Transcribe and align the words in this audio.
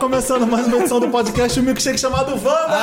Começando 0.00 0.46
mais 0.46 0.66
uma 0.66 0.78
edição 0.78 0.98
do 0.98 1.08
podcast 1.10 1.60
O 1.60 1.62
Milkshake 1.62 1.98
chamado 1.98 2.34
Vanda! 2.36 2.78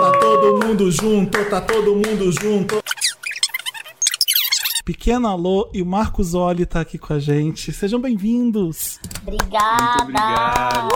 Tá 0.00 0.12
todo 0.18 0.64
mundo 0.66 0.90
junto, 0.90 1.44
tá 1.50 1.60
todo 1.60 1.94
mundo 1.94 2.32
junto. 2.40 2.82
Pequena 4.86 5.28
Alô 5.28 5.70
e 5.74 5.82
o 5.82 5.86
Marcos 5.86 6.32
Oli 6.32 6.64
tá 6.64 6.80
aqui 6.80 6.96
com 6.96 7.12
a 7.12 7.18
gente. 7.18 7.72
Sejam 7.72 8.00
bem-vindos. 8.00 8.98
Obrigada. 9.22 10.02
Obrigado. 10.02 10.88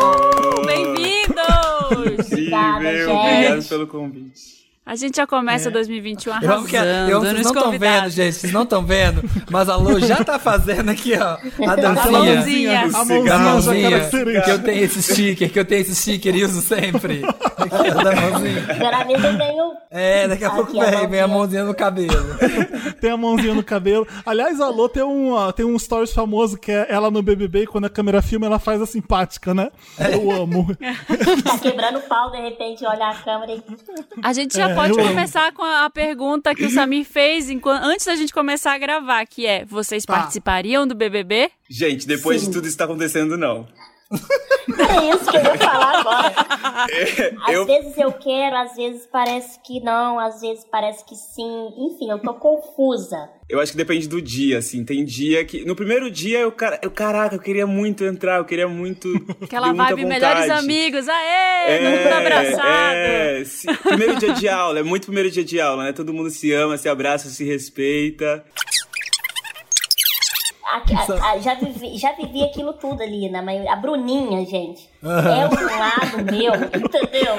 Obrigada, 0.58 0.66
Bem-vindos! 0.66 2.28
gente. 2.28 2.44
Incrível, 2.46 3.16
obrigado 3.16 3.68
pelo 3.68 3.86
convite. 3.86 4.59
A 4.84 4.96
gente 4.96 5.16
já 5.18 5.26
começa 5.26 5.70
2021 5.70 6.32
Eu 6.42 6.64
que 6.64 6.76
a- 6.76 6.80
arrasando 6.82 7.10
eu 7.10 7.20
que 7.20 7.26
nos 7.26 7.32
vocês 7.32 7.44
não 7.44 7.52
estão 7.52 7.78
vendo, 7.78 8.08
gente. 8.10 8.32
Vocês 8.34 8.52
não 8.52 8.62
estão 8.64 8.84
vendo. 8.84 9.22
Mas 9.50 9.68
a 9.68 9.76
Lu 9.76 10.00
já 10.00 10.24
tá 10.24 10.38
fazendo 10.38 10.90
aqui, 10.90 11.12
ó. 11.16 11.36
A 11.70 11.76
dancinha. 11.76 12.10
mãozinha. 12.10 12.80
A 12.80 12.84
A 12.84 13.04
mãozinha 13.04 13.26
já 13.26 13.38
mãozinha. 13.38 14.42
Que 14.42 14.50
eu 14.50 14.58
tenho 14.62 14.84
esse 14.84 15.02
sticker, 15.02 15.52
que 15.52 15.58
eu 15.58 15.64
tenho 15.64 15.80
esse 15.82 15.94
sticker 15.94 16.34
e 16.34 16.44
uso 16.44 16.60
sempre. 16.62 17.22
Aqui, 17.24 17.90
ó, 17.94 18.02
da 18.02 18.16
mãozinha. 18.16 18.66
Mesmo 19.06 19.42
eu. 19.42 19.72
É, 19.92 20.26
daqui 20.26 20.44
a 20.44 20.48
Aqui, 20.48 20.56
pouco 20.56 20.80
a 20.80 20.84
vem, 20.86 21.08
vem 21.08 21.20
a 21.20 21.28
mãozinha. 21.28 21.64
no 21.64 21.74
cabelo. 21.74 22.10
Tem 23.00 23.10
a 23.10 23.16
mãozinha 23.16 23.54
no 23.54 23.62
cabelo. 23.62 24.06
Aliás, 24.26 24.60
a 24.60 24.66
Alô 24.66 24.88
tem 24.88 25.02
um, 25.02 25.32
ó, 25.32 25.50
tem 25.52 25.64
um 25.64 25.78
stories 25.78 26.12
famoso 26.12 26.56
que 26.58 26.70
é 26.70 26.86
ela 26.90 27.10
no 27.10 27.22
BBB 27.22 27.62
e 27.62 27.66
quando 27.66 27.86
a 27.86 27.90
câmera 27.90 28.20
filma 28.22 28.46
ela 28.46 28.58
faz 28.58 28.80
a 28.80 28.86
simpática, 28.86 29.52
né? 29.54 29.70
Eu 30.12 30.30
amo. 30.30 30.66
Tá 31.44 31.58
quebrando 31.58 31.98
o 31.98 32.02
pau, 32.02 32.30
de 32.30 32.38
repente 32.40 32.84
olha 32.84 33.08
a 33.08 33.14
câmera 33.14 33.52
e. 33.52 33.62
A 34.22 34.32
gente 34.32 34.54
já 34.56 34.69
Pode 34.74 34.92
eu 34.92 35.00
amo. 35.00 35.08
começar 35.08 35.52
com 35.52 35.62
a 35.64 35.88
pergunta 35.90 36.54
que 36.54 36.64
o 36.64 36.70
Samir 36.70 37.04
fez 37.04 37.50
enquanto- 37.50 37.84
antes 37.84 38.06
da 38.06 38.14
gente 38.16 38.32
começar 38.32 38.72
a 38.74 38.78
gravar, 38.78 39.24
que 39.26 39.46
é: 39.46 39.64
vocês 39.64 40.04
Tá. 40.04 40.14
participariam 40.14 40.86
do 40.86 40.94
BBB? 40.94 41.50
Gente, 41.68 42.06
depois 42.06 42.40
Sim. 42.40 42.48
de 42.48 42.52
tudo 42.54 42.66
isso 42.68 42.76
tá 42.76 42.84
acontecendo, 42.84 43.36
não. 43.36 43.66
É 44.12 45.14
isso 45.14 45.30
que 45.30 45.36
eu 45.36 45.42
ia 45.42 45.56
falar 45.58 45.98
agora. 46.00 46.34
Às 47.46 47.54
Eu, 47.54 47.64
vezes 47.66 47.96
eu 47.96 48.12
quero, 48.12 48.56
às 48.56 48.74
vezes 48.74 49.06
parece 49.10 49.58
que 49.64 49.80
não, 49.80 50.18
às 50.18 50.40
vezes 50.40 50.64
parece 50.70 51.04
que 51.04 51.14
sim. 51.14 51.68
Enfim, 51.78 52.10
eu 52.10 52.18
tô 52.18 52.34
confusa. 52.34 53.28
eu 53.48 53.60
acho 53.60 53.72
que 53.72 53.78
depende 53.78 54.08
do 54.08 54.20
dia, 54.20 54.58
assim. 54.58 54.84
Tem 54.84 55.04
dia 55.04 55.44
que. 55.44 55.64
No 55.64 55.76
primeiro 55.76 56.10
dia, 56.10 56.40
eu, 56.40 56.50
cara- 56.52 56.78
eu 56.82 56.90
caraca, 56.90 57.36
eu 57.36 57.40
queria 57.40 57.66
muito 57.66 58.04
entrar, 58.04 58.38
eu 58.38 58.44
queria 58.44 58.66
muito. 58.68 59.08
Aquela 59.42 59.72
vibe 59.72 60.04
melhores 60.04 60.50
amigos, 60.50 61.06
aê, 61.08 61.78
todo 61.78 61.90
mundo 61.90 62.12
abraçado. 62.14 62.96
é, 62.96 63.42
sim. 63.44 63.68
primeiro 63.74 64.16
dia 64.16 64.32
de 64.34 64.48
aula, 64.48 64.80
é 64.80 64.82
muito 64.82 65.04
primeiro 65.06 65.30
dia 65.30 65.44
de 65.44 65.60
aula, 65.60 65.84
né? 65.84 65.92
Todo 65.92 66.12
mundo 66.12 66.30
se 66.30 66.52
ama, 66.52 66.76
se 66.76 66.88
abraça, 66.88 67.28
se 67.28 67.44
respeita. 67.44 68.44
A- 70.64 70.76
a- 70.76 71.30
a- 71.32 71.38
já, 71.38 71.54
vivi, 71.54 71.96
já 71.98 72.12
vivi 72.12 72.44
aquilo 72.44 72.72
tudo 72.74 73.02
ali, 73.02 73.28
na 73.30 73.42
maioria. 73.42 73.72
A 73.72 73.76
Bruninha, 73.76 74.44
gente, 74.46 74.88
é 75.02 75.06
um 75.46 75.78
lado 75.78 76.24
meu, 76.30 76.54
entendeu? 76.54 77.34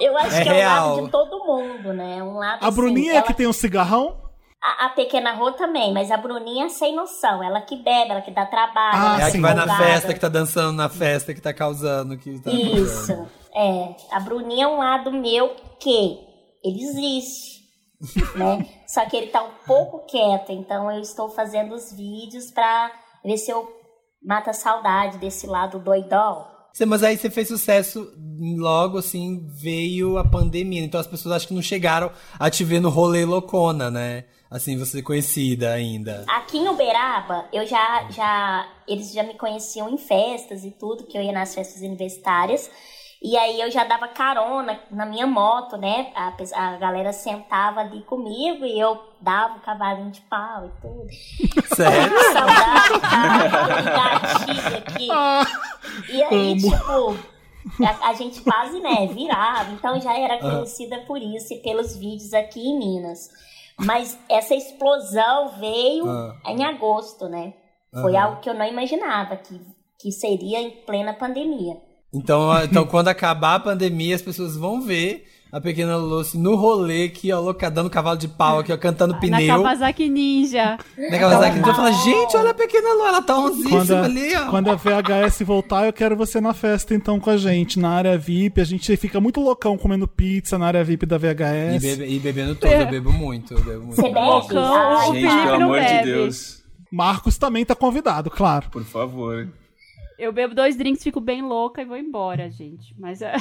Eu 0.00 0.16
acho 0.18 0.34
É 0.36 0.42
que 0.42 0.48
é 0.48 0.52
um 0.52 0.54
real. 0.56 0.90
lado 0.96 1.04
de 1.04 1.10
todo 1.10 1.44
mundo, 1.44 1.92
né? 1.92 2.22
Um 2.22 2.34
lado, 2.38 2.64
A 2.64 2.68
assim, 2.68 2.76
Bruninha 2.76 3.12
é 3.12 3.16
ela- 3.16 3.26
que 3.26 3.34
tem 3.34 3.46
um 3.46 3.52
cigarrão? 3.52 4.24
A, 4.62 4.86
a 4.86 4.88
pequena 4.90 5.32
Rô 5.32 5.52
também, 5.52 5.92
mas 5.92 6.10
a 6.10 6.16
Bruninha 6.16 6.66
é 6.66 6.68
sem 6.68 6.96
noção. 6.96 7.42
Ela 7.44 7.60
que 7.60 7.76
bebe, 7.76 8.10
ela 8.10 8.20
que 8.22 8.30
dá 8.32 8.46
trabalho. 8.46 8.96
Ah, 8.96 9.06
ela 9.14 9.20
É 9.20 9.24
a 9.24 9.28
é 9.28 9.30
que 9.30 9.40
vai 9.40 9.54
na 9.54 9.76
festa, 9.76 10.12
que 10.14 10.18
tá 10.20 10.28
dançando 10.28 10.72
na 10.72 10.88
festa, 10.88 11.32
que 11.34 11.40
tá 11.40 11.52
causando. 11.52 12.16
Que 12.16 12.40
tá 12.40 12.50
Isso. 12.50 13.12
É. 13.54 13.94
A 14.10 14.18
Bruninha 14.18 14.64
é 14.64 14.68
um 14.68 14.78
lado 14.78 15.12
meu 15.12 15.54
que 15.78 16.18
ele 16.64 16.82
existe. 16.82 17.55
Né? 18.34 18.66
Só 18.86 19.04
que 19.06 19.16
ele 19.16 19.28
tá 19.28 19.42
um 19.42 19.52
pouco 19.66 20.06
quieto, 20.06 20.52
então 20.52 20.90
eu 20.90 21.00
estou 21.00 21.28
fazendo 21.28 21.74
os 21.74 21.92
vídeos 21.92 22.50
pra 22.50 22.90
ver 23.24 23.38
se 23.38 23.50
eu 23.50 23.68
mato 24.22 24.50
a 24.50 24.52
saudade 24.52 25.18
desse 25.18 25.46
lado 25.46 25.78
doidão. 25.78 26.56
Mas 26.86 27.02
aí 27.02 27.16
você 27.16 27.30
fez 27.30 27.48
sucesso 27.48 28.12
logo 28.58 28.98
assim, 28.98 29.46
veio 29.48 30.18
a 30.18 30.24
pandemia. 30.28 30.84
Então 30.84 31.00
as 31.00 31.06
pessoas 31.06 31.36
acho 31.36 31.48
que 31.48 31.54
não 31.54 31.62
chegaram 31.62 32.10
a 32.38 32.50
te 32.50 32.64
ver 32.64 32.80
no 32.80 32.90
rolê 32.90 33.24
loucona, 33.24 33.90
né? 33.90 34.24
Assim, 34.50 34.78
você 34.78 35.02
conhecida 35.02 35.72
ainda. 35.72 36.24
Aqui 36.28 36.58
em 36.58 36.68
Uberaba, 36.68 37.46
eu 37.52 37.66
já, 37.66 38.08
já. 38.10 38.68
Eles 38.86 39.12
já 39.12 39.22
me 39.22 39.34
conheciam 39.34 39.88
em 39.88 39.98
festas 39.98 40.64
e 40.64 40.70
tudo, 40.70 41.04
que 41.04 41.16
eu 41.18 41.22
ia 41.22 41.32
nas 41.32 41.54
festas 41.54 41.80
universitárias. 41.82 42.70
E 43.22 43.36
aí 43.36 43.60
eu 43.60 43.70
já 43.70 43.82
dava 43.84 44.08
carona 44.08 44.78
na 44.90 45.06
minha 45.06 45.26
moto, 45.26 45.76
né? 45.76 46.12
A, 46.14 46.32
a 46.54 46.76
galera 46.76 47.12
sentava 47.12 47.80
ali 47.80 48.02
comigo 48.02 48.64
e 48.64 48.78
eu 48.78 49.00
dava 49.20 49.56
o 49.56 49.60
cavalinho 49.60 50.10
de 50.10 50.20
pau 50.22 50.66
e 50.66 50.80
tudo. 50.80 51.06
Sério? 51.74 52.12
Saudade, 52.32 53.00
cara, 53.00 54.78
aqui. 54.78 55.08
E 56.12 56.22
aí, 56.22 56.56
tipo, 56.56 57.16
a, 57.84 58.08
a 58.10 58.12
gente 58.12 58.40
quase, 58.42 58.78
né, 58.80 59.06
virava. 59.06 59.72
Então 59.72 59.98
já 60.00 60.16
era 60.16 60.38
conhecida 60.38 60.98
por 61.06 61.18
isso 61.20 61.54
e 61.54 61.58
pelos 61.62 61.96
vídeos 61.96 62.34
aqui 62.34 62.60
em 62.60 62.78
Minas. 62.78 63.28
Mas 63.78 64.18
essa 64.28 64.54
explosão 64.54 65.48
veio 65.58 66.08
Ah. 66.08 66.34
em 66.46 66.64
agosto, 66.64 67.28
né? 67.28 67.54
Foi 68.02 68.14
algo 68.14 68.40
que 68.40 68.50
eu 68.50 68.54
não 68.54 68.66
imaginava, 68.66 69.36
que, 69.36 69.58
que 69.98 70.12
seria 70.12 70.60
em 70.60 70.70
plena 70.70 71.14
pandemia. 71.14 71.78
Então, 72.16 72.50
então, 72.64 72.86
quando 72.86 73.08
acabar 73.08 73.54
a 73.56 73.60
pandemia, 73.60 74.14
as 74.14 74.22
pessoas 74.22 74.56
vão 74.56 74.80
ver 74.82 75.26
a 75.52 75.60
pequena 75.60 75.96
Lucy 75.96 76.36
no 76.36 76.54
rolê 76.56 77.04
aqui, 77.04 77.32
ó, 77.32 77.40
louca, 77.40 77.70
dando 77.70 77.88
cavalo 77.88 78.18
de 78.18 78.26
pau 78.28 78.58
aqui, 78.58 78.72
ó, 78.72 78.76
cantando 78.76 79.14
Na 79.14 79.20
pneu. 79.20 79.46
Kawasaki 79.62 80.08
Ninja. 80.08 80.76
Na 80.98 81.18
Kawasaki. 81.18 81.58
Então 81.60 81.74
fala, 81.74 81.92
gente, 81.92 82.36
olha 82.36 82.50
a 82.50 82.54
pequena 82.54 82.92
Lu, 82.92 83.06
ela 83.06 83.22
tá 83.22 83.34
Quando 83.34 83.52
onzíssima 83.54 84.00
a, 84.00 84.04
ali, 84.04 84.34
ó. 84.36 84.50
quando 84.50 84.70
a 84.70 84.74
VHS 84.74 85.42
voltar, 85.46 85.86
eu 85.86 85.92
quero 85.92 86.16
você 86.16 86.40
na 86.40 86.52
festa 86.52 86.94
então 86.94 87.18
com 87.20 87.30
a 87.30 87.36
gente, 87.36 87.78
na 87.78 87.90
área 87.90 88.18
VIP. 88.18 88.60
A 88.60 88.64
gente 88.64 88.94
fica 88.96 89.20
muito 89.20 89.40
loucão 89.40 89.78
comendo 89.78 90.06
pizza 90.08 90.58
na 90.58 90.66
área 90.66 90.84
VIP 90.84 91.06
da 91.06 91.16
E, 91.16 91.18
VHS. 91.20 91.82
bebe- 91.82 92.06
e 92.06 92.18
bebendo 92.18 92.54
todo, 92.56 92.70
eu 92.72 92.86
bebo 92.88 93.12
muito. 93.12 93.54
Eu 93.54 93.64
bebo 93.64 93.82
muito. 93.86 93.96
Você 93.96 94.02
bebe? 94.02 94.18
Loucão, 94.20 95.10
o 95.10 95.14
Gente, 95.14 95.42
pelo 95.42 95.54
amor 95.54 95.78
de 95.80 95.86
bebe. 95.86 96.04
Deus. 96.12 96.62
Marcos 96.92 97.38
também 97.38 97.64
tá 97.64 97.74
convidado, 97.74 98.30
claro. 98.30 98.68
Por 98.70 98.84
favor. 98.84 99.48
Eu 100.18 100.32
bebo 100.32 100.54
dois 100.54 100.76
drinks, 100.76 101.02
fico 101.02 101.20
bem 101.20 101.42
louca 101.42 101.82
e 101.82 101.84
vou 101.84 101.96
embora, 101.96 102.50
gente. 102.50 102.94
Mas 102.98 103.20
é. 103.20 103.34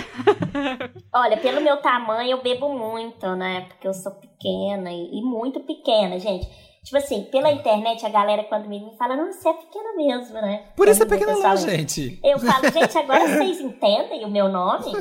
Olha, 1.13 1.38
pelo 1.38 1.62
meu 1.62 1.78
tamanho, 1.78 2.31
eu 2.31 2.41
bebo 2.44 2.69
muito, 2.78 3.25
né? 3.36 3.62
Porque 3.69 3.88
eu 3.88 3.94
sou 3.94 4.12
pequena 4.13 4.91
e, 4.91 5.19
e 5.19 5.22
muito 5.22 5.62
pequena, 5.62 6.19
gente. 6.19 6.46
Tipo 6.84 6.97
assim, 6.97 7.24
pela 7.31 7.52
internet, 7.52 8.06
a 8.06 8.09
galera 8.09 8.44
quando 8.44 8.68
me 8.68 8.80
fala, 8.97 9.16
não, 9.16 9.31
você 9.31 9.50
é 9.50 9.53
pequena 9.53 9.96
mesmo, 9.96 10.34
né? 10.35 10.66
Por 10.75 10.88
isso 10.88 11.02
é 11.02 11.06
pequena 11.06 11.34
pessoal- 11.34 11.58
gente. 11.58 12.19
Eu 12.24 12.38
falo, 12.40 12.72
gente, 12.72 12.97
agora 12.97 13.28
vocês 13.28 13.59
entendem 13.62 14.25
o 14.25 14.30
meu 14.30 14.50
nome? 14.50 14.91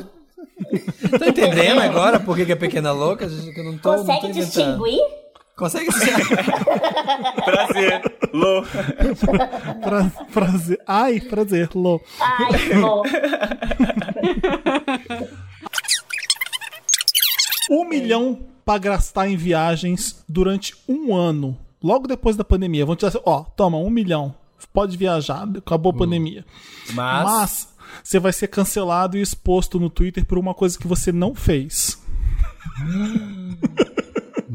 Tô 1.19 1.25
entendendo 1.25 1.81
agora 1.81 2.19
por 2.19 2.35
que 2.35 2.51
é 2.51 2.55
pequena 2.55 2.91
louca? 2.91 3.27
gente, 3.29 3.53
que 3.53 3.59
eu 3.59 3.65
não 3.65 3.77
tô, 3.77 3.91
não 3.91 3.97
tô 3.97 4.05
Consegue 4.05 4.33
distinguir? 4.33 4.99
Consegue 5.55 5.89
distinguir? 5.89 6.25
Prazer, 7.43 8.01
Lô. 8.33 8.63
Pra- 9.81 10.25
prazer. 10.33 10.79
Ai, 10.87 11.19
prazer, 11.19 11.69
Lô. 11.75 12.01
Ai, 12.19 12.81
bom. 12.81 13.03
Um 17.69 17.87
milhão 17.87 18.39
pra 18.63 18.77
gastar 18.77 19.27
em 19.27 19.35
viagens 19.35 20.23
durante 20.27 20.75
um 20.87 21.15
ano. 21.15 21.57
Logo 21.83 22.07
depois 22.07 22.35
da 22.35 22.43
pandemia. 22.43 22.85
Vão 22.85 22.95
te 22.95 23.05
dizer 23.05 23.17
assim, 23.17 23.23
ó, 23.25 23.43
toma, 23.43 23.77
um 23.77 23.89
milhão. 23.89 24.33
Pode 24.73 24.97
viajar, 24.97 25.47
acabou 25.57 25.91
a 25.91 25.95
pandemia. 25.97 26.43
Mas, 26.93 27.23
Mas 27.25 27.73
você 28.03 28.19
vai 28.19 28.33
ser 28.33 28.47
cancelado 28.47 29.17
e 29.17 29.21
exposto 29.21 29.79
no 29.79 29.89
Twitter 29.89 30.25
por 30.25 30.37
uma 30.37 30.53
coisa 30.53 30.77
que 30.77 30.87
você 30.87 31.11
não 31.11 31.33
fez. 31.35 32.01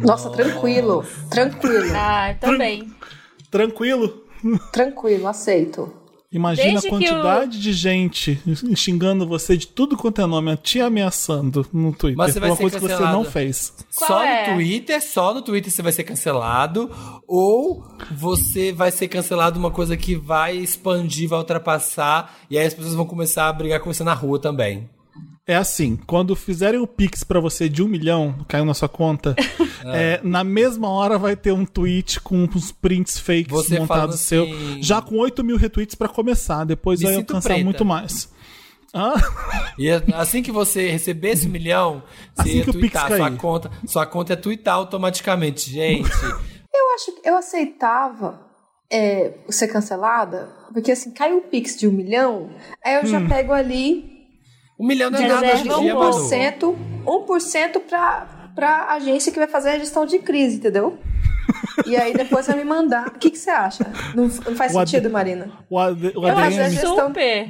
Nossa, 0.00 0.30
tranquilo. 0.30 1.04
Tranquilo. 1.30 1.92
Ah, 1.94 2.34
também. 2.40 2.90
Tranquilo? 3.50 4.24
Tranquilo, 4.72 5.26
aceito. 5.28 6.00
Imagina 6.32 6.80
Desde 6.80 6.86
a 6.86 6.90
quantidade 6.90 7.60
de 7.60 7.72
gente 7.72 8.40
xingando 8.76 9.26
você 9.26 9.56
de 9.56 9.66
tudo 9.66 9.96
quanto 9.96 10.20
é 10.20 10.26
nome, 10.26 10.56
te 10.56 10.80
ameaçando 10.80 11.66
no 11.72 11.92
Twitter. 11.92 12.16
Mas 12.16 12.32
você 12.32 12.38
vai 12.40 12.50
uma 12.50 12.56
ser 12.56 12.62
coisa 12.62 12.76
que 12.76 12.82
você 12.82 12.92
cancelado. 12.92 13.16
não 13.16 13.24
fez. 13.24 13.74
Qual 13.96 14.08
só 14.08 14.22
é? 14.24 14.46
no 14.48 14.54
Twitter, 14.54 15.02
só 15.02 15.34
no 15.34 15.42
Twitter 15.42 15.72
você 15.72 15.82
vai 15.82 15.90
ser 15.90 16.04
cancelado. 16.04 16.88
Ou 17.26 17.84
você 18.12 18.70
vai 18.72 18.92
ser 18.92 19.08
cancelado 19.08 19.58
uma 19.58 19.72
coisa 19.72 19.96
que 19.96 20.14
vai 20.14 20.56
expandir, 20.56 21.28
vai 21.28 21.40
ultrapassar. 21.40 22.32
E 22.48 22.56
aí 22.56 22.64
as 22.64 22.74
pessoas 22.74 22.94
vão 22.94 23.06
começar 23.06 23.48
a 23.48 23.52
brigar 23.52 23.80
com 23.80 23.92
você 23.92 24.04
na 24.04 24.14
rua 24.14 24.38
também. 24.38 24.88
É 25.46 25.56
assim, 25.56 25.96
quando 26.06 26.36
fizerem 26.36 26.78
o 26.80 26.86
Pix 26.86 27.24
pra 27.24 27.40
você 27.40 27.68
de 27.68 27.82
um 27.82 27.88
milhão, 27.88 28.44
caiu 28.46 28.64
na 28.64 28.74
sua 28.74 28.88
conta, 28.88 29.34
é, 29.84 30.20
na 30.22 30.44
mesma 30.44 30.88
hora 30.88 31.18
vai 31.18 31.34
ter 31.34 31.50
um 31.52 31.64
tweet 31.66 32.20
com 32.20 32.44
uns 32.44 32.70
prints 32.70 33.18
fakes 33.18 33.50
Você 33.50 33.78
montados 33.80 34.20
seu, 34.20 34.44
assim- 34.44 34.82
já 34.82 35.02
com 35.02 35.16
8 35.18 35.42
mil 35.42 35.56
retweets 35.56 35.94
pra 35.96 36.08
começar, 36.08 36.64
depois 36.64 37.00
Me 37.00 37.06
vai 37.06 37.16
alcançar 37.16 37.48
preta. 37.48 37.64
muito 37.64 37.84
mais. 37.84 38.28
Ah, 38.94 39.14
E 39.78 39.88
assim 40.14 40.42
que 40.42 40.50
você 40.52 40.88
receber 40.90 41.30
esse 41.30 41.48
milhão, 41.48 42.02
você 42.34 42.42
Assim 42.42 42.56
ia 42.58 42.64
que 42.64 42.70
o 42.70 42.74
Pix. 42.80 43.00
Sua 43.00 43.30
conta, 43.32 43.70
sua 43.86 44.06
conta 44.06 44.32
é 44.32 44.36
twittar 44.36 44.74
automaticamente. 44.74 45.70
Gente, 45.70 46.08
Eu 46.72 46.94
acho 46.94 47.12
que 47.20 47.28
eu 47.28 47.36
aceitava. 47.36 48.48
é, 48.92 49.34
ser 49.48 49.68
cancelada, 49.68 50.48
porque 50.72 50.90
assim, 50.92 51.12
cai 51.12 51.32
um 51.32 51.40
pix 51.42 51.76
de 51.78 51.86
um 51.86 51.92
milhão, 51.92 52.50
aí 52.84 52.94
eu 52.96 53.02
Hum. 53.02 53.06
já 53.06 53.20
pego 53.28 53.52
ali 53.52 54.09
Um 54.80 54.86
milhão 54.86 55.10
não 55.10 55.18
é 55.18 55.28
nada 55.28 55.40
hoje 55.46 55.46
em 55.46 55.56
reserva 55.68 55.80
dia, 55.82 55.94
Manu. 55.94 56.28
1%, 56.28 56.76
1% 57.04 57.80
pra, 57.88 58.50
pra 58.54 58.86
agência 58.94 59.30
que 59.30 59.38
vai 59.38 59.46
fazer 59.48 59.70
a 59.70 59.78
gestão 59.78 60.06
de 60.06 60.18
crise, 60.20 60.56
entendeu? 60.56 60.98
E 61.86 61.96
aí 61.96 62.12
depois 62.14 62.46
vai 62.46 62.56
me 62.56 62.64
mandar. 62.64 63.08
O 63.08 63.18
que, 63.18 63.30
que 63.30 63.38
você 63.38 63.50
acha? 63.50 63.84
Não, 64.14 64.24
não 64.24 64.54
faz 64.56 64.74
O 64.74 64.78
AD 64.78 64.90
sentido, 64.90 65.10
Marina? 65.10 65.50
O, 65.68 65.78
AD, 65.78 66.12
o 66.16 66.26
Eu 66.26 66.38
acho 66.38 66.60
ADM. 66.60 66.70
que- 66.76 66.86
Super. 66.86 67.48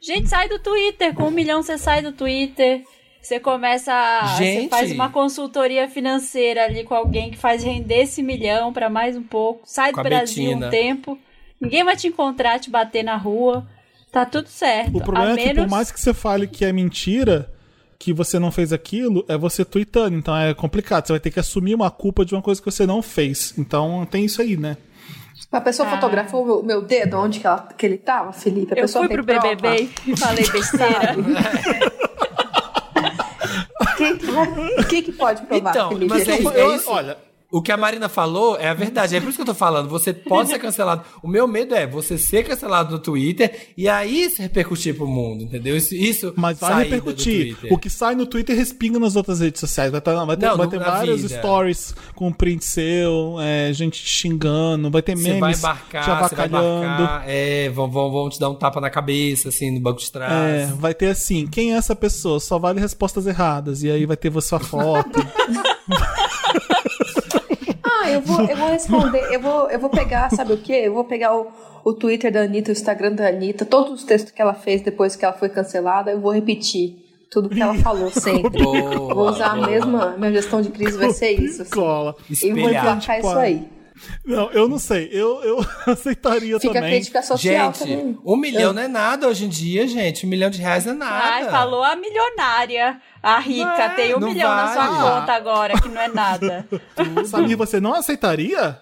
Gente, 0.00 0.28
sai 0.28 0.48
do 0.48 0.58
Twitter. 0.58 1.14
Com 1.14 1.24
um 1.24 1.30
milhão 1.30 1.62
você 1.62 1.78
sai 1.78 2.02
do 2.02 2.12
Twitter. 2.12 2.82
Você 3.22 3.40
começa. 3.40 3.92
a- 3.92 4.26
Você 4.36 4.44
Gente. 4.44 4.68
faz 4.70 4.92
uma 4.92 5.08
consultoria 5.10 5.88
financeira 5.88 6.64
ali 6.64 6.84
com 6.84 6.94
alguém 6.94 7.30
que 7.30 7.36
faz 7.38 7.62
render 7.64 8.02
esse 8.02 8.22
milhão 8.22 8.72
pra 8.72 8.88
mais 8.90 9.16
um 9.16 9.22
pouco. 9.22 9.62
Sai 9.64 9.92
do 9.92 10.00
a 10.00 10.02
Brasil 10.02 10.44
Betina. 10.50 10.66
um 10.66 10.70
tempo. 10.70 11.18
Ninguém 11.60 11.82
vai 11.84 11.96
te 11.96 12.06
encontrar, 12.08 12.60
te 12.60 12.70
bater 12.70 13.02
na 13.02 13.16
rua. 13.16 13.66
Tá 14.12 14.24
tudo 14.24 14.48
certo. 14.48 14.96
O 14.96 15.00
problema 15.02 15.30
a 15.30 15.32
é 15.34 15.36
que 15.36 15.44
menos... 15.46 15.64
por 15.64 15.70
mais 15.70 15.90
que 15.92 16.00
você 16.00 16.14
fale 16.14 16.46
que 16.46 16.64
é 16.64 16.72
mentira, 16.72 17.52
que 17.98 18.12
você 18.12 18.38
não 18.38 18.50
fez 18.50 18.72
aquilo, 18.72 19.24
é 19.28 19.36
você 19.36 19.64
tweetando. 19.64 20.16
Então 20.16 20.36
é 20.36 20.54
complicado. 20.54 21.06
Você 21.06 21.12
vai 21.12 21.20
ter 21.20 21.30
que 21.30 21.40
assumir 21.40 21.74
uma 21.74 21.90
culpa 21.90 22.24
de 22.24 22.34
uma 22.34 22.42
coisa 22.42 22.60
que 22.60 22.70
você 22.70 22.86
não 22.86 23.02
fez. 23.02 23.52
Então 23.58 24.06
tem 24.10 24.24
isso 24.24 24.40
aí, 24.40 24.56
né? 24.56 24.76
A 25.52 25.60
pessoa 25.60 25.86
Ah. 25.88 25.92
fotografou 25.92 26.60
o 26.60 26.64
meu, 26.64 26.80
dedo, 26.82 27.18
onde 27.18 27.40
que, 27.40 27.46
ela, 27.46 27.68
que 27.76 27.84
ele 27.86 27.98
tava, 27.98 28.32
Felipe? 28.32 28.72
A 28.72 28.76
Eu 28.78 28.82
pessoa 28.82 29.06
fui 29.06 29.14
pro 29.14 29.24
prova? 29.24 29.54
BBB 29.54 29.88
e 30.06 30.16
falei 30.16 30.48
besteira. 30.50 31.14
Quem 33.96 34.16
que, 34.18 34.84
quem 34.90 35.02
que 35.02 35.12
pode 35.12 35.42
provar, 35.42 35.70
Então, 35.70 35.88
Felipe? 35.88 36.06
mas 36.12 36.28
é 36.28 36.32
é 36.32 36.76
isso. 36.76 36.90
Olha, 36.90 37.16
O 37.50 37.62
que 37.62 37.70
a 37.70 37.76
Marina 37.76 38.08
falou 38.08 38.56
é 38.58 38.68
a 38.68 38.74
verdade. 38.74 39.14
É 39.14 39.20
por 39.20 39.28
isso 39.28 39.36
que 39.38 39.42
eu 39.42 39.46
tô 39.46 39.54
falando. 39.54 39.88
Você 39.88 40.12
pode 40.12 40.48
ser 40.50 40.58
cancelado. 40.58 41.02
O 41.22 41.28
meu 41.28 41.46
medo 41.46 41.74
é 41.76 41.86
você 41.86 42.18
ser 42.18 42.42
cancelado 42.44 42.90
no 42.92 42.98
Twitter 42.98 43.68
e 43.76 43.88
aí 43.88 44.24
isso 44.24 44.42
repercutir 44.42 44.94
pro 44.96 45.06
mundo, 45.06 45.44
entendeu? 45.44 45.76
Isso, 45.76 45.94
isso 45.94 46.32
mas 46.36 46.58
vai 46.58 46.82
repercutir. 46.84 47.56
O 47.70 47.78
que 47.78 47.88
sai 47.88 48.14
no 48.16 48.26
Twitter 48.26 48.56
respinga 48.56 48.98
nas 48.98 49.14
outras 49.14 49.40
redes 49.40 49.60
sociais. 49.60 49.92
Vai, 49.92 50.00
tá- 50.00 50.24
vai 50.24 50.36
ter, 50.36 50.46
Não, 50.46 50.56
vai 50.56 50.66
ter 50.66 50.78
várias 50.80 51.22
vida. 51.22 51.38
stories 51.38 51.94
com 52.16 52.32
print 52.32 52.64
seu, 52.64 53.36
é, 53.40 53.72
gente 53.72 54.02
te 54.02 54.08
xingando, 54.10 54.90
vai 54.90 55.00
ter 55.02 55.16
Você 55.16 55.28
vai 55.30 55.40
memes 55.40 55.58
embarcar, 55.60 56.02
te 56.02 56.04
você 56.06 56.10
vai 56.10 56.46
avacalhando. 56.46 56.84
embarcar, 56.84 57.24
é, 57.28 57.68
vão, 57.70 57.88
vão, 57.90 58.10
vão 58.10 58.28
te 58.28 58.40
dar 58.40 58.50
um 58.50 58.54
tapa 58.56 58.80
na 58.80 58.90
cabeça, 58.90 59.50
assim, 59.50 59.70
no 59.70 59.80
banco 59.80 60.00
de 60.00 60.06
É, 60.06 60.10
trás. 60.10 60.70
vai 60.72 60.92
ter 60.94 61.06
assim, 61.06 61.46
quem 61.46 61.74
é 61.74 61.76
essa 61.76 61.94
pessoa? 61.94 62.40
Só 62.40 62.58
vale 62.58 62.80
respostas 62.80 63.26
erradas. 63.26 63.82
E 63.84 63.90
aí 63.90 64.04
vai 64.04 64.16
ter 64.16 64.32
sua 64.42 64.58
foto. 64.58 65.20
Ah, 68.06 68.10
eu 68.10 68.20
vou, 68.20 68.40
eu 68.44 68.56
vou 68.56 68.68
responder, 68.68 69.22
eu 69.32 69.40
vou, 69.40 69.70
eu 69.70 69.78
vou 69.78 69.90
pegar, 69.90 70.30
sabe 70.30 70.52
o 70.52 70.58
quê? 70.58 70.82
Eu 70.84 70.94
vou 70.94 71.04
pegar 71.04 71.36
o, 71.36 71.48
o 71.84 71.92
Twitter 71.92 72.32
da 72.32 72.42
Anitta, 72.42 72.70
o 72.70 72.72
Instagram 72.72 73.12
da 73.12 73.28
Anitta, 73.28 73.64
todos 73.64 73.92
os 73.92 74.04
textos 74.04 74.32
que 74.32 74.40
ela 74.40 74.54
fez 74.54 74.80
depois 74.80 75.16
que 75.16 75.24
ela 75.24 75.34
foi 75.34 75.48
cancelada, 75.48 76.10
eu 76.10 76.20
vou 76.20 76.32
repetir 76.32 77.04
tudo 77.30 77.48
que 77.48 77.60
ela 77.60 77.74
falou 77.74 78.10
sempre. 78.10 78.62
Boa, 78.62 79.14
vou 79.14 79.28
usar 79.28 79.52
a 79.52 79.56
boa. 79.56 79.66
mesma, 79.66 80.16
minha 80.16 80.32
gestão 80.32 80.62
de 80.62 80.70
crise 80.70 80.96
vai 80.96 81.10
ser 81.10 81.32
isso, 81.32 81.62
assim. 81.62 81.74
E 82.42 82.52
vou 82.52 82.70
emplacar 82.70 83.18
isso 83.18 83.38
aí. 83.38 83.75
Não, 84.24 84.50
eu 84.50 84.68
não 84.68 84.78
sei. 84.78 85.08
Eu, 85.12 85.42
eu 85.42 85.66
aceitaria 85.86 86.58
Fica 86.60 86.74
também. 86.74 86.92
crítica 86.92 87.22
social 87.22 87.72
Gente, 87.72 87.78
também. 87.78 88.18
um 88.24 88.36
milhão 88.36 88.72
não 88.72 88.82
é 88.82 88.88
nada 88.88 89.28
hoje 89.28 89.44
em 89.44 89.48
dia, 89.48 89.86
gente. 89.86 90.26
Um 90.26 90.28
milhão 90.28 90.50
de 90.50 90.60
reais 90.60 90.84
não 90.84 90.92
é 90.92 90.96
nada. 90.96 91.34
Ai, 91.34 91.50
falou 91.50 91.82
a 91.82 91.96
milionária. 91.96 93.00
A 93.22 93.38
rica 93.38 93.88
Não, 93.88 93.96
tem 93.96 94.14
um 94.14 94.20
não 94.20 94.28
milhão 94.28 94.48
na 94.54 94.72
sua 94.72 94.88
conta 94.88 95.32
agora, 95.32 95.80
que 95.80 95.88
não 95.88 96.00
é 96.00 96.08
nada. 96.08 96.66
Samir, 97.26 97.56
você 97.56 97.80
não 97.80 97.94
aceitaria? 97.94 98.80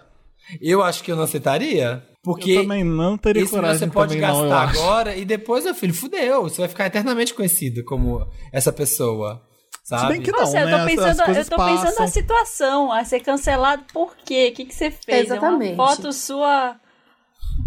Eu 0.61 0.83
acho 0.83 1.03
que 1.03 1.11
eu 1.11 1.15
não 1.15 1.23
aceitaria. 1.23 2.03
Porque 2.23 2.51
eu 2.53 2.61
também 2.63 2.83
não 2.83 3.17
teria 3.17 3.43
esse 3.43 3.51
coragem 3.51 3.87
você 3.87 3.93
pode 3.93 4.17
não, 4.17 4.43
eu 4.43 4.49
gastar 4.49 4.63
acho. 4.69 4.79
agora 4.81 5.15
e 5.15 5.23
depois, 5.23 5.63
meu 5.63 5.75
filho, 5.75 5.93
fudeu. 5.93 6.43
Você 6.43 6.59
vai 6.61 6.67
ficar 6.67 6.87
eternamente 6.87 7.33
conhecido 7.33 7.83
como 7.83 8.27
essa 8.51 8.71
pessoa. 8.73 9.41
Sabe? 9.85 10.01
Se 10.01 10.07
bem 10.13 10.21
que 10.23 10.31
não, 10.31 10.39
Nossa, 10.39 10.59
eu 10.59 10.65
né? 10.65 10.71
tô 10.71 10.77
As- 10.77 10.85
pensando, 10.85 11.21
as 11.21 11.37
eu 11.37 11.45
tô 11.45 11.55
pensando 11.63 11.99
na 11.99 12.07
situação, 12.07 12.91
a 12.91 13.05
ser 13.05 13.19
cancelado 13.19 13.83
por 13.93 14.15
quê? 14.25 14.49
O 14.51 14.55
que, 14.55 14.65
que 14.65 14.73
você 14.73 14.89
fez? 14.89 15.25
Exatamente. 15.27 15.73
É 15.73 15.75
uma 15.75 15.87
foto 15.95 16.11
sua. 16.11 16.75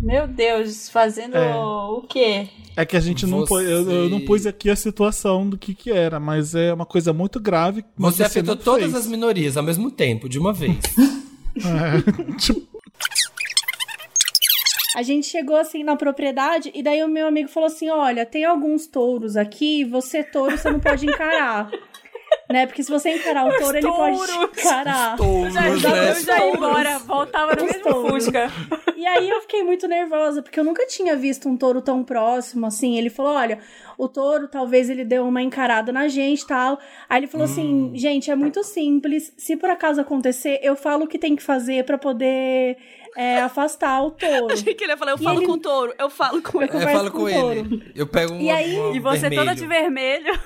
Meu 0.01 0.27
Deus, 0.27 0.89
fazendo 0.91 1.37
É. 1.37 1.55
o 1.55 2.03
quê? 2.09 2.49
É 2.77 2.85
que 2.85 2.97
a 2.97 3.01
gente 3.01 3.25
não 3.25 3.39
Você- 3.41 3.49
pôs, 3.49 3.69
eu, 3.69 3.89
eu 3.91 4.11
não 4.11 4.21
pus 4.25 4.47
aqui 4.47 4.69
a 4.69 4.75
situação 4.75 5.49
do 5.49 5.57
que 5.57 5.75
que 5.75 5.93
era, 5.93 6.19
mas 6.19 6.57
é 6.57 6.75
uma 6.75 6.85
coisa 6.85 7.13
muito 7.13 7.39
grave. 7.39 7.85
mas 7.97 8.17
Você 8.17 8.25
afetou 8.25 8.57
todas 8.57 8.83
fez. 8.91 8.95
as 8.97 9.07
minorias 9.07 9.57
ao 9.57 9.63
mesmo 9.63 9.89
tempo, 9.89 10.29
de 10.29 10.39
uma 10.41 10.53
vez. 10.53 10.77
É, 11.59 12.37
tipo, 12.37 12.69
A 14.97 15.03
gente 15.03 15.27
chegou 15.27 15.57
assim 15.57 15.83
na 15.85 15.97
propriedade 15.97 16.71
e 16.75 16.83
daí 16.83 17.03
o 17.03 17.09
meu 17.09 17.27
amigo 17.27 17.49
falou 17.49 17.67
assim: 17.69 17.89
olha, 17.91 18.25
tem 18.27 18.45
alguns 18.45 18.87
touros 18.87 19.37
aqui, 19.37 19.85
você 19.85 20.23
touro 20.25 20.57
você 20.57 20.71
não 20.71 20.81
pode 20.81 21.07
encarar. 21.07 21.71
Né? 22.51 22.67
Porque 22.67 22.83
se 22.83 22.91
você 22.91 23.11
encarar 23.11 23.47
o 23.47 23.57
touro, 23.59 23.77
ele 23.79 23.87
pode 23.87 24.19
te 24.27 24.61
encarar. 24.61 25.17
Touros, 25.17 25.53
Já, 25.55 25.61
né? 25.63 25.77
já, 25.77 26.13
já 26.15 26.39
ia 26.45 26.53
embora, 26.55 26.99
voltava 27.01 27.55
no 27.57 27.65
mesmo 27.65 27.83
touros. 27.83 28.25
Fusca. 28.25 28.51
E 28.97 29.07
aí 29.07 29.29
eu 29.29 29.41
fiquei 29.43 29.63
muito 29.63 29.87
nervosa, 29.87 30.43
porque 30.43 30.59
eu 30.59 30.65
nunca 30.65 30.87
tinha 30.87 31.15
visto 31.17 31.49
um 31.49 31.57
touro 31.57 31.81
tão 31.81 32.03
próximo, 32.03 32.67
assim. 32.67 32.97
Ele 32.99 33.11
falou, 33.11 33.33
olha, 33.35 33.59
o 33.97 34.09
touro 34.09 34.49
talvez 34.49 34.91
ele 34.91 35.05
deu 35.05 35.25
uma 35.27 35.41
encarada 35.43 35.93
na 35.93 36.09
gente 36.09 36.41
e 36.43 36.47
tal. 36.47 36.79
Aí 37.09 37.21
ele 37.21 37.27
falou 37.27 37.45
assim, 37.45 37.93
gente, 37.95 38.31
é 38.31 38.35
muito 38.37 38.63
simples. 38.65 39.33
Se 39.37 39.57
por 39.57 39.71
acaso 39.71 40.01
acontecer, 40.01 40.59
eu 40.63 40.75
falo 40.75 41.05
o 41.05 41.09
que 41.09 41.19
tem 41.19 41.37
que 41.37 41.43
fazer 41.43 41.85
pra 41.85 41.97
poder 41.97 42.77
é, 43.17 43.41
afastar 43.41 44.03
o 44.03 44.11
touro. 44.11 44.51
Achei 44.53 44.75
que 44.75 44.85
ele 44.85 44.93
ia 44.93 44.97
falar, 44.97 45.13
eu 45.13 45.19
E 45.19 45.23
falo 45.23 45.39
ele- 45.41 45.47
com 45.47 45.53
o 45.53 45.59
touro, 45.59 45.95
eu 45.99 46.11
falo 46.11 46.43
com 46.43 46.61
ele. 46.63 46.71
Eu 46.75 46.81
falo 46.81 47.11
com 47.11 47.19
com 47.21 47.29
ele. 47.29 47.39
touro. 47.69 47.83
Eu 47.95 48.07
pego 48.07 48.33
um 48.35 48.41
E 48.41 48.51
aí- 48.51 48.77
E 48.95 48.99
você 48.99 49.31
toda 49.31 49.55
de 49.55 49.67
vermelho. 49.67 50.39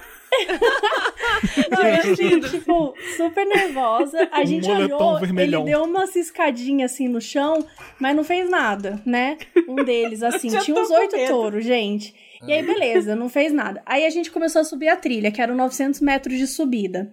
Gente, 2.14 2.50
tipo, 2.50 2.94
super 3.16 3.46
nervosa. 3.46 4.28
A 4.32 4.44
gente 4.44 4.68
moletom 4.68 4.96
olhou, 4.96 5.20
vermelhão. 5.20 5.62
ele 5.62 5.70
deu 5.70 5.84
uma 5.84 6.06
ciscadinha 6.06 6.86
assim 6.86 7.08
no 7.08 7.20
chão, 7.20 7.64
mas 7.98 8.14
não 8.16 8.24
fez 8.24 8.48
nada, 8.48 9.00
né? 9.04 9.38
Um 9.68 9.76
deles, 9.76 10.22
assim, 10.24 10.48
tinha 10.48 10.80
uns 10.80 10.90
oito 10.90 11.16
touros, 11.26 11.64
gente. 11.64 12.14
E 12.46 12.52
aí, 12.52 12.62
beleza, 12.62 13.14
não 13.14 13.28
fez 13.28 13.52
nada. 13.52 13.80
Aí 13.86 14.04
a 14.04 14.10
gente 14.10 14.30
começou 14.30 14.62
a 14.62 14.64
subir 14.64 14.88
a 14.88 14.96
trilha, 14.96 15.30
que 15.30 15.40
eram 15.40 15.54
900 15.54 16.00
metros 16.00 16.36
de 16.36 16.46
subida. 16.48 17.12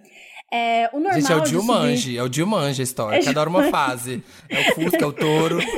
É, 0.51 0.89
o 0.93 0.99
normal 0.99 1.19
Gente, 1.21 1.31
é 1.31 1.35
o 1.35 1.41
de 1.41 1.49
subir- 1.49 2.17
é 2.17 2.23
o 2.23 2.29
Dilmange 2.29 2.81
a 2.81 2.83
história. 2.83 3.17
É 3.17 3.23
Cada 3.23 3.39
hora 3.41 3.49
uma 3.49 3.63
fase. 3.65 4.23
É 4.49 4.71
o 4.71 4.75
Fusca, 4.75 5.03
é 5.03 5.07
o 5.07 5.13
touro. 5.13 5.59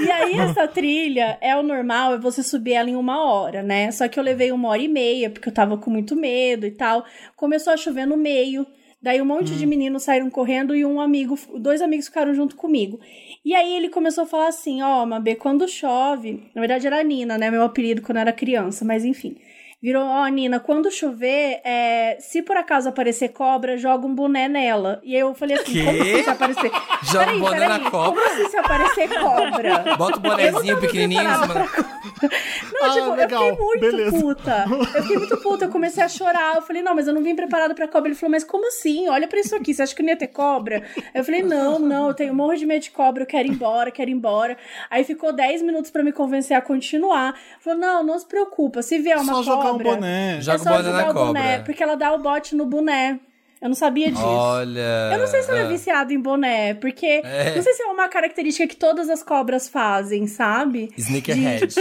E 0.00 0.10
aí, 0.10 0.36
essa 0.36 0.66
trilha 0.68 1.38
é 1.40 1.56
o 1.56 1.62
normal, 1.62 2.14
é 2.14 2.18
você 2.18 2.42
subir 2.42 2.72
ela 2.72 2.90
em 2.90 2.96
uma 2.96 3.24
hora, 3.24 3.62
né? 3.62 3.90
Só 3.92 4.06
que 4.08 4.18
eu 4.18 4.22
levei 4.22 4.52
uma 4.52 4.68
hora 4.68 4.82
e 4.82 4.88
meia, 4.88 5.30
porque 5.30 5.48
eu 5.48 5.52
tava 5.54 5.78
com 5.78 5.90
muito 5.90 6.14
medo 6.16 6.66
e 6.66 6.70
tal. 6.72 7.04
Começou 7.36 7.72
a 7.72 7.76
chover 7.76 8.06
no 8.06 8.16
meio. 8.16 8.66
Daí 9.00 9.20
um 9.20 9.24
monte 9.24 9.54
de 9.56 9.66
meninos 9.66 10.02
saíram 10.04 10.30
correndo 10.30 10.76
e 10.76 10.84
um 10.84 11.00
amigo, 11.00 11.36
dois 11.58 11.80
amigos 11.82 12.06
ficaram 12.06 12.32
junto 12.34 12.54
comigo. 12.54 13.00
E 13.44 13.52
aí 13.54 13.74
ele 13.74 13.88
começou 13.88 14.24
a 14.24 14.26
falar 14.26 14.46
assim, 14.48 14.80
ó, 14.82 15.04
Mabê, 15.04 15.34
quando 15.34 15.66
chove, 15.66 16.48
na 16.54 16.60
verdade 16.60 16.86
era 16.86 17.02
Nina, 17.02 17.36
né, 17.36 17.50
meu 17.50 17.62
apelido 17.64 18.00
quando 18.02 18.18
eu 18.18 18.22
era 18.22 18.32
criança, 18.32 18.84
mas 18.84 19.04
enfim. 19.04 19.36
Virou, 19.82 20.04
ó, 20.04 20.26
Nina, 20.28 20.60
quando 20.60 20.92
chover, 20.92 21.60
é, 21.64 22.16
se 22.20 22.40
por 22.40 22.56
acaso 22.56 22.88
aparecer 22.88 23.30
cobra, 23.30 23.76
joga 23.76 24.06
um 24.06 24.14
boné 24.14 24.48
nela. 24.48 25.00
E 25.02 25.14
aí 25.16 25.20
eu 25.20 25.34
falei 25.34 25.56
assim, 25.56 25.72
Quê? 25.72 25.82
como 25.84 26.02
assim 26.02 26.22
se 26.22 26.30
aparecer? 26.30 26.70
Joga 27.02 27.18
Peraí, 27.24 27.36
um 27.36 27.40
boné 27.40 27.58
peraí, 27.58 27.68
na 27.82 27.90
cobra? 27.90 28.20
Como 28.22 28.26
assim 28.32 28.48
se 28.48 28.56
aparecer 28.58 29.08
cobra? 29.08 29.96
Bota 29.96 30.18
o 30.18 30.20
bonezinho 30.20 30.80
pequenininho 30.80 31.20
cima. 31.20 31.68
Não, 32.72 32.88
Ah, 32.88 32.90
tipo, 32.92 33.14
legal, 33.14 33.42
eu 33.48 33.50
fiquei 33.56 33.66
muito 33.66 33.80
beleza. 33.80 34.20
puta. 34.20 34.64
Eu 34.94 35.02
fiquei 35.02 35.16
muito 35.18 35.36
puta, 35.38 35.64
eu 35.64 35.68
comecei 35.70 36.02
a 36.04 36.08
chorar. 36.08 36.54
Eu 36.56 36.62
falei, 36.62 36.80
não, 36.82 36.94
mas 36.94 37.08
eu 37.08 37.14
não 37.14 37.22
vim 37.22 37.34
preparada 37.34 37.74
pra 37.74 37.88
cobra. 37.88 38.08
Ele 38.08 38.14
falou, 38.16 38.30
mas 38.30 38.44
como 38.44 38.68
assim? 38.68 39.08
Olha 39.08 39.26
pra 39.26 39.40
isso 39.40 39.54
aqui, 39.56 39.74
você 39.74 39.82
acha 39.82 39.94
que 39.94 40.02
não 40.02 40.10
ia 40.10 40.16
ter 40.16 40.28
cobra? 40.28 40.84
Eu 41.12 41.24
falei, 41.24 41.42
não, 41.42 41.78
não, 41.80 42.08
eu 42.08 42.14
tenho 42.14 42.32
morro 42.34 42.54
de 42.54 42.64
medo 42.66 42.82
de 42.82 42.90
cobra, 42.92 43.22
eu 43.24 43.26
quero 43.26 43.48
ir 43.48 43.50
embora, 43.52 43.90
quero 43.90 44.10
ir 44.10 44.14
embora. 44.14 44.56
Aí 44.88 45.02
ficou 45.02 45.32
10 45.32 45.62
minutos 45.62 45.90
pra 45.90 46.04
me 46.04 46.12
convencer 46.12 46.56
a 46.56 46.60
continuar. 46.60 47.34
Falou, 47.60 47.78
não, 47.80 48.04
não 48.04 48.18
se 48.18 48.26
preocupa, 48.26 48.80
se 48.82 48.98
vier 48.98 49.16
uma 49.18 49.42
só 49.42 49.56
cobra... 49.56 49.71
jogar 49.78 49.90
um 49.90 49.94
boné. 49.96 50.40
Joga 50.40 50.56
é 50.58 50.60
o 50.60 50.64
só 50.64 50.70
boné 50.76 50.90
na 50.92 51.10
o 51.10 51.14
boné, 51.14 51.40
cobra. 51.50 51.62
porque 51.64 51.82
ela 51.82 51.94
dá 51.96 52.12
o 52.12 52.18
bote 52.18 52.54
no 52.54 52.66
boné. 52.66 53.18
Eu 53.60 53.68
não 53.68 53.76
sabia 53.76 54.10
disso. 54.10 54.24
Olha. 54.24 55.10
Eu 55.12 55.18
não 55.18 55.26
sei 55.28 55.42
se 55.42 55.50
ela 55.50 55.60
é 55.60 55.68
viciada 55.68 56.12
em 56.12 56.18
boné, 56.20 56.74
porque 56.74 57.06
É. 57.24 57.54
não 57.54 57.62
sei 57.62 57.72
se 57.74 57.82
é 57.82 57.86
uma 57.86 58.08
característica 58.08 58.66
que 58.66 58.74
todas 58.76 59.08
as 59.08 59.22
cobras 59.22 59.68
fazem, 59.68 60.26
sabe? 60.26 60.90
Sneakerhead. 60.98 61.72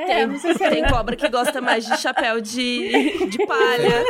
É, 0.00 0.26
não 0.26 0.38
sei 0.38 0.54
se 0.54 0.62
é 0.64 0.70
Tem 0.70 0.84
cobra 0.86 1.16
que 1.16 1.28
gosta 1.28 1.60
mais 1.60 1.84
de 1.86 1.96
chapéu 1.98 2.40
de, 2.40 3.26
de 3.28 3.38
palha. 3.46 4.04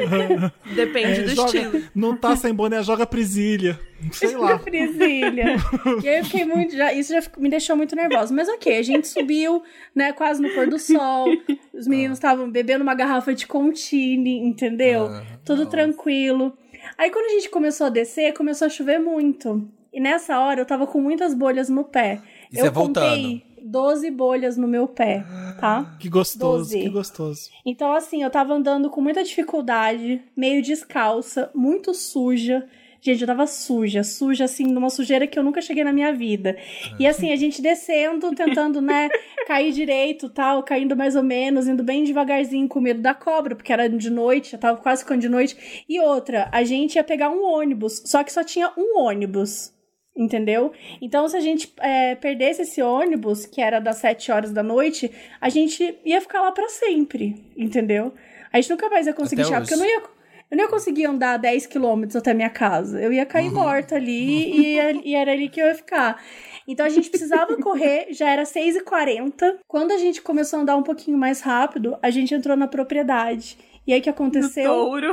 Depende 0.74 1.20
É, 1.20 1.22
do 1.22 1.30
joga- 1.34 1.58
estilo. 1.58 1.84
Não 1.94 2.16
tá 2.16 2.36
sem 2.36 2.52
boné, 2.54 2.82
joga 2.82 3.06
presilha. 3.06 3.78
Sei 4.12 4.36
lá. 4.36 4.58
frisilha. 4.58 5.56
e 6.02 6.08
aí 6.08 6.18
eu 6.18 6.24
fiquei 6.24 6.44
muito. 6.44 6.76
Já, 6.76 6.92
isso 6.92 7.12
já 7.12 7.20
me 7.38 7.48
deixou 7.48 7.76
muito 7.76 7.94
nervosa. 7.96 8.34
Mas 8.34 8.48
ok, 8.48 8.78
a 8.78 8.82
gente 8.82 9.08
subiu, 9.08 9.62
né, 9.94 10.12
quase 10.12 10.40
no 10.42 10.50
pôr 10.50 10.66
do 10.68 10.78
sol. 10.78 11.26
Os 11.74 11.86
meninos 11.86 12.18
estavam 12.18 12.50
bebendo 12.50 12.82
uma 12.82 12.94
garrafa 12.94 13.34
de 13.34 13.46
Contini, 13.46 14.38
entendeu? 14.46 15.06
Ah, 15.06 15.22
Tudo 15.44 15.58
nossa. 15.64 15.70
tranquilo. 15.70 16.52
Aí 16.96 17.10
quando 17.10 17.26
a 17.26 17.34
gente 17.34 17.48
começou 17.50 17.86
a 17.86 17.90
descer, 17.90 18.32
começou 18.34 18.66
a 18.66 18.70
chover 18.70 18.98
muito. 18.98 19.66
E 19.92 20.00
nessa 20.00 20.38
hora 20.38 20.60
eu 20.60 20.66
tava 20.66 20.86
com 20.86 21.00
muitas 21.00 21.34
bolhas 21.34 21.68
no 21.68 21.84
pé. 21.84 22.20
Isso 22.52 22.62
eu 22.62 22.66
é 22.66 22.70
voltando. 22.70 23.40
Contei 23.60 23.68
12 23.68 24.10
bolhas 24.10 24.56
no 24.56 24.66
meu 24.66 24.88
pé, 24.88 25.24
tá? 25.60 25.96
Que 25.98 26.08
gostoso, 26.08 26.64
Doze. 26.64 26.80
que 26.80 26.88
gostoso. 26.88 27.50
Então, 27.64 27.92
assim, 27.92 28.22
eu 28.22 28.30
tava 28.30 28.54
andando 28.54 28.90
com 28.90 29.00
muita 29.00 29.22
dificuldade, 29.22 30.22
meio 30.36 30.62
descalça, 30.62 31.50
muito 31.54 31.92
suja. 31.92 32.66
Gente, 33.02 33.22
eu 33.22 33.26
tava 33.26 33.46
suja, 33.46 34.02
suja, 34.02 34.44
assim, 34.44 34.64
numa 34.64 34.90
sujeira 34.90 35.26
que 35.26 35.38
eu 35.38 35.42
nunca 35.42 35.62
cheguei 35.62 35.82
na 35.82 35.92
minha 35.92 36.12
vida. 36.12 36.58
E 36.98 37.06
assim, 37.06 37.32
a 37.32 37.36
gente 37.36 37.62
descendo, 37.62 38.34
tentando, 38.34 38.82
né, 38.82 39.08
cair 39.46 39.72
direito 39.72 40.28
tal, 40.28 40.62
caindo 40.62 40.94
mais 40.94 41.16
ou 41.16 41.22
menos, 41.22 41.66
indo 41.66 41.82
bem 41.82 42.04
devagarzinho 42.04 42.68
com 42.68 42.78
medo 42.78 43.00
da 43.00 43.14
cobra, 43.14 43.56
porque 43.56 43.72
era 43.72 43.88
de 43.88 44.10
noite, 44.10 44.52
já 44.52 44.58
tava 44.58 44.78
quase 44.78 45.02
ficando 45.02 45.22
de 45.22 45.30
noite. 45.30 45.84
E 45.88 45.98
outra, 45.98 46.50
a 46.52 46.62
gente 46.62 46.96
ia 46.96 47.04
pegar 47.04 47.30
um 47.30 47.42
ônibus, 47.42 48.02
só 48.04 48.22
que 48.22 48.30
só 48.30 48.44
tinha 48.44 48.70
um 48.76 48.98
ônibus. 48.98 49.72
Entendeu? 50.20 50.70
Então, 51.00 51.26
se 51.28 51.36
a 51.36 51.40
gente 51.40 51.72
é, 51.80 52.14
perdesse 52.14 52.60
esse 52.62 52.82
ônibus, 52.82 53.46
que 53.46 53.60
era 53.60 53.80
das 53.80 53.96
7 53.96 54.30
horas 54.30 54.52
da 54.52 54.62
noite, 54.62 55.10
a 55.40 55.48
gente 55.48 55.96
ia 56.04 56.20
ficar 56.20 56.42
lá 56.42 56.52
pra 56.52 56.68
sempre. 56.68 57.42
Entendeu? 57.56 58.12
A 58.52 58.60
gente 58.60 58.68
nunca 58.70 58.90
mais 58.90 59.06
ia 59.06 59.14
conseguir 59.14 59.42
chegar, 59.48 59.60
porque 59.62 59.74
eu 59.74 59.78
não 59.78 59.86
ia. 59.86 60.02
Eu 60.50 60.56
não 60.56 60.64
ia 60.64 60.70
conseguir 60.70 61.06
andar 61.06 61.36
10 61.36 61.66
quilômetros 61.66 62.16
até 62.16 62.34
minha 62.34 62.50
casa. 62.50 63.00
Eu 63.00 63.12
ia 63.12 63.24
cair 63.24 63.50
morta 63.52 63.94
ali 63.94 64.50
e, 64.52 64.74
ia- 64.74 65.00
e 65.06 65.14
era 65.14 65.30
ali 65.32 65.48
que 65.48 65.62
eu 65.62 65.66
ia 65.68 65.74
ficar. 65.76 66.20
Então 66.66 66.84
a 66.84 66.88
gente 66.88 67.08
precisava 67.08 67.56
correr, 67.62 68.08
já 68.10 68.28
era 68.28 68.42
6h40. 68.42 69.58
Quando 69.68 69.92
a 69.92 69.96
gente 69.96 70.20
começou 70.20 70.58
a 70.58 70.62
andar 70.62 70.76
um 70.76 70.82
pouquinho 70.82 71.16
mais 71.16 71.40
rápido, 71.40 71.96
a 72.02 72.10
gente 72.10 72.34
entrou 72.34 72.56
na 72.56 72.66
propriedade. 72.66 73.56
E 73.86 73.92
aí 73.92 74.00
o 74.00 74.02
que 74.02 74.10
aconteceu? 74.10 74.70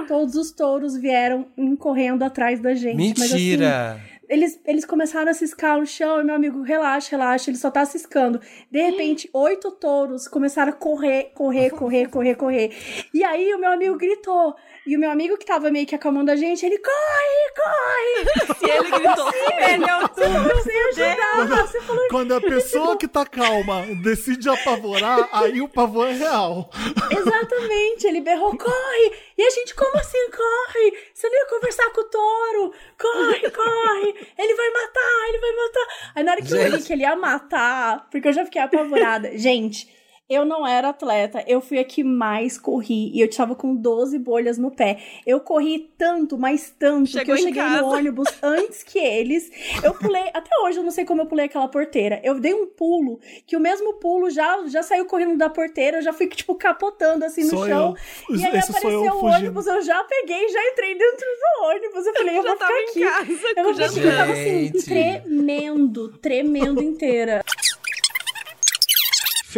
Todos 0.08 0.36
os 0.36 0.52
touros 0.52 0.98
vieram 0.98 1.46
correndo 1.80 2.24
atrás 2.24 2.60
da 2.60 2.74
gente. 2.74 2.98
Mas, 3.20 3.32
assim, 3.32 3.36
Mentira! 3.52 4.02
Eles, 4.30 4.60
eles 4.66 4.86
começaram 4.86 5.32
a 5.32 5.34
ciscar 5.34 5.80
no 5.80 5.86
chão 5.86 6.22
e 6.22 6.24
meu 6.24 6.36
amigo, 6.36 6.62
relaxa, 6.62 7.12
relaxa, 7.12 7.50
ele 7.50 7.58
só 7.58 7.72
tá 7.72 7.86
ciscando. 7.86 8.40
De 8.70 8.82
repente, 8.82 9.30
oito 9.34 9.72
touros 9.72 10.28
começaram 10.28 10.72
a 10.72 10.76
correr, 10.76 11.32
correr, 11.34 11.70
correr, 11.72 12.08
correr, 12.08 12.36
correr. 12.36 12.72
E 13.14 13.24
aí 13.24 13.54
o 13.54 13.60
meu 13.60 13.72
amigo 13.72 13.98
gritou. 13.98 14.56
E 14.88 14.96
o 14.96 15.00
meu 15.00 15.12
amigo 15.12 15.38
que 15.38 15.46
tava 15.46 15.70
meio 15.70 15.86
que 15.86 15.94
acalmando 15.94 16.32
a 16.32 16.36
gente, 16.38 16.66
ele 16.66 16.78
corre, 16.78 17.52
corre! 17.58 18.56
Se 18.56 18.66
ele 18.72 18.90
gritou, 18.90 19.32
perdeu 19.58 20.08
tudo. 20.08 20.56
Você 20.56 20.72
ajudar, 20.72 21.68
você 21.68 21.82
falou 21.82 22.08
Quando 22.10 22.34
a 22.34 22.40
pessoa 22.40 22.96
que 22.96 23.06
tá 23.06 23.26
calma 23.26 23.86
decide 24.02 24.48
apavorar, 24.48 25.28
aí 25.34 25.60
o 25.62 25.68
pavor 25.68 26.08
é 26.08 26.14
real. 26.14 26.70
Exatamente, 27.12 28.08
ele 28.08 28.22
berrou, 28.22 28.58
corre! 28.58 29.14
E 29.38 29.44
a 29.44 29.50
gente, 29.50 29.76
como 29.76 29.98
assim, 29.98 30.32
corre? 30.32 30.98
Você 31.14 31.28
não 31.28 31.38
ia 31.38 31.46
conversar 31.48 31.90
com 31.92 32.02
o 32.02 32.04
touro? 32.06 32.74
Corre, 32.98 33.52
corre! 33.52 34.16
Ele 34.38 34.56
vai 34.56 34.70
matar, 34.70 35.28
ele 35.28 35.40
vai 35.40 35.52
matar! 35.52 35.88
Aí 36.16 36.24
na 36.24 36.32
hora 36.32 36.42
que 36.42 36.54
eu 36.54 36.58
vi 36.58 36.72
Gente. 36.72 36.88
que 36.88 36.94
ele 36.94 37.02
ia 37.02 37.16
matar, 37.18 38.08
porque 38.10 38.30
eu 38.30 38.34
já 38.34 38.46
fiquei 38.46 38.62
apavorada. 38.62 39.38
gente, 39.38 39.97
eu 40.30 40.44
não 40.44 40.68
era 40.68 40.90
atleta, 40.90 41.44
eu 41.48 41.62
fui 41.62 41.80
a 41.80 41.84
que 41.86 42.04
mais 42.04 42.58
corri 42.58 43.12
e 43.14 43.22
eu 43.22 43.28
estava 43.28 43.56
com 43.56 43.74
12 43.76 44.20
bolhas 44.20 44.58
no 44.58 44.70
pé. 44.70 44.98
Eu 45.26 45.40
corri 45.40 45.90
tanto, 45.98 46.38
mas 46.38 46.74
tanto, 46.78 47.10
Chegou 47.12 47.26
que 47.26 47.32
eu 47.32 47.38
cheguei 47.38 47.64
casa. 47.64 47.82
no 47.82 47.88
ônibus 47.88 48.28
antes 48.44 48.84
que 48.84 49.00
eles. 49.00 49.50
Eu 49.82 49.94
pulei, 49.94 50.24
até 50.34 50.50
hoje 50.64 50.80
eu 50.80 50.84
não 50.84 50.92
sei 50.92 51.06
como 51.06 51.22
eu 51.22 51.26
pulei 51.28 51.46
aquela 51.46 51.68
porteira. 51.70 52.20
Eu 52.24 52.40
dei 52.40 52.54
um 52.54 52.68
pulo, 52.68 53.20
que 53.46 53.56
o 53.56 53.60
mesmo 53.60 53.94
pulo 53.94 54.30
já, 54.30 54.68
já 54.68 54.84
saiu 54.84 55.06
correndo 55.06 55.38
da 55.38 55.50
porteira, 55.50 55.98
eu 56.00 56.02
já 56.02 56.12
fui, 56.12 56.28
tipo, 56.28 56.56
capotando 56.56 57.24
assim 57.24 57.44
no 57.44 57.50
Sou 57.52 57.66
chão. 57.66 57.96
eu. 58.30 58.36
E 58.38 58.46
aí 58.46 58.58
Esse 58.58 58.72
eu 58.72 58.78
apareceu 58.78 59.00
o 59.16 59.20
fugindo. 59.22 59.36
ônibus, 59.38 59.68
eu 59.68 59.82
já 59.82 60.04
peguei, 60.04 60.50
já 60.50 60.72
entrei 60.72 60.98
dentro 60.98 61.26
do 61.26 61.66
ônibus. 61.68 62.06
Eu 62.06 62.14
falei, 62.14 62.38
eu 62.38 62.44
já 62.44 62.50
vou 62.50 62.58
ficar 62.58 62.80
em 62.82 62.84
aqui. 62.90 63.00
casa 63.02 63.54
Eu 63.56 63.64
vou 63.64 63.72
o 63.72 63.76
ficar 63.76 64.08
eu 64.08 64.18
tava 64.18 64.32
assim, 64.34 64.72
tremendo, 64.84 66.18
tremendo 66.20 66.84
inteira. 66.84 67.44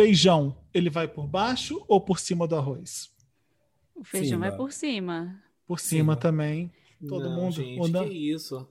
Feijão, 0.04 0.56
ele 0.74 0.90
vai 0.90 1.08
por 1.10 1.28
baixo 1.28 1.84
ou 1.88 2.00
por 2.00 2.20
cima 2.20 2.48
do 2.48 2.56
arroz? 2.56 3.10
O 3.94 4.04
feijão 4.04 4.38
Cima. 4.38 4.48
vai 4.50 4.58
por 4.58 4.72
cima. 4.72 5.44
Por 5.68 5.78
cima 5.80 6.16
também. 6.16 6.72
Todo 7.06 7.30
Não, 7.30 7.36
mundo. 7.36 7.56
Gente, 7.56 7.92
que 8.10 8.32
isso? 8.34 8.66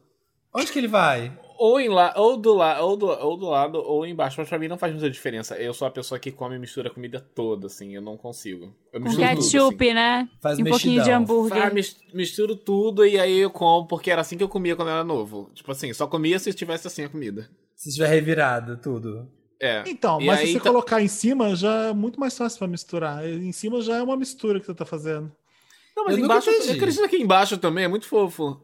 Onde 0.55 0.73
que 0.73 0.79
ele 0.79 0.89
vai? 0.89 1.39
Ou, 1.59 1.79
em 1.79 1.91
la... 1.91 2.15
ou, 2.17 2.39
do 2.39 2.55
la... 2.55 2.81
ou, 2.81 2.97
do... 2.97 3.07
ou 3.07 3.37
do 3.37 3.47
lado 3.47 3.79
ou 3.79 4.07
embaixo, 4.07 4.37
mas 4.41 4.49
pra 4.49 4.59
mim 4.59 4.69
não 4.69 4.79
faz 4.79 4.93
muita 4.95 5.11
diferença. 5.11 5.55
Eu 5.59 5.75
sou 5.75 5.87
a 5.87 5.91
pessoa 5.91 6.19
que 6.19 6.33
come 6.33 6.57
e 6.57 6.59
mistura 6.59 6.89
a 6.89 6.93
comida 6.93 7.21
toda, 7.21 7.67
assim, 7.67 7.95
eu 7.95 8.01
não 8.01 8.17
consigo. 8.17 8.75
Eu 8.91 9.01
Com 9.01 9.09
misturo 9.09 9.29
tudo, 9.29 9.37
ketchup, 9.43 9.85
assim. 9.85 9.95
né? 9.95 10.29
Faz 10.41 10.59
e 10.59 10.63
um 10.63 10.65
pouquinho 10.65 10.93
de 10.93 10.99
mexidão. 11.11 11.19
hambúrguer. 11.21 11.63
Ah, 11.63 11.71
mis- 11.71 11.97
misturo 12.15 12.57
tudo 12.57 13.05
e 13.05 13.19
aí 13.19 13.39
eu 13.39 13.51
como, 13.51 13.87
porque 13.87 14.11
era 14.11 14.23
assim 14.23 14.39
que 14.39 14.43
eu 14.43 14.49
comia 14.49 14.75
quando 14.75 14.89
eu 14.89 14.95
era 14.95 15.05
novo. 15.05 15.51
Tipo 15.53 15.71
assim, 15.73 15.93
só 15.93 16.07
comia 16.07 16.39
se 16.39 16.55
tivesse 16.55 16.87
assim 16.87 17.05
a 17.05 17.09
comida. 17.11 17.51
Se 17.75 17.93
tiver 17.93 18.09
revirado 18.09 18.79
tudo. 18.79 19.29
É. 19.61 19.83
Então, 19.87 20.21
E 20.21 20.27
mas 20.27 20.41
aí 20.41 20.47
se 20.47 20.53
você 20.55 20.59
tá- 20.61 20.71
colocar 20.71 21.03
em 21.03 21.09
cima, 21.09 21.55
já 21.57 21.89
é 21.89 21.93
muito 21.93 22.19
mais 22.21 22.37
fácil 22.37 22.59
pra 22.59 22.69
misturar. 22.69 23.27
Em 23.29 23.51
cima 23.53 23.81
já 23.81 23.97
é 23.97 24.03
uma 24.03 24.17
mistura 24.17 24.61
que 24.61 24.67
você 24.67 24.75
tá 24.75 24.85
fazendo. 24.85 25.33
Não, 25.97 26.05
mas 26.05 26.17
Eu 26.17 26.25
embaixo, 26.25 26.49
entendi. 26.51 26.71
acredita 26.73 27.09
que 27.09 27.17
embaixo 27.17 27.59
também 27.59 27.85
é 27.85 27.89
muito 27.89 28.07
fofo. 28.07 28.61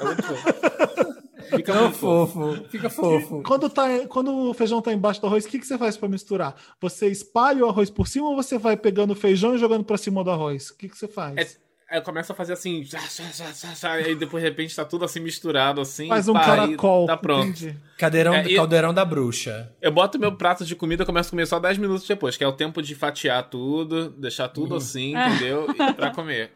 É 0.00 0.04
muito 0.04 0.22
fofo. 0.22 0.46
Fica 1.56 1.74
Não, 1.74 1.82
muito 1.82 1.96
fofo. 1.98 2.32
fofo. 2.32 2.68
Fica 2.68 2.90
fofo. 2.90 3.42
Quando, 3.44 3.70
tá, 3.70 3.84
quando 4.08 4.50
o 4.50 4.54
feijão 4.54 4.82
tá 4.82 4.92
embaixo 4.92 5.20
do 5.20 5.28
arroz, 5.28 5.44
o 5.44 5.48
que, 5.48 5.60
que 5.60 5.66
você 5.66 5.78
faz 5.78 5.96
pra 5.96 6.08
misturar? 6.08 6.56
Você 6.80 7.06
espalha 7.08 7.64
o 7.64 7.68
arroz 7.68 7.88
por 7.88 8.08
cima 8.08 8.28
ou 8.28 8.34
você 8.34 8.58
vai 8.58 8.76
pegando 8.76 9.12
o 9.12 9.16
feijão 9.16 9.54
e 9.54 9.58
jogando 9.58 9.84
pra 9.84 9.96
cima 9.96 10.24
do 10.24 10.30
arroz? 10.30 10.70
O 10.70 10.76
que, 10.76 10.88
que 10.88 10.98
você 10.98 11.06
faz? 11.06 11.36
É, 11.36 11.48
aí 11.90 11.98
eu 11.98 12.02
começo 12.02 12.32
a 12.32 12.34
fazer 12.34 12.52
assim, 12.52 12.84
já, 12.84 12.98
já, 13.00 13.24
já, 13.32 13.52
já, 13.52 13.74
já, 13.74 14.00
e 14.00 14.04
aí 14.06 14.14
depois 14.14 14.42
de 14.42 14.48
repente 14.48 14.74
tá 14.74 14.84
tudo 14.84 15.04
assim 15.04 15.20
misturado 15.20 15.80
assim. 15.80 16.08
Faz 16.08 16.28
um 16.28 16.32
pá, 16.32 16.44
caracol. 16.44 17.06
Tá 17.06 17.16
pronto. 17.16 17.46
entendi. 17.48 17.76
Cadeirão, 17.98 18.34
É, 18.34 18.54
Caldeirão 18.54 18.92
da 18.92 19.04
bruxa. 19.04 19.72
Eu 19.80 19.92
boto 19.92 20.18
meu 20.18 20.32
prato 20.36 20.64
de 20.64 20.74
comida 20.74 21.02
e 21.02 21.06
começo 21.06 21.28
a 21.28 21.30
comer 21.30 21.46
só 21.46 21.58
10 21.58 21.78
minutos 21.78 22.06
depois, 22.06 22.36
que 22.36 22.44
é 22.44 22.48
o 22.48 22.52
tempo 22.52 22.82
de 22.82 22.94
fatiar 22.94 23.48
tudo, 23.48 24.10
deixar 24.10 24.48
tudo 24.48 24.76
assim, 24.76 25.14
entendeu? 25.16 25.66
E 25.70 25.92
pra 25.94 26.10
comer. 26.10 26.52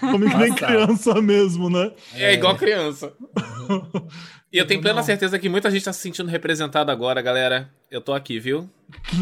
Come 0.00 0.30
que 0.30 0.36
nem 0.36 0.54
criança 0.54 1.20
mesmo, 1.22 1.70
né? 1.70 1.92
É, 2.14 2.34
igual 2.34 2.56
criança. 2.56 3.12
E 4.52 4.58
eu 4.58 4.66
tenho 4.66 4.80
plena 4.80 5.02
certeza 5.02 5.38
que 5.38 5.48
muita 5.48 5.70
gente 5.70 5.84
tá 5.84 5.92
se 5.92 6.00
sentindo 6.00 6.28
representada 6.28 6.90
agora, 6.90 7.22
galera. 7.22 7.70
Eu 7.90 8.00
tô 8.00 8.12
aqui, 8.12 8.40
viu? 8.40 8.68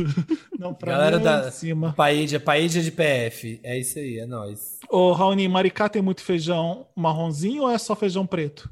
Não, 0.59 0.73
pra 0.73 0.93
Galera 0.93 1.19
mim 1.19 1.23
é 1.23 1.25
da 1.25 1.51
cima. 1.51 1.93
Paídia, 1.93 2.41
Paídia 2.41 2.83
de 2.83 2.91
PF. 2.91 3.61
É 3.63 3.79
isso 3.79 3.99
aí, 3.99 4.19
é 4.19 4.27
nóis. 4.27 4.79
Ô, 4.89 5.13
Raoni, 5.13 5.47
Maricá 5.47 5.89
tem 5.89 6.01
muito 6.01 6.23
feijão 6.23 6.87
marronzinho 6.97 7.65
ou 7.65 7.71
é 7.71 7.77
só 7.77 7.95
feijão 7.95 8.27
preto? 8.27 8.71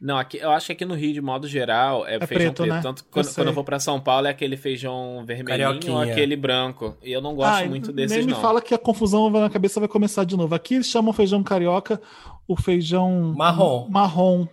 Não, 0.00 0.18
aqui, 0.18 0.36
eu 0.38 0.50
acho 0.50 0.66
que 0.66 0.72
aqui 0.72 0.84
no 0.84 0.94
Rio, 0.94 1.12
de 1.14 1.20
modo 1.20 1.46
geral, 1.48 2.06
é, 2.06 2.18
feijão 2.26 2.52
preto, 2.52 2.62
preto. 2.62 2.74
né? 2.74 2.80
Tanto 2.82 3.02
que 3.04 3.08
Eu 3.08 3.12
quando, 3.12 3.24
sei. 3.26 3.34
quando 3.34 3.48
eu 3.48 3.54
vou 3.54 3.64
pra 3.64 3.78
São 3.78 3.98
Paulo 4.00 4.26
é 4.26 4.30
aquele 4.30 4.56
feijão 4.56 5.24
vermelhinho 5.24 5.92
ou 5.94 6.00
aquele 6.00 6.36
branco. 6.36 6.96
E 7.02 7.10
eu 7.12 7.20
não 7.22 7.34
gosto 7.34 7.62
Ah, 7.64 7.66
muito 7.66 7.92
nem 7.92 8.06
desses, 8.06 8.26
me 8.26 8.32
não. 8.32 8.40
fala 8.40 8.60
que 8.60 8.74
a 8.74 8.78
confusão 8.78 9.30
vai 9.30 9.40
na 9.40 9.48
cabeça 9.50 9.80
vai 9.80 9.88
começar 9.88 10.24
de 10.24 10.36
novo. 10.36 10.54
Aqui 10.54 10.74
eles 10.74 10.88
chamam 10.88 11.12
feijão 11.12 11.42
carioca 11.42 12.00
o 12.46 12.56
feijão 12.60 13.32
Marrom. 13.36 13.88
marrom. 13.88 14.46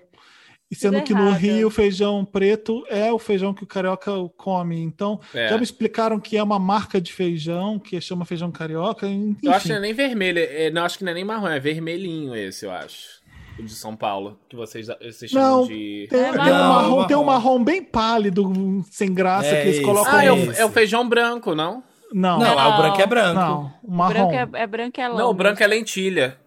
E 0.72 0.76
sendo 0.76 0.94
Tudo 1.00 1.04
que 1.08 1.14
no 1.14 1.28
errado. 1.28 1.38
Rio 1.42 1.68
o 1.68 1.72
feijão 1.72 2.24
preto 2.24 2.86
é 2.88 3.12
o 3.12 3.20
feijão 3.20 3.54
que 3.54 3.62
o 3.62 3.68
carioca 3.68 4.10
come. 4.38 4.80
Então, 4.80 5.20
É. 5.34 5.50
já 5.50 5.58
me 5.58 5.64
explicaram 5.64 6.18
que 6.18 6.38
é 6.38 6.42
uma 6.44 6.58
marca 6.58 7.02
de 7.02 7.12
feijão 7.12 7.78
que 7.78 8.00
chama 8.00 8.24
feijão 8.24 8.50
carioca. 8.50 9.06
Enfim. 9.06 9.36
Eu 9.44 9.52
acho 9.52 9.64
que 9.64 9.70
não 9.70 9.76
é 9.80 9.82
nem 9.82 9.94
vermelho. 9.94 10.40
é- 10.40 10.70
não, 10.72 10.86
acho 10.86 10.98
que 10.98 11.04
não 11.04 11.12
é 11.12 11.16
nem 11.16 11.26
marrom, 11.26 11.48
é 11.50 11.60
vermelhinho 11.60 12.34
esse, 12.34 12.66
eu 12.66 12.72
acho. 12.72 13.20
O 13.60 13.64
de 13.64 13.74
São 13.76 13.96
Paulo, 13.96 14.40
que 14.50 14.56
vocês, 14.56 14.88
vocês 14.88 15.30
chamam 15.30 15.60
Não, 15.62 15.68
de. 15.68 16.08
Tem, 16.10 16.20
É 16.20 16.32
tem 16.32 16.40
um 16.42 16.46
marrom. 16.46 16.68
marrom, 16.96 17.08
tem 17.08 17.18
um 17.18 17.24
Marrom. 17.24 17.64
bem 17.64 17.84
pálido, 17.84 18.52
sem 18.90 19.14
graça, 19.14 19.48
É 19.50 19.62
que 19.62 19.68
eles 19.68 19.78
isso. 19.78 19.86
colocam. 19.86 20.14
Ah, 20.16 20.24
é 20.26 20.32
o, 20.32 20.52
é 20.54 20.66
o 20.66 20.70
feijão 20.70 21.08
branco, 21.08 21.54
não? 21.54 21.84
Não, 22.14 22.40
Não, 22.40 22.46
não, 22.46 22.60
ah, 22.60 22.70
o 22.70 22.78
branco 22.82 23.02
é 23.02 23.06
branco. 23.08 23.72
o 23.84 23.88
O 23.88 23.92
marrom. 23.96 24.14
branco 24.28 24.56
é, 24.58 24.62
é 24.64 24.68
branco 24.68 25.00
é. 25.02 25.10
Não, 25.10 25.30
o 25.30 25.34
branco 25.34 25.64
é 25.64 25.68
lentilha. 25.68 26.38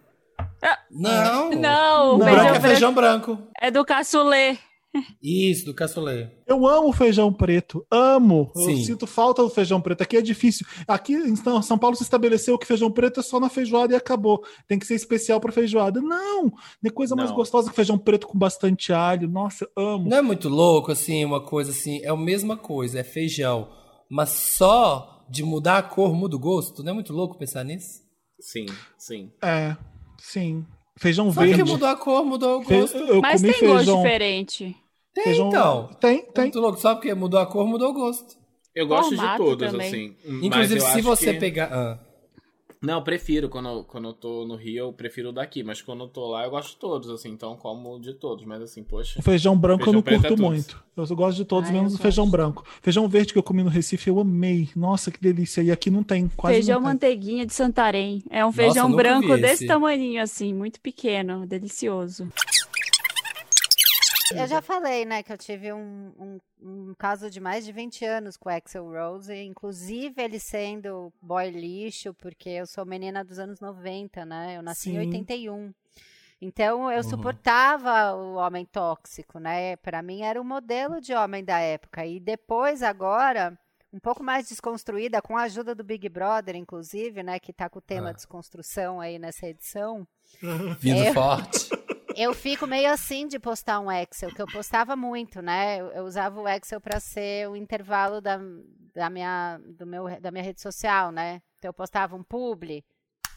Não. 0.91 1.49
Não, 1.51 2.11
o 2.11 2.15
O 2.15 2.17
Não. 2.17 2.25
branco 2.25 2.55
é 2.55 2.59
feijão 2.59 2.93
branco. 2.93 3.37
é 3.61 3.71
do 3.71 3.83
caçulê. 3.85 4.57
Isso, 5.21 5.65
do 5.65 5.73
caçulê. 5.73 6.27
Eu 6.47 6.65
amo 6.67 6.91
feijão 6.93 7.31
preto, 7.33 7.85
amo. 7.91 8.51
Eu 8.55 8.61
Sim. 8.61 8.83
sinto 8.83 9.05
falta 9.07 9.41
do 9.41 9.49
feijão 9.49 9.81
preto. 9.81 10.01
Aqui 10.01 10.17
é 10.17 10.21
difícil. 10.21 10.65
Aqui 10.87 11.13
em 11.13 11.35
São 11.35 11.77
Paulo 11.77 11.95
se 11.95 12.03
estabeleceu 12.03 12.57
que 12.57 12.65
feijão 12.67 12.91
preto 12.91 13.19
é 13.19 13.23
só 13.23 13.39
na 13.39 13.49
feijoada 13.49 13.93
e 13.93 13.95
acabou. 13.95 14.43
Tem 14.67 14.77
que 14.79 14.85
ser 14.85 14.95
especial 14.95 15.39
para 15.39 15.51
feijoada. 15.51 16.01
Não, 16.01 16.51
tem 16.81 16.91
coisa 16.91 17.15
mais 17.15 17.29
Não. 17.29 17.35
gostosa 17.35 17.69
que 17.69 17.75
feijão 17.75 17.97
preto 17.97 18.27
com 18.27 18.37
bastante 18.37 18.91
alho. 18.93 19.27
Nossa, 19.29 19.67
eu 19.77 19.83
amo. 19.83 20.09
Não 20.09 20.17
é 20.17 20.21
muito 20.21 20.49
louco, 20.49 20.91
assim, 20.91 21.23
uma 21.25 21.41
coisa 21.41 21.71
assim. 21.71 21.99
É 22.03 22.09
a 22.09 22.15
mesma 22.17 22.55
coisa, 22.57 22.99
é 22.99 23.03
feijão. 23.03 23.69
Mas 24.09 24.29
só 24.29 25.25
de 25.29 25.43
mudar 25.43 25.77
a 25.79 25.83
cor 25.83 26.13
muda 26.13 26.35
o 26.35 26.39
gosto? 26.39 26.83
Não 26.83 26.91
é 26.91 26.93
muito 26.93 27.11
louco 27.11 27.37
pensar 27.37 27.63
nisso? 27.63 28.03
Sim, 28.39 28.65
sim. 28.97 29.31
É, 29.43 29.75
sim. 30.19 30.63
Feijão 30.97 31.31
Só 31.33 31.41
verde. 31.41 31.57
porque 31.57 31.71
mudou 31.71 31.87
a 31.89 31.95
cor, 31.97 32.23
mudou 32.25 32.59
o 32.59 32.63
Fe- 32.63 32.79
gosto. 32.81 32.97
Eu 32.97 33.21
Mas 33.21 33.41
comi 33.41 33.53
tem 33.53 33.61
gosto 33.67 33.77
feijão. 33.85 34.03
diferente. 34.03 34.75
Tem, 35.15 35.23
feijão- 35.23 35.47
então. 35.47 35.89
Tem, 35.99 36.19
É 36.19 36.21
tem. 36.31 36.43
muito 36.45 36.59
louco, 36.59 36.79
só 36.79 36.93
porque 36.93 37.11
mudou 37.15 37.39
a 37.39 37.45
cor, 37.47 37.65
mudou 37.65 37.89
o 37.89 37.93
gosto. 37.93 38.35
Eu 38.75 38.85
gosto 38.85 39.15
Formato 39.15 39.43
de 39.43 39.49
todos, 39.49 39.71
também. 39.71 39.87
assim. 39.87 40.15
Inclusive, 40.45 40.81
se 40.81 41.01
você 41.01 41.33
que- 41.33 41.39
pegar. 41.39 41.69
Ah, 41.71 41.99
Não, 42.81 42.95
eu 42.99 43.01
prefiro. 43.03 43.49
Quando, 43.49 43.83
quando 43.85 44.09
eu 44.09 44.13
tô 44.13 44.45
no 44.45 44.55
Rio, 44.55 44.77
eu 44.85 44.93
prefiro 44.93 45.29
o 45.29 45.31
daqui. 45.31 45.63
Mas 45.63 45.81
quando 45.81 46.03
eu 46.03 46.07
tô 46.07 46.27
lá, 46.27 46.43
eu 46.43 46.51
gosto 46.51 46.71
de 46.71 46.75
todos, 46.77 47.09
assim. 47.09 47.29
Então, 47.29 47.55
como 47.55 47.99
de 47.99 48.13
todos. 48.13 48.45
Mas 48.45 48.61
assim, 48.61 48.83
poxa. 48.83 49.17
O 49.19 49.23
feijão 49.23 49.57
branco 49.57 49.85
Feijão 49.85 49.99
eu 50.01 50.03
não 50.05 50.11
é 50.13 50.19
curto 50.19 50.35
tudo. 50.35 50.43
muito. 50.43 50.83
Eu 50.95 51.15
gosto 51.15 51.37
de 51.37 51.45
todos, 51.45 51.69
Ah, 51.69 51.73
menos 51.73 51.95
o 51.95 51.97
feijão 51.97 52.25
gosto. 52.25 52.31
branco. 52.33 52.63
Feijão 52.83 53.07
verde 53.07 53.33
que 53.33 53.39
eu 53.39 53.43
comi 53.43 53.63
no 53.63 53.69
Recife, 53.69 54.09
eu 54.09 54.19
amei. 54.19 54.69
Nossa, 54.75 55.09
que 55.09 55.19
delícia. 55.19 55.61
E 55.63 55.71
aqui 55.71 55.89
não 55.89 56.03
tem, 56.03 56.27
quase 56.37 56.55
feijão 56.57 56.75
tem. 56.79 56.83
manteiguinha 56.91 57.45
de 57.45 57.53
Santarém. 57.55 58.21
É 58.29 58.43
um 58.43 58.49
Nossa, 58.49 58.57
feijão 58.57 58.89
nunca 58.89 59.01
branco 59.01 59.35
desse 59.37 59.53
esse. 59.53 59.67
tamaninho, 59.67 60.21
assim, 60.21 60.53
muito 60.53 60.79
pequeno, 60.79 61.47
delicioso. 61.47 62.27
Eu 64.31 64.47
já 64.47 64.61
falei, 64.61 65.05
né, 65.05 65.21
que 65.21 65.31
eu 65.31 65.37
tive 65.37 65.71
um, 65.71 66.11
um, 66.17 66.39
um 66.61 66.93
caso 66.97 67.29
de 67.29 67.39
mais 67.39 67.63
de 67.65 67.71
20 67.71 68.03
anos 68.05 68.35
com 68.37 68.49
o 68.49 68.51
Axel 68.51 68.89
Rose, 68.89 69.33
inclusive 69.35 70.21
ele 70.21 70.39
sendo 70.39 71.13
boy 71.21 71.49
lixo, 71.51 72.13
porque 72.15 72.49
eu 72.49 72.65
sou 72.65 72.85
menina 72.85 73.23
dos 73.23 73.37
anos 73.37 73.59
90, 73.59 74.25
né? 74.25 74.57
Eu 74.57 74.63
nasci 74.63 74.89
Sim. 74.89 74.95
em 74.95 74.99
81. 74.99 75.73
Então 76.41 76.91
eu 76.91 77.03
suportava 77.03 78.13
o 78.15 78.35
homem 78.35 78.65
tóxico, 78.65 79.39
né? 79.39 79.75
Para 79.77 80.01
mim 80.01 80.21
era 80.21 80.41
o 80.41 80.45
modelo 80.45 80.99
de 80.99 81.13
homem 81.13 81.43
da 81.43 81.59
época. 81.59 82.05
E 82.05 82.19
depois, 82.19 82.83
agora, 82.83 83.57
um 83.93 83.99
pouco 83.99 84.23
mais 84.23 84.49
desconstruída, 84.49 85.21
com 85.21 85.37
a 85.37 85.43
ajuda 85.43 85.73
do 85.73 85.83
Big 85.83 86.09
Brother, 86.09 86.55
inclusive, 86.55 87.23
né? 87.23 87.39
Que 87.39 87.53
tá 87.53 87.69
com 87.69 87.79
o 87.79 87.81
tema 87.81 88.09
Ah. 88.09 88.13
desconstrução 88.13 88.99
aí 88.99 89.17
nessa 89.17 89.47
edição. 89.47 90.05
Vindo 90.79 91.03
É. 91.03 91.13
forte. 91.13 91.69
Eu 92.17 92.33
fico 92.33 92.65
meio 92.65 92.91
assim 92.91 93.27
de 93.27 93.37
postar 93.37 93.79
um 93.81 93.91
Excel, 93.91 94.33
que 94.33 94.41
eu 94.41 94.47
postava 94.47 94.95
muito, 94.95 95.41
né? 95.41 95.81
Eu, 95.81 95.87
eu 95.87 96.03
usava 96.05 96.39
o 96.39 96.47
Excel 96.47 96.79
para 96.79 96.97
ser 96.99 97.49
o 97.49 97.57
intervalo 97.57 98.21
da, 98.21 98.39
da, 98.93 99.09
minha, 99.09 99.59
do 99.77 99.85
meu, 99.85 100.05
da 100.21 100.31
minha 100.31 100.43
rede 100.43 100.61
social, 100.61 101.11
né? 101.11 101.41
Então 101.57 101.69
eu 101.69 101.73
postava 101.73 102.15
um 102.15 102.23
publi, 102.23 102.85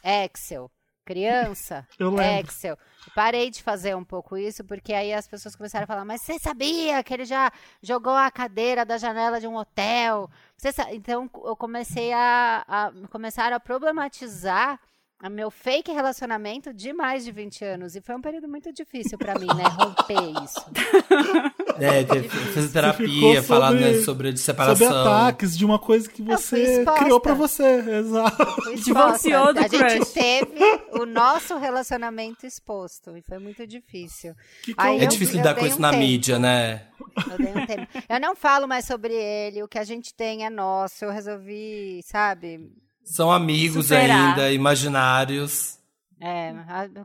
Excel, 0.04 0.70
criança. 1.04 1.88
Excel. 2.40 2.78
Parei 3.16 3.50
de 3.50 3.64
fazer 3.64 3.97
um 3.97 4.04
pouco 4.04 4.37
isso, 4.37 4.62
porque 4.62 4.92
aí 4.92 5.12
as 5.12 5.26
pessoas 5.26 5.56
começaram 5.56 5.82
a 5.82 5.87
falar, 5.88 6.04
mas 6.04 6.23
você 6.23 6.38
sabia 6.38 7.02
que 7.02 7.12
ele 7.12 7.25
já 7.25 7.50
jogou 7.82 8.14
a 8.14 8.30
cadeira 8.30 8.87
da 8.87 8.97
janela 8.97 9.40
de 9.40 9.49
um 9.49 9.56
hotel? 9.56 10.30
Você 10.56 10.70
sa-" 10.70 10.94
Então 10.94 11.28
eu 11.44 11.56
comecei 11.56 12.12
a, 12.12 12.64
a 12.68 12.92
começaram 13.11 13.56
a 13.56 13.61
problematizar 13.61 14.78
o 15.25 15.29
meu 15.29 15.51
fake 15.51 15.91
relacionamento 15.91 16.73
de 16.73 16.93
mais 16.93 17.25
de 17.25 17.33
20 17.33 17.65
anos. 17.65 17.97
E 17.97 18.01
foi 18.01 18.15
um 18.15 18.21
período 18.21 18.49
muito 18.49 18.73
difícil 18.73 19.19
pra 19.19 19.35
mim, 19.39 19.47
né? 19.47 19.65
Romper 19.79 20.45
isso. 20.45 20.65
É, 21.81 22.05
ficou 22.05 22.69
terapia, 22.73 23.41
falar 23.41 23.69
sobre- 23.69 23.81
né, 23.85 24.03
sobre 24.03 24.33
de 24.33 24.41
separação. 24.41 24.85
Sobre 24.89 24.99
ataques 25.01 25.57
de 25.57 25.65
uma 25.65 25.79
coisa 25.79 26.09
que 26.11 26.21
você 26.21 26.85
criou 26.99 27.21
pra 27.21 27.35
você. 27.35 27.63
Exato. 28.01 28.37
Divorciou 28.85 29.51
exposta. 29.51 29.53
do 29.55 29.59
A 29.61 29.69
gente 29.69 29.97
crush. 29.99 30.13
teve 30.13 30.81
o 31.01 31.07
nosso 31.07 31.57
relacionamento 31.57 32.45
exposto. 32.45 33.17
E 33.17 33.23
foi 33.23 33.39
muito 33.39 33.65
difícil. 33.65 34.35
Que 34.65 34.75
É 34.77 35.05
eu- 35.05 35.09
difícil 35.09 35.35
eu 35.35 35.39
lidar 35.39 35.53
dei 35.53 35.61
com 35.63 35.69
isso 35.69 35.79
um 35.79 35.83
na 35.83 35.91
tempo. 35.91 36.03
mídia, 36.03 36.37
né? 36.41 36.83
Eu 37.31 37.39
dei 37.39 37.53
um 37.63 37.65
tempo. 37.67 37.87
Eu 38.09 38.21
não 38.21 38.35
falo 38.35 38.67
mais 38.67 38.85
sobre 38.85 39.15
ele. 39.15 39.63
O 39.63 39.69
que 39.69 39.79
a 39.79 39.85
gente 39.85 40.13
tem 40.13 40.45
é 40.45 40.51
nosso. 40.51 41.05
Eu 41.05 41.13
resolvi, 41.13 42.01
sabe? 42.05 42.73
São 43.11 43.31
amigos 43.31 43.87
Superar. 43.87 44.29
ainda, 44.31 44.53
imaginários. 44.53 45.79
É, 46.21 46.53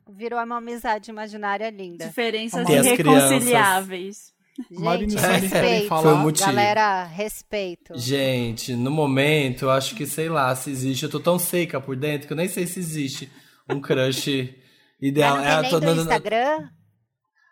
virou 0.10 0.39
uma 0.43 0.57
amizade 0.57 1.12
imaginária 1.12 1.69
linda. 1.69 2.05
Diferenças 2.07 2.65
Tem 2.65 2.77
as 2.79 2.86
irreconciliáveis. 2.86 4.33
Gente, 4.69 5.15
respeito. 5.15 5.88
falar? 5.88 6.01
Foi 6.03 6.13
o 6.13 6.17
motivo. 6.17 6.45
Galera, 6.47 7.04
respeito. 7.06 7.93
Gente, 7.97 8.75
no 8.75 8.91
momento, 8.91 9.63
eu 9.65 9.71
acho 9.71 9.95
que, 9.95 10.06
sei 10.06 10.30
lá, 10.30 10.56
se 10.56 10.69
existe. 10.69 11.04
Eu 11.04 11.10
tô 11.10 11.19
tão 11.19 11.39
seca 11.39 11.80
por 11.82 11.95
dentro 11.95 12.27
que 12.27 12.34
eu 12.34 12.38
nem 12.38 12.47
sei 12.47 12.67
se 12.67 12.80
existe 12.80 13.32
um 13.69 13.80
crush 13.82 14.54
ideal. 15.01 15.38
Mas 15.38 15.45
É, 15.47 15.56
não 15.56 15.62
tem 15.62 15.69
tô 15.71 15.80
nem 15.80 15.89
do 15.89 15.95
dando- 15.95 16.01
Instagram? 16.01 16.69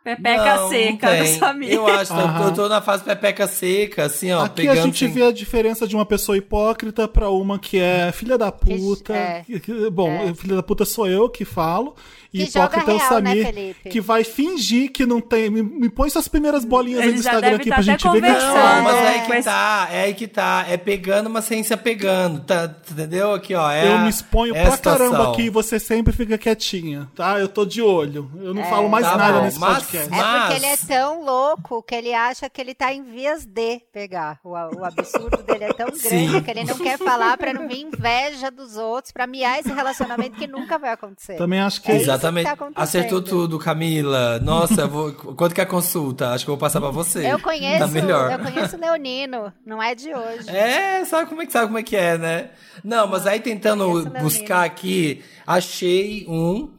Pepeca 0.04 0.56
Não, 0.56 0.70
seca 0.70 1.12
não 1.12 1.18
da. 1.20 1.26
Samir. 1.28 1.72
Eu 1.74 1.88
acho, 1.88 2.12
eu 2.12 2.18
tô- 2.18 2.24
Aham. 2.24 2.46
eu 2.48 2.54
tô 2.54 2.70
na 2.70 2.82
fase 2.82 3.04
pepeca 3.04 3.48
seca, 3.48 4.06
assim, 4.06 4.32
ó, 4.32 4.44
Aqui 4.46 4.68
a 4.68 4.74
gente 4.76 5.06
assim, 5.06 5.14
vê 5.14 5.24
a 5.24 5.32
diferença 5.32 5.88
de 5.88 5.96
uma 5.96 6.06
pessoa 6.06 6.36
hipócrita 6.38 7.08
pra 7.08 7.30
uma 7.30 7.60
que 7.60 7.78
é 7.78 8.12
filha 8.12 8.36
da 8.38 8.52
puta. 8.52 9.14
é. 9.14 9.44
Bom, 9.92 10.34
filha 10.34 10.56
da 10.56 10.64
puta 10.64 10.86
sou 10.86 11.08
eu 11.08 11.30
que 11.30 11.46
falo. 11.46 11.96
E 12.34 12.46
Que 12.46 12.52
joga 12.52 12.78
hipócrita 12.78 12.92
é 12.92 12.94
o 12.96 12.98
né, 12.98 13.06
Samir, 13.10 13.46
Felipe? 13.46 13.90
que 13.90 14.00
vai 14.00 14.24
fingir 14.24 14.90
que 14.94 15.06
não 15.06 15.20
tem. 15.20 15.50
Me, 15.50 15.62
me 15.62 15.90
põe 15.90 16.10
suas 16.10 16.30
primeiras 16.30 16.64
bolinhas 16.64 17.02
Ele 17.04 17.12
já 17.12 17.18
Instagram 17.34 17.56
aqui 17.58 17.68
tá 17.70 17.76
pra 17.76 17.84
gente 17.84 18.04
ver 18.10 18.22
que 18.22 18.28
a 18.28 18.32
gente 18.32 18.42
conversando. 18.42 18.56
Não, 18.56 18.62
fala. 18.62 18.82
mas 18.84 18.96
É. 18.96 19.02
é 19.04 19.08
aí 19.10 19.22
que 19.28 19.44
tá, 19.44 19.88
é 19.92 20.02
aí 20.04 20.14
que 20.14 20.28
tá. 20.28 20.66
É 20.70 20.78
pegando 20.78 21.28
uma 21.28 21.42
ciência 21.42 21.76
pegando, 21.76 22.40
tá? 22.40 22.74
Entendeu? 22.90 23.34
Aqui, 23.34 23.54
ó. 23.54 23.70
É 23.70 23.86
Eu 23.86 23.96
a- 23.96 24.00
me 24.00 24.10
exponho 24.10 24.56
é 24.56 24.64
pra 24.66 24.78
caramba 24.78 25.30
aqui 25.34 25.42
e 25.44 25.50
você 25.50 25.78
sempre 25.78 26.14
fica 26.14 26.38
quietinha, 26.38 27.10
tá? 27.14 27.38
Eu 27.38 27.50
tô 27.50 27.66
de 27.66 27.82
olho. 27.82 28.32
Eu 28.42 28.54
não 28.54 28.64
falo 28.64 28.88
mais 28.90 29.06
tá 29.06 29.18
nada 29.18 29.40
bom, 29.40 29.44
nesse 29.44 29.60
mas- 29.60 29.74
podcast. 29.74 29.91
É 29.98 30.08
Mas- 30.10 30.42
porque 30.42 30.56
ele 30.56 30.66
é 30.66 30.78
tão 30.78 31.24
louco 31.24 31.84
que 31.84 31.96
ele 31.96 32.14
acha 32.14 32.50
que 32.50 32.60
ele 32.62 32.74
tá 32.74 32.94
em 32.94 33.04
vias 33.04 33.46
de 33.46 33.80
pegar. 33.92 34.40
O, 34.44 34.52
o 34.52 34.86
absurdo 34.86 35.44
dele 35.44 35.66
é 35.66 35.74
tão 35.74 35.88
grande 35.92 36.00
Sim. 36.08 36.42
que 36.42 36.52
ele 36.52 36.64
não 36.64 36.78
quer 36.78 36.98
falar 36.98 37.38
pra 37.38 37.54
não 37.54 37.68
vir 37.68 37.82
inveja 37.92 38.50
dos 38.52 38.78
outros, 38.78 39.12
pra 39.12 39.26
miar 39.28 39.60
esse 39.60 39.72
relacionamento 39.72 40.38
que 40.38 40.48
nunca 40.48 40.78
vai 40.78 40.92
acontecer. 40.92 41.36
Também 41.36 41.60
acho 41.60 41.82
que 41.82 41.92
É 41.92 41.96
isso 41.96 42.04
Exatamente. 42.06 42.50
que 42.50 42.56
tá. 42.58 42.68
Acertou 42.76 43.22
tudo, 43.22 43.58
Camila. 43.60 44.40
Nossa, 44.40 44.88
vou... 44.88 45.12
quanto 45.14 45.54
que 45.56 45.62
é 45.62 45.64
a 45.64 45.68
consulta? 45.68 46.30
Acho 46.32 46.46
que 46.46 46.52
eu 46.52 46.56
vou 46.56 46.60
passar 46.60 46.80
pra 46.82 46.90
você. 46.90 47.32
Eu 47.32 47.40
conheço, 47.40 47.80
Tá 47.80 47.88
melhor. 47.88 48.32
eu 48.32 48.40
conheço 48.40 48.76
o 48.76 48.80
Leonino, 48.80 49.52
não 49.66 49.82
é 49.82 49.94
de 49.96 50.14
hoje. 50.14 50.50
É, 50.50 51.04
sabe 51.06 51.30
como 51.30 51.42
é 51.42 51.46
que 51.46 51.52
sabe 51.52 51.68
como 51.68 51.78
é 51.80 51.84
que 51.84 51.96
é, 51.96 52.18
né? 52.18 52.50
Não, 52.84 53.08
mas 53.08 53.28
aí 53.28 53.40
tentando 53.40 54.10
buscar 54.22 54.64
aqui, 54.64 55.24
achei 55.46 56.26
um 56.28 56.72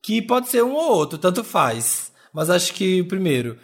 que 0.00 0.22
pode 0.22 0.48
ser 0.48 0.62
um 0.62 0.72
ou 0.74 0.92
outro, 0.92 1.18
tanto 1.18 1.42
faz. 1.44 2.07
Mas 2.38 2.50
acho 2.50 2.72
que 2.72 3.02
primeiro 3.02 3.56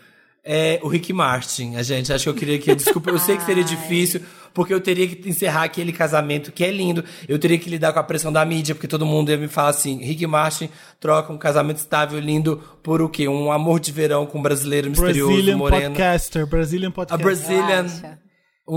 é 0.43 0.81
o 0.83 0.89
Rick 0.89 1.13
Martin. 1.13 1.77
A 1.77 1.83
gente, 1.85 2.13
acho 2.13 2.25
que 2.25 2.29
eu 2.29 2.35
queria 2.35 2.59
que 2.59 2.75
desculpa, 2.75 3.09
eu 3.09 3.21
sei 3.21 3.37
que 3.37 3.45
seria 3.45 3.63
difícil, 3.63 4.21
porque 4.53 4.75
eu 4.75 4.81
teria 4.81 5.07
que 5.07 5.29
encerrar 5.29 5.63
aquele 5.63 5.93
casamento 5.93 6.51
que 6.51 6.65
é 6.65 6.73
lindo. 6.73 7.05
Eu 7.29 7.39
teria 7.39 7.57
que 7.57 7.71
lidar 7.71 7.93
com 7.93 8.01
a 8.01 8.03
pressão 8.03 8.33
da 8.33 8.45
mídia, 8.45 8.75
porque 8.75 8.89
todo 8.89 9.07
mundo 9.07 9.31
ia 9.31 9.37
me 9.37 9.47
falar 9.47 9.69
assim: 9.69 10.03
Rick 10.03 10.27
Martin 10.27 10.69
troca 10.99 11.33
um 11.33 11.39
casamento 11.39 11.77
estável 11.77 12.19
lindo 12.19 12.61
por 12.83 13.01
o 13.01 13.09
quê? 13.09 13.29
Um 13.29 13.53
amor 13.53 13.79
de 13.79 13.93
verão 13.93 14.27
com 14.27 14.41
um 14.41 14.43
brasileiro 14.43 14.91
misterioso, 14.91 15.31
Brazilian 15.31 15.57
moreno. 15.57 15.91
podcaster, 15.91 16.45
Brazilian 16.45 16.89
A 16.89 16.93
podcaster. 16.93 17.25
Brazilian, 17.25 17.83
Relaxa. 17.83 18.24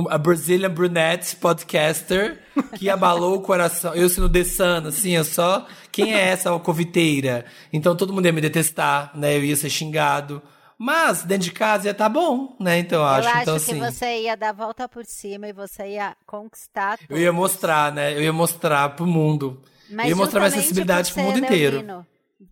A 0.10 0.17
Brazilian 0.17 0.69
brunette 0.69 1.36
podcaster 1.38 2.39
que 2.78 2.89
abalou 2.89 3.36
o 3.36 3.41
coração. 3.41 3.93
Eu 3.95 4.10
sendo 4.10 4.30
The 4.30 4.43
Sun, 4.43 4.88
assim, 4.88 5.12
eu 5.12 5.23
só. 5.23 5.65
Quem 5.91 6.13
é 6.13 6.28
essa 6.30 6.58
coviteira? 6.60 7.45
Então 7.71 7.95
todo 7.95 8.12
mundo 8.13 8.26
ia 8.26 8.34
me 8.34 8.41
detestar, 8.41 9.12
né? 9.17 9.36
Eu 9.38 9.43
ia 9.45 9.56
ser 9.56 9.69
xingado. 9.69 10.41
Mas 10.78 11.23
dentro 11.23 11.45
de 11.45 11.52
casa 11.52 11.88
ia 11.88 11.93
tá 11.93 12.08
bom, 12.08 12.56
né? 12.60 12.78
Então 12.80 13.00
eu 13.00 13.08
Eu 13.08 13.10
acho. 13.10 13.28
acho 13.30 13.41
então, 13.41 13.56
que 13.56 13.71
assim, 13.71 13.80
você 13.80 14.21
ia 14.23 14.36
dar 14.38 14.50
a 14.50 14.54
volta 14.54 14.88
por 14.88 15.06
cima 15.06 15.47
e 15.47 15.54
você 15.54 15.88
ia 15.93 16.15
conquistar 16.26 17.00
eu 17.10 17.17
ia 17.17 17.28
todos. 17.28 17.39
mostrar, 17.41 17.91
né? 17.91 18.13
Eu 18.13 18.21
ia 18.21 18.34
mostrar 18.34 18.89
pro 18.89 19.08
mundo. 19.08 19.62
Mas 19.89 20.06
eu 20.06 20.10
ia 20.10 20.15
mostrar 20.15 20.39
minha 20.41 20.52
sensibilidade 20.52 21.12
pro 21.13 21.23
mundo 21.23 21.39
inteiro. 21.39 21.78
leonino. 21.78 22.06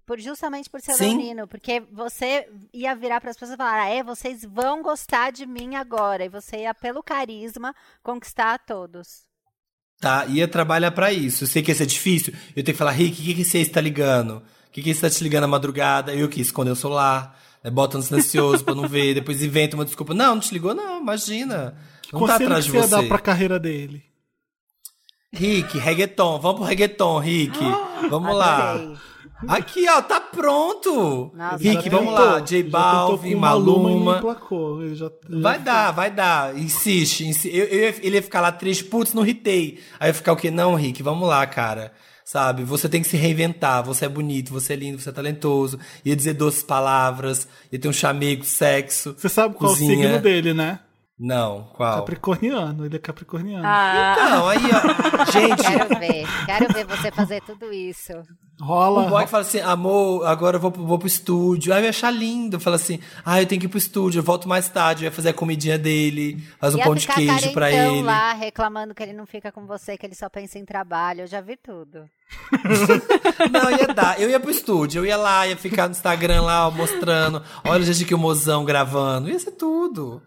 Por, 0.06 0.20
justamente 0.20 0.70
por 0.70 0.82
ser 0.82 0.94
Sim. 0.94 1.18
leonino. 1.18 1.48
Porque 1.48 1.82
você 1.92 2.48
ia 2.74 2.96
virar 2.96 3.22
para 3.22 3.30
as 3.30 3.38
pessoas 3.38 3.54
e 3.54 3.58
falar: 3.58 3.84
ah, 3.84 3.90
é, 3.90 4.04
vocês 4.04 4.44
vão 4.44 4.82
gostar 4.82 5.32
de 5.32 5.46
mim 5.46 5.76
agora. 5.76 6.26
E 6.26 6.30
você 6.30 6.58
ia, 6.62 6.74
pelo 6.74 7.04
carisma, 7.04 7.76
conquistar 8.02 8.54
a 8.54 8.58
todos. 8.58 9.24
Tá, 10.00 10.26
ia 10.26 10.48
trabalhar 10.48 10.92
pra 10.92 11.12
isso. 11.14 11.44
Eu 11.44 11.48
sei 11.48 11.62
que 11.62 11.72
ia 11.72 11.76
ser 11.76 11.86
difícil. 11.86 12.34
Eu 12.56 12.64
tenho 12.64 12.74
que 12.74 12.80
falar, 12.80 12.92
Rick, 12.92 13.22
o 13.22 13.26
que, 13.26 13.34
que 13.36 13.46
você 13.46 13.60
está 13.60 13.80
ligando? 13.80 14.38
O 14.38 14.72
que, 14.72 14.82
que 14.82 14.94
você 14.94 15.06
está 15.06 15.10
te 15.10 15.24
ligando 15.24 15.46
à 15.46 15.48
madrugada? 15.48 16.14
Eu 16.14 16.28
que 16.28 16.42
esconder 16.42 16.72
o 16.72 16.76
celular, 16.76 17.40
né, 17.64 17.72
bota 17.72 17.98
no 17.98 18.04
silencioso 18.04 18.64
pra 18.64 18.76
não 18.76 18.88
ver, 18.90 19.14
depois 19.14 19.42
inventa 19.42 19.76
uma 19.76 19.86
desculpa. 19.86 20.14
Não, 20.14 20.36
não 20.36 20.42
te 20.42 20.54
ligou, 20.54 20.74
não, 20.74 21.00
imagina. 21.00 21.78
Não 22.12 22.20
tá 22.20 22.34
Conselho 22.34 22.46
atrás 22.46 22.66
que 22.66 22.72
de 22.72 22.78
você 22.78 22.84
ia 22.84 22.88
você. 22.88 23.02
dar 23.04 23.08
pra 23.08 23.20
carreira 23.20 23.58
dele. 23.58 24.04
Rick, 25.32 25.78
reggaeton, 25.78 26.40
vamos 26.40 26.58
pro 26.58 26.68
reggaeton, 26.68 27.20
Rick. 27.20 27.58
Vamos 28.10 28.36
lá. 28.36 28.78
Aqui, 29.48 29.88
ó, 29.90 30.02
tá 30.02 30.20
pronto. 30.20 31.32
Nossa, 31.36 31.58
Rick, 31.58 31.90
vamos 31.90 32.14
lá. 32.14 32.40
J 32.40 32.64
Balvin, 32.64 33.36
Maluma. 33.36 34.16
e 34.16 34.18
emplacou. 34.18 34.82
Ele 34.84 34.96
já, 34.96 35.10
ele 35.30 35.42
Vai 35.42 35.58
já- 35.58 35.64
dar, 35.64 35.92
vai 35.92 36.12
dar. 36.12 36.58
Insiste. 36.58 37.26
insi- 37.26 37.50
Eu, 37.54 37.66
eu 37.66 37.94
ele 38.02 38.16
ia 38.18 38.22
ficar 38.24 38.42
lá 38.42 38.52
triste, 38.52 38.84
putz, 38.86 39.14
não 39.14 39.24
ritei. 39.24 39.80
Aí 40.00 40.08
eu 40.08 40.10
ia 40.10 40.14
ficar 40.14 40.34
o 40.34 40.36
quê? 40.36 40.50
Não, 40.52 40.76
Rick, 40.76 41.02
vamos 41.04 41.28
lá, 41.28 41.46
cara. 41.46 41.92
Sabe? 42.24 42.64
Você 42.64 42.90
tem 42.90 43.02
que 43.04 43.08
se 43.08 43.18
reinventar. 43.18 43.84
Você 43.84 44.06
é 44.06 44.10
bonito, 44.10 44.52
você 44.52 44.74
é 44.74 44.76
lindo, 44.76 45.00
você 45.00 45.10
é 45.10 45.12
talentoso. 45.12 45.80
Ia 46.04 46.16
dizer 46.16 46.34
doces 46.34 46.64
palavras, 46.64 47.48
ia 47.72 47.78
ter 47.78 47.88
um 47.88 47.94
chamego, 47.94 48.44
sexo. 48.44 49.14
Você 49.18 49.30
sabe 49.30 49.54
qual 49.54 49.70
é 49.70 49.74
o 49.74 49.78
cozinha. 49.78 49.96
signo 50.08 50.20
dele, 50.20 50.54
né? 50.54 50.80
Não, 51.18 51.70
qual? 51.74 52.00
Capricorniano, 52.00 52.86
ele 52.86 52.98
é 52.98 53.00
capricorniano. 53.00 53.64
Ah, 53.66 54.16
Então, 54.18 54.50
aí, 54.50 54.60
ó. 54.60 55.26
Gente, 55.32 55.64
Quero 55.64 55.98
ver. 56.00 56.26
Quero 56.46 56.74
ver 56.74 56.86
você 56.86 57.10
fazer 57.10 57.42
tudo 57.44 57.72
isso. 57.72 58.12
Rola. 58.60 59.04
o 59.06 59.10
boy 59.10 59.26
fala 59.26 59.42
assim, 59.44 59.60
amor, 59.62 60.26
agora 60.26 60.58
eu 60.58 60.62
vou, 60.62 60.72
pro- 60.72 60.86
vou 60.86 61.00
pro 61.00 61.08
estúdio. 61.08 61.74
Aí 61.74 61.80
eu 61.80 61.84
ia 61.86 61.90
achar 61.92 62.12
lindo. 62.12 62.60
Fala 62.60 62.76
assim, 62.76 63.00
ah, 63.26 63.42
eu 63.42 63.46
tenho 63.46 63.60
que 63.62 63.66
ir 63.66 63.70
pro 63.70 63.78
estúdio, 63.78 64.20
eu 64.20 64.24
volto 64.24 64.48
mais 64.50 64.68
tarde, 64.68 65.04
eu 65.04 65.08
ia 65.08 65.12
fazer 65.12 65.30
a 65.30 65.34
comidinha 65.34 65.78
dele, 65.78 66.38
faz 66.60 66.76
um 66.76 66.80
Ia 66.80 66.84
pão 66.84 66.96
de 66.96 67.08
queijo 67.08 67.54
pra 67.54 67.72
ele. 67.72 68.02
lá, 68.04 68.34
reclamando 68.34 68.94
que 68.94 69.02
ele 69.02 69.14
não 69.14 69.26
fica 69.26 69.54
com 69.54 69.66
você, 69.66 69.98
que 69.98 70.06
ele 70.06 70.16
só 70.16 70.28
pensa 70.30 70.60
em 70.60 70.66
trabalho. 70.66 71.22
Eu 71.22 71.28
já 71.28 71.40
vi 71.40 71.56
tudo. 71.56 72.10
Não, 73.52 73.70
ia 73.72 73.88
dar. 73.88 74.20
Eu 74.20 74.30
ia 74.30 74.40
pro 74.40 74.50
estúdio, 74.52 75.00
eu 75.02 75.06
ia 75.06 75.16
lá, 75.18 75.48
ia 75.48 75.56
ficar 75.56 75.86
no 75.88 75.92
Instagram 75.92 76.42
lá, 76.42 76.68
ó, 76.68 76.72
mostrando. 76.72 77.42
Olha, 77.64 77.84
gente, 77.84 78.04
que 78.06 78.16
o 78.16 78.18
mozão 78.18 78.66
gravando. 78.66 79.30
Ia 79.30 79.40
ser 79.40 79.52
tudo. 79.52 80.22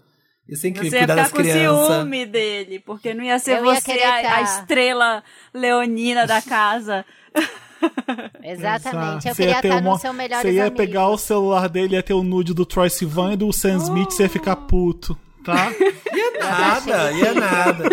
Ia 0.48 0.56
incrível, 0.68 0.90
você 0.90 0.96
ia 0.96 1.00
cuidar 1.00 1.00
ficar 1.00 1.14
das 1.16 1.30
com 1.30 1.36
crianças. 1.38 1.86
ciúme 1.96 2.26
dele, 2.26 2.78
porque 2.80 3.12
não 3.14 3.22
ia 3.22 3.38
ser 3.38 3.58
Eu 3.58 3.66
ia 3.66 3.74
você 3.74 3.82
querer 3.82 4.04
a, 4.04 4.18
a 4.18 4.22
tá- 4.22 4.42
estrela 4.42 5.22
leonina 5.52 6.26
da 6.26 6.40
casa. 6.40 7.04
Exatamente. 8.42 9.28
Eu 9.28 9.34
Você 9.34 9.42
ia 9.44 9.54
queria 9.56 9.68
estar 9.70 9.80
uma- 9.82 9.92
no 9.92 9.98
seu 9.98 10.12
melhor 10.12 10.42
Você 10.42 10.52
ia 10.52 10.62
amigo. 10.62 10.76
pegar 10.76 11.08
o 11.08 11.18
celular 11.18 11.68
dele, 11.68 11.94
ia 11.96 12.02
ter 12.02 12.14
o 12.14 12.22
nude 12.22 12.54
do 12.54 12.64
Troy 12.66 12.90
Sivan 12.90 13.34
e 13.34 13.36
do 13.36 13.52
Sam 13.52 13.76
Smith, 13.76 14.10
você 14.10 14.24
ia 14.24 14.28
ficar 14.28 14.56
puto, 14.56 15.16
tá? 15.44 15.70
Ia 16.18 16.30
nada, 16.40 17.12
ia 17.12 17.34
nada. 17.34 17.84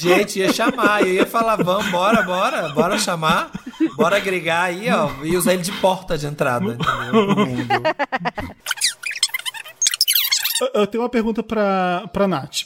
Gente, 0.00 0.38
ia 0.40 0.52
chamar, 0.52 1.02
eu 1.02 1.14
ia 1.14 1.26
falar, 1.26 1.56
vamos, 1.56 1.88
bora, 1.90 2.22
bora, 2.22 2.68
bora 2.70 2.98
chamar, 2.98 3.50
bora 3.96 4.16
agregar 4.16 4.62
aí, 4.64 4.90
ó, 4.90 5.10
e 5.22 5.36
usar 5.36 5.52
ele 5.54 5.62
de 5.62 5.70
porta 5.72 6.16
de 6.18 6.26
entrada, 6.26 6.64
entendeu? 6.74 7.26
Pro 7.34 7.46
mundo. 7.46 7.82
Eu- 10.60 10.82
Eu 10.82 10.86
tenho 10.86 11.02
uma 11.02 11.10
pergunta 11.10 11.42
pra, 11.42 12.08
pra 12.12 12.28
Nath. 12.28 12.62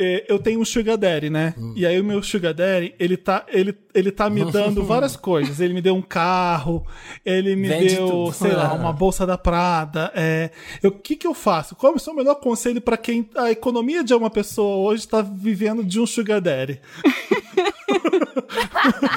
É, 0.00 0.24
Eu 0.28 0.38
tenho 0.38 0.58
um 0.58 0.64
Sugar 0.64 0.96
Daddy, 0.96 1.28
né? 1.28 1.54
Hum. 1.56 1.74
E 1.76 1.84
aí 1.86 2.00
o 2.00 2.04
meu 2.04 2.22
Sugar 2.22 2.54
Daddy, 2.54 2.94
ele 2.98 3.16
tá, 3.16 3.44
ele, 3.48 3.76
ele 3.94 4.10
tá 4.10 4.28
me 4.30 4.42
dando 4.50 4.82
várias 4.86 5.16
coisas. 5.16 5.60
Ele 5.60 5.74
me 5.74 5.82
deu 5.82 5.94
um 5.94 6.00
carro, 6.02 6.84
ele 7.24 7.54
me 7.54 7.68
Vende 7.68 7.96
deu, 7.96 8.08
tudo. 8.08 8.32
sei 8.32 8.52
lá, 8.52 8.72
uma 8.72 8.92
bolsa 8.92 9.26
da 9.26 9.36
Prada. 9.36 10.10
É, 10.14 10.50
eu- 10.82 10.90
O 10.90 10.94
que 10.98 11.14
que 11.14 11.26
eu 11.26 11.34
faço? 11.34 11.76
Qual 11.76 11.92
é 11.92 11.96
o 11.96 11.98
seu 11.98 12.14
melhor 12.14 12.36
conselho 12.36 12.80
pra 12.80 12.96
quem 12.96 13.28
a 13.36 13.50
economia 13.50 14.02
de 14.02 14.14
uma 14.14 14.30
pessoa 14.30 14.76
hoje 14.90 15.06
tá 15.06 15.20
vivendo 15.20 15.84
de 15.84 16.00
um 16.00 16.06
Sugar 16.06 16.40
Daddy? 16.40 16.80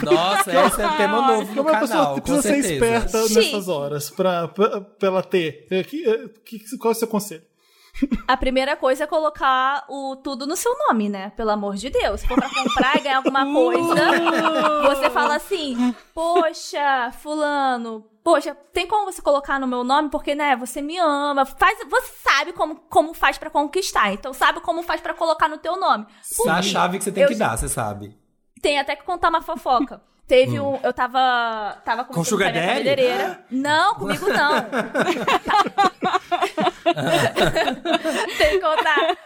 Nossa, 0.03 0.51
esse 0.67 0.81
é 0.81 0.97
tema 0.97 1.27
novo 1.27 1.51
no 1.53 1.63
Como 1.63 1.69
a 1.69 1.79
pessoa 1.79 1.99
canal, 1.99 2.15
com 2.15 2.21
precisa 2.21 2.41
ser 2.41 2.53
certeza. 2.63 2.73
esperta 2.73 3.27
Sim. 3.27 3.33
nessas 3.35 3.67
horas 3.67 4.09
pra, 4.09 4.47
pra, 4.49 4.81
pra 4.81 5.07
ela 5.07 5.23
ter? 5.23 5.65
É, 5.69 5.83
que- 5.83 6.07
é, 6.07 6.25
que- 6.45 6.77
qual 6.77 6.91
é 6.91 6.95
o 6.95 6.99
seu 6.99 7.07
conselho? 7.07 7.41
A 8.27 8.35
primeira 8.35 8.75
coisa 8.75 9.03
é 9.05 9.07
colocar 9.07 9.85
o 9.89 10.15
tudo 10.17 10.45
no 10.45 10.55
seu 10.55 10.73
nome, 10.87 11.07
né? 11.09 11.31
Pelo 11.37 11.51
amor 11.51 11.75
de 11.75 11.89
Deus. 11.89 12.21
Se 12.21 12.27
for 12.27 12.35
pra 12.35 12.49
comprar 12.49 12.97
e 12.97 13.01
ganhar 13.01 13.17
alguma 13.17 13.45
coisa, 13.51 14.03
você 14.95 15.09
fala 15.09 15.35
assim: 15.35 15.95
Poxa, 16.13 17.11
Fulano, 17.21 18.05
poxa, 18.23 18.55
tem 18.73 18.85
como 18.87 19.11
você 19.11 19.21
colocar 19.21 19.59
no 19.59 19.67
meu 19.67 19.83
nome? 19.83 20.09
Porque, 20.09 20.35
né, 20.35 20.55
você 20.55 20.81
me 20.81 20.97
ama. 20.97 21.45
Faz, 21.45 21.77
você 21.89 22.11
sabe 22.23 22.51
como, 22.53 22.75
como 22.89 23.13
faz 23.13 23.37
pra 23.37 23.49
conquistar. 23.49 24.11
Então, 24.11 24.33
sabe 24.33 24.59
como 24.59 24.83
faz 24.83 24.99
pra 24.99 25.13
colocar 25.13 25.47
no 25.47 25.57
teu 25.57 25.79
nome. 25.79 26.05
Por 26.35 26.49
A 26.49 26.57
quê? 26.57 26.63
chave 26.63 26.97
que 26.97 27.03
você 27.03 27.11
tem 27.11 27.23
Eu- 27.23 27.29
que 27.29 27.35
dar, 27.35 27.57
você 27.57 27.69
sabe. 27.69 28.17
Tem 28.61 28.79
até 28.79 28.95
que 28.95 29.03
contar 29.03 29.29
uma 29.29 29.41
fofoca. 29.41 30.01
Teve 30.27 30.59
um. 30.59 30.77
Eu 30.81 30.91
tava. 30.91 31.77
Tava 31.85 32.03
Com 32.03 32.19
a 32.19 32.23
minha 32.23 32.39
Daddy? 32.51 32.67
cabeleireira. 32.67 33.45
Não, 33.51 33.93
comigo 33.93 34.25
não. 34.27 34.55
Tem 38.37 38.49
que 38.51 38.59
contar 38.59 39.17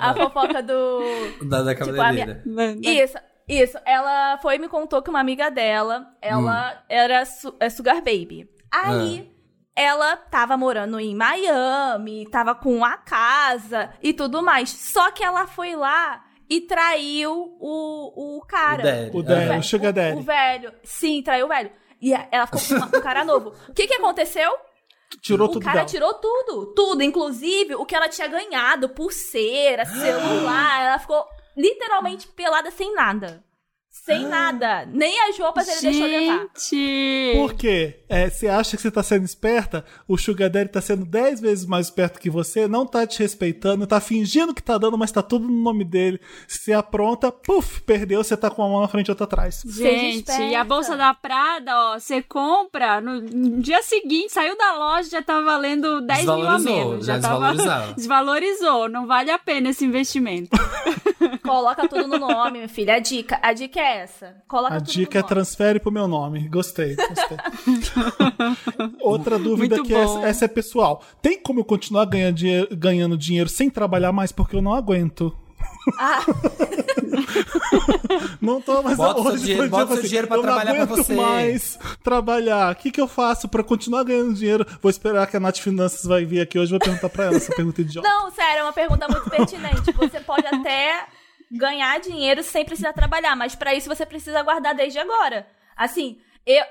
a 0.00 0.14
fofoca 0.14 0.62
do. 0.62 1.00
Da, 1.42 1.62
da 1.62 1.74
Tipo, 1.74 1.90
a 1.90 1.94
cabeleireira. 1.94 2.42
Isso, 2.82 3.16
isso. 3.48 3.78
Ela 3.84 4.38
foi 4.38 4.56
e 4.56 4.58
me 4.58 4.68
contou 4.68 5.02
que 5.02 5.10
uma 5.10 5.20
amiga 5.20 5.50
dela, 5.50 6.06
ela 6.20 6.82
era 6.88 7.24
su 7.24 7.54
é 7.60 7.68
Sugar 7.68 7.96
Baby. 7.96 8.48
Aí, 8.72 9.30
ela 9.74 10.16
tava 10.16 10.56
morando 10.56 10.98
em 10.98 11.14
Miami, 11.14 12.28
tava 12.30 12.54
com 12.54 12.84
a 12.84 12.96
casa 12.96 13.90
e 14.02 14.12
tudo 14.12 14.42
mais. 14.42 14.70
Só 14.70 15.10
que 15.10 15.22
ela 15.22 15.46
foi 15.46 15.76
lá 15.76 16.24
e 16.48 16.60
traiu 16.62 17.56
o, 17.60 18.38
o 18.38 18.40
cara. 18.46 18.82
O 18.82 18.84
Daddy. 18.84 19.10
O 19.16 19.22
Daddy, 19.22 19.46
velho, 19.46 19.60
o 19.60 19.62
Sugar 19.62 19.92
Daddy. 19.92 20.18
O 20.18 20.22
velho. 20.22 20.72
Sim, 20.82 21.22
traiu 21.22 21.46
o 21.46 21.48
velho. 21.48 21.70
E 22.00 22.12
ela 22.30 22.46
ficou 22.46 22.88
com 22.90 22.98
um 22.98 23.00
cara 23.00 23.24
novo. 23.24 23.54
O 23.68 23.72
que 23.72 23.86
que 23.86 23.94
aconteceu? 23.94 24.50
Tirou 25.20 25.48
o 25.48 25.52
tudo 25.52 25.62
cara 25.64 25.76
dela. 25.76 25.86
tirou 25.86 26.14
tudo, 26.14 26.74
tudo, 26.74 27.02
inclusive 27.02 27.74
o 27.74 27.86
que 27.86 27.94
ela 27.94 28.08
tinha 28.08 28.26
ganhado, 28.28 28.88
pulseira, 28.88 29.84
celular, 29.84 30.82
ela 30.84 30.98
ficou 30.98 31.24
literalmente 31.56 32.26
pelada 32.28 32.70
sem 32.70 32.92
nada. 32.94 33.45
Sem 34.04 34.24
nada. 34.28 34.86
Nem 34.92 35.20
as 35.28 35.38
roupas 35.38 35.66
ele 35.66 35.80
deixou 35.80 36.06
levar. 36.06 36.46
Gente! 36.56 37.32
Por 37.34 37.54
quê? 37.54 38.00
É, 38.08 38.30
você 38.30 38.46
acha 38.46 38.76
que 38.76 38.82
você 38.82 38.90
tá 38.90 39.02
sendo 39.02 39.24
esperta? 39.24 39.84
O 40.06 40.16
Sugar 40.16 40.48
Daddy 40.48 40.70
tá 40.70 40.80
sendo 40.80 41.04
10 41.04 41.40
vezes 41.40 41.66
mais 41.66 41.86
esperto 41.86 42.20
que 42.20 42.30
você, 42.30 42.68
não 42.68 42.86
tá 42.86 43.04
te 43.04 43.18
respeitando, 43.18 43.84
tá 43.86 44.00
fingindo 44.00 44.54
que 44.54 44.62
tá 44.62 44.78
dando, 44.78 44.96
mas 44.96 45.10
tá 45.10 45.22
tudo 45.22 45.48
no 45.48 45.62
nome 45.62 45.84
dele. 45.84 46.20
Se 46.46 46.72
apronta, 46.72 47.32
puf, 47.32 47.80
perdeu, 47.82 48.22
você 48.22 48.36
tá 48.36 48.48
com 48.48 48.62
uma 48.62 48.68
mão 48.68 48.80
na 48.82 48.88
frente 48.88 49.08
e 49.08 49.10
outra 49.10 49.24
atrás. 49.24 49.62
Gente, 49.66 50.30
e 50.30 50.54
a 50.54 50.62
bolsa 50.62 50.96
da 50.96 51.12
Prada, 51.12 51.72
ó, 51.76 51.98
você 51.98 52.22
compra, 52.22 53.00
no, 53.00 53.20
no 53.20 53.60
dia 53.60 53.82
seguinte, 53.82 54.32
saiu 54.32 54.56
da 54.56 54.76
loja, 54.76 55.10
já 55.10 55.22
tá 55.22 55.40
valendo 55.40 56.00
10 56.02 56.24
mil 56.26 56.48
a 56.48 56.58
menos. 56.58 57.06
já 57.06 57.18
tava- 57.18 57.48
desvalorizava. 57.52 57.92
desvalorizou, 57.96 58.88
não 58.88 59.06
vale 59.06 59.30
a 59.32 59.38
pena 59.38 59.70
esse 59.70 59.84
investimento. 59.84 60.50
Coloca 61.42 61.88
tudo 61.88 62.06
no 62.06 62.18
nome, 62.18 62.52
minha 62.52 62.68
filha. 62.68 62.94
A 62.94 62.98
dica, 62.98 63.38
a 63.42 63.52
dica 63.52 63.80
é 63.80 63.98
essa. 63.98 64.34
Coloca 64.48 64.74
A 64.76 64.80
tudo 64.80 64.92
dica 64.92 65.18
é 65.18 65.20
no 65.20 65.22
nome. 65.22 65.28
transfere 65.34 65.80
pro 65.80 65.92
meu 65.92 66.08
nome. 66.08 66.48
Gostei, 66.48 66.96
gostei. 66.96 67.36
Outra 69.00 69.38
dúvida 69.38 69.76
Muito 69.76 69.88
que 69.88 69.94
essa, 69.94 70.20
essa 70.26 70.44
é 70.44 70.48
pessoal. 70.48 71.02
Tem 71.22 71.40
como 71.40 71.60
eu 71.60 71.64
continuar 71.64 72.04
ganhando 72.06 72.34
dinheiro, 72.34 72.68
ganhando 72.76 73.16
dinheiro 73.16 73.48
sem 73.48 73.70
trabalhar 73.70 74.12
mais 74.12 74.32
porque 74.32 74.56
eu 74.56 74.62
não 74.62 74.74
aguento? 74.74 75.36
Ah, 75.98 76.20
Não 78.40 78.60
tô 78.60 78.82
mais 78.82 78.96
Bota 78.96 79.22
seu 79.22 79.32
hoje 79.32 79.42
dinheiro- 79.44 79.62
foi 79.62 79.68
bota 79.68 79.94
seu 79.94 80.02
dinheiro 80.04 80.26
pra 80.26 80.36
eu 80.36 80.42
não 80.42 80.48
trabalhar 80.48 80.74
pra 80.74 80.82
aguento 80.84 80.96
você. 80.96 81.14
mais 81.14 81.78
trabalhar. 82.02 82.72
O 82.72 82.76
que, 82.76 82.90
que 82.90 83.00
eu 83.00 83.08
faço 83.08 83.48
pra 83.48 83.62
continuar 83.62 84.04
ganhando 84.04 84.34
dinheiro? 84.34 84.66
Vou 84.82 84.90
esperar 84.90 85.26
que 85.26 85.36
a 85.36 85.40
Nath 85.40 85.58
Finanças 85.58 86.04
vai 86.04 86.24
vir 86.24 86.40
aqui 86.40 86.58
hoje. 86.58 86.70
Vou 86.70 86.80
perguntar 86.80 87.08
pra 87.08 87.26
ela 87.26 87.36
essa 87.36 87.54
pergunta 87.54 87.80
idiota. 87.80 88.08
não, 88.08 88.30
sério, 88.30 88.60
é 88.60 88.62
uma 88.64 88.72
pergunta 88.72 89.06
muito 89.08 89.28
pertinente. 89.30 89.92
Você 89.92 90.20
pode 90.20 90.46
até 90.46 91.06
ganhar 91.56 91.98
dinheiro 92.00 92.42
sem 92.42 92.64
precisar 92.64 92.92
trabalhar, 92.92 93.34
mas 93.34 93.54
pra 93.54 93.74
isso 93.74 93.88
você 93.88 94.06
precisa 94.06 94.42
guardar 94.42 94.74
desde 94.74 94.98
agora. 94.98 95.46
Assim, 95.76 96.20
eu 96.44 96.64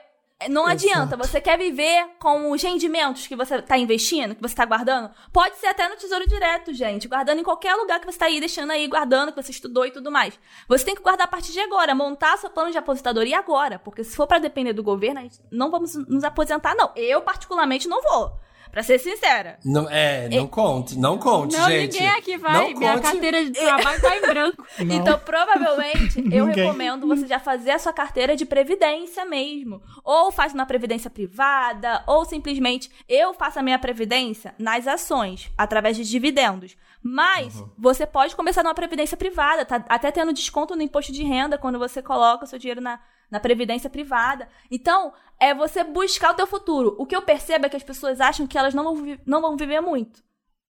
não 0.50 0.68
adianta, 0.68 1.16
você 1.16 1.40
quer 1.40 1.58
viver 1.58 2.08
com 2.20 2.52
os 2.52 2.62
rendimentos 2.62 3.26
que 3.26 3.36
você 3.36 3.62
tá 3.62 3.78
investindo, 3.78 4.36
que 4.36 4.42
você 4.42 4.54
tá 4.54 4.66
guardando? 4.66 5.10
Pode 5.32 5.56
ser 5.56 5.68
até 5.68 5.88
no 5.88 5.96
Tesouro 5.96 6.28
Direto, 6.28 6.74
gente. 6.74 7.08
Guardando 7.08 7.40
em 7.40 7.44
qualquer 7.44 7.74
lugar 7.76 8.00
que 8.00 8.06
você 8.06 8.18
tá 8.18 8.26
aí, 8.26 8.40
deixando 8.40 8.72
aí, 8.72 8.86
guardando, 8.88 9.32
que 9.32 9.42
você 9.42 9.52
estudou 9.52 9.86
e 9.86 9.92
tudo 9.92 10.12
mais. 10.12 10.38
Você 10.68 10.84
tem 10.84 10.94
que 10.94 11.02
guardar 11.02 11.26
a 11.26 11.30
partir 11.30 11.54
de 11.54 11.60
agora, 11.62 11.96
montar 11.96 12.38
seu 12.38 12.50
plano 12.50 12.70
de 12.70 12.78
aposentadoria 12.78 13.40
agora. 13.40 13.80
Porque 13.80 14.04
se 14.04 14.16
for 14.16 14.28
pra 14.28 14.38
depender 14.38 14.74
do 14.74 14.84
governo, 14.84 15.22
a 15.22 15.24
gente 15.24 15.40
não 15.50 15.72
vamos 15.72 15.96
nos 15.96 16.24
aposentar, 16.26 16.76
não. 16.76 16.92
Eu, 16.96 17.22
particularmente, 17.22 17.88
não 17.88 18.02
vou. 18.02 18.38
Pra 18.76 18.84
ser 18.84 19.00
sincera. 19.00 19.58
Não, 19.64 19.90
é, 19.90 20.28
não 20.28 20.48
conte, 20.48 21.00
não 21.00 21.18
conte, 21.18 21.56
não, 21.56 21.70
gente. 21.70 21.94
ninguém 21.94 22.10
aqui 22.10 22.36
vai, 22.36 22.52
Não 22.52 22.78
minha 22.78 22.92
conte. 22.96 23.04
carteira 23.04 23.46
de 23.46 23.52
trabalho 23.52 24.02
tá 24.02 24.18
em 24.18 24.22
branco. 24.22 24.66
Não. 24.84 24.96
Então, 24.98 25.18
provavelmente, 25.20 26.18
eu 26.30 26.46
Ninguém. 26.48 26.66
recomendo 26.66 27.08
você 27.08 27.26
já 27.26 27.40
fazer 27.40 27.72
a 27.72 27.80
sua 27.80 27.94
carteira 27.94 28.36
de 28.36 28.46
previdência 28.46 29.24
mesmo. 29.24 29.82
Ou 30.04 30.30
faz 30.30 30.54
uma 30.54 30.66
previdência 30.66 31.10
privada, 31.10 32.04
ou 32.06 32.26
simplesmente 32.26 32.92
eu 33.08 33.34
faço 33.34 33.60
a 33.60 33.64
minha 33.64 33.80
previdência 33.80 34.54
nas 34.60 34.86
ações, 34.88 35.50
através 35.58 35.96
de 35.96 36.04
dividendos. 36.04 36.76
Mas 37.02 37.64
você 37.78 38.06
pode 38.06 38.36
começar 38.36 38.62
numa 38.62 38.74
previdência 38.74 39.16
privada, 39.16 39.64
tá 39.64 39.86
até 39.88 40.12
tendo 40.12 40.34
desconto 40.34 40.76
no 40.76 40.82
imposto 40.82 41.14
de 41.14 41.24
renda 41.24 41.58
quando 41.58 41.80
você 41.80 42.02
coloca 42.02 42.44
o 42.44 42.48
seu 42.48 42.60
dinheiro 42.60 42.82
na, 42.82 43.00
na 43.30 43.40
previdência 43.40 43.90
privada. 43.90 44.48
Então, 44.70 45.14
é 45.40 45.54
você 45.54 45.84
buscar 45.84 46.32
o 46.32 46.36
teu 46.36 46.48
futuro. 46.48 46.96
O 46.98 47.06
que 47.06 47.16
eu 47.16 47.22
percebo 47.22 47.66
é 47.66 47.70
que 47.70 47.78
as 47.78 47.84
pessoas 47.84 48.22
acham 48.22 48.48
que 48.48 48.58
elas 48.58 48.74
não 48.74 48.84
vão, 48.84 49.18
não 49.26 49.42
vão 49.42 49.58
viver 49.58 49.82
muito. 49.82 50.24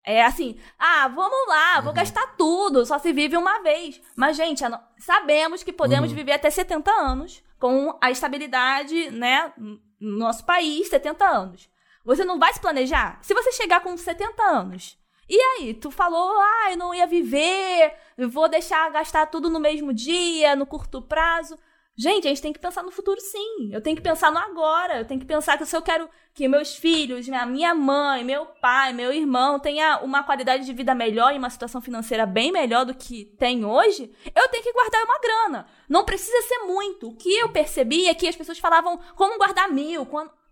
É 0.06 0.22
assim, 0.22 0.58
ah, 0.78 1.08
vamos 1.08 1.48
lá, 1.48 1.80
vou 1.80 1.92
gastar 1.92 2.36
tudo, 2.36 2.84
só 2.84 2.98
se 2.98 3.10
vive 3.12 3.38
uma 3.38 3.62
vez. 3.62 4.00
Mas, 4.14 4.36
gente, 4.36 4.62
sabemos 4.98 5.62
que 5.62 5.72
podemos 5.72 6.12
viver 6.12 6.32
até 6.32 6.50
70 6.50 6.90
anos 6.90 7.42
com 7.58 7.96
a 8.02 8.10
estabilidade, 8.10 9.10
né, 9.10 9.50
no 9.56 10.18
nosso 10.18 10.44
país, 10.44 10.88
70 10.88 11.24
anos. 11.24 11.70
Você 12.04 12.22
não 12.22 12.38
vai 12.38 12.52
se 12.52 12.60
planejar? 12.60 13.18
Se 13.22 13.32
você 13.32 13.50
chegar 13.52 13.80
com 13.80 13.96
70 13.96 14.42
anos, 14.42 14.98
e 15.26 15.40
aí, 15.40 15.72
tu 15.72 15.90
falou, 15.90 16.38
ah, 16.38 16.72
eu 16.72 16.76
não 16.76 16.94
ia 16.94 17.06
viver, 17.06 17.94
vou 18.28 18.46
deixar 18.46 18.90
gastar 18.90 19.24
tudo 19.26 19.48
no 19.48 19.58
mesmo 19.58 19.90
dia, 19.90 20.54
no 20.54 20.66
curto 20.66 21.00
prazo. 21.00 21.58
Gente, 21.96 22.26
a 22.26 22.30
gente 22.30 22.42
tem 22.42 22.52
que 22.52 22.58
pensar 22.58 22.82
no 22.82 22.90
futuro 22.90 23.20
sim. 23.20 23.70
Eu 23.72 23.80
tenho 23.80 23.94
que 23.94 24.02
pensar 24.02 24.32
no 24.32 24.38
agora. 24.38 24.98
Eu 24.98 25.04
tenho 25.04 25.20
que 25.20 25.26
pensar 25.26 25.56
que 25.56 25.64
se 25.64 25.76
eu 25.76 25.82
quero 25.82 26.08
que 26.34 26.48
meus 26.48 26.74
filhos, 26.74 27.28
minha, 27.28 27.46
minha 27.46 27.74
mãe, 27.74 28.24
meu 28.24 28.46
pai, 28.46 28.92
meu 28.92 29.12
irmão 29.12 29.60
tenha 29.60 30.00
uma 30.00 30.24
qualidade 30.24 30.66
de 30.66 30.72
vida 30.72 30.92
melhor 30.92 31.32
e 31.32 31.38
uma 31.38 31.50
situação 31.50 31.80
financeira 31.80 32.26
bem 32.26 32.50
melhor 32.50 32.84
do 32.84 32.94
que 32.94 33.26
tem 33.38 33.64
hoje, 33.64 34.10
eu 34.34 34.48
tenho 34.48 34.64
que 34.64 34.72
guardar 34.72 35.04
uma 35.04 35.20
grana. 35.20 35.66
Não 35.88 36.04
precisa 36.04 36.42
ser 36.48 36.66
muito. 36.66 37.10
O 37.10 37.16
que 37.16 37.32
eu 37.32 37.50
percebi 37.50 38.08
é 38.08 38.14
que 38.14 38.26
as 38.26 38.34
pessoas 38.34 38.58
falavam 38.58 38.98
como 39.14 39.38
guardar 39.38 39.70
mil, 39.70 40.04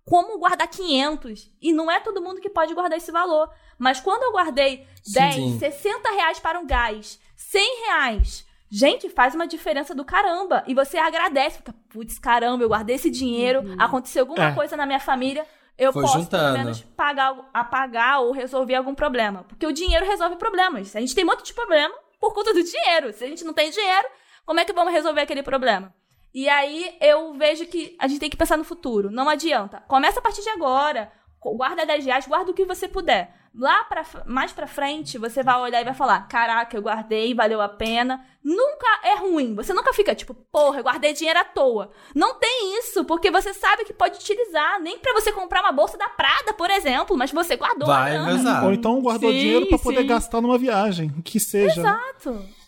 como, 0.04 0.38
guardar 0.38 0.68
500. 0.68 1.50
E 1.60 1.72
não 1.72 1.90
é 1.90 1.98
todo 1.98 2.22
mundo 2.22 2.40
que 2.40 2.50
pode 2.50 2.72
guardar 2.72 2.98
esse 2.98 3.10
valor. 3.10 3.50
Mas 3.76 3.98
quando 3.98 4.22
eu 4.22 4.32
guardei 4.32 4.86
10, 5.12 5.34
sim. 5.34 5.58
60 5.58 6.08
reais 6.10 6.38
para 6.38 6.60
um 6.60 6.66
gás, 6.66 7.18
100 7.34 7.86
reais 7.86 8.51
Gente, 8.74 9.10
faz 9.10 9.34
uma 9.34 9.46
diferença 9.46 9.94
do 9.94 10.02
caramba. 10.02 10.64
E 10.66 10.72
você 10.74 10.96
agradece, 10.96 11.58
fica, 11.58 11.74
putz, 11.90 12.18
caramba, 12.18 12.64
eu 12.64 12.68
guardei 12.70 12.96
esse 12.96 13.10
dinheiro, 13.10 13.62
aconteceu 13.78 14.22
alguma 14.22 14.46
É. 14.48 14.54
coisa 14.54 14.74
na 14.78 14.86
minha 14.86 14.98
família, 14.98 15.46
eu 15.76 15.92
Foi 15.92 16.00
posso 16.02 16.18
juntando. 16.20 16.44
pelo 16.54 16.58
menos 16.64 16.80
pagar, 16.96 17.36
apagar 17.52 18.20
ou 18.22 18.32
resolver 18.32 18.74
algum 18.74 18.94
problema. 18.94 19.44
Porque 19.44 19.66
o 19.66 19.72
dinheiro 19.72 20.06
resolve 20.06 20.36
problemas. 20.36 20.96
A 20.96 21.00
gente 21.00 21.14
tem 21.14 21.22
um 21.22 21.26
monte 21.26 21.44
de 21.44 21.52
problema 21.52 21.94
por 22.18 22.32
conta 22.32 22.54
do 22.54 22.62
dinheiro. 22.62 23.12
Se 23.12 23.22
a 23.22 23.28
gente 23.28 23.44
não 23.44 23.52
tem 23.52 23.70
dinheiro, 23.70 24.08
como 24.46 24.58
é 24.58 24.64
que 24.64 24.72
vamos 24.72 24.92
resolver 24.94 25.20
aquele 25.20 25.42
problema? 25.42 25.92
E 26.34 26.48
aí 26.48 26.96
eu 26.98 27.34
vejo 27.34 27.66
que 27.66 27.94
a 27.98 28.08
gente 28.08 28.20
tem 28.20 28.30
que 28.30 28.36
pensar 28.38 28.56
no 28.56 28.64
futuro. 28.64 29.10
Não 29.10 29.28
adianta. 29.28 29.82
Começa 29.86 30.18
a 30.18 30.22
partir 30.22 30.40
de 30.40 30.48
agora. 30.48 31.12
Guarda 31.42 31.84
10 31.84 32.06
reais, 32.06 32.26
guarda 32.26 32.50
o 32.52 32.54
que 32.54 32.64
você 32.64 32.88
puder. 32.88 33.34
Lá 33.54 33.84
pra, 33.84 34.02
mais 34.24 34.50
pra 34.50 34.66
frente, 34.66 35.18
você 35.18 35.42
vai 35.42 35.60
olhar 35.60 35.80
e 35.80 35.84
vai 35.84 35.92
falar: 35.92 36.26
Caraca, 36.26 36.74
eu 36.74 36.80
guardei, 36.80 37.34
valeu 37.34 37.60
a 37.60 37.68
pena. 37.68 38.24
Nunca 38.42 38.86
é 39.04 39.16
ruim. 39.16 39.54
Você 39.54 39.74
nunca 39.74 39.92
fica 39.92 40.14
tipo, 40.14 40.32
porra, 40.32 40.78
eu 40.78 40.82
guardei 40.82 41.12
dinheiro 41.12 41.38
à 41.38 41.44
toa. 41.44 41.90
Não 42.14 42.34
tem 42.34 42.78
isso, 42.78 43.04
porque 43.04 43.30
você 43.30 43.52
sabe 43.52 43.84
que 43.84 43.92
pode 43.92 44.16
utilizar. 44.16 44.80
Nem 44.80 44.98
pra 44.98 45.12
você 45.12 45.30
comprar 45.30 45.60
uma 45.60 45.70
bolsa 45.72 45.98
da 45.98 46.08
Prada, 46.08 46.54
por 46.54 46.70
exemplo, 46.70 47.16
mas 47.16 47.30
você 47.30 47.54
guardou 47.56 47.90
a 47.90 48.00
Vai 48.00 48.12
grana. 48.12 48.32
usar. 48.32 48.64
Ou 48.64 48.72
então 48.72 49.00
guardou 49.02 49.30
Sim, 49.30 49.38
dinheiro 49.38 49.66
pra 49.66 49.78
poder 49.78 50.04
gastar 50.04 50.40
numa 50.40 50.56
viagem, 50.56 51.10
que 51.22 51.38
seja. 51.38 51.78
Exato. 51.78 52.61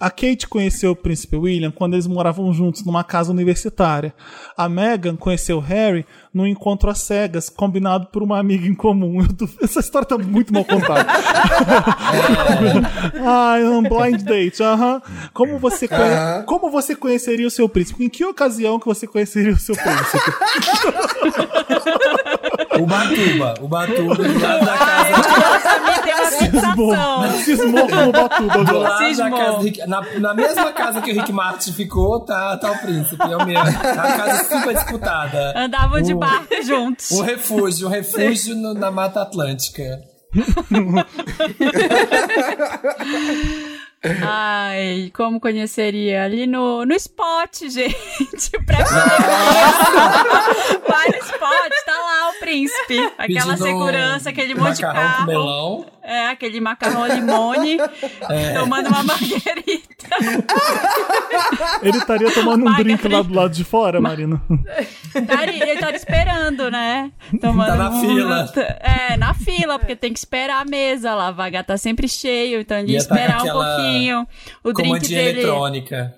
A 0.00 0.08
Kate 0.10 0.48
conheceu 0.48 0.92
o 0.92 0.96
príncipe 0.96 1.36
William 1.36 1.70
quando 1.70 1.92
eles 1.92 2.06
moravam 2.06 2.50
juntos 2.54 2.82
numa 2.84 3.04
casa 3.04 3.30
universitária. 3.30 4.14
A 4.56 4.66
Meghan 4.68 5.14
conheceu 5.14 5.60
Harry 5.60 6.06
num 6.32 6.46
encontro 6.46 6.88
às 6.88 7.00
cegas, 7.00 7.50
combinado 7.50 8.06
por 8.06 8.22
uma 8.22 8.38
amiga 8.38 8.66
em 8.66 8.74
comum. 8.74 9.26
Tô- 9.28 9.46
Essa 9.62 9.80
história 9.80 10.08
tá 10.08 10.16
muito 10.16 10.54
mal 10.54 10.64
contada. 10.64 11.06
ah, 13.26 13.56
um 13.64 13.82
blind 13.82 14.22
date. 14.22 14.62
aham. 14.62 15.02
Como, 15.34 15.58
você 15.58 15.86
conhe-. 15.86 16.42
Como 16.46 16.70
você 16.70 16.96
conheceria 16.96 17.46
o 17.46 17.50
seu 17.50 17.68
príncipe? 17.68 18.02
Em 18.04 18.08
que 18.08 18.24
ocasião 18.24 18.78
que 18.80 18.86
você 18.86 19.06
conheceria 19.06 19.52
o 19.52 19.58
seu 19.58 19.74
príncipe? 19.76 20.30
O 22.80 22.86
Batuba. 22.86 23.54
O 23.60 23.68
Batuba 23.68 24.14
do 24.14 24.40
lado 24.40 24.64
da 24.64 24.78
casa. 24.78 25.89
Tem 26.02 26.14
uma 26.14 26.30
sensação. 26.30 27.30
Cismou 27.44 27.88
como 27.88 28.12
Batuba 28.12 28.52
Do 28.54 28.60
agora. 28.60 28.78
lado 28.78 29.00
da 29.00 29.06
Cismou. 29.08 29.38
casa 29.38 29.56
do 29.58 29.62
Rick- 29.64 29.86
na, 29.86 30.00
na 30.18 30.34
mesma 30.34 30.72
casa 30.72 31.00
que 31.00 31.10
o 31.10 31.14
Rick 31.14 31.32
Martin 31.32 31.72
ficou, 31.72 32.20
tá, 32.20 32.56
tá 32.56 32.72
o 32.72 32.78
príncipe. 32.78 33.22
É 33.22 33.36
o 33.36 33.46
mesmo. 33.46 33.68
É 33.68 33.92
uma 33.92 34.16
casa 34.16 34.44
super 34.44 34.74
disputada. 34.74 35.52
Andavam 35.56 36.00
de 36.02 36.14
Um- 36.14 36.18
barco 36.18 36.62
juntos. 36.62 37.10
Um 37.12 37.22
refúgio, 37.22 37.86
um 37.88 37.90
refúgio 37.90 38.54
no- 38.56 38.74
na 38.74 38.90
Mata 38.90 39.22
Atlântica. 39.22 40.00
Ai, 44.02 45.12
como 45.14 45.38
conheceria? 45.38 46.24
Ali 46.24 46.46
no, 46.46 46.86
no 46.86 46.94
spot, 46.94 47.64
gente. 47.68 48.50
Pré 48.64 48.78
Vai 50.88 51.08
no 51.08 51.16
spot, 51.18 51.72
tá 51.84 51.92
lá 51.92 52.30
o 52.30 52.40
príncipe. 52.40 52.98
Aquela 53.18 53.52
Pedindo 53.52 53.56
segurança, 53.58 54.30
aquele 54.30 54.54
monte 54.54 54.76
de 54.76 54.82
macarrão 54.82 55.02
com 55.10 55.16
carro. 55.16 55.26
melão. 55.26 55.86
É, 56.10 56.26
aquele 56.26 56.60
macarrão 56.60 57.06
limone, 57.06 57.78
É. 58.28 58.54
tomando 58.54 58.88
uma 58.88 59.02
marguerita. 59.04 60.06
Ele 61.82 61.98
estaria 61.98 62.32
tomando 62.34 62.66
um 62.68 62.74
drink 62.74 63.06
lá 63.08 63.22
do 63.22 63.32
lado 63.32 63.54
de 63.54 63.62
fora, 63.64 64.00
Marina. 64.00 64.42
Estaria- 65.14 65.70
Ele 65.70 65.80
tava 65.80 65.94
esperando, 65.96 66.70
né? 66.70 67.12
Tomando 67.40 67.68
Tá 67.68 67.76
na 67.76 67.90
um- 67.90 68.00
fila. 68.00 68.52
É, 68.80 69.16
na 69.16 69.34
fila, 69.34 69.78
porque 69.78 69.94
tem 69.94 70.12
que 70.12 70.18
esperar 70.18 70.62
a 70.62 70.64
mesa 70.64 71.14
lá. 71.14 71.28
A 71.28 71.32
vaga 71.32 71.62
tá 71.62 71.76
sempre 71.78 72.08
cheio, 72.08 72.60
então 72.60 72.76
ele 72.78 72.92
ia 72.92 72.98
Ia 72.98 73.04
tá 73.06 73.14
esperar 73.14 73.36
um 73.36 73.40
aquela 73.40 73.64
pouquinho. 73.76 74.26
O 74.64 74.72
drink 74.72 75.08
dele. 75.08 75.40
eletrônica. 75.40 76.14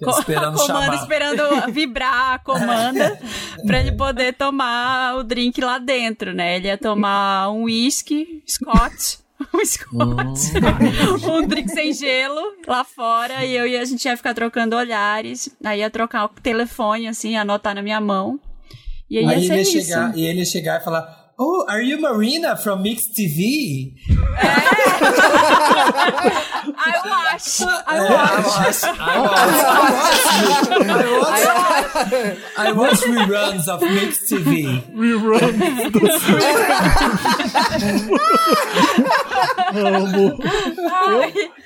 Esperando 0.00 0.54
comanda, 0.58 0.82
chamar. 0.84 0.94
esperando 0.94 1.72
vibrar 1.72 2.34
a 2.34 2.38
comanda 2.38 3.18
pra 3.66 3.80
ele 3.80 3.92
poder 3.92 4.32
tomar 4.34 5.16
o 5.16 5.24
drink 5.24 5.60
lá 5.60 5.78
dentro, 5.78 6.32
né? 6.32 6.56
Ele 6.56 6.68
ia 6.68 6.78
tomar 6.78 7.50
um 7.50 7.64
whisky, 7.64 8.42
Scott. 8.46 9.18
Um 9.54 9.64
Scott. 9.64 10.40
um 11.30 11.46
drink 11.46 11.70
sem 11.70 11.92
gelo 11.92 12.40
lá 12.66 12.84
fora. 12.84 13.44
E 13.44 13.54
eu 13.54 13.66
e 13.66 13.76
a 13.76 13.84
gente 13.84 14.04
ia 14.04 14.16
ficar 14.16 14.34
trocando 14.34 14.76
olhares. 14.76 15.48
Aí 15.64 15.80
ia 15.80 15.90
trocar 15.90 16.24
o 16.24 16.28
telefone, 16.28 17.08
assim, 17.08 17.36
anotar 17.36 17.74
na 17.74 17.82
minha 17.82 18.00
mão. 18.00 18.40
E 19.10 19.18
aí, 19.18 19.26
Aí 19.26 19.30
ia 19.30 19.36
ele 19.36 19.46
ser 19.46 19.54
ia, 19.54 19.60
isso. 19.62 19.88
chegar, 19.88 20.16
e 20.16 20.24
ele 20.24 20.38
ia 20.38 20.44
chegar 20.44 20.80
e 20.80 20.84
falar: 20.84 21.21
Oh, 21.38 21.64
are 21.68 21.80
you 21.82 21.98
Marina 21.98 22.56
from 22.56 22.82
Mix 22.82 23.08
TV? 23.08 23.94
I 26.78 26.92
watch. 27.04 27.62
I 27.86 27.98
É, 27.98 28.10
watch. 28.12 28.84
I 28.84 29.18
watch. 29.18 29.42
I 30.82 31.18
watch. 31.18 32.38
I 32.58 32.72
watch 32.72 33.00
reruns 33.06 33.66
of 33.66 33.82
Mix 33.82 34.18
TV. 34.28 34.82
Amo. 39.74 40.38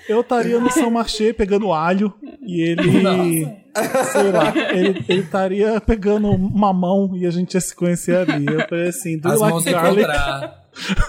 Eu 0.09 0.21
estaria 0.21 0.61
no 0.61 0.71
São 0.71 0.91
Marché 0.91 1.33
pegando 1.33 1.73
alho 1.73 2.15
e 2.43 2.61
ele. 2.63 3.66
Sei 4.13 4.33
lá, 4.33 4.53
ele 4.73 5.05
ele 5.09 5.21
estaria 5.21 5.81
pegando 5.81 6.37
mamão 6.39 7.11
e 7.15 7.27
a 7.27 7.31
gente 7.31 7.55
ia 7.55 7.61
se 7.61 7.75
conhecer 7.75 8.17
ali. 8.17 8.47
Eu 8.47 8.67
falei 8.69 8.89
assim, 8.89 9.19
do 9.19 9.29
As 9.29 9.41
like 9.41 9.53
mãos 9.53 9.65
garlic? 9.65 10.03
encontrar. 10.03 10.67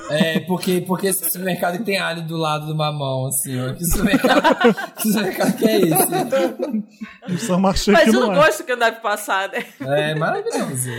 É, 0.09 0.39
porque, 0.41 0.81
porque 0.87 1.07
esse 1.07 1.29
supermercado 1.29 1.77
que 1.77 1.83
tem 1.83 1.97
alho 1.97 2.25
do 2.25 2.37
lado 2.37 2.67
do 2.67 2.75
mamão, 2.75 3.27
assim, 3.27 3.59
ó. 3.59 3.73
Que 3.73 3.85
supermercado 3.85 4.41
que, 4.95 5.01
supermercado 5.01 5.57
que 5.57 5.67
é 5.67 5.81
esse? 5.81 6.07
Mas 7.91 8.09
que 8.09 8.15
eu 8.15 8.21
não 8.21 8.31
é. 8.31 8.35
gosto 8.35 8.63
que 8.63 8.75
deve 8.75 8.97
passar, 9.01 9.49
né? 9.49 9.65
É 9.81 10.15
maravilhoso. 10.15 10.89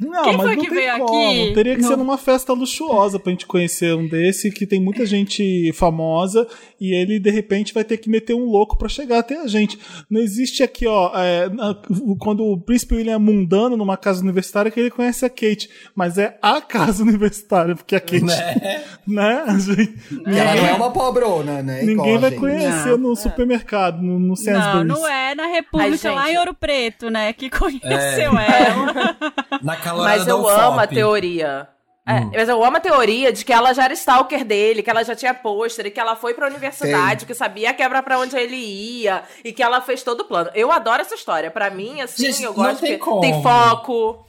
Não, 0.00 0.22
Quem 0.22 0.36
mas 0.36 0.46
foi 0.46 0.56
não 0.56 0.62
que 0.64 0.70
tem 0.70 0.78
veio 0.78 0.98
como. 0.98 1.28
aqui? 1.28 1.52
Teria 1.54 1.76
que 1.76 1.82
Não. 1.82 1.88
ser 1.88 1.96
numa 1.96 2.16
festa 2.18 2.52
luxuosa 2.52 3.18
pra 3.18 3.30
gente 3.32 3.46
conhecer 3.46 3.94
um 3.94 4.08
desse 4.08 4.50
que 4.50 4.66
tem 4.66 4.80
muita 4.80 5.04
gente 5.04 5.72
famosa 5.74 6.46
e 6.80 6.94
ele 6.94 7.18
de 7.20 7.30
repente 7.30 7.74
vai 7.74 7.84
ter 7.84 7.98
que 7.98 8.08
meter 8.08 8.34
um 8.34 8.44
louco 8.46 8.78
pra 8.78 8.88
chegar 8.88 9.18
até 9.18 9.40
a 9.40 9.46
gente. 9.46 9.78
Não 10.08 10.20
existe 10.20 10.62
aqui, 10.62 10.86
ó, 10.86 11.12
é, 11.14 11.48
na- 11.50 11.76
quando 12.18 12.44
o 12.44 12.58
príncipe 12.58 12.94
William 12.94 13.14
é 13.14 13.18
mundano 13.18 13.76
numa 13.76 13.96
casa 13.96 14.22
universitária 14.22 14.70
que 14.70 14.80
ele 14.80 14.90
conhece 14.90 15.24
a 15.24 15.28
Kate, 15.28 15.68
mas 15.94 16.16
é 16.16 16.38
a 16.40 16.60
casa 16.60 17.02
universitária, 17.04 17.74
porque 17.74 17.94
a 17.94 18.00
Kate, 18.00 18.24
né? 18.24 18.82
Né? 19.06 19.42
a 19.46 19.58
gente- 19.58 19.98
ela 20.24 20.54
não 20.54 20.66
é 20.66 20.72
uma 20.74 20.90
pobrona, 20.92 21.62
né? 21.62 21.82
ninguém 21.82 22.16
vai 22.18 22.30
conhecer 22.30 22.96
no 22.96 23.16
supermercado, 23.16 24.00
no, 24.00 24.18
no 24.20 24.28
Não, 24.28 24.36
Sainsbury's. 24.36 24.86
não 24.86 25.08
é 25.08 25.34
na 25.34 25.46
República, 25.46 26.08
Ai, 26.10 26.14
lá 26.14 26.32
em 26.32 26.38
Ouro 26.38 26.54
Preto, 26.54 27.10
né? 27.10 27.32
Que 27.32 27.50
conheceu 27.50 28.38
É. 28.38 28.68
ela. 28.68 29.16
Na 29.62 29.76
calorada 29.90 30.18
Mas 30.18 30.26
eu 30.28 30.48
amo 30.48 30.80
a 30.80 30.86
teoria. 30.86 31.68
É, 32.08 32.24
mas 32.38 32.48
eu 32.48 32.64
amo 32.64 32.76
a 32.76 32.80
teoria 32.80 33.32
de 33.32 33.44
que 33.44 33.52
ela 33.52 33.72
já 33.72 33.84
era 33.84 33.92
stalker 33.94 34.44
dele, 34.44 34.82
que 34.82 34.90
ela 34.90 35.04
já 35.04 35.14
tinha 35.14 35.32
pôster, 35.32 35.86
e 35.86 35.90
que 35.92 36.00
ela 36.00 36.16
foi 36.16 36.34
pra 36.34 36.48
universidade, 36.48 37.24
que 37.24 37.34
sabia 37.34 37.70
a 37.70 37.74
quebra 37.74 38.02
pra 38.02 38.18
onde 38.18 38.36
ele 38.36 38.56
ia, 38.56 39.22
e 39.44 39.52
que 39.52 39.62
ela 39.62 39.80
fez 39.80 40.02
todo 40.02 40.20
o 40.20 40.24
plano. 40.24 40.50
Eu 40.54 40.72
adoro 40.72 41.02
essa 41.02 41.14
história. 41.14 41.50
Pra 41.52 41.70
mim, 41.70 42.00
assim, 42.00 42.24
Gente, 42.26 42.42
eu 42.42 42.52
gosto 42.54 42.80
tem 42.80 42.92
que 42.92 42.98
como. 42.98 43.20
tem 43.20 43.40
foco. 43.42 44.24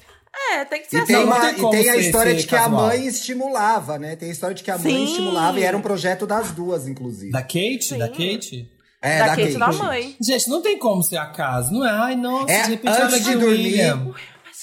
É, 0.54 0.64
tem 0.66 0.82
que 0.82 0.90
ser 0.90 0.98
E 0.98 1.00
assim. 1.00 1.14
tem, 1.14 1.26
não 1.26 1.34
uma- 1.34 1.40
tem 1.40 1.50
e 1.54 1.70
tem 1.72 1.90
a 1.90 1.96
história 1.98 2.36
de 2.36 2.46
que 2.46 2.56
a 2.56 2.60
casual. 2.64 2.82
mãe 2.88 3.06
estimulava, 3.08 3.98
né? 3.98 4.16
Tem 4.16 4.30
a 4.30 4.32
história 4.32 4.56
de 4.56 4.64
que 4.64 4.70
a 4.72 4.78
mãe 4.78 4.84
Sim. 4.98 5.04
estimulava 5.06 5.60
e 5.60 5.64
era 5.64 5.76
um 5.76 5.82
projeto 5.82 6.28
das 6.28 6.52
duas, 6.52 6.88
inclusive. 6.88 7.32
Da 7.32 7.42
Kate? 7.42 7.96
Da 7.98 8.08
Kate? 8.08 8.70
É, 9.02 9.20
da 9.20 9.26
da 9.28 9.36
Kate 9.36 9.50
e 9.50 9.58
da 9.58 9.66
Kate. 9.66 9.78
mãe. 9.80 10.16
Gente, 10.22 10.50
não 10.50 10.62
tem 10.62 10.78
como 10.78 11.02
ser 11.04 11.18
acaso, 11.18 11.74
não 11.74 11.86
é? 11.86 11.90
Ai, 11.90 12.16
nossa, 12.16 12.52
É, 12.52 12.62
de 12.64 12.70
repente 12.72 12.96
ela 12.96 13.06
antes 13.08 13.24
de 13.24 13.32
dormir, 13.36 13.48
William. 13.50 14.14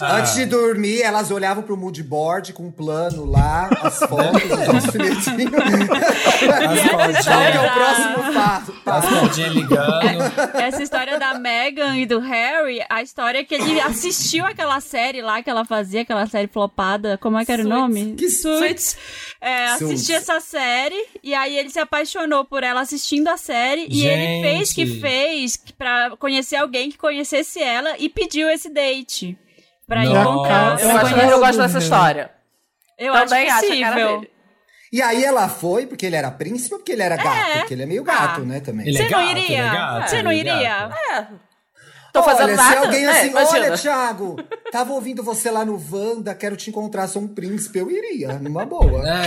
Antes 0.00 0.34
de 0.34 0.46
dormir, 0.46 1.02
elas 1.02 1.30
olhavam 1.30 1.62
pro 1.62 1.76
mood 1.76 2.00
board 2.02 2.52
com 2.52 2.66
um 2.66 2.70
plano 2.70 3.24
lá, 3.24 3.68
as 3.82 3.98
fotos, 4.06 4.44
os 4.44 4.68
alfinetinhos. 4.86 5.50
Qual 5.50 7.40
que 7.50 7.56
é 7.56 7.60
o 7.60 7.72
próximo 7.72 8.34
passo? 8.34 8.74
As 8.86 9.08
cordinhas 9.08 9.54
ligando. 9.54 10.22
Essa 10.54 10.82
história 10.82 11.18
da 11.18 11.38
Meghan 11.38 11.96
e 11.96 12.06
do 12.06 12.20
Harry, 12.20 12.80
a 12.88 13.02
história 13.02 13.40
é 13.40 13.44
que 13.44 13.54
ele 13.54 13.80
assistiu 13.80 14.46
aquela 14.46 14.80
série 14.80 15.20
lá 15.20 15.42
que 15.42 15.50
ela 15.50 15.64
fazia, 15.64 16.02
aquela 16.02 16.26
série 16.26 16.46
flopada, 16.48 17.18
como 17.18 17.38
é 17.38 17.44
que 17.44 17.50
era 17.52 17.62
o 17.62 17.64
Suits. 17.64 17.78
nome? 17.80 18.14
Que 18.14 18.30
Suits. 18.30 18.96
É, 19.40 19.64
assistiu 19.66 20.16
essa 20.16 20.40
série 20.40 21.06
e 21.22 21.34
aí 21.34 21.56
ele 21.56 21.70
se 21.70 21.78
apaixonou 21.78 22.44
por 22.44 22.62
ela 22.62 22.80
assistindo 22.80 23.28
a 23.28 23.36
série 23.36 23.86
e 23.90 24.06
ele 24.06 24.42
fez 24.42 24.72
que 24.72 24.86
Gente. 24.86 25.00
fez 25.00 25.56
pra 25.76 26.16
conhecer 26.18 26.56
alguém 26.56 26.90
que 26.90 26.98
conhecesse 26.98 27.60
ela 27.60 27.96
e 27.98 28.08
pediu 28.08 28.48
esse 28.48 28.68
date. 28.68 29.36
Pra 29.88 30.04
Nossa. 30.04 30.20
encontrar. 30.20 30.80
Eu, 30.80 30.90
acho, 30.96 31.16
eu 31.16 31.38
gosto 31.40 31.58
dessa 31.58 31.78
história. 31.78 32.30
Eu 32.98 33.12
Também 33.14 33.48
acho 33.50 33.64
acho 33.66 33.72
a 33.72 33.80
cara 33.80 33.94
dele. 33.96 34.30
E 34.92 35.02
aí 35.02 35.24
ela 35.24 35.48
foi 35.48 35.86
porque 35.86 36.06
ele 36.06 36.16
era 36.16 36.30
príncipe 36.30 36.74
ou 36.74 36.78
porque 36.80 36.92
ele 36.92 37.02
era 37.02 37.16
gato? 37.16 37.50
É. 37.50 37.58
Porque 37.58 37.74
ele 37.74 37.82
é 37.82 37.86
meio 37.86 38.02
gato, 38.04 38.40
Ah. 38.42 38.44
né, 38.44 38.60
também. 38.60 38.86
Ele 38.88 38.96
é 38.98 39.02
Você 39.02 39.08
não 39.10 39.18
gato, 39.24 39.36
é 39.36 39.40
iria? 39.40 39.62
gato, 39.64 40.08
Você 40.10 40.22
não 40.22 40.30
ele 40.32 40.48
é 40.48 40.54
iria? 40.56 40.68
gato. 40.88 40.94
É. 41.10 41.26
Tô 42.10 42.22
fazendo 42.22 42.46
olha, 42.48 42.56
nada. 42.56 42.70
se 42.72 42.76
alguém 42.86 43.06
assim, 43.06 43.34
olha, 43.34 43.76
Thiago, 43.76 44.36
tava 44.72 44.92
ouvindo 44.94 45.22
você 45.22 45.50
lá 45.50 45.62
no 45.64 45.80
Wanda, 45.92 46.34
quero 46.34 46.56
te 46.56 46.70
encontrar, 46.70 47.06
sou 47.06 47.20
um 47.22 47.28
príncipe, 47.28 47.78
eu 47.78 47.90
iria, 47.90 48.32
numa 48.38 48.64
boa. 48.64 49.02
É, 49.06 49.26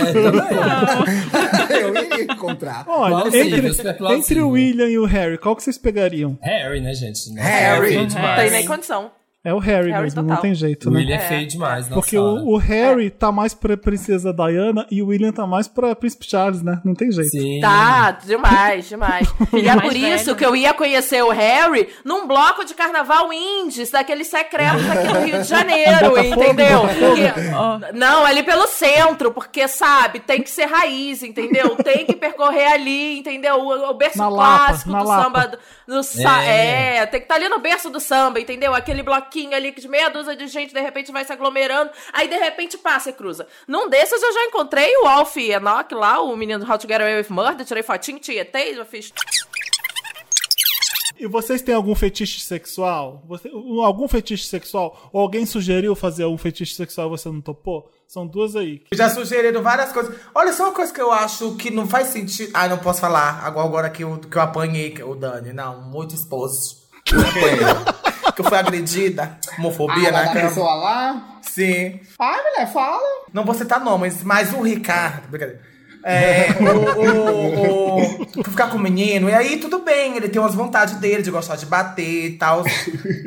eu 1.82 1.94
iria 2.04 2.24
encontrar. 2.24 2.84
Olha, 2.88 3.16
Plausível, 3.30 3.68
entre, 3.70 4.14
entre 4.14 4.40
o 4.42 4.50
William 4.50 4.88
e 4.88 4.98
o 4.98 5.04
Harry, 5.04 5.38
qual 5.38 5.54
que 5.56 5.62
vocês 5.62 5.78
pegariam? 5.78 6.36
Harry, 6.42 6.80
né, 6.80 6.92
gente? 6.92 7.32
Harry. 7.38 7.94
é 7.94 7.98
Não 7.98 8.06
demais. 8.06 8.40
tem 8.42 8.50
nem 8.50 8.66
condição. 8.66 9.12
É 9.44 9.52
o 9.52 9.58
Harry, 9.58 9.90
Harry 9.90 10.04
mesmo, 10.04 10.22
não 10.22 10.28
total. 10.28 10.42
tem 10.42 10.54
jeito, 10.54 10.88
O 10.88 10.92
né? 10.92 11.00
William 11.00 11.16
é 11.16 11.18
feio 11.18 11.48
demais, 11.48 11.88
nossa 11.88 11.94
Porque 12.00 12.16
o, 12.16 12.46
o 12.46 12.56
Harry 12.58 13.10
tá 13.10 13.32
mais 13.32 13.52
pra 13.52 13.76
Princesa 13.76 14.32
Diana 14.32 14.86
e 14.88 15.02
o 15.02 15.08
William 15.08 15.32
tá 15.32 15.44
mais 15.44 15.66
pra 15.66 15.96
Príncipe 15.96 16.26
Charles, 16.30 16.62
né? 16.62 16.80
Não 16.84 16.94
tem 16.94 17.10
jeito. 17.10 17.28
Sim. 17.30 17.58
Tá, 17.60 18.12
demais, 18.24 18.88
demais. 18.88 19.26
e 19.52 19.68
é 19.68 19.80
por 19.80 19.96
isso 19.96 20.26
velho. 20.26 20.36
que 20.36 20.46
eu 20.46 20.54
ia 20.54 20.72
conhecer 20.72 21.24
o 21.24 21.30
Harry 21.30 21.88
num 22.04 22.28
bloco 22.28 22.64
de 22.64 22.72
carnaval 22.72 23.32
indies, 23.32 23.90
daqueles 23.90 24.28
secretos 24.28 24.88
aqui 24.88 25.08
no 25.12 25.20
Rio 25.24 25.42
de 25.42 25.48
Janeiro, 25.48 26.18
entendeu? 26.18 26.82
Porque- 26.82 27.92
não, 27.94 28.24
ali 28.24 28.44
pelo 28.44 28.68
centro, 28.68 29.32
porque, 29.32 29.66
sabe, 29.66 30.20
tem 30.20 30.40
que 30.40 30.50
ser 30.50 30.66
raiz, 30.66 31.20
entendeu? 31.24 31.74
Tem 31.82 32.06
que 32.06 32.14
percorrer 32.14 32.66
ali, 32.74 33.18
entendeu? 33.18 33.56
O, 33.56 33.90
o 33.90 33.94
berço 33.94 34.18
Na 34.18 34.28
Lapa, 34.28 34.66
clássico 34.66 34.90
na 34.92 35.02
do 35.02 35.08
Lapa. 35.08 35.22
samba. 35.24 35.46
Do, 35.48 35.58
do 36.00 36.00
É. 36.42 36.96
é. 36.98 37.06
tem 37.06 37.18
que 37.18 37.24
estar 37.24 37.34
ali 37.34 37.48
no 37.48 37.58
berço 37.58 37.90
do 37.90 37.98
samba, 37.98 38.38
entendeu? 38.38 38.72
Aquele 38.72 39.02
bloquinho 39.32 39.54
ali 39.54 39.72
que 39.72 39.80
de 39.80 39.88
meia 39.88 40.10
dúzia 40.10 40.36
de 40.36 40.46
gente, 40.46 40.74
de 40.74 40.80
repente, 40.80 41.10
vai 41.10 41.24
se 41.24 41.32
aglomerando, 41.32 41.90
aí 42.12 42.28
de 42.28 42.36
repente 42.36 42.76
passa 42.76 43.10
e 43.10 43.12
cruza. 43.12 43.46
Num 43.66 43.88
desses 43.88 44.22
eu 44.22 44.32
já 44.32 44.44
encontrei 44.44 44.94
o 44.98 45.06
Alf 45.06 45.36
Enoch 45.36 45.94
lá, 45.94 46.20
o 46.20 46.36
menino 46.36 46.64
do 46.64 46.70
How 46.70 46.78
to 46.78 46.86
Get 46.86 47.00
Away 47.00 47.16
with 47.16 47.30
Murder, 47.30 47.64
tirei 47.66 47.82
fotinho, 47.82 48.18
tietei, 48.18 48.74
já 48.74 48.84
fiz 48.84 49.12
E 51.18 51.26
vocês 51.26 51.62
têm 51.62 51.74
algum 51.74 51.94
fetiche 51.94 52.40
sexual? 52.40 53.22
Você- 53.26 53.48
algum 53.48 54.06
fetiche 54.08 54.44
sexual? 54.46 55.08
Ou 55.12 55.20
alguém 55.20 55.46
sugeriu 55.46 55.94
fazer 55.94 56.24
algum 56.24 56.38
fetiche 56.38 56.74
sexual 56.74 57.06
e 57.06 57.10
você 57.10 57.28
não 57.28 57.40
topou? 57.40 57.90
São 58.08 58.26
duas 58.26 58.54
aí. 58.56 58.82
Já 58.92 59.08
sugeriram 59.08 59.62
várias 59.62 59.92
coisas. 59.92 60.14
Olha, 60.34 60.52
só 60.52 60.64
uma 60.64 60.72
coisa 60.72 60.92
que 60.92 61.00
eu 61.00 61.10
acho 61.10 61.56
que 61.56 61.70
não 61.70 61.88
faz 61.88 62.08
sentido. 62.08 62.50
Ah, 62.52 62.68
não 62.68 62.76
posso 62.78 63.00
falar 63.00 63.40
agora, 63.44 63.66
agora 63.66 63.90
que, 63.90 64.04
eu, 64.04 64.18
que 64.18 64.36
eu 64.36 64.42
apanhei 64.42 64.94
o 65.02 65.14
Dani. 65.14 65.52
Não, 65.52 65.80
muito 65.80 66.14
exposto. 66.14 66.82
que 68.34 68.40
eu 68.40 68.44
fui 68.44 68.56
agredida. 68.58 69.38
Homofobia 69.58 70.08
Ah, 70.08 70.12
na 70.12 70.28
cama. 70.28 70.48
pessoa 70.48 70.74
lá? 70.74 71.24
Sim. 71.42 72.00
Ai, 72.18 72.42
mulher, 72.42 72.72
fala. 72.72 73.00
Não 73.32 73.44
vou 73.44 73.54
citar 73.54 73.80
nomes, 73.80 74.22
mas 74.22 74.52
o 74.52 74.62
Ricardo. 74.62 75.28
Brincadeira. 75.28 75.60
É, 76.04 76.46
o, 76.60 77.00
o, 77.00 78.40
o, 78.40 78.44
ficar 78.44 78.68
com 78.70 78.76
o 78.76 78.80
menino, 78.80 79.28
e 79.30 79.34
aí 79.34 79.58
tudo 79.58 79.78
bem, 79.78 80.16
ele 80.16 80.28
tem 80.28 80.42
umas 80.42 80.52
vontades 80.52 80.94
dele 80.94 81.22
de 81.22 81.30
gostar 81.30 81.54
de 81.54 81.64
bater 81.64 82.24
e 82.26 82.36
tal. 82.38 82.64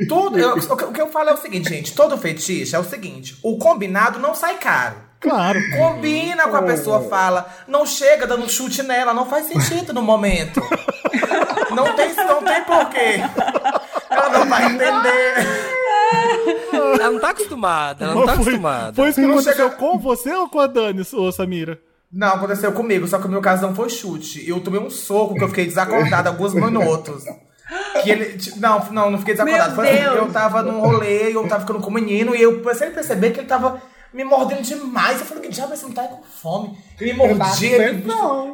Tudo. 0.09 0.37
eu- 0.37 0.55
o, 0.57 0.75
que- 0.75 0.83
o 0.83 0.91
que 0.91 1.01
eu 1.01 1.07
falo 1.09 1.29
é 1.29 1.33
o 1.33 1.37
seguinte, 1.37 1.69
gente: 1.69 1.95
todo 1.95 2.17
fetiche 2.17 2.75
é 2.75 2.79
o 2.79 2.83
seguinte: 2.83 3.37
o 3.41 3.57
combinado 3.57 4.19
não 4.19 4.35
sai 4.35 4.55
caro. 4.55 4.95
Claro. 5.21 5.57
Combina 5.77 6.49
com 6.49 6.57
a 6.57 6.61
pessoa, 6.63 7.07
fala. 7.09 7.49
Não 7.65 7.85
chega 7.85 8.27
dando 8.27 8.49
chute 8.49 8.83
nela, 8.83 9.13
não 9.13 9.25
faz 9.25 9.47
sentido 9.47 9.93
no 9.93 10.01
momento. 10.01 10.61
Não 11.73 11.95
tem, 11.95 12.13
não 12.13 12.43
tem 12.43 12.61
porquê. 12.63 13.21
Ela 14.25 14.39
não 14.39 14.45
vai 14.49 14.65
entender. 14.65 15.65
Ela 16.99 17.11
não 17.11 17.19
tá 17.19 17.29
acostumada, 17.29 18.05
ela 18.05 18.15
não 18.15 18.25
tá 18.25 18.33
Foi- 18.33 18.41
acostumada. 18.43 18.93
Foi 18.93 19.09
isso 19.09 19.19
que 19.21 19.25
Não 19.27 19.33
aconteceu 19.35 19.69
chega- 19.69 19.75
com 19.75 19.97
você 19.99 20.33
ou 20.33 20.49
com 20.49 20.59
a 20.59 20.67
Dani, 20.67 21.03
ô 21.13 21.31
Samira? 21.31 21.79
Não, 22.11 22.27
aconteceu 22.35 22.71
comigo, 22.71 23.07
só 23.07 23.17
que 23.19 23.27
o 23.27 23.29
meu 23.29 23.41
caso 23.41 23.61
não 23.63 23.75
foi 23.75 23.89
chute. 23.89 24.47
Eu 24.47 24.59
tomei 24.61 24.79
um 24.79 24.89
soco 24.89 25.35
que 25.35 25.43
eu 25.43 25.49
fiquei 25.49 25.65
desacordado 25.65 26.29
alguns 26.29 26.53
minutos. 26.53 27.23
Que 28.03 28.11
ele. 28.11 28.37
Não, 28.57 28.79
não, 28.91 29.09
não 29.11 29.17
fiquei 29.19 29.33
desacordado. 29.33 29.75
Meu 29.75 29.75
Foi 29.75 29.89
assim, 29.89 30.01
Deus. 30.03 30.15
eu 30.15 30.27
tava 30.31 30.61
num 30.63 30.79
rolê, 30.79 31.35
eu 31.35 31.47
tava 31.47 31.61
ficando 31.61 31.79
com 31.81 31.89
o 31.89 31.93
menino, 31.93 32.35
e 32.35 32.41
eu 32.41 32.59
comecei 32.61 32.87
a 32.87 32.91
perceber 32.91 33.31
que 33.31 33.39
ele 33.39 33.47
tava 33.47 33.81
me 34.15 34.23
mordendo 34.23 34.61
demais. 34.61 35.19
Eu 35.19 35.25
falei, 35.25 35.43
que 35.43 35.49
diabo, 35.49 35.75
você 35.75 35.85
não 35.85 35.91
tá 35.91 36.03
com 36.03 36.23
fome? 36.23 36.77
Ele 36.99 37.11
me 37.13 37.33
mordia, 37.33 37.89
ele, 37.89 38.03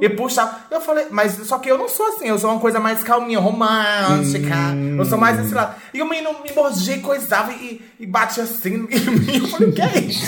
e 0.02 0.10
puxava. 0.10 0.58
Eu 0.72 0.82
falei, 0.82 1.06
mas 1.12 1.34
só 1.48 1.60
que 1.60 1.70
eu 1.70 1.78
não 1.78 1.88
sou 1.88 2.08
assim, 2.08 2.28
eu 2.28 2.40
sou 2.40 2.50
uma 2.50 2.60
coisa 2.60 2.80
mais 2.80 3.04
calminha, 3.04 3.40
romântica. 3.40 4.56
Eu 4.98 5.06
sou 5.06 5.18
mais 5.20 5.38
desse 5.38 5.54
lado. 5.54 5.76
E 5.94 6.02
o 6.02 6.10
menino 6.10 6.34
me 6.44 6.52
mordia 6.52 6.96
e 6.96 7.02
coisava 7.02 7.52
e, 7.54 7.80
e 8.00 8.06
batia 8.08 8.44
assim 8.44 8.74
em 8.74 8.78
mim. 9.20 9.38
Eu 9.38 9.48
falei, 9.48 9.70
o 9.70 9.74
que 9.74 9.82
é 9.82 10.00
isso? 10.00 10.26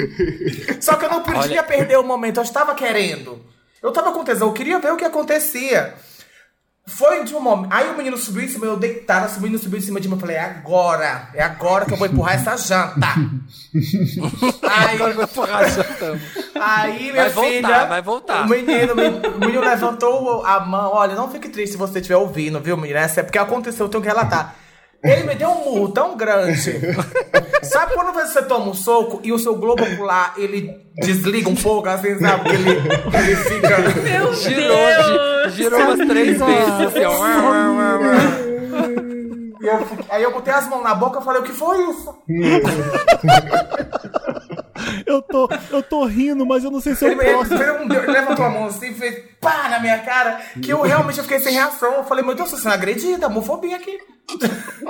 Só 0.80 0.96
que 0.96 1.04
eu 1.04 1.10
não 1.10 1.22
podia 1.22 1.40
Olha- 1.40 1.62
perder 1.62 1.98
o 1.98 2.02
momento, 2.02 2.38
eu 2.38 2.42
estava 2.44 2.74
querendo. 2.74 3.38
Eu 3.82 3.92
tava 3.92 4.10
com 4.12 4.24
tesão, 4.24 4.48
eu 4.48 4.54
queria 4.54 4.78
ver 4.78 4.92
o 4.92 4.96
que 4.96 5.04
acontecia. 5.04 5.94
Foi 6.88 7.22
de 7.22 7.34
um 7.34 7.40
momento. 7.40 7.70
Aí 7.72 7.90
o 7.90 7.96
menino 7.96 8.16
subiu 8.16 8.42
em 8.42 8.48
cima, 8.48 8.64
eu 8.66 8.76
deitada, 8.76 9.28
o 9.36 9.40
menino 9.40 9.58
subiu 9.58 9.78
em 9.78 9.82
cima 9.82 10.00
de 10.00 10.08
mim. 10.08 10.14
Eu 10.14 10.20
falei, 10.20 10.36
é 10.36 10.40
agora, 10.40 11.28
é 11.34 11.42
agora 11.42 11.84
que 11.84 11.92
eu 11.92 11.96
vou 11.96 12.06
empurrar 12.06 12.34
essa 12.34 12.56
janta. 12.56 13.06
aí, 14.62 14.94
Agora 14.94 15.14
vai 15.14 15.24
empurrar 15.24 15.70
jantando. 15.70 16.20
aí, 16.54 17.12
minha 17.12 17.28
Vai 17.28 17.30
voltar, 17.30 17.50
filha. 17.50 17.84
vai 17.86 18.02
voltar. 18.02 18.44
O 18.44 18.48
menino, 18.48 18.94
o 18.94 19.38
menino 19.38 19.60
levantou 19.60 20.44
a 20.44 20.60
mão. 20.60 20.92
Olha, 20.94 21.14
não 21.14 21.30
fique 21.30 21.48
triste 21.48 21.72
se 21.72 21.78
você 21.78 21.98
estiver 21.98 22.16
ouvindo, 22.16 22.60
viu, 22.60 22.76
menina? 22.76 23.00
É 23.00 23.22
porque 23.22 23.38
aconteceu, 23.38 23.86
eu 23.86 23.90
tenho 23.90 24.02
que 24.02 24.08
relatar. 24.08 24.54
Ele 25.04 25.22
me 25.24 25.34
deu 25.36 25.48
um 25.50 25.64
murro 25.64 25.88
tão 25.92 26.16
grande. 26.16 26.72
Sabe 27.62 27.94
quando 27.94 28.12
você 28.12 28.42
toma 28.42 28.70
um 28.70 28.74
soco 28.74 29.20
e 29.22 29.32
o 29.32 29.38
seu 29.38 29.54
globo 29.56 29.84
ocular, 29.84 30.34
ele 30.36 30.76
desliga 30.96 31.48
um 31.48 31.54
pouco, 31.54 31.88
assim, 31.88 32.18
sabe? 32.18 32.50
Que 32.50 32.56
ele, 32.56 32.70
ele 32.70 33.36
fica... 33.36 33.78
Meu 34.02 34.34
Girou, 34.34 34.76
Deus! 34.76 35.52
gi- 35.54 35.62
girou 35.62 35.80
umas 35.80 35.98
três 36.08 36.38
vezes, 36.38 36.80
assim, 36.86 37.04
ó. 37.04 37.14
E 39.60 39.66
eu 39.66 39.86
aí 40.10 40.22
eu 40.22 40.32
botei 40.32 40.52
as 40.54 40.68
mãos 40.68 40.82
na 40.82 40.94
boca 40.94 41.20
e 41.20 41.24
falei, 41.24 41.40
o 41.42 41.44
que 41.44 41.52
foi 41.52 41.78
isso? 41.90 42.14
Eu 45.06 45.22
tô, 45.22 45.48
eu 45.70 45.82
tô 45.82 46.04
rindo, 46.04 46.44
mas 46.46 46.64
eu 46.64 46.70
não 46.70 46.80
sei 46.80 46.94
se 46.94 47.04
eu 47.04 47.10
Ele, 47.12 47.20
ele, 47.24 47.34
posso. 47.36 47.56
fez 47.56 47.70
um- 47.70 47.92
ele 47.92 48.06
levantou 48.06 48.44
a 48.44 48.50
mão 48.50 48.66
assim 48.66 48.90
e 48.90 48.94
fez 48.94 49.24
pá 49.40 49.68
na 49.68 49.80
minha 49.80 49.98
cara, 49.98 50.40
que 50.62 50.72
eu 50.72 50.82
realmente 50.82 51.20
fiquei 51.22 51.38
sem 51.40 51.52
reação. 51.54 51.94
Eu 51.94 52.04
falei, 52.04 52.24
meu 52.24 52.34
Deus, 52.34 52.50
você 52.50 52.68
é 52.68 52.72
agredida, 52.72 53.26
homofobia 53.26 53.76
aqui. 53.76 53.98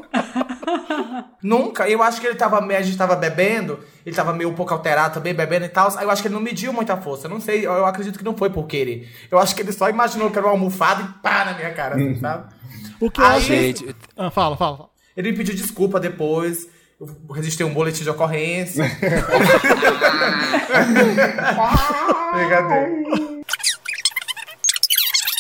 Nunca. 1.42 1.88
Eu 1.88 2.03
acho 2.03 2.20
que 2.20 2.27
ele 2.27 2.37
tava 2.37 2.61
meio, 2.61 2.81
a 2.81 2.83
gente 2.83 2.96
tava 2.96 3.16
bebendo, 3.16 3.81
ele 4.05 4.14
tava 4.14 4.33
meio 4.33 4.51
um 4.51 4.55
pouco 4.55 4.72
alterado 4.72 5.14
também, 5.14 5.35
bebendo 5.35 5.66
e 5.66 5.68
tal. 5.68 5.96
Aí 5.96 6.05
eu 6.05 6.11
acho 6.11 6.22
que 6.22 6.29
ele 6.29 6.35
não 6.35 6.42
mediu 6.42 6.72
muita 6.72 6.96
força. 6.96 7.27
Eu 7.27 7.31
não 7.31 7.40
sei, 7.40 7.66
eu 7.66 7.87
acredito 7.87 8.18
que 8.18 8.24
não 8.24 8.37
foi 8.37 8.51
por 8.51 8.66
querer. 8.66 9.09
Eu 9.31 9.38
acho 9.38 9.55
que 9.55 9.62
ele 9.62 9.72
só 9.72 9.88
imaginou 9.88 10.31
que 10.31 10.38
era 10.38 10.46
uma 10.46 10.53
almofada 10.53 11.03
e 11.03 11.22
pá 11.22 11.44
na 11.44 11.55
minha 11.55 11.72
cara, 11.72 11.94
assim, 11.94 12.18
sabe? 12.18 12.53
O 13.01 13.11
que 13.11 13.20
Aí-. 13.20 13.40
Gente, 13.40 13.94
Ah, 14.16 14.31
fala, 14.31 14.57
fala, 14.57 14.77
fala. 14.77 14.88
Ele 15.16 15.31
me 15.33 15.37
pediu 15.37 15.55
desculpa 15.55 15.98
depois. 16.01 16.68
Registrei 17.32 17.64
um 17.64 17.72
boletim 17.72 18.02
de 18.02 18.11
ocorrência. 18.11 18.84
Brincadeira. 22.34 23.38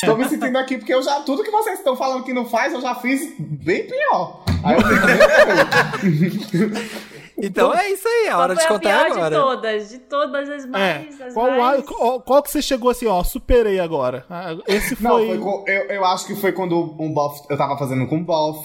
Tô 0.04 0.16
me 0.16 0.28
sentindo 0.28 0.56
aqui 0.56 0.78
porque 0.78 0.94
eu 0.94 1.02
já. 1.02 1.20
Tudo 1.22 1.42
que 1.42 1.50
vocês 1.50 1.80
estão 1.80 1.96
falando 1.96 2.22
que 2.22 2.32
não 2.32 2.46
faz, 2.48 2.72
eu 2.72 2.80
já 2.80 2.94
fiz 2.94 3.34
bem 3.38 3.88
pior. 3.88 4.44
Aí 4.64 4.74
eu 4.76 4.82
fico, 4.82 6.78
então 7.40 7.72
é 7.72 7.90
isso 7.90 8.06
aí, 8.08 8.26
é 8.26 8.30
Qual 8.30 8.40
hora 8.40 8.54
foi 8.54 8.62
de 8.62 8.66
a 8.66 8.68
contar 8.68 9.04
pior 9.04 9.12
agora. 9.12 9.30
de 9.36 9.42
todas? 9.42 9.88
De 9.90 9.98
todas 9.98 10.48
as 10.50 10.64
É. 10.64 10.66
mais. 10.66 11.20
as 11.20 11.34
Qual, 11.34 11.50
mais... 11.52 11.78
a- 11.80 11.82
qual, 11.82 12.20
qual 12.20 12.42
que 12.42 12.50
você 12.50 12.60
chegou 12.60 12.90
assim, 12.90 13.06
ó, 13.06 13.22
superei 13.22 13.78
agora? 13.78 14.24
Ah, 14.28 14.56
Esse 14.66 15.00
Não, 15.02 15.12
foi. 15.12 15.26
foi 15.28 15.38
co- 15.38 15.64
eu, 15.68 15.82
eu 15.84 16.04
acho 16.04 16.26
que 16.26 16.34
foi 16.34 16.50
quando 16.52 16.96
um 16.98 17.12
bof, 17.12 17.42
eu 17.48 17.56
tava 17.56 17.78
fazendo 17.78 18.06
com 18.08 18.16
um 18.16 18.24
bof. 18.24 18.64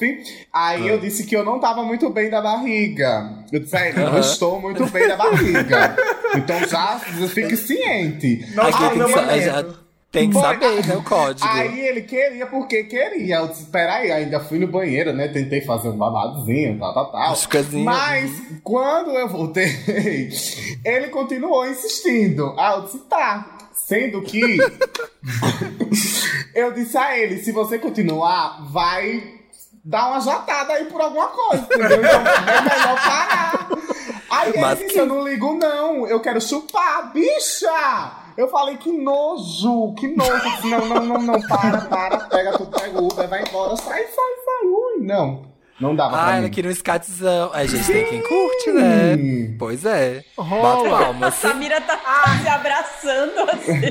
Aí 0.52 0.88
eu 0.88 0.98
disse 1.00 1.26
que 1.26 1.36
eu 1.36 1.44
não 1.46 1.60
tava 1.60 1.84
muito 1.84 2.10
bem 2.10 2.30
da 2.30 2.42
barriga. 2.42 3.44
Eu 3.52 3.60
disse, 3.60 3.76
"É, 3.78 3.94
não 3.94 4.18
estou 4.18 4.60
muito 4.60 4.86
bem 4.88 5.08
da 5.08 5.16
barriga. 5.18 5.96
Então 6.36 6.68
já 6.68 6.98
fique 7.30 7.56
ciente. 7.56 8.44
Não 8.56 8.64
Aqui 8.64 8.78
foi 8.78 9.04
o 9.04 9.74
tem 10.14 10.30
que 10.30 10.40
saber, 10.40 10.86
né, 10.86 10.96
o 10.96 11.02
código. 11.02 11.50
Aí 11.50 11.88
ele 11.88 12.04
queria 12.04 12.46
porque 12.46 12.84
queria. 12.84 13.38
Eu 13.38 13.48
disse, 13.48 13.66
peraí, 13.66 14.12
ainda 14.12 14.40
fui 14.40 14.60
no 14.60 14.68
banheiro, 14.68 15.12
né? 15.12 15.28
Tentei 15.28 15.62
fazer 15.62 15.90
um 15.90 15.98
babadozinho, 15.98 16.78
tal, 16.78 16.94
tal, 16.94 17.12
tal. 17.12 17.32
Mas 17.84 18.32
quando 18.64 19.10
eu 19.10 19.28
voltei, 19.28 19.66
ele 20.86 21.08
continuou 21.08 21.68
insistindo. 21.68 22.54
Aí 22.60 22.76
eu 22.76 22.82
disse, 22.84 23.00
tá. 23.00 23.58
Sendo 23.74 24.22
que 24.22 24.60
eu 26.54 26.72
disse 26.72 26.96
a 26.96 27.18
ele, 27.18 27.40
se 27.40 27.52
você 27.52 27.80
continuar, 27.80 28.72
vai 28.72 29.42
dar 29.84 30.10
uma 30.10 30.20
jatada 30.20 30.74
aí 30.74 30.86
por 30.86 31.02
alguma 31.02 31.28
coisa, 31.28 31.64
entendeu? 31.64 32.02
Então 32.02 32.22
é 32.22 32.62
melhor 32.62 33.04
parar. 33.04 33.68
Aí 34.30 34.50
ele 34.52 34.60
Mas 34.60 34.78
disse, 34.78 34.96
eu 34.96 35.08
não 35.08 35.28
ligo 35.28 35.56
não, 35.56 36.08
eu 36.08 36.20
quero 36.20 36.40
chupar, 36.40 37.12
bicha! 37.12 38.23
Eu 38.38 38.48
falei, 38.48 38.78
que 38.78 38.92
nojo, 38.92 39.94
que 39.96 40.08
nojo. 40.16 40.68
Não, 40.68 40.86
não, 40.88 41.06
não, 41.06 41.22
não, 41.22 41.42
para, 41.48 41.82
para, 41.82 42.18
pega, 42.26 42.58
tu 42.58 42.66
pega 42.66 43.00
o 43.02 43.08
Uber, 43.08 43.28
vai 43.28 43.42
embora, 43.44 43.76
sai, 43.76 44.02
sai, 44.04 44.08
sai. 44.10 44.68
Ui, 44.68 45.06
não, 45.06 45.42
não 45.80 45.96
dava 45.96 46.12
pra 46.12 46.22
Ah, 46.28 46.32
mim. 46.34 46.38
ela 46.40 46.50
queria 46.50 46.70
um 46.70 46.74
escatizão. 46.74 47.52
Aí, 47.54 47.68
gente, 47.68 47.86
tem 47.86 48.06
quem 48.06 48.22
curte, 48.22 48.72
né? 48.72 49.56
Pois 49.60 49.86
é. 49.86 50.24
Bota 50.36 50.90
palmas. 50.90 51.34
Samira 51.36 51.80
tá 51.82 52.00
se 52.42 52.48
abraçando 52.48 53.50
assim. 53.52 53.82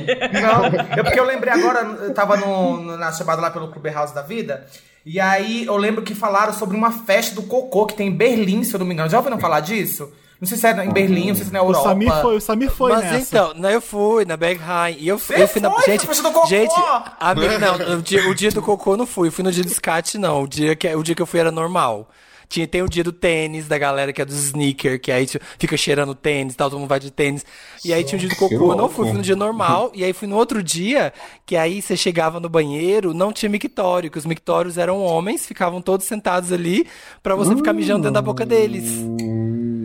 Não, 0.41 0.65
é 0.97 1.03
porque 1.03 1.19
eu 1.19 1.25
lembrei 1.25 1.53
agora, 1.53 1.79
eu 1.81 2.13
tava 2.13 2.35
no, 2.37 2.77
no- 2.77 2.97
na 2.97 3.11
chamada 3.11 3.41
lá 3.41 3.49
pelo 3.51 3.69
Clube 3.71 3.89
House 3.91 4.11
da 4.11 4.21
Vida. 4.21 4.65
E 5.05 5.19
aí 5.19 5.65
eu 5.65 5.75
lembro 5.77 6.01
que 6.01 6.15
falaram 6.15 6.53
sobre 6.53 6.75
uma 6.77 6.91
festa 6.91 7.35
do 7.35 7.43
cocô 7.43 7.85
que 7.85 7.93
tem 7.95 8.07
em 8.07 8.15
Berlim, 8.15 8.63
se 8.63 8.73
eu 8.73 8.79
não 8.79 8.85
me 8.85 8.93
engano. 8.93 9.09
Já 9.09 9.17
ouviram 9.17 9.37
falar 9.39 9.59
disso? 9.59 10.11
Não 10.43 10.47
sei 10.47 10.57
se 10.57 10.67
é 10.67 10.85
em 10.85 10.91
Berlim, 10.91 11.27
não 11.29 11.35
sei 11.35 11.45
se 11.45 11.51
é 11.51 11.53
na 11.53 11.61
O 11.63 11.67
Europa. 11.67 11.87
Samir 11.87 12.11
foi, 12.21 12.35
o 12.35 12.41
Samir 12.41 12.69
foi 12.69 12.91
Mas 12.91 13.03
nessa. 13.05 13.17
então, 13.29 13.53
né, 13.53 13.73
eu 13.73 13.79
fui 13.79 14.25
na 14.25 14.35
Berghain. 14.35 14.97
E 14.99 15.07
eu, 15.07 15.17
Você 15.17 15.41
eu 15.41 15.47
fui 15.47 15.61
na. 15.61 15.71
foi? 15.71 15.83
Gente, 15.85 16.05
Foi 16.05 16.13
festa 16.13 16.29
do 16.29 16.33
cocô? 16.33 16.47
gente 16.47 16.73
a 17.17 17.33
minha- 17.33 17.59
não, 17.59 17.97
o 17.99 18.01
dia, 18.01 18.29
o 18.29 18.35
dia 18.35 18.51
do 18.51 18.61
cocô 18.61 18.91
eu 18.91 18.97
não 18.97 19.05
fui. 19.07 19.29
Eu 19.29 19.31
fui 19.31 19.41
no 19.41 19.53
dia 19.53 19.63
do 19.63 19.71
skate, 19.71 20.17
não. 20.17 20.43
O 20.43 20.47
dia 20.47 20.75
que, 20.75 20.93
o 20.93 21.01
dia 21.01 21.15
que 21.15 21.21
eu 21.21 21.25
fui 21.25 21.39
era 21.39 21.49
normal. 21.49 22.09
Tinha, 22.49 22.67
tem 22.67 22.81
o 22.83 22.89
dia 22.89 23.05
do 23.05 23.13
tênis, 23.13 23.67
da 23.69 23.77
galera 23.77 24.11
que 24.11 24.21
é 24.21 24.25
dos 24.25 24.35
sneaker, 24.47 24.99
que 24.99 25.11
aí 25.13 25.25
fica 25.57 25.77
cheirando 25.77 26.13
tênis 26.13 26.53
e 26.53 26.57
tal, 26.57 26.69
todo 26.69 26.77
mundo 26.77 26.89
vai 26.89 26.99
de 26.99 27.09
tênis. 27.09 27.43
E 27.85 27.93
aí 27.93 28.03
tinha 28.03 28.17
o 28.17 28.19
dia 28.19 28.27
do 28.29 28.35
cocô, 28.35 28.73
eu 28.73 28.75
não 28.75 28.89
fui, 28.89 29.07
fui 29.07 29.17
no 29.17 29.23
dia 29.23 29.35
normal. 29.35 29.91
E 29.95 30.03
aí 30.03 30.11
fui 30.11 30.27
no 30.27 30.35
outro 30.35 30.61
dia, 30.61 31.13
que 31.45 31.55
aí 31.55 31.81
você 31.81 31.95
chegava 31.95 32.41
no 32.41 32.49
banheiro, 32.49 33.13
não 33.13 33.31
tinha 33.31 33.49
mictório, 33.49 34.11
que 34.11 34.17
os 34.19 34.25
mictórios 34.25 34.77
eram 34.77 35.01
homens, 35.01 35.47
ficavam 35.47 35.81
todos 35.81 36.05
sentados 36.05 36.51
ali 36.51 36.85
pra 37.23 37.33
você 37.33 37.55
ficar 37.55 37.71
mijando 37.73 38.01
dentro 38.03 38.15
da 38.15 38.21
boca 38.21 38.45
deles. 38.45 38.91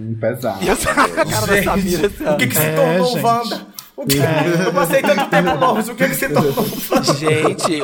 Hum, 0.09 0.15
pesado. 0.21 0.65
E 0.65 0.69
eu 0.69 0.75
a 0.75 0.77
cara 0.77 1.47
da 1.47 1.63
Samira, 1.63 2.07
assim, 2.07 2.25
ó. 2.27 2.33
O 2.35 2.37
que, 2.37 2.47
que 2.47 2.55
se 2.55 2.63
É, 2.63 2.75
tornou, 2.77 3.07
gente. 3.13 3.25
Wanda? 3.25 3.79
O 3.97 4.07
que... 4.07 4.17
Eu 4.17 4.73
passei 4.73 5.03
tanto 5.03 5.29
tempo 5.29 5.55
longe, 5.59 5.91
o 5.91 5.95
que, 5.97 6.09
que 6.09 6.15
se 6.15 6.29
tornou? 6.29 6.55
Gente, 7.19 7.83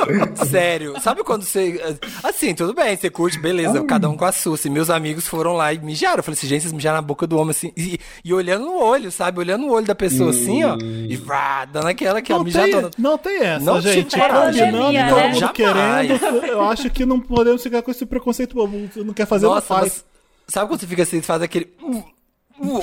sério, 0.49 0.93
sabe 1.01 1.23
quando 1.25 1.43
você. 1.43 1.97
Assim, 2.23 2.55
tudo 2.55 2.73
bem, 2.73 2.95
você 2.95 3.09
curte, 3.09 3.37
beleza, 3.37 3.83
cada 3.83 4.09
um 4.09 4.15
com 4.15 4.23
a 4.23 4.31
sua. 4.31 4.55
Assim, 4.55 4.69
meus 4.69 4.89
amigos 4.89 5.27
foram 5.27 5.53
lá 5.53 5.73
e 5.73 5.79
mijaram. 5.79 6.17
Eu 6.19 6.23
falei 6.23 6.37
assim, 6.37 6.47
gente, 6.47 6.61
vocês 6.61 6.71
mijaram 6.71 6.95
na 6.95 7.01
boca 7.01 7.27
do 7.27 7.37
homem, 7.37 7.51
assim, 7.51 7.73
e, 7.75 7.99
e 8.23 8.33
olhando 8.33 8.63
no 8.63 8.81
olho, 8.81 9.11
sabe? 9.11 9.39
Olhando 9.39 9.65
no 9.65 9.73
olho 9.73 9.85
da 9.85 9.93
pessoa, 9.93 10.29
assim, 10.29 10.63
ó, 10.63 10.77
e 10.79 11.17
vrá, 11.17 11.65
dando 11.65 11.87
aquela 11.87 12.21
que 12.21 12.31
é 12.31 12.35
Não 12.37 12.45
mijadona. 12.45 12.89
tem, 12.89 13.03
não 13.03 13.17
tem 13.17 13.41
essa, 13.41 13.65
Não 13.65 13.81
gente. 13.81 14.17
Combinando, 14.17 14.41
Pandemia, 14.45 15.07
todo 15.09 15.17
né? 15.17 15.27
mundo 15.27 15.39
Jamais. 15.39 15.53
querendo. 15.57 16.45
Eu 16.45 16.61
acho 16.63 16.89
que 16.89 17.05
não 17.05 17.19
podemos 17.19 17.61
ficar 17.61 17.81
com 17.81 17.91
esse 17.91 18.05
preconceito 18.05 18.55
bobo. 18.55 18.89
Não 18.95 19.13
quer 19.13 19.25
fazer, 19.27 19.47
Nossa, 19.47 19.73
não 19.73 19.81
faz. 19.81 19.93
mas 19.93 20.05
sabe 20.47 20.69
quando 20.69 20.79
você 20.79 20.87
fica 20.87 21.03
assim, 21.03 21.17
você 21.17 21.23
faz 21.23 21.41
aquele. 21.41 21.73
Uh, 21.83 22.03
uh, 22.59 22.81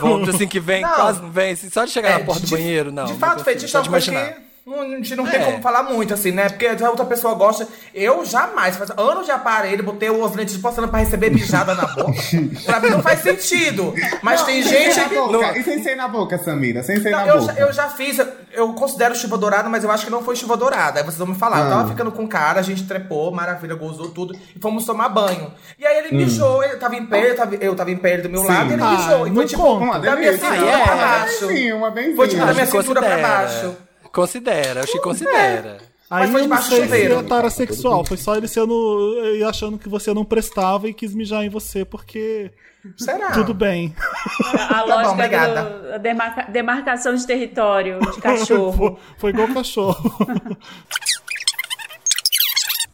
vômito 0.00 0.30
assim 0.30 0.46
que 0.46 0.60
vem, 0.60 0.82
Não. 0.82 0.94
quase 0.94 1.22
não 1.22 1.30
vem, 1.30 1.52
assim, 1.52 1.70
só 1.70 1.84
de 1.84 1.90
chegar 1.90 2.10
É, 2.10 2.18
na 2.18 2.24
porta 2.24 2.40
do 2.40 2.46
de- 2.46 2.52
banheiro, 2.52 2.92
não. 2.92 3.04
De 3.06 3.12
não 3.12 3.18
fato, 3.18 3.30
consigo, 3.38 3.50
fetiche 3.50 3.76
é 3.76 3.80
de 3.80 3.88
uma 3.88 3.92
coisa 4.00 4.10
que 4.12 4.16
não, 4.18 4.44
a 4.66 4.84
gente 4.96 5.14
não 5.14 5.26
tem 5.26 5.40
É. 5.40 5.44
como 5.44 5.60
falar 5.60 5.82
muito, 5.82 6.14
assim, 6.14 6.30
né? 6.30 6.48
Porque 6.48 6.66
a 6.66 6.88
outra 6.88 7.04
pessoa 7.04 7.34
gosta. 7.34 7.68
Eu 7.94 8.24
jamais, 8.24 8.76
faz 8.78 8.90
anos 8.96 9.26
de 9.26 9.30
aparelho, 9.30 9.82
botei 9.84 10.08
os 10.08 10.34
lentes 10.34 10.54
de 10.54 10.60
pra 10.60 10.98
receber 10.98 11.30
mijada 11.30 11.74
na 11.74 11.86
boca. 11.86 12.12
pra 12.64 12.80
mim 12.80 12.88
não 12.88 13.02
faz 13.02 13.20
sentido. 13.20 13.92
Mas 14.22 14.42
tem 14.42 14.62
Sem 14.62 14.90
gente 14.90 15.14
boca. 15.14 15.58
E 15.58 15.62
sem 15.62 15.82
ser 15.82 15.94
na 15.96 16.08
boca, 16.08 16.38
Samira? 16.38 16.82
Sem 16.82 16.98
ser 17.02 17.10
Não, 17.10 17.18
na 17.18 17.26
eu, 17.26 17.40
boca. 17.40 17.52
já, 17.52 17.60
eu 17.60 17.72
já 17.74 17.88
fiz, 17.90 18.18
eu 18.54 18.72
considero 18.72 19.14
chuva 19.14 19.36
dourada, 19.36 19.68
mas 19.68 19.84
eu 19.84 19.90
acho 19.90 20.06
que 20.06 20.10
não 20.10 20.22
foi 20.22 20.34
chuva 20.34 20.56
dourada. 20.56 20.98
Aí 21.00 21.04
vocês 21.04 21.18
vão 21.18 21.26
me 21.28 21.34
falar. 21.34 21.58
Eu 21.58 21.66
Ah. 21.66 21.68
tava 21.70 21.88
ficando 21.88 22.10
com 22.10 22.26
cara, 22.26 22.60
a 22.60 22.62
gente 22.62 22.84
trepou, 22.84 23.30
maravilha, 23.32 23.74
gozou 23.74 24.08
tudo, 24.08 24.34
e 24.56 24.58
fomos 24.60 24.86
tomar 24.86 25.10
banho. 25.10 25.52
E 25.78 25.86
aí 25.86 25.98
ele 25.98 26.14
Hum. 26.14 26.18
mijou, 26.18 26.64
ele 26.64 26.76
tava 26.76 26.96
em 26.96 27.04
pé, 27.04 27.30
eu 27.32 27.36
tava, 27.36 27.54
eu 27.56 27.74
tava 27.74 27.90
em 27.90 27.96
pé 27.98 28.16
do 28.16 28.30
meu 28.30 28.40
Sim. 28.40 28.48
lado, 28.48 28.70
e 28.70 28.72
ele 28.72 28.82
Ah, 28.82 28.90
mijou. 28.92 29.26
E 29.26 29.30
não 29.30 29.36
foi 29.36 29.46
tipo. 29.46 29.74
Uma 29.74 29.98
da 29.98 30.16
minha 30.16 30.32
cintura 30.32 30.54
Ah, 30.54 30.56
é? 30.80 30.82
pra 30.84 30.94
Uma 30.94 31.04
baixo. 31.06 31.46
benzinha, 31.48 31.76
uma 31.76 31.90
benzinha. 31.90 32.16
Foi 32.16 32.28
tipo 32.28 32.46
da 32.46 32.54
minha 32.54 32.66
cintura 32.66 33.02
pra 33.02 33.18
baixo. 33.18 33.76
Considera, 34.14 34.82
acho 34.82 34.92
que 34.92 35.00
considera. 35.00 35.78
Aí 36.10 36.22
Mas 36.22 36.30
foi 36.30 36.42
eu 36.42 36.48
não 36.48 36.56
sei 36.62 36.86
se 36.88 37.06
é 37.12 37.22
tara 37.22 37.50
sexual. 37.50 38.04
Foi 38.04 38.16
só 38.16 38.36
ele 38.36 38.46
sendo. 38.46 39.18
e 39.36 39.42
achando 39.42 39.76
que 39.78 39.88
você 39.88 40.12
não 40.14 40.24
prestava 40.24 40.88
e 40.88 40.94
quis 40.94 41.14
mijar 41.14 41.44
em 41.44 41.48
você, 41.48 41.84
porque. 41.84 42.50
Será? 42.98 43.32
Tudo 43.32 43.54
bem. 43.54 43.94
A 44.52 44.68
Tá 44.68 44.80
bom, 44.82 44.88
lógica 44.88 45.10
obrigada. 45.12 45.62
do, 45.62 45.94
a 45.94 45.98
demarca- 45.98 46.42
demarcação 46.52 47.14
de 47.14 47.26
território 47.26 47.98
de 48.12 48.20
cachorro. 48.20 48.98
Foi, 49.16 49.18
foi 49.18 49.30
igual 49.30 49.48
cachorro. 49.48 50.14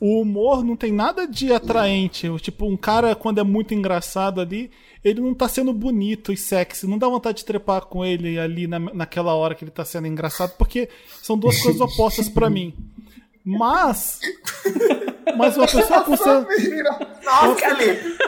O 0.00 0.22
humor 0.22 0.64
não 0.64 0.76
tem 0.76 0.92
nada 0.92 1.26
de 1.26 1.52
atraente. 1.52 2.30
Tipo, 2.40 2.66
um 2.66 2.76
cara, 2.76 3.14
quando 3.14 3.38
é 3.38 3.44
muito 3.44 3.74
engraçado 3.74 4.40
ali, 4.40 4.70
ele 5.04 5.20
não 5.20 5.34
tá 5.34 5.48
sendo 5.48 5.72
bonito 5.72 6.32
e 6.32 6.36
sexy. 6.36 6.86
Não 6.86 6.98
dá 6.98 7.08
vontade 7.08 7.38
de 7.38 7.44
trepar 7.44 7.82
com 7.86 8.04
ele 8.04 8.38
ali 8.38 8.66
na, 8.66 8.78
naquela 8.78 9.34
hora 9.34 9.54
que 9.54 9.64
ele 9.64 9.70
tá 9.70 9.84
sendo 9.84 10.06
engraçado, 10.06 10.52
porque 10.58 10.88
são 11.22 11.38
duas 11.38 11.60
coisas 11.60 11.80
opostas 11.82 12.28
pra 12.28 12.50
mim. 12.50 12.74
Mas. 13.44 14.20
Mas 15.36 15.56
uma 15.56 15.66
pessoa 15.66 16.02
com. 16.02 16.16
Samira. 16.16 17.18
Nossa, 17.24 17.56
Felipe. 17.56 18.18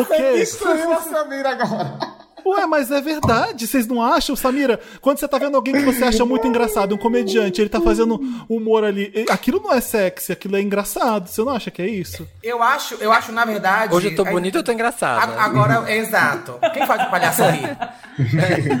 O 0.00 0.04
quê? 0.06 0.38
Destruiu 0.38 0.92
a 0.92 1.00
Samira 1.02 1.50
agora. 1.50 2.23
Ué, 2.46 2.66
mas 2.66 2.90
é 2.90 3.00
verdade, 3.00 3.66
vocês 3.66 3.86
não 3.86 4.02
acham, 4.02 4.36
Samira? 4.36 4.78
Quando 5.00 5.18
você 5.18 5.26
tá 5.26 5.38
vendo 5.38 5.56
alguém 5.56 5.74
que 5.74 5.80
você 5.80 6.04
acha 6.04 6.24
muito 6.24 6.46
engraçado, 6.46 6.94
um 6.94 6.98
comediante, 6.98 7.60
ele 7.60 7.70
tá 7.70 7.80
fazendo 7.80 8.20
humor 8.48 8.84
ali, 8.84 9.24
aquilo 9.30 9.60
não 9.62 9.72
é 9.72 9.80
sexy, 9.80 10.32
aquilo 10.32 10.56
é 10.56 10.60
engraçado. 10.60 11.26
Você 11.28 11.40
não 11.42 11.50
acha 11.50 11.70
que 11.70 11.80
é 11.80 11.86
isso? 11.88 12.26
Eu 12.42 12.62
acho, 12.62 12.94
eu 13.00 13.10
acho, 13.12 13.32
na 13.32 13.44
verdade. 13.44 13.94
Hoje 13.94 14.08
eu 14.10 14.16
tô 14.16 14.24
aí- 14.26 14.30
bonito, 14.32 14.58
eu 14.58 14.62
tô 14.62 14.72
engraçado. 14.72 15.30
A- 15.32 15.44
Agora, 15.44 15.84
é 15.90 15.96
exato. 15.96 16.58
Quem 16.72 16.86
faz 16.86 17.06
o 17.06 17.10
palhaço 17.10 17.42
rir? 17.44 17.78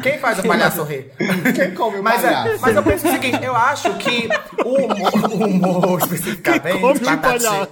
Quem 0.02 0.18
faz 0.18 0.38
o 0.38 0.42
palhaço 0.42 0.82
rir? 0.82 1.10
Quem 1.54 1.74
come 1.74 1.98
o 1.98 2.02
Mas, 2.02 2.22
é, 2.24 2.32
palhaço? 2.32 2.58
mas 2.60 2.76
eu 2.76 2.82
penso 2.82 3.08
o 3.08 3.10
seguinte, 3.10 3.38
eu 3.44 3.56
acho 3.56 3.94
que 3.94 4.28
o 4.64 4.68
humor, 4.68 5.32
o 5.32 5.44
humor 5.46 5.98
especificamente, 6.00 6.80
Come 6.80 7.00
um 7.00 7.02
batatinha. 7.04 7.50
palhaço. 7.50 7.70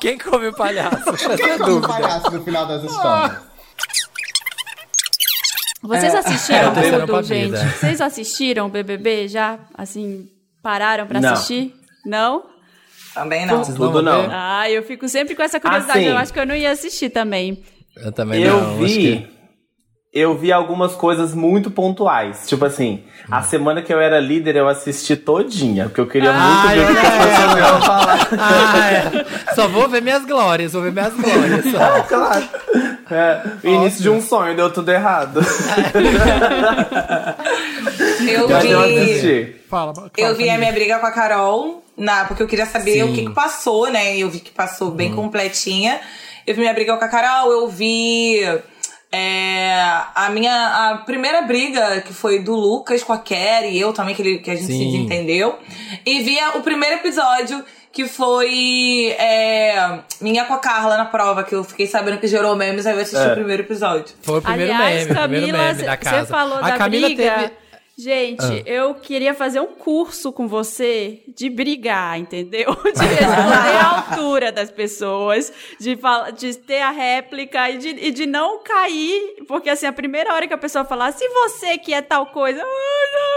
Quem 0.00 0.18
come 0.18 0.48
o 0.48 0.52
palhaço? 0.54 1.08
É 1.32 1.36
Quem 1.36 1.50
a 1.52 1.58
come 1.58 1.72
o 1.72 1.80
palhaço 1.80 2.30
no 2.30 2.44
final 2.44 2.66
das 2.66 2.84
histórias? 2.84 3.47
Vocês 5.82 6.12
É, 6.14 6.18
assistiram 6.18 6.72
pra 6.74 7.06
tudo, 7.06 7.22
gente? 7.22 7.56
Vocês 7.56 8.00
assistiram 8.00 8.66
o 8.66 8.68
BBB 8.68 9.28
já? 9.28 9.58
Assim, 9.76 10.28
pararam 10.62 11.06
pra 11.06 11.20
Não. 11.20 11.32
assistir? 11.32 11.74
Não? 12.04 12.42
Também 13.14 13.46
não. 13.46 13.58
Vocês 13.64 13.76
não 13.78 13.86
Tudo 13.90 14.02
vão 14.04 14.22
não. 14.22 14.28
Ah, 14.30 14.70
eu 14.70 14.82
fico 14.82 15.08
sempre 15.08 15.34
com 15.34 15.42
essa 15.42 15.58
curiosidade. 15.60 15.98
Assim. 16.00 16.08
eu 16.08 16.16
acho 16.16 16.32
que 16.32 16.38
eu 16.40 16.46
não 16.46 16.54
ia 16.54 16.70
assistir 16.70 17.10
também. 17.10 17.62
Eu 17.96 18.12
também 18.12 18.42
Eu 18.42 18.60
não. 18.60 18.70
acho 18.74 18.78
vi. 18.84 18.96
que- 19.00 19.38
Eu 20.12 20.36
vi 20.38 20.50
algumas 20.52 20.94
coisas 20.94 21.34
muito 21.34 21.70
pontuais. 21.70 22.46
Tipo 22.48 22.64
assim, 22.64 23.04
a 23.30 23.42
semana 23.42 23.82
que 23.82 23.92
eu 23.92 24.00
era 24.00 24.18
líder, 24.18 24.56
eu 24.56 24.66
assisti 24.68 25.14
todinha. 25.16 25.84
Porque 25.84 26.00
eu 26.00 26.06
queria 26.06 26.32
muito 26.32 26.66
Ai, 26.66 26.76
ver 26.78 26.84
o 26.84 26.94
que 26.94 26.98
as 27.06 27.14
pessoas 27.14 27.84
falar. 27.84 28.28
Ah, 28.38 28.90
é. 29.50 29.54
Só 29.54 29.68
vou 29.68 29.88
ver 29.88 30.00
minhas 30.02 30.24
glórias, 30.24 30.72
vou 30.72 30.82
ver 30.82 30.92
minhas 30.92 31.12
glórias. 31.14 31.64
só. 31.70 32.02
Claro. 32.04 32.48
É, 33.10 33.42
o 33.66 33.68
início 33.68 34.02
de 34.02 34.10
um 34.10 34.20
sonho, 34.20 34.54
deu 34.56 34.70
tudo 34.72 34.90
errado. 34.90 35.40
Eu 38.28 38.48
eu 38.50 38.82
vi. 38.88 39.56
Fala, 39.68 39.94
fala 39.94 40.10
eu 40.16 40.34
vi 40.34 40.48
a 40.50 40.58
minha 40.58 40.72
briga 40.72 40.98
com 40.98 41.06
a 41.06 41.10
Carol, 41.12 41.82
na, 41.96 42.24
porque 42.24 42.42
eu 42.42 42.46
queria 42.46 42.66
saber 42.66 42.92
Sim. 42.94 43.02
o 43.02 43.12
que, 43.14 43.24
que 43.26 43.30
passou, 43.30 43.90
né? 43.90 44.16
Eu 44.16 44.28
vi 44.30 44.40
que 44.40 44.50
passou 44.50 44.90
bem 44.90 45.14
completinha. 45.14 46.00
Eu 46.46 46.54
vi 46.54 46.60
minha 46.60 46.72
briga 46.72 46.96
com 46.96 47.04
a 47.04 47.08
Carol, 47.08 47.50
eu 47.52 47.68
vi 47.68 48.40
é, 49.12 49.80
a 50.14 50.30
minha 50.30 50.52
a 50.92 50.98
primeira 50.98 51.42
briga, 51.42 52.00
que 52.00 52.12
foi 52.12 52.38
do 52.40 52.54
Lucas 52.54 53.02
com 53.02 53.12
a 53.12 53.18
Kerry, 53.18 53.70
e 53.76 53.80
eu 53.80 53.92
também, 53.92 54.14
que, 54.14 54.22
ele, 54.22 54.38
que 54.38 54.50
a 54.50 54.54
gente 54.54 54.66
se 54.66 54.72
Sim. 54.72 54.90
desentendeu. 54.92 55.58
E 56.04 56.20
vi 56.22 56.38
a- 56.38 56.56
o 56.56 56.62
primeiro 56.62 56.96
episódio, 56.96 57.62
que 57.92 58.06
foi 58.06 59.14
é, 59.18 60.00
minha 60.20 60.44
com 60.44 60.54
a 60.54 60.58
Carla 60.58 60.96
na 60.96 61.04
prova, 61.06 61.42
que 61.42 61.54
eu 61.54 61.64
fiquei 61.64 61.86
sabendo 61.86 62.18
que 62.18 62.26
gerou 62.26 62.54
memes, 62.56 62.86
aí 62.86 62.94
eu 62.94 63.00
assisti 63.00 63.24
É. 63.24 63.32
o 63.32 63.34
primeiro 63.34 63.62
episódio. 63.62 64.14
Foi 64.22 64.38
o 64.38 64.42
primeiro 64.42 64.72
Aliás, 64.72 65.06
meme, 65.06 65.18
o 65.18 65.22
primeiro 65.22 65.46
Camila, 65.46 65.64
meme 65.74 65.82
da 65.84 65.96
casa. 65.96 66.20
você 66.20 66.26
falou 66.26 66.58
a 66.58 66.60
da 66.62 66.76
Camila 66.78 67.08
briga. 67.08 67.22
teve. 67.38 67.68
Gente, 68.00 68.44
Ah. 68.44 68.62
eu 68.64 68.94
queria 68.94 69.34
fazer 69.34 69.58
um 69.58 69.74
curso 69.74 70.30
com 70.32 70.46
você 70.46 71.18
de 71.36 71.50
brigar, 71.50 72.16
entendeu? 72.16 72.72
De 72.94 73.00
responder 73.04 73.76
a 73.76 73.88
altura 73.88 74.52
das 74.52 74.70
pessoas, 74.70 75.52
de, 75.80 75.96
fala- 75.96 76.30
de 76.30 76.54
ter 76.58 76.80
a 76.80 76.90
réplica 76.92 77.68
e 77.70 77.76
de, 77.78 77.88
e 77.88 78.12
de 78.12 78.24
não 78.24 78.62
cair. 78.62 79.38
Porque, 79.48 79.68
assim, 79.68 79.84
a 79.86 79.92
primeira 79.92 80.32
hora 80.32 80.46
que 80.46 80.54
a 80.54 80.58
pessoa 80.58 80.84
falar, 80.84 81.10
se 81.10 81.28
você 81.28 81.76
que 81.76 81.92
é 81.92 82.00
tal 82.00 82.26
coisa. 82.26 82.60
"Ai, 82.62 82.66
não, 83.14 83.27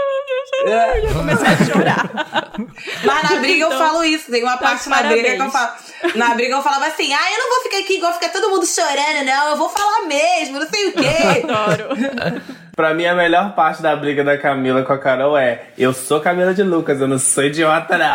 É. 0.66 1.00
Já 1.08 1.12
comecei 1.14 1.46
a 1.48 1.56
chorar. 1.64 2.10
Mas 3.04 3.30
na 3.30 3.36
briga 3.40 3.62
eu 3.64 3.68
Então, 3.68 3.78
falo 3.78 4.04
isso. 4.04 4.30
Tem 4.30 4.42
uma 4.42 4.56
tá 4.56 4.58
parte 4.58 4.84
de 4.84 4.90
na 4.90 5.02
briga 5.02 5.34
que 5.36 5.42
eu 5.42 5.50
falo. 5.50 5.70
Na 6.14 6.34
briga 6.34 6.54
eu 6.56 6.62
falava 6.62 6.86
assim: 6.86 7.12
ah, 7.12 7.32
eu 7.32 7.38
não 7.38 7.48
vou 7.50 7.62
ficar 7.62 7.78
aqui 7.78 7.94
igual 7.96 8.12
ficar 8.12 8.28
todo 8.30 8.50
mundo 8.50 8.66
chorando, 8.66 9.24
não. 9.24 9.50
Eu 9.50 9.56
vou 9.56 9.68
falar 9.68 10.06
mesmo, 10.06 10.58
não 10.60 10.68
sei 10.68 10.88
o 10.88 10.92
quê. 10.92 11.42
Adoro. 11.44 12.42
Pra 12.76 12.94
mim, 12.94 13.04
a 13.06 13.14
melhor 13.14 13.54
parte 13.54 13.82
da 13.82 13.94
briga 13.94 14.24
da 14.24 14.38
Camila 14.38 14.82
com 14.82 14.92
a 14.92 14.98
Carol 14.98 15.36
é: 15.36 15.64
eu 15.76 15.92
sou 15.92 16.20
Camila 16.20 16.54
de 16.54 16.62
Lucas, 16.62 17.00
eu 17.00 17.08
não 17.08 17.18
sou 17.18 17.44
idiota, 17.44 17.98
não. 17.98 18.14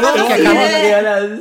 Nome 0.00 0.26
que 0.26 0.32
a 0.32 0.36
Camila- 0.42 0.70
Camila. 0.70 1.40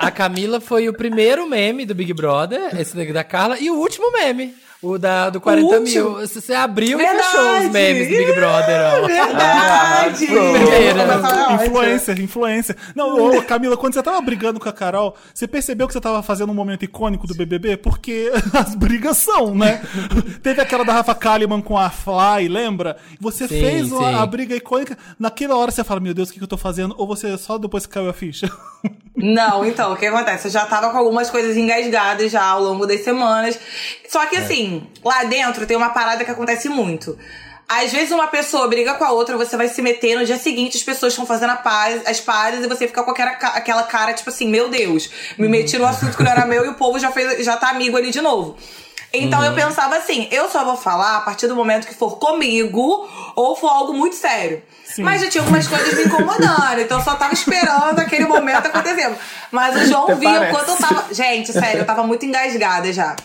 A 0.00 0.10
Camila 0.10 0.60
foi 0.60 0.88
o 0.88 0.92
primeiro 0.92 1.46
meme 1.46 1.86
do 1.86 1.94
Big 1.94 2.12
Brother, 2.12 2.78
esse 2.78 2.96
daqui 2.96 3.12
da 3.12 3.24
Carla, 3.24 3.56
e 3.58 3.70
o 3.70 3.74
último 3.74 4.10
meme. 4.12 4.54
O 4.82 4.98
da, 4.98 5.30
do 5.30 5.40
40 5.40 5.78
mil. 5.78 6.14
Você 6.26 6.52
abriu 6.52 7.00
e 7.00 7.04
Verdade. 7.04 7.28
fechou 7.28 7.58
os 7.58 7.68
memes 7.70 8.08
do 8.08 8.16
Big 8.16 8.32
Brother, 8.32 8.80
ó. 8.80 9.06
Verdade. 9.06 10.26
Primeira. 10.26 11.64
Influencer, 11.64 12.20
influencer. 12.20 12.76
Não, 12.92 13.38
ô, 13.38 13.42
Camila, 13.42 13.76
quando 13.76 13.94
você 13.94 14.02
tava 14.02 14.20
brigando 14.20 14.58
com 14.58 14.68
a 14.68 14.72
Carol, 14.72 15.14
você 15.32 15.46
percebeu 15.46 15.86
que 15.86 15.92
você 15.92 16.00
tava 16.00 16.20
fazendo 16.20 16.50
um 16.50 16.54
momento 16.54 16.84
icônico 16.84 17.28
do 17.28 17.34
BBB? 17.34 17.76
Porque 17.76 18.32
as 18.52 18.74
brigas 18.74 19.18
são, 19.18 19.54
né? 19.54 19.80
Teve 20.42 20.60
aquela 20.60 20.84
da 20.84 20.94
Rafa 20.94 21.14
Kalimann 21.14 21.62
com 21.62 21.78
a 21.78 21.88
Fly, 21.88 22.48
lembra? 22.48 22.96
Você 23.20 23.46
Sim, 23.46 23.60
fez 23.60 23.88
sim. 23.88 24.04
a, 24.04 24.20
a 24.22 24.26
briga 24.26 24.56
icônica. 24.56 24.98
Naquela 25.16 25.56
hora 25.56 25.70
você 25.70 25.84
fala, 25.84 26.00
meu 26.00 26.12
Deus, 26.12 26.28
o 26.28 26.32
que, 26.32 26.38
que 26.38 26.44
eu 26.44 26.48
tô 26.48 26.56
fazendo? 26.56 26.92
Ou 26.98 27.06
você 27.06 27.38
só 27.38 27.56
depois 27.56 27.86
que 27.86 27.92
caiu 27.92 28.10
a 28.10 28.12
ficha? 28.12 28.50
Não, 29.14 29.64
então, 29.64 29.92
o 29.92 29.96
que 29.96 30.06
acontece? 30.06 30.46
Eu 30.48 30.50
já 30.50 30.64
tava 30.64 30.90
com 30.90 30.96
algumas 30.96 31.28
coisas 31.30 31.56
engasgadas 31.56 32.32
já 32.32 32.42
ao 32.42 32.62
longo 32.62 32.86
das 32.86 33.02
semanas. 33.04 33.58
Só 34.08 34.22
É. 34.22 34.26
que 34.26 34.36
assim, 34.36 34.86
lá 35.04 35.24
dentro 35.24 35.66
tem 35.66 35.76
uma 35.76 35.90
parada 35.90 36.24
que 36.24 36.30
acontece 36.30 36.68
muito. 36.68 37.18
Às 37.68 37.92
vezes 37.92 38.10
uma 38.10 38.26
pessoa 38.26 38.68
briga 38.68 38.94
com 38.94 39.04
a 39.04 39.12
outra, 39.12 39.36
você 39.36 39.56
vai 39.56 39.68
se 39.68 39.80
meter, 39.80 40.16
no 40.18 40.24
dia 40.24 40.36
seguinte 40.36 40.76
as 40.76 40.82
pessoas 40.82 41.12
estão 41.12 41.24
fazendo 41.24 41.50
a 41.50 41.56
paz, 41.56 42.02
as 42.06 42.20
pazes 42.20 42.64
e 42.64 42.68
você 42.68 42.86
fica 42.86 43.02
com 43.02 43.10
aquela, 43.10 43.30
aquela 43.30 43.82
cara, 43.84 44.12
tipo 44.12 44.28
assim, 44.28 44.46
meu 44.48 44.68
Deus, 44.68 45.08
me 45.38 45.48
meti 45.48 45.78
no 45.78 45.86
assunto 45.86 46.16
que 46.16 46.22
não 46.22 46.32
era 46.32 46.44
meu 46.44 46.66
e 46.66 46.68
o 46.68 46.74
povo 46.74 46.98
já, 46.98 47.10
fez, 47.10 47.44
já 47.44 47.56
tá 47.56 47.70
amigo 47.70 47.96
ali 47.96 48.10
de 48.10 48.20
novo. 48.20 48.56
Então 49.12 49.44
eu 49.44 49.54
pensava 49.54 49.96
assim, 49.96 50.26
eu 50.30 50.48
só 50.48 50.64
vou 50.64 50.76
falar 50.76 51.18
a 51.18 51.20
partir 51.20 51.46
do 51.46 51.54
momento 51.54 51.86
que 51.86 51.94
for 51.94 52.18
comigo 52.18 53.08
ou 53.36 53.54
for 53.54 53.68
algo 53.68 53.92
muito 53.92 54.16
sério. 54.16 54.62
Mas 54.98 55.20
já 55.20 55.28
tinha 55.28 55.42
algumas 55.42 55.66
coisas 55.66 55.94
me 55.94 56.04
incomodando, 56.04 56.80
então 56.80 56.98
eu 56.98 57.04
só 57.04 57.14
tava 57.14 57.32
esperando 57.32 57.98
aquele 57.98 58.26
momento 58.26 58.66
acontecendo. 58.66 59.16
Mas 59.50 59.76
o 59.76 59.86
João 59.86 60.04
Até 60.04 60.14
viu 60.16 60.30
parece. 60.30 60.52
quando 60.52 60.68
eu 60.68 60.76
tava. 60.76 61.14
Gente, 61.14 61.52
sério, 61.52 61.80
eu 61.80 61.86
tava 61.86 62.02
muito 62.02 62.24
engasgada 62.26 62.92
já. 62.92 63.16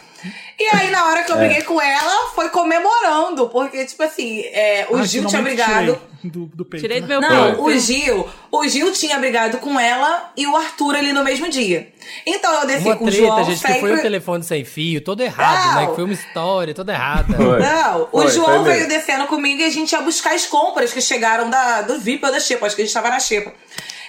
E 0.60 0.64
aí, 0.76 0.90
na 0.90 1.06
hora 1.06 1.24
que 1.24 1.32
eu 1.32 1.36
É. 1.36 1.40
briguei 1.40 1.62
com 1.64 1.80
ela, 1.80 2.30
foi 2.34 2.50
comemorando, 2.50 3.48
porque, 3.50 3.86
tipo 3.86 4.02
assim, 4.02 4.42
é, 4.46 4.88
o 4.90 4.96
Ah, 4.98 5.06
Gil 5.06 5.26
tinha 5.26 5.42
brigado. 5.42 5.72
tirei 5.72 6.00
Do, 6.32 6.46
do 6.48 6.66
peito, 6.66 6.82
Tirei 6.82 7.00
né? 7.00 7.06
do 7.06 7.08
meu 7.08 7.22
Não, 7.22 7.46
peito. 7.46 7.62
o 7.64 7.80
Gil, 7.80 8.28
o 8.52 8.68
Gil 8.68 8.92
tinha 8.92 9.20
brigado 9.20 9.60
com 9.60 9.80
ela 9.80 10.32
e 10.36 10.48
o 10.48 10.56
Arthur 10.58 10.96
ali 10.96 11.14
no 11.14 11.24
mesmo 11.24 11.48
dia. 11.48 11.90
Então 12.26 12.52
eu 12.62 12.66
desci 12.66 12.86
Uma 12.88 12.96
com 12.98 13.06
o 13.06 13.08
treta, 13.08 13.24
João 13.24 13.44
gente, 13.44 13.60
sempre... 13.60 13.74
que 13.76 13.80
foi 13.82 13.94
o 13.94 14.02
telefone 14.02 14.44
sem 14.44 14.66
fio, 14.66 15.00
todo 15.00 15.22
errado, 15.22 15.68
Não. 15.68 15.76
né? 15.82 15.88
Que 15.88 15.96
foi 15.96 16.04
uma 16.06 16.14
história 16.14 16.74
toda 16.74 16.92
errada. 16.92 17.36
Foi. 17.38 17.60
Não, 17.60 18.10
o 18.12 18.22
Foi, 18.24 18.32
João 18.32 18.64
foi 18.66 18.74
veio 18.74 18.88
descendo 18.88 19.28
comigo 19.28 19.62
e 19.62 19.66
a 19.66 19.70
gente 19.70 19.92
ia 19.92 20.02
buscar 20.02 20.34
as 20.34 20.48
compras 20.48 20.92
que 20.92 21.00
chegaram 21.02 21.52
da, 21.52 21.84
do 21.84 22.00
VIP 22.00 22.26
ou 22.26 22.32
da 22.32 22.40
Xepa. 22.40 22.66
Acho 22.66 22.76
que 22.76 22.82
a 22.82 22.86
gente 22.86 22.94
tava 22.96 23.10
na 23.12 23.20
Xepa. 23.20 23.54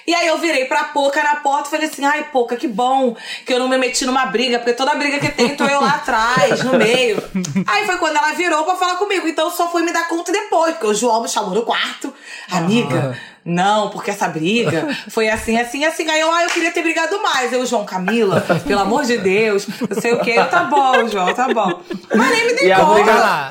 E 0.09 0.15
aí 0.15 0.25
eu 0.25 0.39
virei 0.39 0.65
pra 0.65 0.85
Poca 0.85 1.21
na 1.21 1.35
porta 1.35 1.67
e 1.67 1.69
falei 1.69 1.87
assim: 1.87 2.03
ai, 2.03 2.23
Poca, 2.31 2.55
que 2.55 2.67
bom 2.67 3.15
que 3.45 3.53
eu 3.53 3.59
não 3.59 3.69
me 3.69 3.77
meti 3.77 4.07
numa 4.07 4.25
briga, 4.25 4.57
porque 4.57 4.73
toda 4.73 4.95
briga 4.95 5.19
que 5.19 5.29
tem 5.29 5.55
tô 5.55 5.65
eu 5.65 5.79
lá 5.79 5.97
atrás, 5.97 6.63
no 6.63 6.79
meio. 6.79 7.21
aí 7.67 7.85
foi 7.85 7.95
quando 7.97 8.17
ela 8.17 8.31
virou 8.31 8.63
pra 8.63 8.75
falar 8.75 8.95
comigo. 8.95 9.27
Então 9.27 9.45
eu 9.45 9.51
só 9.51 9.69
fui 9.69 9.83
me 9.83 9.93
dar 9.93 10.07
conta 10.07 10.31
depois, 10.31 10.71
porque 10.71 10.87
o 10.87 10.95
João 10.95 11.21
me 11.21 11.29
chamou 11.29 11.53
no 11.53 11.61
quarto. 11.61 12.11
Amiga, 12.49 13.15
não, 13.49 13.89
porque 13.89 14.11
essa 14.11 14.27
briga 14.27 14.87
foi 15.09 15.29
assim, 15.29 15.59
assim, 15.59 15.83
assim. 15.85 16.09
Aí 16.09 16.19
eu, 16.21 16.31
ah, 16.31 16.43
eu 16.43 16.49
queria 16.49 16.71
ter 16.71 16.81
brigado 16.81 17.21
mais. 17.21 17.51
Eu, 17.51 17.65
João, 17.65 17.85
Camila, 17.85 18.41
pelo 18.67 18.81
amor 18.81 19.03
de 19.05 19.17
Deus, 19.17 19.67
não 19.89 19.99
sei 19.99 20.13
o 20.13 20.19
quê. 20.19 20.35
Eu, 20.37 20.45
tá 20.47 20.63
bom, 20.65 21.07
João, 21.07 21.33
tá 21.33 21.47
bom. 21.53 21.81
Mas 22.15 22.31
nem 22.31 22.47
me 22.47 22.53
dei 22.53 22.71
a 22.71 22.79
conta. 22.79 22.93
briga 22.93 23.13
lá. 23.13 23.49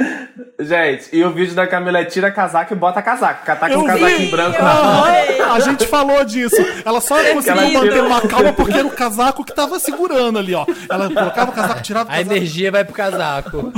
Gente, 0.61 1.09
e 1.13 1.23
o 1.25 1.31
vídeo 1.33 1.55
da 1.55 1.67
Camila 1.69 1.99
é 2.01 2.05
tira 2.05 2.31
casaco 2.33 2.73
e 2.73 2.77
bota 2.77 3.01
casaco. 3.01 3.47
Tá 3.47 3.69
com 3.69 3.77
um 3.79 3.85
casaquinho 3.87 4.19
vi! 4.19 4.31
branco 4.31 4.61
na 4.63 4.75
mão. 4.75 5.05
Aham, 5.05 5.53
A 5.55 5.61
gente 5.61 5.87
falou 5.87 6.25
disso. 6.25 6.57
Ela 6.85 7.01
só 7.01 7.15
conseguiu 7.33 7.63
ela 7.63 7.71
manter 7.71 8.03
uma 8.03 8.21
calma 8.23 8.53
porque 8.53 8.77
era 8.77 8.87
o 8.87 8.91
casaco 8.91 9.45
que 9.45 9.55
tava 9.55 9.79
segurando 9.79 10.39
ali, 10.39 10.55
ó. 10.55 10.67
Ela 10.91 11.09
colocava 11.13 11.51
o 11.53 11.55
casaco, 11.55 11.83
tirava 11.83 12.09
o 12.09 12.13
A 12.13 12.17
casaco. 12.17 12.33
energia 12.35 12.73
vai 12.73 12.85
pro 12.85 12.93
casaco. 12.95 13.73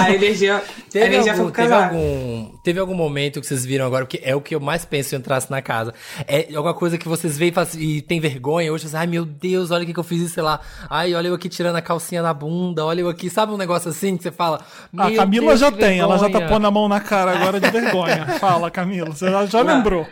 A 0.00 0.10
energia, 0.12 0.56
a 0.56 0.60
Teve, 0.90 1.06
energia 1.06 1.32
algum, 1.32 1.44
foi 1.44 1.52
pro 1.52 1.62
teve, 1.62 1.68
casaco. 1.74 1.94
algum, 1.94 2.50
teve 2.64 2.80
algum 2.80 2.94
momento 2.94 3.40
que 3.40 3.46
vocês 3.46 3.64
viram 3.64 3.86
agora, 3.86 4.04
porque 4.04 4.20
é 4.24 4.34
o 4.34 4.40
que 4.40 4.54
eu 4.54 4.60
mais 4.60 4.84
penso 4.84 5.10
se 5.10 5.14
eu 5.14 5.18
entrasse 5.20 5.48
na 5.56 5.62
casa. 5.62 5.92
É 6.28 6.48
alguma 6.54 6.74
coisa 6.74 6.96
que 6.98 7.08
vocês 7.08 7.36
veem 7.36 7.50
e, 7.50 7.54
fazem- 7.54 7.82
e 7.82 8.02
tem 8.02 8.20
vergonha 8.20 8.72
hoje, 8.72 8.86
assim, 8.86 8.96
ai 8.96 9.06
meu 9.06 9.24
Deus, 9.24 9.70
olha 9.70 9.82
o 9.82 9.86
que, 9.86 9.92
que 9.94 9.98
eu 9.98 10.04
fiz, 10.04 10.30
sei 10.32 10.42
lá. 10.42 10.60
Ai, 10.88 11.14
olha 11.14 11.28
eu 11.28 11.34
aqui 11.34 11.48
tirando 11.48 11.76
a 11.76 11.82
calcinha 11.82 12.22
da 12.22 12.32
bunda, 12.34 12.84
olha 12.84 13.00
eu 13.00 13.08
aqui, 13.08 13.28
sabe 13.30 13.52
um 13.52 13.56
negócio 13.56 13.90
assim 13.90 14.16
que 14.16 14.22
você 14.22 14.30
fala. 14.30 14.60
A 14.96 15.08
"Meu 15.08 15.16
Camila 15.16 15.46
Deus, 15.48 15.60
já 15.60 15.72
que 15.72 15.78
tem, 15.78 15.98
ela 15.98 16.16
já 16.18 16.24
tá 16.26 16.38
vergonha." 16.38 16.48
pondo 16.48 16.66
a 16.66 16.70
mão 16.70 16.88
na 16.88 17.00
cara 17.00 17.32
agora 17.36 17.58
de 17.58 17.70
vergonha. 17.70 18.26
Fala, 18.38 18.70
Camila, 18.70 19.10
você 19.10 19.30
já, 19.30 19.46
já 19.46 19.62
lembrou. 19.62 20.06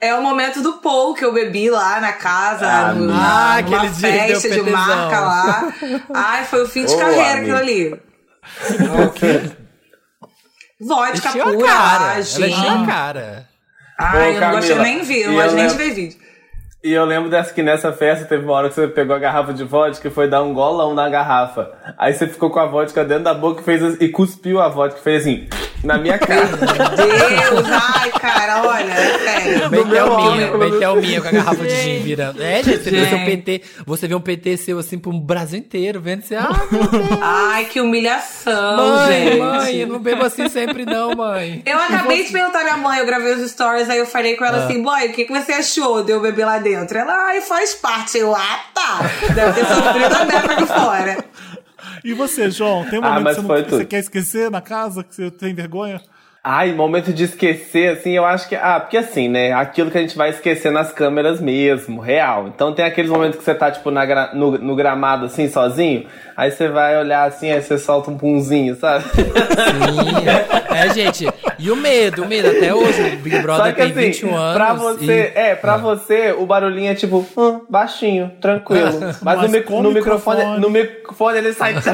É 0.00 0.14
o 0.14 0.22
momento 0.22 0.62
do 0.62 0.74
Paul 0.74 1.12
que 1.14 1.22
eu 1.24 1.32
bebi 1.32 1.68
lá 1.68 2.00
na 2.00 2.12
casa, 2.14 2.66
Ah, 2.66 2.92
no, 2.94 3.04
ah, 3.12 3.16
na, 3.16 3.54
aquele 3.56 3.76
numa 3.76 3.90
festa 3.90 4.48
de 4.50 4.62
marca 4.70 5.20
lá. 5.20 5.72
Ai, 6.14 6.44
foi 6.46 6.62
o 6.62 6.66
fim 6.68 6.86
de 6.86 6.96
carreira 6.96 7.32
amigo. 7.40 7.54
aquilo 7.54 7.56
ali. 7.58 8.00
Vodka 10.80 11.28
Encheu 11.28 11.42
a 11.42 11.52
pura, 11.52 11.66
cara. 11.66 12.04
ah, 12.04 12.14
Ela 12.14 12.48
encheu 12.48 12.70
a 12.70 12.86
cara. 12.86 13.48
Ai, 14.02 14.30
Ô, 14.30 14.34
eu 14.34 14.40
não 14.40 14.50
gostei 14.52 14.78
nem 14.78 15.02
vi, 15.02 15.24
não 15.24 15.34
gosto 15.34 15.54
nem 15.54 15.66
de 15.68 15.74
ver 15.74 15.90
vídeo. 15.92 16.18
E 16.82 16.92
eu 16.92 17.04
lembro 17.04 17.28
dessa 17.28 17.52
que 17.52 17.62
nessa 17.62 17.92
festa 17.92 18.24
teve 18.24 18.42
uma 18.42 18.54
hora 18.54 18.68
que 18.70 18.74
você 18.74 18.88
pegou 18.88 19.14
a 19.14 19.18
garrafa 19.18 19.52
de 19.52 19.64
vodka 19.64 20.08
e 20.08 20.10
foi 20.10 20.26
dar 20.26 20.42
um 20.42 20.54
golão 20.54 20.94
na 20.94 21.10
garrafa. 21.10 21.70
Aí 21.98 22.14
você 22.14 22.26
ficou 22.26 22.48
com 22.48 22.58
a 22.58 22.64
vodka 22.64 23.04
dentro 23.04 23.24
da 23.24 23.34
boca 23.34 23.60
e, 23.60 23.64
fez, 23.64 24.00
e 24.00 24.08
cuspiu 24.08 24.58
a 24.62 24.68
vodka 24.70 24.98
e 24.98 25.02
fez 25.02 25.20
assim, 25.22 25.46
na 25.84 25.98
minha 25.98 26.16
cara. 26.18 26.46
Deus, 26.46 27.66
ai, 27.70 28.10
cara, 28.12 28.62
olha, 28.66 28.90
é 28.94 29.18
sério. 29.18 29.68
Bem 29.68 29.84
meu 29.84 30.06
Thelminha, 30.06 30.46
óculos. 30.46 30.70
bem 30.70 30.78
Thelminha 30.80 31.20
com 31.20 31.28
a 31.28 31.32
garrafa 31.32 31.64
de 31.66 31.76
gin 31.82 31.98
virando. 31.98 32.42
É, 32.42 32.62
gente, 32.62 32.82
você 32.82 32.90
vê 32.90 33.06
seu 33.08 33.18
Gente. 33.18 33.26
PT, 33.42 33.62
você 33.84 34.08
vê 34.08 34.14
um 34.14 34.20
PT 34.22 34.56
seu 34.56 34.78
assim 34.78 34.98
pro 34.98 35.12
Brasil 35.12 35.58
inteiro, 35.58 36.00
vendo 36.00 36.22
você, 36.22 36.34
ah, 36.36 36.48
meu 36.72 36.82
Deus. 36.88 37.18
Ai, 37.20 37.66
que 37.66 37.78
humilhação, 37.82 38.76
Mãe, 38.78 39.22
gente. 39.24 39.38
mãe, 39.38 39.76
eu 39.80 39.86
não 39.86 39.98
bebo 39.98 40.24
assim 40.24 40.48
sempre 40.48 40.86
não, 40.86 41.14
mãe. 41.14 41.62
Eu 41.66 41.76
acabei 41.78 42.24
de 42.24 42.32
perguntar 42.32 42.60
à 42.60 42.64
minha 42.64 42.76
mãe, 42.78 42.98
eu 43.00 43.06
gravei 43.06 43.34
os 43.34 43.50
stories, 43.50 43.90
aí 43.90 43.98
eu 43.98 44.06
falei 44.06 44.34
com 44.34 44.46
ela 44.46 44.60
Ah. 44.62 44.64
assim, 44.64 44.82
boy, 44.82 45.08
o 45.08 45.12
que, 45.12 45.26
que 45.26 45.32
você 45.32 45.52
achou 45.52 46.02
de 46.02 46.10
eu 46.12 46.20
beber 46.22 46.46
lá 46.46 46.56
dentro? 46.56 46.69
Ela, 46.74 47.26
ai, 47.28 47.40
faz 47.40 47.74
parte. 47.74 48.18
Eu, 48.18 48.34
ah, 48.34 48.60
tá. 48.74 49.00
Deve 49.34 49.52
ter 49.52 49.66
sofrido 49.66 50.14
a 50.14 50.24
merda 50.24 50.52
aqui 50.54 50.66
fora. 50.66 51.16
E 52.04 52.12
você, 52.14 52.50
João, 52.50 52.84
tem 52.84 52.98
um 52.98 53.04
Ah, 53.04 53.14
momento 53.14 53.36
que 53.36 53.42
você, 53.42 53.62
não, 53.62 53.68
você 53.68 53.84
quer 53.84 53.98
esquecer 53.98 54.50
na 54.50 54.60
casa, 54.60 55.02
que 55.04 55.14
você 55.14 55.30
tem 55.30 55.54
vergonha? 55.54 56.00
Ai, 56.42 56.72
momento 56.72 57.12
de 57.12 57.24
esquecer, 57.24 57.90
assim, 57.98 58.12
eu 58.12 58.24
acho 58.24 58.48
que. 58.48 58.56
Ah, 58.56 58.80
porque 58.80 58.96
assim, 58.96 59.28
né? 59.28 59.52
Aquilo 59.52 59.90
que 59.90 59.98
a 59.98 60.00
gente 60.00 60.16
vai 60.16 60.30
esquecer 60.30 60.72
nas 60.72 60.90
câmeras 60.90 61.38
mesmo, 61.38 62.00
real. 62.00 62.48
Então 62.48 62.72
tem 62.72 62.82
aqueles 62.82 63.10
momentos 63.10 63.38
que 63.38 63.44
você 63.44 63.54
tá, 63.54 63.70
tipo, 63.70 63.90
na 63.90 64.32
no, 64.32 64.52
no 64.56 64.74
gramado, 64.74 65.26
assim, 65.26 65.50
sozinho. 65.50 66.06
Aí 66.34 66.50
você 66.50 66.68
vai 66.68 66.98
olhar 66.98 67.28
assim, 67.28 67.50
aí 67.50 67.60
você 67.62 67.76
solta 67.76 68.10
um 68.10 68.16
punzinho, 68.16 68.74
sabe? 68.74 69.04
Sim. 69.04 70.74
É, 70.74 70.94
gente. 70.94 71.26
E 71.62 71.70
o 71.70 71.76
medo, 71.76 72.22
o 72.22 72.26
medo, 72.26 72.48
até 72.48 72.74
hoje, 72.74 73.00
o 73.02 73.16
Big 73.18 73.38
Brother 73.40 73.66
Só 73.66 73.70
que 73.72 73.76
tem 73.76 73.90
assim, 73.90 74.00
21 74.24 74.34
anos. 74.36 74.54
pra 74.56 74.72
você, 74.72 75.32
e- 75.34 75.38
é, 75.38 75.54
pra 75.54 75.76
você, 75.76 76.32
o 76.32 76.46
barulhinho 76.46 76.90
é 76.90 76.94
tipo, 76.94 77.26
hum, 77.36 77.60
baixinho, 77.68 78.32
tranquilo. 78.40 78.98
Mas, 79.00 79.20
Mas 79.22 79.36
no, 79.68 79.82
no 79.82 79.90
microfone, 79.92 80.38
microfone. 80.38 80.58
no 80.60 80.70
microfone 80.70 81.38
ele 81.38 81.52
sai. 81.52 81.74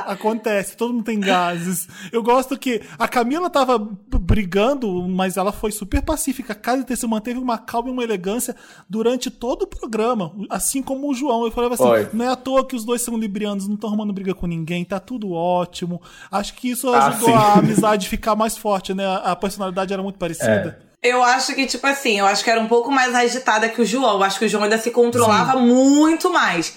Acontece, 0.00 0.76
todo 0.76 0.92
mundo 0.92 1.04
tem 1.04 1.18
gases. 1.18 1.88
Eu 2.12 2.22
gosto 2.22 2.58
que 2.58 2.82
a 2.98 3.08
Camila 3.08 3.48
tava 3.48 3.78
brigando, 3.78 5.08
mas 5.08 5.36
ela 5.36 5.52
foi 5.52 5.72
super 5.72 6.02
pacífica. 6.02 6.52
A 6.52 6.56
Casa 6.56 6.84
se 6.94 7.06
manteve 7.06 7.38
uma 7.38 7.56
calma 7.58 7.88
e 7.88 7.92
uma 7.92 8.04
elegância 8.04 8.54
durante 8.88 9.30
todo 9.30 9.62
o 9.62 9.66
programa, 9.66 10.32
assim 10.50 10.82
como 10.82 11.10
o 11.10 11.14
João. 11.14 11.44
Eu 11.44 11.50
falava 11.50 11.74
assim: 11.74 11.82
Foi. 11.84 12.08
não 12.12 12.24
é 12.24 12.28
à 12.28 12.36
toa 12.36 12.66
que 12.66 12.76
os 12.76 12.84
dois 12.84 13.00
são 13.02 13.16
librianos, 13.16 13.66
não 13.66 13.74
estão 13.74 13.88
arrumando 13.88 14.12
briga 14.12 14.34
com 14.34 14.46
ninguém, 14.46 14.84
tá 14.84 15.00
tudo 15.00 15.32
ótimo. 15.32 16.00
Acho 16.30 16.54
que 16.54 16.70
isso 16.70 16.92
Ah, 16.92 17.06
ajudou 17.08 17.28
sim. 17.28 17.34
a 17.34 17.54
amizade 17.54 18.08
ficar 18.08 18.36
mais 18.36 18.56
forte, 18.56 18.92
né? 18.92 19.06
A 19.06 19.30
a 19.30 19.36
personalidade 19.36 19.92
era 19.92 20.02
muito 20.02 20.18
parecida. 20.18 20.78
Eu 21.02 21.22
acho 21.22 21.54
que, 21.54 21.64
tipo 21.66 21.86
assim, 21.86 22.18
eu 22.18 22.26
acho 22.26 22.44
que 22.44 22.50
era 22.50 22.60
um 22.60 22.66
pouco 22.66 22.90
mais 22.90 23.14
agitada 23.14 23.68
que 23.68 23.80
o 23.80 23.86
João. 23.86 24.16
Eu 24.16 24.22
acho 24.22 24.38
que 24.38 24.44
o 24.44 24.48
João 24.48 24.64
ainda 24.64 24.76
se 24.76 24.90
controlava 24.90 25.58
muito 25.58 26.30
mais. 26.30 26.76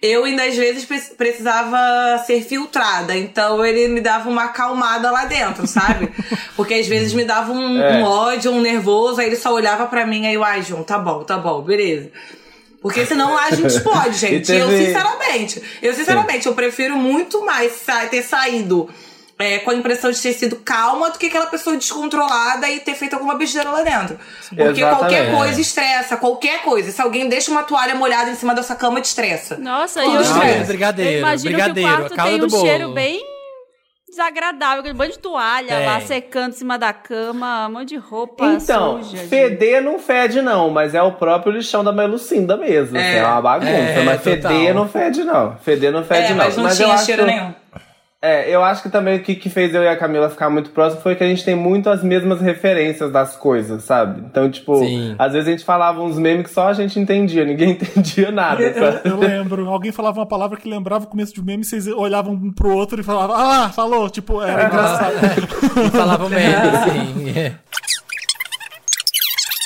Eu 0.00 0.22
ainda 0.24 0.44
às 0.44 0.54
vezes 0.56 0.84
pre- 0.84 1.00
precisava 1.16 1.76
ser 2.24 2.40
filtrada, 2.42 3.16
então 3.16 3.64
ele 3.66 3.88
me 3.88 4.00
dava 4.00 4.28
uma 4.30 4.44
acalmada 4.44 5.10
lá 5.10 5.24
dentro, 5.24 5.66
sabe? 5.66 6.08
Porque 6.54 6.74
às 6.74 6.86
vezes 6.86 7.12
me 7.12 7.24
dava 7.24 7.52
um, 7.52 7.82
É. 7.82 7.98
um 7.98 8.04
ódio, 8.04 8.52
um 8.52 8.60
nervoso, 8.60 9.20
aí 9.20 9.26
ele 9.26 9.36
só 9.36 9.52
olhava 9.52 9.86
pra 9.86 10.06
mim 10.06 10.24
aí, 10.26 10.36
ai, 10.36 10.62
João, 10.62 10.84
tá 10.84 10.98
bom, 10.98 11.24
tá 11.24 11.36
bom, 11.36 11.62
beleza. 11.62 12.10
Porque 12.80 13.04
senão 13.04 13.36
a 13.36 13.50
gente 13.50 13.80
pode, 13.82 14.16
gente. 14.16 14.52
E 14.52 14.58
teve- 14.58 14.60
Eu, 14.60 14.68
sinceramente, 14.86 15.62
eu, 15.82 15.92
sinceramente, 15.94 16.46
eu 16.46 16.54
prefiro 16.54 16.96
muito 16.96 17.44
mais 17.44 17.72
ter 18.08 18.22
saído 18.22 18.88
é, 19.38 19.58
com 19.60 19.70
a 19.70 19.74
impressão 19.74 20.10
de 20.10 20.20
ter 20.20 20.32
sido 20.32 20.56
calma 20.56 21.10
do 21.10 21.18
que 21.18 21.26
aquela 21.26 21.46
pessoa 21.46 21.76
descontrolada 21.76 22.68
e 22.68 22.80
ter 22.80 22.94
feito 22.94 23.14
alguma 23.14 23.36
besteira 23.36 23.70
lá 23.70 23.82
dentro. 23.82 24.18
Porque 24.48 24.62
Exatamente. 24.80 24.98
qualquer 24.98 25.30
coisa 25.34 25.60
estressa, 25.60 26.16
qualquer 26.16 26.62
coisa. 26.62 26.90
Se 26.90 27.00
alguém 27.00 27.28
deixa 27.28 27.50
uma 27.50 27.62
toalha 27.62 27.94
molhada 27.94 28.30
em 28.30 28.34
cima 28.34 28.54
dessa 28.54 28.74
cama, 28.74 29.00
te 29.00 29.04
estressa. 29.06 29.56
Nossa, 29.56 30.00
Tudo 30.02 30.12
e 30.12 30.16
eu, 30.16 30.22
estressa. 30.22 30.64
brigadeiro, 30.64 31.10
eu 31.12 31.18
imagino 31.20 31.50
brigadeiro, 31.52 31.88
que 31.88 32.12
o 32.12 32.14
quarto 32.16 32.28
tem 32.30 32.38
do 32.38 32.46
um 32.46 32.48
bolo. 32.48 32.66
cheiro 32.66 32.92
bem 32.92 33.22
desagradável, 34.08 34.80
aquele 34.80 34.94
monte 34.94 35.12
de 35.12 35.18
toalha 35.18 35.76
Tem. 35.76 35.86
lá 35.86 36.00
secando 36.00 36.48
em 36.52 36.56
cima 36.56 36.78
da 36.78 36.92
cama, 36.94 37.66
um 37.68 37.72
monte 37.72 37.90
de 37.90 37.96
roupa 37.96 38.46
Então, 38.46 39.02
suja. 39.04 39.18
gente. 39.18 39.28
feder 39.28 39.82
não 39.82 39.98
fede, 39.98 40.40
não, 40.40 40.70
mas 40.70 40.94
é 40.94 41.02
o 41.02 41.12
próprio 41.12 41.52
lixão 41.52 41.84
da 41.84 41.92
Melucinda 41.92 42.56
mesmo. 42.56 42.96
É. 42.96 43.00
assim, 43.10 43.18
É, 43.18 43.26
uma 43.26 43.42
bagunça. 43.42 43.70
É, 43.70 44.02
mas 44.04 44.22
total. 44.22 44.50
feder 44.50 44.74
não 44.74 44.88
fede, 44.88 45.24
não. 45.24 45.56
Feder 45.58 45.92
não 45.92 46.02
fede, 46.04 46.26
É, 46.26 46.30
não. 46.30 46.36
mas 46.36 46.56
não 46.56 46.68
eu 46.68 46.74
tinha 46.74 46.94
acho 46.94 47.04
cheiro 47.04 47.26
nenhum. 47.26 47.54
É, 48.20 48.50
eu 48.52 48.64
acho 48.64 48.82
que 48.82 48.88
também 48.90 49.16
o 49.16 49.22
que, 49.22 49.36
que 49.36 49.48
fez 49.48 49.72
eu 49.72 49.82
e 49.82 49.86
a 49.88 49.96
Camila 49.96 50.28
ficar 50.28 50.50
muito 50.50 50.70
próximo 50.70 51.00
foi 51.02 51.14
que 51.14 51.22
a 51.22 51.26
gente 51.28 51.44
tem 51.44 51.54
muito 51.54 51.88
as 51.88 52.02
mesmas 52.02 52.40
referências 52.40 53.12
das 53.12 53.36
coisas, 53.36 53.84
sabe? 53.84 54.20
Então, 54.28 54.50
tipo, 54.50 54.74
Sim. 54.80 55.14
às 55.16 55.32
vezes 55.32 55.46
a 55.46 55.50
gente 55.52 55.64
falava 55.64 56.02
uns 56.02 56.18
memes 56.18 56.48
que 56.48 56.52
só 56.52 56.66
a 56.66 56.72
gente 56.72 56.98
entendia, 56.98 57.44
ninguém 57.44 57.70
entendia 57.80 58.32
nada, 58.32 58.60
Eu, 58.60 58.74
sabe? 58.92 59.08
eu 59.08 59.16
lembro, 59.20 59.68
alguém 59.68 59.92
falava 59.92 60.18
uma 60.18 60.26
palavra 60.26 60.58
que 60.58 60.68
lembrava 60.68 61.04
o 61.04 61.08
começo 61.08 61.32
de 61.32 61.40
um 61.40 61.44
meme, 61.44 61.64
vocês 61.64 61.86
olhavam 61.86 62.32
um 62.32 62.52
pro 62.52 62.74
outro 62.74 63.00
e 63.00 63.04
falavam, 63.04 63.36
ah, 63.36 63.70
falou, 63.70 64.10
tipo, 64.10 64.42
era 64.42 64.66
engraçado. 64.66 65.14
E 65.86 65.90
falavam 65.90 66.28
mesmo, 66.28 66.76
assim. 66.76 67.54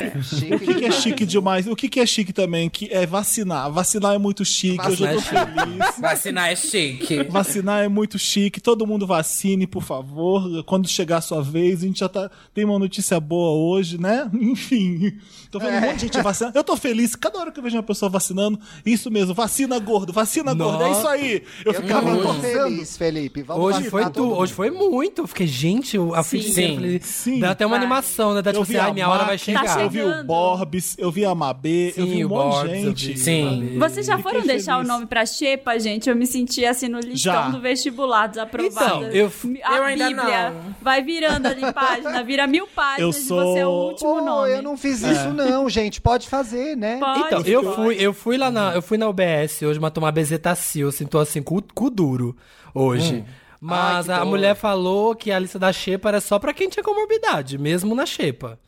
é. 0.03 0.13
O 0.55 0.59
que, 0.59 0.75
que 0.75 0.85
é 0.85 0.91
chique 0.91 1.25
demais? 1.27 1.67
O 1.67 1.75
que, 1.77 1.89
que 1.89 2.01
é 2.01 2.07
chique 2.07 2.33
também? 2.33 2.69
Que 2.69 2.89
é 2.93 3.07
vacinar. 3.07 3.71
Vacinar 3.71 4.15
é 4.15 4.19
muito 4.19 4.45
chique, 4.45 4.85
eu 4.85 4.97
já 4.97 5.13
tô 5.13 5.21
Vacinar 5.21 5.49
é 5.49 5.61
feliz. 5.67 5.99
Vacinar 6.01 6.49
é 6.51 6.57
chique. 6.57 7.23
Vacinar 7.25 7.85
é 7.85 7.89
muito 7.89 8.19
chique, 8.19 8.61
todo 8.61 8.87
mundo 8.87 9.07
vacine, 9.07 9.67
por 9.67 9.83
favor. 9.83 10.63
Quando 10.65 10.89
chegar 10.89 11.19
a 11.19 11.21
sua 11.21 11.43
vez, 11.43 11.83
a 11.83 11.87
gente 11.87 12.01
já 12.01 12.09
tá. 12.09 12.31
Tem 12.55 12.65
uma 12.65 12.79
notícia 12.79 13.19
boa 13.21 13.51
hoje, 13.73 13.99
né? 14.01 14.29
Enfim. 14.35 15.13
Tô 15.51 15.59
vendo 15.59 15.77
um 15.77 15.81
monte 15.83 15.95
de 15.97 16.01
gente 16.03 16.21
vacinando. 16.23 16.57
Eu 16.59 16.65
tô 16.65 16.77
feliz, 16.77 17.15
cada 17.15 17.39
hora 17.39 17.53
que 17.53 17.59
eu 17.59 17.63
vejo 17.63 17.77
uma 17.77 17.83
pessoa 17.83 18.09
vacinando, 18.11 18.59
isso 18.87 19.11
mesmo, 19.11 19.35
vacina 19.35 19.79
gordo, 19.79 20.11
vacina 20.13 20.55
gordo, 20.55 20.83
é 20.83 20.91
isso 20.93 21.07
aí. 21.09 21.43
Eu, 21.65 21.73
Eu 21.73 21.83
ficava 21.83 22.17
tô 22.17 22.23
torcendo. 22.23 22.43
feliz, 22.65 22.97
Felipe. 22.97 23.43
Vamos 23.43 23.63
Hoje 23.65 23.83
vacinar 23.85 23.91
foi 24.05 24.13
tu, 24.13 24.23
mundo. 24.25 24.37
hoje 24.39 24.53
foi 24.53 24.71
muito. 24.71 25.23
Eu 25.23 25.27
fiquei, 25.27 25.47
gente, 25.47 25.95
eu- 25.97 26.15
a 26.15 26.23
Sim. 26.23 26.41
Sim. 26.43 26.75
falei, 26.77 27.01
Sim. 27.03 27.39
Dá 27.41 27.51
até 27.51 27.67
uma 27.67 27.77
Vai. 27.77 27.81
animação, 27.85 28.33
né? 28.35 28.41
Dá 28.43 28.51
tipo 28.51 28.61
Eu 28.61 28.63
assim, 28.63 28.77
ai, 28.77 28.93
minha 28.95 29.09
hora 29.09 29.25
vai 29.25 29.37
chegar. 29.37 29.63
eu 29.83 29.91
vi 29.93 30.03
o 30.03 30.25
Borbs, 30.25 30.95
eu 30.99 31.11
vi 31.11 31.25
a 31.25 31.35
Mabê, 31.35 31.89
eu 31.97 32.05
Sim, 32.07 32.11
vi 32.11 32.25
um 32.25 32.27
o 32.27 32.31
monte 32.31 32.53
Borbs, 32.55 32.71
de 32.73 32.79
eu 32.79 32.85
gente. 32.89 33.07
vi. 33.13 33.19
Sim. 33.19 33.79
Vocês 33.79 34.07
já 34.07 34.17
Fiquei 34.17 34.33
foram 34.33 34.47
deixar 34.47 34.75
feliz. 34.77 34.89
o 34.89 34.93
nome 34.93 35.07
pra 35.07 35.25
Xepa, 35.27 35.79
gente? 35.79 36.09
Eu 36.11 36.17
me 36.17 36.27
senti 36.27 36.65
assim 36.65 36.89
no 36.89 36.99
listão 36.99 37.33
Já. 37.35 37.49
do 37.51 37.61
vestibular, 37.61 38.27
desaprovada. 38.29 38.87
Então, 38.97 39.03
eu 39.11 39.31
A 39.65 39.77
eu 39.77 39.85
ainda 39.85 40.09
Bíblia 40.09 40.51
não. 40.51 40.75
vai 40.81 41.03
virando 41.03 41.47
ali 41.47 41.73
página, 41.73 42.23
vira 42.25 42.47
mil 42.47 42.67
páginas 42.67 43.17
Eu 43.17 43.23
e 43.23 43.25
você 43.29 43.59
é 43.61 43.67
o 43.67 43.71
sou- 43.71 43.89
último 43.91 44.15
Pô, 44.17 44.25
nome. 44.25 44.51
eu 44.53 44.63
não 44.63 44.77
fiz 44.77 45.03
isso 45.03 45.29
não, 45.33 45.69
gente. 45.69 46.01
Pode 46.01 46.29
fazer, 46.29 46.77
né? 46.77 46.99
Pode. 46.99 47.21
Então, 47.21 47.41
eu 47.43 47.75
fui, 47.75 47.97
eu 47.99 48.13
fui 48.15 48.37
lá 48.37 48.51
na, 48.51 48.75
eu 48.75 48.83
fui 48.83 48.97
na 48.99 49.09
UBS 49.09 49.63
hoje, 49.63 49.79
mas 49.79 49.93
tomar 49.93 50.13
bezetacil, 50.13 50.89
assim, 50.89 51.07
tô 51.07 51.19
assim, 51.19 51.43
cu, 51.43 51.63
cu 51.75 51.91
duro 51.91 52.37
hoje. 52.75 53.25
Mas 53.65 54.09
Ai, 54.11 54.17
a 54.17 54.19
dor. 54.21 54.27
mulher 54.27 54.57
falou 54.57 55.15
que 55.15 55.31
a 55.31 55.39
lista 55.39 55.57
da 55.57 55.73
xepa 55.73 56.09
era 56.09 56.21
só 56.21 56.37
pra 56.39 56.53
quem 56.53 56.69
tinha 56.69 56.83
comorbidade, 56.83 57.57
mesmo 57.59 57.95
na 57.95 58.05
xepa. 58.05 58.59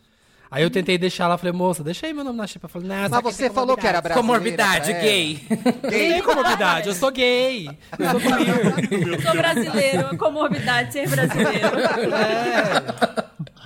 Aí 0.51 0.63
eu 0.63 0.71
tentei 0.71 0.97
deixar 0.97 1.25
ela, 1.25 1.37
falei, 1.39 1.53
moça, 1.53 1.83
deixa 1.83 2.07
aí 2.07 2.15
meu 2.15 2.23
nome 2.25 2.39
na 2.39 2.47
xepa. 2.47 2.67
Eu 2.67 2.71
falei, 2.71 2.89
não, 2.89 3.09
Mas 3.09 3.23
você 3.23 3.51
falou 3.51 3.77
que 3.77 3.87
era 3.87 4.01
brasileira. 4.01 4.27
Comorbidade, 4.27 4.93
é. 4.93 5.01
gay. 5.01 5.47
Tenho 5.89 6.23
comorbidade, 6.23 6.89
eu 6.89 6.95
sou 6.95 7.11
gay. 7.11 7.67
Eu 7.99 8.11
sou 8.11 8.21
queer. 8.21 9.23
Sou 9.23 9.33
brasileiro, 9.33 10.17
comorbidade 10.17 10.89
de 10.89 10.93
ser 10.93 11.09
brasileiro. 11.09 11.69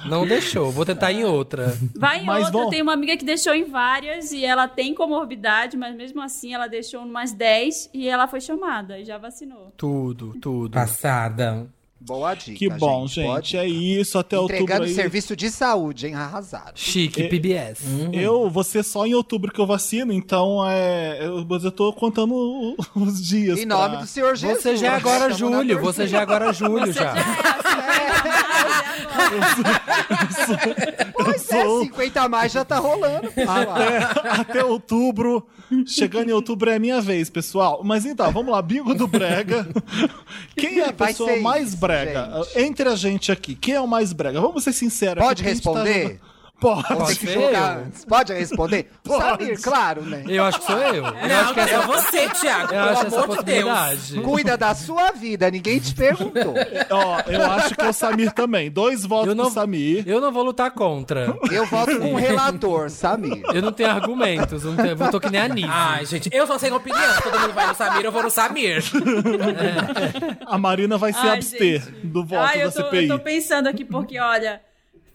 Não 0.06 0.26
deixou, 0.26 0.70
vou 0.70 0.86
tentar 0.86 1.12
em 1.12 1.24
outra. 1.24 1.76
Vai 1.96 2.20
em 2.20 2.24
Mas 2.24 2.46
outra, 2.46 2.60
bom. 2.62 2.70
tem 2.70 2.80
uma 2.80 2.92
amiga 2.94 3.16
que 3.16 3.24
deixou 3.24 3.52
em 3.52 3.64
várias 3.64 4.32
e 4.32 4.44
ela 4.44 4.66
tem 4.68 4.94
comorbidade, 4.94 5.76
mas 5.76 5.94
mesmo 5.94 6.22
assim 6.22 6.54
ela 6.54 6.66
deixou 6.66 7.02
umas 7.02 7.32
10 7.32 7.90
e 7.92 8.08
ela 8.08 8.26
foi 8.26 8.40
chamada 8.40 8.98
e 8.98 9.04
já 9.04 9.18
vacinou. 9.18 9.72
Tudo, 9.76 10.34
tudo. 10.40 10.72
Passada. 10.72 11.66
Boa 12.00 12.32
dica, 12.34 12.56
Que 12.56 12.68
bom, 12.68 13.06
gente. 13.08 13.14
gente. 13.16 13.26
Pode- 13.26 13.56
É 13.56 13.66
isso, 13.68 14.18
até 14.18 14.38
outubro 14.38 14.62
Entregando 14.62 14.88
serviço 14.94 15.34
de 15.34 15.50
saúde, 15.50 16.06
hein? 16.06 16.14
Arrasaram. 16.14 16.72
Chique, 16.74 17.22
É- 17.22 17.28
PBS. 17.28 17.80
Eu 18.12 18.48
vou 18.48 18.62
ser 18.62 18.84
só 18.84 19.04
em 19.04 19.14
outubro 19.14 19.52
que 19.52 19.60
eu 19.60 19.66
vacino, 19.66 20.12
então 20.12 20.64
é. 20.68 21.18
Eu, 21.26 21.44
mas 21.48 21.64
eu 21.64 21.72
tô 21.72 21.92
contando 21.92 22.76
os 22.94 23.20
dias. 23.26 23.58
Em 23.58 23.66
nome 23.66 23.90
pra- 23.96 24.00
do 24.02 24.06
Senhor 24.06 24.36
Jesus. 24.36 24.62
Você 24.62 24.76
já 24.76 24.86
é 24.92 24.96
agora 24.96 25.30
julho, 25.34 25.80
você 25.80 26.06
já 26.06 26.18
é 26.20 26.22
agora 26.22 26.52
julho 26.54 26.92
já. 26.92 27.14
Pois 31.12 31.50
é, 31.50 31.80
50 31.82 32.22
a 32.22 32.28
mais 32.28 32.52
já 32.52 32.64
tá 32.64 32.78
rolando. 32.78 33.28
Até, 33.28 34.40
até 34.40 34.64
outubro. 34.64 35.46
Chegando 35.86 36.30
em 36.30 36.32
outubro 36.32 36.70
é 36.70 36.76
a 36.76 36.78
minha 36.78 37.00
vez, 37.00 37.28
pessoal. 37.28 37.82
Mas 37.84 38.04
então, 38.04 38.30
vamos 38.32 38.52
lá, 38.52 38.62
bingo 38.62 38.94
do 38.94 39.06
Brega. 39.06 39.66
Quem 40.56 40.80
é 40.80 40.88
a 40.88 40.92
pessoa 40.92 41.36
mais 41.40 41.68
isso, 41.68 41.76
brega? 41.76 42.42
gente. 42.44 42.58
Entre 42.58 42.88
a 42.88 42.96
gente 42.96 43.32
aqui, 43.32 43.54
quem 43.54 43.74
é 43.74 43.80
o 43.80 43.86
mais 43.86 44.12
brega? 44.12 44.40
Vamos 44.40 44.64
ser 44.64 44.72
sinceros. 44.72 45.22
Pode 45.22 45.44
a 45.44 45.48
gente 45.48 45.62
tá 45.62 45.84
Pode. 46.60 47.28
Eu? 47.28 47.56
antes? 47.56 48.04
Pode 48.04 48.32
responder? 48.32 48.90
Pode. 49.04 49.22
Samir, 49.44 49.62
claro, 49.62 50.02
né? 50.02 50.24
Eu 50.26 50.44
acho 50.44 50.58
que 50.60 50.66
sou 50.66 50.78
eu. 50.78 51.04
Eu 51.04 51.04
acho 51.06 51.54
que 51.54 51.60
é 51.60 51.62
essa, 51.62 51.80
você, 51.86 52.28
Thiago, 52.30 52.62
eu 52.64 52.68
pelo 52.68 52.88
acho 52.90 53.06
essa 53.06 53.20
amor 53.22 53.38
de 53.38 53.44
Deus. 53.44 54.12
Cuida 54.24 54.56
da 54.56 54.74
sua 54.74 55.12
vida, 55.12 55.50
ninguém 55.50 55.78
te 55.78 55.94
perguntou. 55.94 56.54
Ó, 56.90 57.20
eu 57.30 57.42
acho 57.52 57.74
que 57.74 57.80
é 57.84 57.88
o 57.88 57.92
Samir 57.92 58.32
também. 58.32 58.70
Dois 58.70 59.04
votos 59.04 59.28
Eu 59.28 59.34
não- 59.34 59.44
pro 59.44 59.54
Samir. 59.54 60.02
Eu 60.06 60.20
não 60.20 60.32
vou 60.32 60.42
lutar 60.42 60.70
contra. 60.72 61.36
Eu 61.50 61.64
voto 61.66 61.98
com 61.98 62.14
o 62.14 62.16
relator, 62.18 62.90
Samir. 62.90 63.42
Eu 63.54 63.62
não 63.62 63.72
tenho 63.72 63.90
argumentos, 63.90 64.64
eu, 64.64 64.72
não 64.72 64.76
tenho, 64.82 64.96
eu 65.00 65.10
tô 65.10 65.20
que 65.20 65.30
nem 65.30 65.40
a 65.40 65.48
Nise. 65.48 65.68
Ai, 65.70 66.06
gente, 66.06 66.28
eu 66.32 66.46
sou 66.46 66.58
sem 66.58 66.72
opinião. 66.72 67.20
Todo 67.22 67.38
mundo 67.38 67.52
vai 67.54 67.66
no 67.68 67.74
Samir, 67.74 68.04
eu 68.04 68.12
vou 68.12 68.22
no 68.22 68.30
Samir. 68.30 68.82
A 70.46 70.58
Marina 70.58 70.98
vai 70.98 71.12
se 71.12 71.18
Ai, 71.20 71.36
abster 71.38 71.82
gente. 71.82 72.06
do 72.06 72.24
voto 72.24 72.42
Ai, 72.42 72.58
da 72.58 72.64
eu 72.64 72.72
tô, 72.72 72.82
CPI. 72.84 73.08
eu 73.08 73.16
tô 73.16 73.22
pensando 73.22 73.68
aqui 73.68 73.84
porque, 73.84 74.18
olha, 74.18 74.60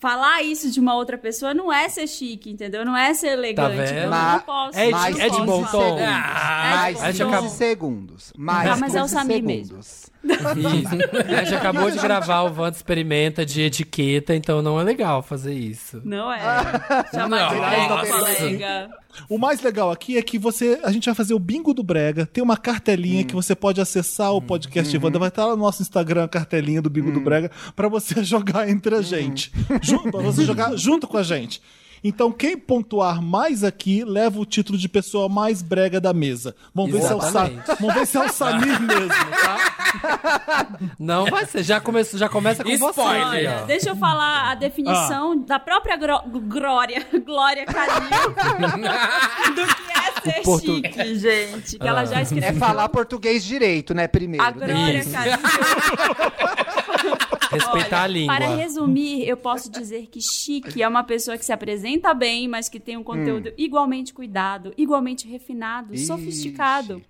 falar 0.04 0.42
isso 0.44 0.70
de 0.70 0.80
uma 0.82 0.94
outra 0.96 1.18
pessoa 1.18 1.54
não 1.54 1.72
é 1.72 1.88
ser 1.88 2.08
chique, 2.08 2.52
entendeu? 2.52 2.84
Não 2.84 2.96
é 2.96 3.14
ser 3.14 3.28
elegante. 3.30 3.78
vendo? 3.78 3.98
Eu 4.00 4.10
Ma- 4.10 4.34
não 4.34 4.40
posso. 4.42 4.78
é 4.78 4.84
não 4.92 4.92
Mais 5.00 5.18
é 5.18 5.30
de 5.30 5.42
bom 5.44 5.64
tom. 5.64 5.98
Mais 5.98 7.02
É 7.04 7.12
de 7.14 7.18
15 7.20 7.24
bom 7.24 7.42
tom. 7.44 7.50
segundos. 7.50 8.34
Mais 8.38 8.70
Ah, 8.70 8.76
mas 8.76 8.94
é 8.96 9.00
o 9.00 9.04
15 9.04 9.14
Samir 9.14 9.42
mesmo. 9.44 9.80
A 11.38 11.44
gente 11.44 11.56
acabou 11.56 11.92
de 11.92 12.00
gravar 12.00 12.44
o 12.44 12.54
Vanda 12.54 12.76
Experimenta 12.76 13.46
de 13.46 13.62
etiqueta, 13.62 14.34
então 14.36 14.62
não 14.62 14.80
é 14.80 14.84
legal 14.84 15.22
fazer 15.22 15.54
isso. 15.54 16.02
Não 16.04 16.32
é. 16.32 16.40
Chamar 17.14 17.50
de 17.50 17.56
Não, 17.56 17.62
brega, 17.62 18.08
colega. 18.08 18.90
O 19.30 19.38
mais 19.38 19.62
legal 19.62 19.92
aqui 19.92 20.18
é 20.18 20.22
que 20.22 20.40
você, 20.40 20.80
a 20.84 20.92
gente 20.92 21.06
vai 21.06 21.14
fazer 21.14 21.34
o 21.34 21.40
bingo 21.40 21.74
do 21.74 21.84
Brega. 21.84 22.26
Tem 22.26 22.44
uma 22.44 22.58
cartelinha 22.58 23.24
que 23.24 23.36
você 23.36 23.54
pode 23.56 23.80
acessar 23.80 24.34
o 24.34 24.42
podcast 24.42 24.98
Wanda. 24.98 25.20
Vai 25.20 25.28
estar 25.28 25.46
lá 25.46 25.56
no 25.56 25.62
nosso 25.62 25.82
Instagram 25.82 26.24
a 26.24 26.28
cartelinha 26.28 26.82
do 26.82 26.90
bingo 26.90 27.12
do 27.12 27.20
Brega 27.20 27.52
pra 27.76 27.88
você 27.88 28.24
jogar 28.24 28.70
entre 28.70 28.96
a 28.96 29.02
gente, 29.02 29.52
Ju, 29.82 30.00
pra 30.12 30.22
você 30.22 30.46
jogar 30.46 30.76
junto 30.76 31.08
com 31.08 31.18
a 31.18 31.24
gente. 31.24 31.62
Então, 32.04 32.32
quem 32.32 32.58
pontuar 32.58 33.22
mais 33.22 33.64
aqui 33.64 34.04
leva 34.04 34.38
o 34.40 34.46
título 34.46 34.78
de 34.78 34.90
pessoa 34.90 35.30
mais 35.30 35.62
brega 35.62 36.02
da 36.02 36.14
mesa. 36.14 36.54
Vamos 36.76 36.92
ver, 36.92 37.02
se 37.02 37.12
é 37.12 37.16
o, 37.16 37.22
Sa. 37.22 37.50
Vamos 37.80 37.96
ver 37.96 38.06
se 38.06 38.18
é 38.18 38.26
o 38.26 38.30
Samir 38.30 38.82
mesmo, 38.82 39.08
tá? 39.08 40.68
Não 41.00 41.26
vai 41.28 41.46
ser, 41.46 41.64
já, 41.64 41.80
começou, 41.80 42.20
já 42.20 42.28
começa 42.28 42.64
com 42.64 42.70
você. 42.78 43.00
Spoiler. 43.02 43.26
Olha, 43.28 43.60
ó. 43.64 43.66
deixa 43.66 43.90
eu 43.90 43.96
falar 43.96 44.52
a 44.52 44.56
definição 44.56 45.38
da 45.40 45.60
própria 45.60 45.96
Gro- 45.96 46.24
Glória, 46.48 47.06
Glória 47.26 47.66
Calil, 47.66 48.30
do 49.56 49.66
que 49.66 49.92
é 49.92 50.32
ser 50.34 50.40
O 50.42 50.44
portu- 50.44 50.76
chique, 50.76 51.16
gente. 51.16 51.78
Que 51.80 51.88
ela 51.88 52.04
já 52.06 52.22
esqueceu. 52.22 52.50
É 52.50 52.54
falar 52.54 52.90
português 52.90 53.44
direito, 53.46 53.94
né, 53.94 54.08
primeiro. 54.08 54.46
A 54.46 54.52
Glória. 54.52 55.06
Calil. 55.06 55.38
Respeitar 57.54 58.04
a 58.04 58.08
língua. 58.08 58.36
Para 58.36 58.56
resumir, 58.56 59.28
eu 59.28 59.38
posso 59.38 59.72
dizer 59.72 60.08
que 60.08 60.20
chique 60.22 60.82
é 60.82 60.88
uma 60.88 61.04
pessoa 61.04 61.38
que 61.38 61.46
se 61.46 61.52
apresenta 61.52 62.14
bem, 62.14 62.48
mas 62.48 62.70
que 62.70 62.80
tem 62.80 62.98
um 62.98 63.04
conteúdo 63.04 63.54
igualmente 63.58 64.14
cuidado, 64.14 64.74
igualmente 64.78 65.28
refinado, 65.28 65.94
Ixi. 65.94 66.06
sofisticado. 66.06 67.02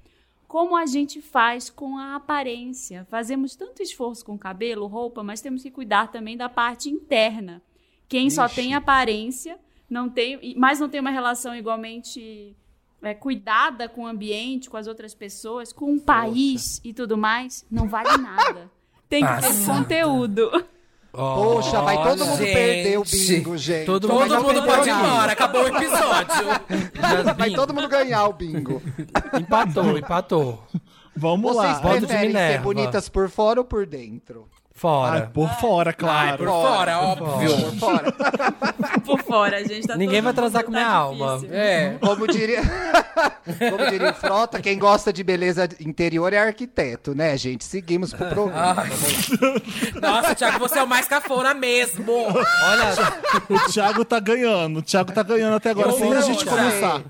Como 0.48 0.78
a 0.78 0.86
gente 0.86 1.20
faz 1.22 1.70
com 1.70 1.98
a 1.98 2.16
aparência. 2.16 3.08
Fazemos 3.10 3.56
tanto 3.56 3.82
esforço 3.82 4.24
com 4.24 4.38
cabelo, 4.38 4.86
roupa, 4.86 5.24
mas 5.24 5.42
temos 5.42 5.64
que 5.64 5.72
cuidar 5.72 6.12
também 6.12 6.38
da 6.38 6.48
parte 6.48 6.90
interna. 6.90 7.62
Quem 8.08 8.30
só 8.30 8.46
Ixi. 8.46 8.56
tem 8.56 8.74
aparência, 8.76 9.58
não 9.90 10.10
tem, 10.10 10.56
mas 10.56 10.80
não 10.80 10.88
tem 10.88 11.00
uma 11.02 11.10
relação 11.10 11.56
igualmente 11.56 12.56
é, 13.04 13.14
cuidada 13.14 13.90
com 13.90 14.04
o 14.04 14.08
ambiente, 14.08 14.70
com 14.70 14.78
as 14.78 14.88
outras 14.88 15.14
pessoas, 15.14 15.74
com 15.74 15.94
o 15.94 16.00
país 16.00 16.80
e 16.84 16.94
tudo 16.94 17.18
mais, 17.18 17.66
não 17.70 17.88
vale 17.88 18.18
nada. 18.18 18.72
Tem 19.14 19.24
que 19.24 19.42
ter 19.42 19.66
conteúdo. 19.66 20.66
Poxa, 21.12 21.80
vai 21.84 22.02
todo 22.02 22.26
mundo 22.26 22.38
Gente, 22.40 22.54
perder 22.54 22.98
o 22.98 23.04
bingo, 23.04 23.56
gente. 23.56 23.86
todo 23.86 24.08
mundo- 24.08 24.28
todo 24.28 24.42
mundo 24.44 24.54
perdeu 24.64 24.76
pode 24.76 24.90
ir 24.90 24.94
embora, 24.94 25.32
acabou 25.32 25.62
o 25.64 25.68
episódio. 25.68 26.46
Vai 27.38 27.52
todo 27.52 27.72
mundo 27.76 27.88
ganhar 27.88 28.26
o 28.26 28.34
bingo. 28.34 28.82
Empatou, 29.40 29.96
empatou. 30.00 30.64
Vamos 31.16 31.54
Vocês 31.56 31.80
lá. 31.84 31.94
De 32.00 32.08
preferem 32.08 32.32
ser 32.32 32.62
bonitas 32.62 33.08
por 33.10 33.30
fora 33.30 33.60
ou 33.60 33.66
por 33.66 33.86
dentro? 33.86 34.48
Fora. 34.76 35.14
Ai, 35.14 35.28
por 35.28 35.50
fora, 35.60 35.94
claro. 35.94 36.38
por 36.40 36.48
fora, 36.48 37.00
óbvio. 37.00 37.58
Por 37.58 37.76
fora. 37.80 38.12
Por 39.06 39.22
fora, 39.24 39.58
a 39.58 39.64
gente 39.64 39.86
tá 39.86 39.98
Ninguém 39.98 40.22
vai 40.22 40.34
transar 40.34 40.64
com 40.64 40.72
tá 40.72 40.78
minha 40.78 40.90
alma. 40.90 41.36
difícil. 41.36 41.56
É. 41.56 41.98
Como 42.00 42.26
diria, 42.28 42.62
como 43.70 43.90
diria 43.90 44.12
o 44.12 44.14
Frota, 44.14 44.62
quem 44.62 44.80
gosta 44.80 45.12
de 45.12 45.24
beleza 45.24 45.68
interior 45.80 46.32
é 46.32 46.38
arquiteto, 46.38 47.14
né, 47.14 47.36
gente? 47.38 47.66
Seguimos 47.66 48.14
pro 48.14 48.28
programa. 48.28 48.84
Nossa, 50.02 50.36
Thiago, 50.36 50.60
você 50.60 50.80
é 50.80 50.84
o 50.84 50.88
mais 50.88 51.06
cafona 51.08 51.54
mesmo. 51.54 52.14
Olha, 52.14 52.94
O 53.50 53.72
Thiago 53.72 54.06
tá 54.06 54.20
ganhando. 54.20 54.78
O 54.78 54.82
Thiago 54.82 55.12
tá 55.12 55.22
ganhando 55.22 55.56
até 55.56 55.72
agora, 55.72 55.90
Eu 55.90 55.98
sem 55.98 56.14
a 56.14 56.22
gente 56.22 56.46
começar. 56.46 57.02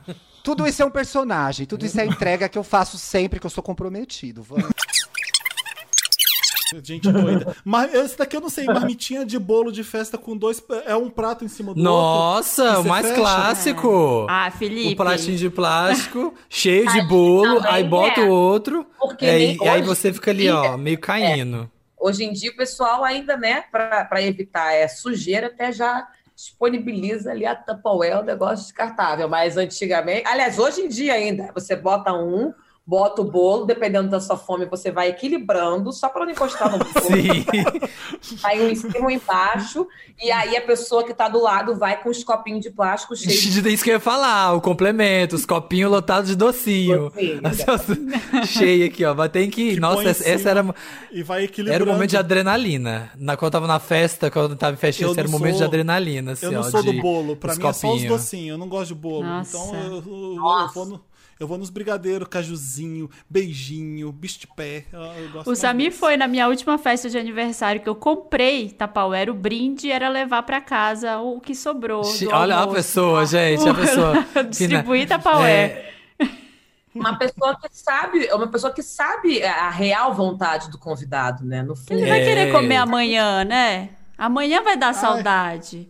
Tudo 0.43 0.67
isso 0.67 0.81
é 0.81 0.85
um 0.85 0.91
personagem, 0.91 1.65
tudo 1.65 1.85
isso 1.85 1.99
é 2.01 2.05
entrega 2.05 2.49
que 2.49 2.57
eu 2.57 2.63
faço 2.63 2.97
sempre 2.97 3.39
que 3.39 3.45
eu 3.45 3.51
sou 3.51 3.63
comprometido. 3.63 4.41
Vamos. 4.43 4.65
Gente 6.83 7.11
doida. 7.11 7.55
Mas 7.63 7.93
esse 7.93 8.17
daqui 8.17 8.35
eu 8.35 8.41
não 8.41 8.49
sei. 8.49 8.65
Marmitinha 8.65 9.25
de 9.25 9.37
bolo 9.37 9.71
de 9.71 9.83
festa 9.83 10.17
com 10.17 10.35
dois. 10.35 10.63
É 10.85 10.95
um 10.95 11.09
prato 11.09 11.43
em 11.43 11.47
cima 11.47 11.73
do 11.73 11.79
outro. 11.79 11.83
Nossa, 11.83 12.63
que 12.63 12.69
o 12.69 12.83
você 12.83 12.89
mais 12.89 13.07
fecha. 13.07 13.19
clássico. 13.19 14.27
Ah, 14.29 14.51
Felipe. 14.51 14.93
Um 14.93 14.95
pratinho 14.95 15.37
de 15.37 15.49
plástico, 15.49 16.33
cheio 16.49 16.91
de 16.91 17.01
bolo, 17.03 17.55
também 17.57 17.71
aí 17.71 17.83
bota 17.83 18.21
é. 18.21 18.23
o 18.23 18.29
outro, 18.29 18.85
Porque 18.99 19.25
é, 19.25 19.53
e 19.55 19.67
aí 19.67 19.81
você 19.81 20.11
fica 20.13 20.31
ali, 20.31 20.49
ó, 20.49 20.77
meio 20.77 20.99
caindo. 20.99 21.69
Hoje 21.99 22.23
em 22.25 22.33
dia, 22.33 22.51
o 22.51 22.55
pessoal 22.55 23.03
ainda, 23.03 23.37
né, 23.37 23.63
para 23.71 24.21
evitar 24.21 24.73
é, 24.73 24.87
sujeira, 24.87 25.47
até 25.47 25.71
já 25.71 26.05
disponibiliza 26.35 27.31
ali 27.31 27.45
a 27.45 27.55
Tupperware, 27.55 28.19
o 28.19 28.23
negócio 28.23 28.65
descartável. 28.65 29.29
Mas 29.29 29.55
antigamente, 29.55 30.27
aliás, 30.27 30.59
hoje 30.59 30.81
em 30.81 30.89
dia 30.89 31.13
ainda, 31.13 31.51
você 31.53 31.75
bota 31.75 32.13
um, 32.13 32.53
bota 32.85 33.21
o 33.21 33.25
bolo, 33.25 33.65
dependendo 33.65 34.09
da 34.09 34.19
sua 34.19 34.35
fome, 34.35 34.65
você 34.65 34.91
vai 34.91 35.07
equilibrando, 35.09 35.91
só 35.93 36.09
para 36.09 36.25
não 36.25 36.31
encostar 36.33 36.69
no 36.69 36.77
bolo. 36.79 36.91
Sim. 37.01 37.45
Vai 38.41 38.59
um 38.61 38.69
em 38.69 38.75
cima, 38.75 38.93
um 38.99 39.09
embaixo, 39.09 39.87
e 40.21 40.29
aí 40.31 40.57
a 40.57 40.61
pessoa 40.61 41.03
que 41.03 41.13
tá 41.13 41.29
do 41.29 41.41
lado 41.41 41.75
vai 41.75 42.01
com 42.03 42.09
os 42.09 42.23
copinhos 42.23 42.61
de 42.61 42.69
plástico 42.69 43.15
cheios 43.15 43.39
de 43.41 43.73
Isso 43.73 43.83
que 43.83 43.89
eu 43.89 43.93
ia 43.95 43.99
falar, 43.99 44.53
o 44.53 44.59
complemento, 44.61 45.35
os 45.35 45.45
copinhos 45.45 45.89
lotados 45.89 46.29
de 46.29 46.35
docinho. 46.35 47.11
Cheio 48.47 48.85
aqui, 48.87 49.05
ó. 49.05 49.13
Mas 49.13 49.31
tem 49.31 49.49
que. 49.49 49.79
Nossa, 49.79 49.95
põe 49.95 50.05
em 50.05 50.09
essa, 50.09 50.29
essa 50.29 50.49
era. 50.49 50.75
E 51.11 51.23
vai 51.23 51.43
equilibrando. 51.45 51.75
Era 51.75 51.83
o 51.83 51.93
momento 51.93 52.09
de 52.11 52.17
adrenalina. 52.17 53.11
Na, 53.17 53.35
quando 53.37 53.47
eu 53.47 53.51
tava 53.51 53.67
na 53.67 53.79
festa, 53.79 54.29
quando 54.29 54.51
eu 54.51 54.57
tava 54.57 54.77
em 54.81 54.89
esse 54.89 55.03
era 55.03 55.11
o 55.11 55.15
não 55.23 55.29
momento 55.31 55.53
de 55.53 55.57
sou- 55.59 55.67
adrenalina. 55.67 56.31
Assim, 56.33 56.45
eu 56.47 56.51
não 56.51 56.59
ó, 56.59 56.63
sou 56.63 56.83
do 56.83 56.91
de- 56.91 57.01
bolo. 57.01 57.35
Pra 57.35 57.55
mim 57.55 57.59
é 57.59 57.63
só 57.63 57.69
os 57.69 57.81
copinhos. 57.81 58.07
docinhos. 58.07 58.49
Eu 58.49 58.57
não 58.57 58.67
gosto 58.67 58.87
de 58.89 58.95
bolo. 58.95 59.23
Nossa. 59.23 59.57
Então 59.57 59.75
eu, 59.75 59.91
eu- 59.93 60.35
eu 60.35 60.67
vou 60.73 60.85
no, 60.85 61.01
eu 61.39 61.47
vou 61.47 61.57
nos 61.57 61.69
brigadeiros, 61.69 62.27
cajuzinho, 62.27 63.09
beijinho, 63.29 64.11
bicho 64.11 64.39
de 64.39 64.47
pé. 64.47 64.85
Eu, 64.91 65.01
eu 65.01 65.29
gosto 65.31 65.51
O 65.51 65.55
Samir 65.55 65.91
foi 65.91 66.15
na 66.17 66.27
minha 66.27 66.47
última 66.47 66.77
festa 66.77 67.09
de 67.09 67.17
aniversário 67.17 67.81
que 67.81 67.89
eu 67.89 67.95
comprei 67.95 68.69
Tapauera. 68.69 69.31
O 69.31 69.33
brinde 69.35 69.91
era 69.91 70.09
levar 70.09 70.43
pra 70.43 70.61
casa 70.61 71.17
o 71.19 71.39
que 71.41 71.53
sobrou. 71.55 72.03
Che- 72.03 72.27
Olha 72.27 72.55
a 72.55 72.59
almoço. 72.59 72.75
pessoa, 72.77 73.25
gente, 73.25 73.67
a 73.67 73.73
pessoa. 73.75 74.25
Distribuir 74.49 75.03
É, 75.03 75.05
Tapauera. 75.05 75.93
Uma 76.95 77.17
pessoa 77.17 77.57
que 77.59 77.67
sabe, 77.71 78.25
é 78.27 78.35
uma 78.35 78.47
pessoa 78.47 78.71
que 78.71 78.83
sabe 78.83 79.43
a 79.43 79.69
real 79.71 80.13
vontade 80.13 80.69
do 80.69 80.77
convidado, 80.77 81.43
né? 81.43 81.63
No 81.63 81.75
fundo. 81.75 81.93
Ele 81.93 82.05
vai 82.07 82.21
É. 82.21 82.25
querer 82.25 82.51
comer 82.51 82.75
amanhã, 82.75 83.43
né? 83.43 83.89
Amanhã 84.15 84.61
vai 84.61 84.77
dar 84.77 84.93
saudade. 84.93 85.87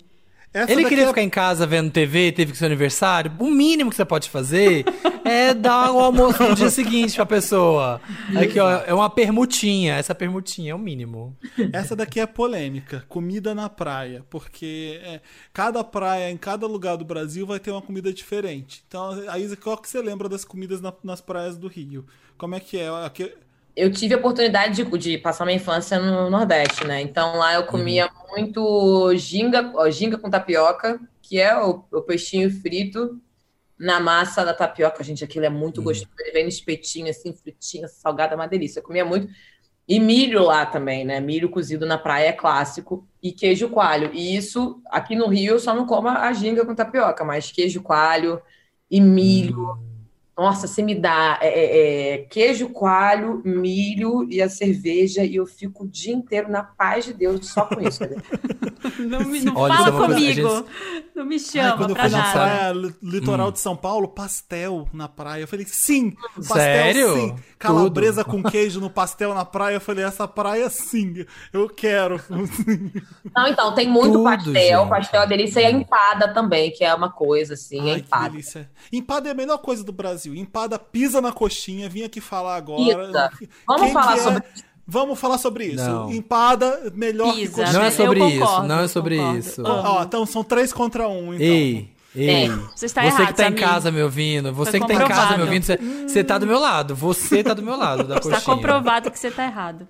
Essa 0.54 0.72
Ele 0.72 0.86
queria 0.86 1.06
é- 1.06 1.08
ficar 1.08 1.24
em 1.24 1.30
casa 1.30 1.66
vendo 1.66 1.90
TV, 1.92 2.32
teve 2.32 2.52
que 2.52 2.58
ser 2.58 2.66
aniversário. 2.68 3.32
O 3.40 3.50
mínimo 3.50 3.90
que 3.90 3.96
você 3.96 4.06
pode 4.06 4.30
fazer 4.30 4.86
é 5.26 5.54
dar 5.54 5.92
o 5.92 6.00
almoço 6.00 6.44
no 6.44 6.54
dia 6.54 6.70
seguinte 6.70 7.16
pra 7.16 7.26
pessoa. 7.26 8.00
Aqui, 8.40 8.60
ó, 8.60 8.70
é 8.86 8.94
uma 8.94 9.10
permutinha. 9.10 9.96
Essa 9.96 10.14
permutinha 10.14 10.72
é 10.72 10.76
o 10.76 10.80
mínimo. 10.80 11.36
Essa 11.72 11.96
daqui 11.96 12.20
é 12.20 12.28
polêmica, 12.28 13.04
comida 13.10 13.56
na 13.56 13.68
praia, 13.68 14.24
porque 14.30 15.00
é, 15.04 15.22
cada 15.52 15.84
praia 15.84 16.30
em 16.30 16.38
cada 16.38 16.68
lugar 16.68 16.98
do 16.98 17.06
Brasil 17.06 17.48
vai 17.48 17.60
ter 17.60 17.72
uma 17.72 17.82
comida 17.82 18.14
diferente. 18.14 18.84
Então, 18.88 19.24
a 19.28 19.40
Isa, 19.40 19.58
qual 19.58 19.78
que 19.78 19.90
você 19.90 20.02
lembra 20.02 20.30
das 20.30 20.46
comidas 20.46 20.80
na- 20.82 20.94
nas 21.04 21.20
praias 21.20 21.58
do 21.58 21.68
Rio? 21.68 22.06
Como 22.38 22.54
é 22.56 22.60
que 22.60 22.78
é? 22.78 22.90
Aqui- 23.06 23.32
Eu 23.76 23.92
tive 23.92 24.14
a 24.14 24.18
oportunidade 24.18 24.84
de, 24.84 24.98
de 24.98 25.18
passar 25.18 25.46
minha 25.46 25.58
infância 25.58 26.00
no 26.00 26.30
Nordeste, 26.30 26.86
né? 26.86 27.02
Então 27.02 27.38
lá 27.38 27.56
eu 27.56 27.66
comia 27.66 28.10
muito 28.30 29.16
ginga, 29.16 29.72
ó, 29.76 29.90
ginga 29.90 30.18
com 30.18 30.30
tapioca, 30.30 31.00
que 31.22 31.40
é 31.40 31.60
o, 31.60 31.84
o 31.92 32.02
peixinho 32.02 32.52
frito 32.52 33.20
na 33.80 34.00
massa 34.00 34.46
da 34.46 34.54
tapioca. 34.54 35.04
Gente, 35.04 35.24
aquilo 35.24 35.46
é 35.46 35.50
muito 35.50 35.82
gostoso. 35.82 36.12
Ele 36.20 36.32
vem 36.32 36.44
no 36.44 36.50
espetinho, 36.50 37.10
assim, 37.10 37.34
fritinho, 37.34 37.88
salgado, 37.88 38.34
é 38.34 38.36
uma 38.36 38.48
delícia. 38.48 38.80
Eu 38.80 38.84
comia 38.84 39.04
muito. 39.04 39.28
E 39.88 40.00
milho 40.00 40.44
lá 40.44 40.66
também, 40.66 41.04
né? 41.04 41.20
Milho 41.20 41.50
cozido 41.50 41.86
na 41.86 41.98
praia 41.98 42.30
é 42.30 42.34
clássico. 42.34 43.08
E 43.22 43.32
queijo 43.32 43.70
coalho. 43.70 44.12
E 44.14 44.36
isso, 44.36 44.82
aqui 44.90 45.16
no 45.16 45.28
Rio, 45.28 45.54
eu 45.54 45.60
só 45.60 45.74
não 45.74 45.86
como 45.86 46.08
a 46.08 46.32
ginga 46.32 46.66
com 46.66 46.76
tapioca, 46.76 47.24
mas 47.24 47.52
queijo 47.52 47.82
coalho 47.82 48.42
e 48.90 49.02
milho. 49.02 49.78
Nossa, 50.36 50.68
você 50.68 50.82
me 50.82 50.96
dá 50.96 51.38
é, 51.42 51.48
é, 51.48 52.14
é, 52.14 52.18
queijo 52.26 52.70
coalho, 52.70 53.42
milho 53.46 54.28
e 54.30 54.42
a 54.42 54.50
cerveja, 54.50 55.24
e 55.24 55.36
eu 55.36 55.46
fico 55.46 55.84
o 55.84 55.88
dia 55.88 56.14
inteiro 56.14 56.50
na 56.50 56.64
paz 56.64 57.06
de 57.06 57.14
Deus 57.14 57.50
só 57.50 57.66
com 57.66 57.80
isso. 57.80 58.00
Não, 59.00 59.20
me, 59.26 59.42
não 59.46 59.56
Olha, 59.56 59.74
fala 59.76 59.88
é 59.88 59.92
uma 59.92 60.00
coisa- 60.06 60.14
a 60.14 60.16
comigo. 60.16 60.50
gente- 60.50 61.12
Não 61.16 61.26
me 61.26 61.36
Ai, 61.36 61.40
chama 61.40 61.78
quando 61.78 61.90
eu 61.92 61.96
pra 61.96 62.10
fui 62.10 62.18
na 62.18 62.32
praia 62.32 62.72
li- 62.74 62.96
litoral 63.02 63.48
Hum. 63.48 63.52
de 63.52 63.60
São 63.60 63.76
Paulo, 63.76 64.08
pastel 64.08 64.88
na 64.94 65.08
praia. 65.08 65.42
Eu 65.44 65.48
falei, 65.48 65.66
sim, 65.66 66.12
pastel 66.36 66.56
Sério? 66.58 67.14
sim. 67.16 67.36
Calabresa 67.60 68.24
com 68.24 68.42
queijo 68.44 68.80
no 68.82 68.90
pastel 68.90 69.34
na 69.34 69.46
praia. 69.46 69.76
Eu 69.76 69.82
falei, 69.82 70.04
essa 70.04 70.28
praia 70.28 70.70
sim, 70.70 71.26
eu 71.54 71.70
quero. 71.70 72.20
Não, 73.36 73.48
então, 73.48 73.74
tem 73.74 73.88
muito 73.88 74.14
Tudo, 74.14 74.24
pastel. 74.24 74.54
gente. 74.54 74.90
Pastel 74.90 75.22
é 75.22 75.28
delícia 75.28 75.62
e 75.62 75.66
a 75.66 75.72
empada 75.72 76.34
também, 76.34 76.72
que 76.72 76.84
é 76.84 76.94
uma 76.94 77.12
coisa 77.12 77.54
assim, 77.54 77.80
a 77.80 77.94
Ai, 77.94 78.00
que 78.02 78.08
empada. 78.08 78.30
delícia. 78.30 78.72
Empada 78.92 79.30
é 79.30 79.32
a 79.32 79.36
melhor 79.36 79.58
coisa 79.60 79.84
do 79.84 79.92
Brasil. 79.92 80.34
Empada 80.36 80.78
pisa 80.78 81.22
na 81.22 81.32
coxinha, 81.32 81.88
vim 81.90 82.04
aqui 82.04 82.20
falar 82.22 82.56
agora. 82.56 83.06
Pisa. 83.06 83.32
Vamos 83.68 83.84
Quem 83.84 83.94
falar 83.94 84.14
que 84.14 84.30
é? 84.30 84.44
Vamos 84.86 85.18
falar 85.20 85.38
sobre 85.38 85.66
isso. 85.68 85.84
Não. 85.86 86.12
Empada, 86.12 86.92
melhor 86.94 87.34
que 87.34 87.42
Pisa. 87.42 87.54
coxinha. 87.54 87.74
Não 87.80 87.82
é 87.86 87.88
Eu 87.88 87.92
sobre 87.92 88.20
concordo, 88.20 88.44
isso, 88.44 88.64
não 88.68 88.80
é 88.82 88.88
sobre 88.88 89.16
concordo. 89.18 89.40
isso. 89.40 89.64
Ó, 89.66 89.98
ó, 90.00 90.04
então 90.04 90.26
são 90.26 90.44
três 90.44 90.74
contra 90.74 91.08
um, 91.08 91.34
então. 91.34 91.46
Ei, 91.48 91.90
ei. 92.16 92.50
Você 92.76 92.86
está 92.88 93.02
você 93.02 93.08
errado, 93.08 93.28
que 93.28 93.34
tá 93.34 93.48
em 93.48 93.54
casa 93.56 93.90
me 93.92 94.02
ouvindo, 94.04 94.52
você 94.54 94.72
Foi 94.72 94.80
que 94.82 94.88
tá 94.88 94.94
em 94.94 95.08
casa 95.08 95.38
me 95.38 95.44
ouvindo, 95.44 95.64
você, 95.64 95.78
você 95.78 96.24
tá 96.24 96.38
do 96.38 96.46
meu 96.46 96.60
lado. 96.60 96.94
Você 96.96 97.42
tá 97.44 97.54
do 97.54 97.64
meu 97.64 97.78
lado 97.78 98.04
da 98.04 98.16
Está 98.18 98.30
coxinha. 98.30 98.56
comprovado 98.56 99.10
que 99.10 99.18
você 99.18 99.32
tá 99.32 99.46
errado. 99.46 99.88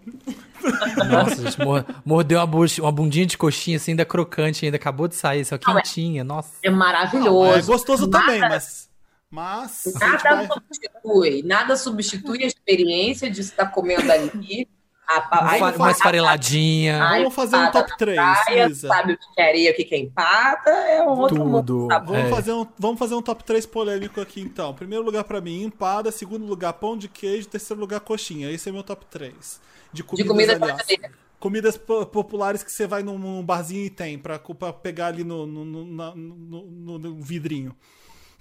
Nossa, 1.09 1.35
gente, 1.43 1.59
mor- 1.59 1.85
mordeu 2.05 2.39
uma, 2.39 2.45
bucha- 2.47 2.81
uma 2.81 2.91
bundinha 2.91 3.25
de 3.25 3.37
coxinha 3.37 3.77
assim, 3.77 3.91
ainda 3.91 4.05
crocante, 4.05 4.63
ainda 4.63 4.77
acabou 4.77 5.07
de 5.07 5.15
sair, 5.15 5.43
só 5.43 5.57
quentinha, 5.57 6.23
nossa. 6.23 6.51
É 6.63 6.69
maravilhoso. 6.69 7.57
É 7.59 7.61
gostoso 7.63 8.07
Nada- 8.07 8.25
também, 8.25 8.39
mas. 8.41 8.89
Mas. 9.29 9.81
Nada 9.99 10.17
vai- 10.35 10.47
substitui, 10.47 11.43
nada 11.43 11.75
substitui 11.75 12.43
a 12.43 12.47
experiência 12.47 13.29
de 13.29 13.41
estar 13.41 13.65
comendo 13.67 14.09
ali. 14.11 14.67
A, 15.13 15.37
a, 15.37 15.41
Uma 15.57 15.71
fa- 15.71 15.77
uma 15.77 15.91
esfareladinha. 15.91 17.03
a 17.03 17.17
Vamos 17.17 17.33
fazer 17.33 17.55
um 17.57 17.71
top 17.71 17.89
na 17.89 17.95
3, 17.97 18.15
praia. 18.15 18.75
Sabe 18.75 19.13
o 19.13 19.17
que 19.17 19.25
é 19.41 19.47
areia, 19.49 19.71
o 19.71 19.75
que 19.75 19.87
é 19.95 19.97
empada, 19.99 20.69
é 20.71 21.01
um 21.03 21.19
outro 21.19 21.45
mundo. 21.45 21.63
Tudo. 21.63 21.87
sabe? 21.91 22.07
Vamos, 22.07 22.23
É. 22.25 22.29
fazer 22.29 22.51
um, 22.53 22.67
vamos 22.79 22.99
fazer 22.99 23.15
um 23.15 23.21
top 23.21 23.43
3 23.43 23.65
polêmico 23.65 24.19
aqui, 24.21 24.41
então. 24.41 24.73
Primeiro 24.73 25.03
lugar 25.03 25.23
pra 25.23 25.39
mim, 25.41 25.63
empada. 25.63 26.11
Segundo 26.11 26.45
lugar, 26.45 26.73
pão 26.73 26.97
de 26.97 27.07
queijo. 27.07 27.47
Terceiro 27.47 27.79
lugar, 27.79 27.99
coxinha. 27.99 28.49
Esse 28.51 28.69
é 28.69 28.71
meu 28.71 28.83
top 28.83 29.05
3. 29.05 29.59
De 29.91 30.03
comidas, 30.03 30.27
comida 30.31 30.53
aliás. 30.53 30.75
brasileira. 30.75 31.13
Comidas 31.39 31.77
po- 31.77 32.05
populares 32.05 32.63
que 32.63 32.71
você 32.71 32.87
vai 32.87 33.03
num, 33.03 33.17
num 33.19 33.43
barzinho 33.43 33.85
e 33.85 33.89
tem, 33.89 34.17
pra, 34.17 34.39
pra 34.39 34.71
pegar 34.71 35.07
ali 35.07 35.23
no, 35.25 35.45
no, 35.45 35.65
no- 35.65 35.85
na- 35.85 36.15
no- 36.15 36.63
no- 36.65 36.97
no 36.99 37.15
vidrinho. 37.21 37.75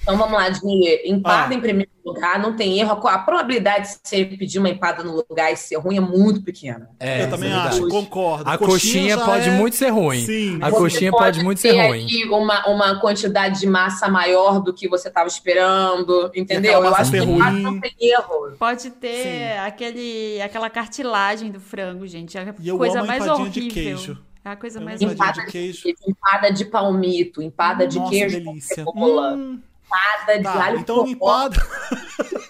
Então 0.02 0.16
vamos 0.16 0.32
lá, 0.32 0.48
de 0.48 0.60
empada 1.08 1.54
Ah. 1.54 1.56
em 1.56 1.60
primeiro 1.60 1.90
lugar, 2.04 2.36
não 2.40 2.56
tem 2.56 2.78
erro. 2.80 2.90
A 3.06 3.18
probabilidade 3.18 3.88
de 3.88 3.98
você 4.02 4.24
pedir 4.24 4.58
uma 4.58 4.68
empada 4.68 5.04
no 5.04 5.24
lugar 5.28 5.52
e 5.52 5.56
ser 5.56 5.76
ruim 5.76 5.96
é 5.96 6.00
muito 6.00 6.42
pequena. 6.42 6.90
É, 6.98 7.22
Eu 7.22 7.30
também 7.30 7.50
é 7.50 7.54
acho, 7.54 7.88
concordo. 7.88 8.50
A 8.50 8.58
coxinha 8.58 9.16
já 9.16 9.24
pode 9.24 9.48
é- 9.48 9.52
muito 9.52 9.76
ser 9.76 9.90
ruim. 9.90 10.18
Sim. 10.26 10.58
A 10.60 10.70
Você 10.70 10.76
coxinha 10.78 11.10
pode 11.12 11.44
muito 11.44 11.60
ser 11.60 11.70
ruim. 11.86 12.06
uma, 12.30 12.66
uma 12.66 13.00
quantidade 13.00 13.60
de 13.60 13.66
massa 13.68 14.08
maior 14.08 14.60
do 14.60 14.74
que 14.74 14.88
você 14.88 15.06
estava 15.06 15.28
esperando, 15.28 16.32
entendeu? 16.34 16.72
aquela 16.78 16.88
Eu 16.88 16.94
acho 16.96 17.10
que 17.12 17.18
ruim. 17.18 17.62
não 17.62 17.80
tem 17.80 17.92
erro. 18.00 18.56
Pode 18.58 18.90
ter 18.90 19.56
aquele, 19.58 20.42
aquela 20.42 20.68
cartilagem 20.68 21.52
do 21.52 21.60
frango, 21.60 22.06
gente. 22.08 22.36
É 22.36 22.40
a 22.40 22.54
E 22.60 22.68
eu 22.68 22.76
coisa 22.76 23.04
mais 23.04 23.24
horrível. 23.28 23.52
de 23.52 23.68
queijo. 23.68 24.18
É 24.44 24.48
a 24.50 24.56
coisa 24.56 24.80
mais 24.80 25.00
Empada 25.00 25.34
de 25.34 25.46
de 25.46 25.52
queijo. 25.52 25.88
empada 26.04 26.50
de 26.52 26.64
palmito, 26.64 27.40
empada 27.40 27.86
de 27.86 27.96
Nossa, 28.00 28.10
queijo 28.10 28.40
delícia. 28.40 28.84
com 28.84 28.90
cebola, 28.92 29.34
Hum, 29.34 29.60
empada 29.92 30.38
de 30.38 30.42
tá, 30.44 30.64
alho 30.64 30.78
então 30.78 31.06
empada. 31.06 31.56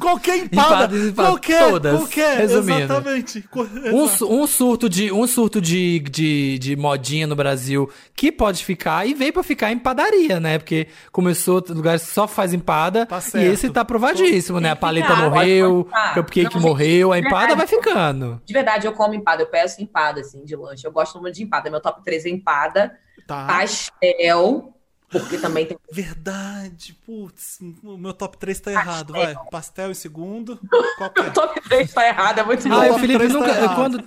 Qualquer 0.00 0.38
empada, 0.38 0.84
Empada, 0.84 0.96
empada, 0.96 1.28
qualquer, 1.28 1.68
todas, 1.70 1.98
qualquer, 1.98 2.38
resumindo. 2.38 2.80
exatamente. 2.84 3.44
Um, 3.92 4.42
um 4.42 4.46
surto, 4.46 4.88
de, 4.88 5.12
um 5.12 5.26
surto 5.26 5.60
de, 5.60 6.00
de, 6.00 6.58
de 6.58 6.76
modinha 6.76 7.26
no 7.26 7.36
Brasil 7.36 7.90
que 8.16 8.32
pode 8.32 8.64
ficar 8.64 9.06
e 9.06 9.12
veio 9.12 9.32
pra 9.32 9.42
ficar 9.42 9.70
em 9.70 9.78
padaria, 9.78 10.40
né? 10.40 10.58
Porque 10.58 10.88
começou 11.12 11.62
lugares 11.68 12.04
que 12.04 12.10
só 12.10 12.26
faz 12.26 12.54
empada 12.54 13.06
e 13.10 13.20
certo. 13.20 13.52
esse 13.52 13.70
tá 13.70 13.84
provadíssimo, 13.84 14.60
né? 14.60 14.70
A 14.70 14.76
paleta 14.76 15.08
ficar, 15.08 15.28
morreu, 15.30 15.80
o 15.80 16.14
cupcake 16.14 16.44
Não, 16.44 16.50
gente, 16.52 16.62
morreu, 16.62 17.12
a 17.12 17.18
empada 17.18 17.48
verdade, 17.48 17.58
vai 17.58 17.66
ficando. 17.66 18.42
De 18.46 18.52
verdade, 18.54 18.86
eu 18.86 18.92
como 18.92 19.14
empada, 19.14 19.42
eu 19.42 19.46
peço 19.46 19.82
empada, 19.82 20.22
assim, 20.22 20.42
de 20.44 20.56
lanche. 20.56 20.86
Eu 20.86 20.92
gosto 20.92 21.20
muito 21.20 21.34
de 21.34 21.42
empada. 21.42 21.68
Meu 21.70 21.80
top 21.82 22.02
3 22.02 22.24
é 22.24 22.30
empada, 22.30 22.94
Tá. 23.26 23.46
pastel, 23.46 24.74
porque 25.20 25.38
também 25.38 25.66
tem. 25.66 25.78
Verdade, 25.90 26.94
putz, 27.06 27.58
o 27.82 27.96
meu 27.96 28.12
top 28.12 28.36
3 28.38 28.60
tá 28.60 28.72
errado, 28.72 29.12
vai. 29.12 29.34
Pastel 29.50 29.90
em 29.90 29.94
segundo. 29.94 30.58
Qual 30.98 31.10
que 31.10 31.20
é? 31.20 31.30
top 31.30 31.60
3 31.68 31.92
tá 31.92 32.06
errado, 32.06 32.38
é 32.40 32.44
muito 32.44 32.72
Ah, 32.72 32.90
o 32.90 32.98
Felipe 32.98 33.18
três 33.18 33.32
tá 33.32 33.38
nunca. 33.38 33.50
errado. 33.52 33.74
quando, 33.76 34.04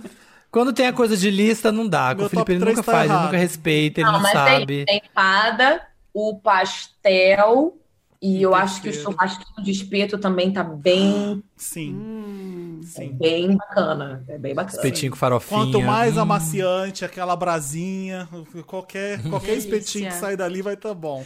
quando 0.52 0.74
tem 0.74 0.88
a 0.88 0.94
coisa 0.94 1.16
de 1.18 1.30
lista, 1.32 1.72
não 1.72 1.88
dá. 1.88 2.14
Meu 2.14 2.26
o 2.26 2.30
Felipe 2.30 2.52
ele 2.54 2.60
nunca 2.66 2.84
tá 2.84 2.92
faz, 2.92 3.06
ele 3.06 3.14
errado. 3.14 3.26
nunca 3.26 3.38
respeita, 3.38 4.02
ele 4.02 4.12
não, 4.12 4.20
mas 4.22 4.32
sabe. 4.32 4.86
tem, 4.86 4.86
tem 4.86 5.02
empada, 5.10 5.88
o 6.14 6.40
pastel. 6.40 7.78
E 8.20 8.42
eu 8.42 8.56
acho 8.56 8.82
que 8.82 8.90
o 8.90 8.94
churrasquinho 8.94 9.64
de 9.64 9.72
espeto 9.72 10.18
também 10.18 10.52
tá 10.52 10.64
bem, 10.64 11.44
Sim. 11.56 12.80
Sim. 12.84 13.12
bem 13.14 13.56
bacana. 13.56 14.24
É 14.28 14.40
bem 14.40 14.56
bacana. 14.56 14.76
Espetinho 14.76 15.12
com 15.12 15.18
farofinha. 15.18 15.60
Quanto 15.66 15.82
mais 15.82 16.18
Hum. 16.18 16.22
amaciante, 16.22 17.06
aquela 17.06 17.36
brasinha, 17.36 18.28
qualquer, 18.66 19.22
qualquer 19.30 19.56
espetinho 19.56 20.10
que 20.10 20.16
sair 20.16 20.36
dali 20.36 20.64
vai 20.64 20.76
tá 20.76 20.94
bom. 20.96 21.24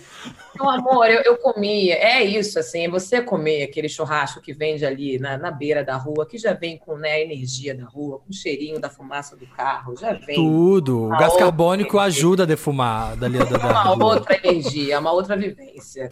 Meu 0.55 0.69
amor, 0.69 1.09
eu, 1.09 1.21
eu 1.21 1.37
comia. 1.37 1.95
É 1.95 2.23
isso, 2.23 2.59
assim, 2.59 2.85
é 2.85 2.89
você 2.89 3.21
comer 3.21 3.63
aquele 3.63 3.87
churrasco 3.87 4.41
que 4.41 4.53
vende 4.53 4.85
ali 4.85 5.17
na, 5.17 5.37
na 5.37 5.49
beira 5.51 5.83
da 5.85 5.95
rua, 5.95 6.25
que 6.25 6.37
já 6.37 6.53
vem 6.53 6.77
com 6.77 6.97
né, 6.97 7.11
a 7.13 7.19
energia 7.21 7.73
da 7.73 7.85
rua, 7.85 8.19
com 8.19 8.29
o 8.29 8.33
cheirinho 8.33 8.79
da 8.81 8.89
fumaça 8.89 9.37
do 9.37 9.47
carro, 9.47 9.95
já 9.95 10.11
vem. 10.11 10.35
Tudo. 10.35 11.05
O 11.05 11.09
gás 11.09 11.35
carbônico 11.37 11.97
ajuda 11.99 12.43
a 12.43 12.45
defumar 12.45 13.15
dali 13.15 13.37
da, 13.39 13.45
É 13.45 13.59
da, 13.59 13.93
uma 13.93 14.05
outra 14.05 14.35
energia, 14.43 14.95
é 14.95 14.99
uma 14.99 15.11
outra 15.13 15.37
vivência. 15.37 16.11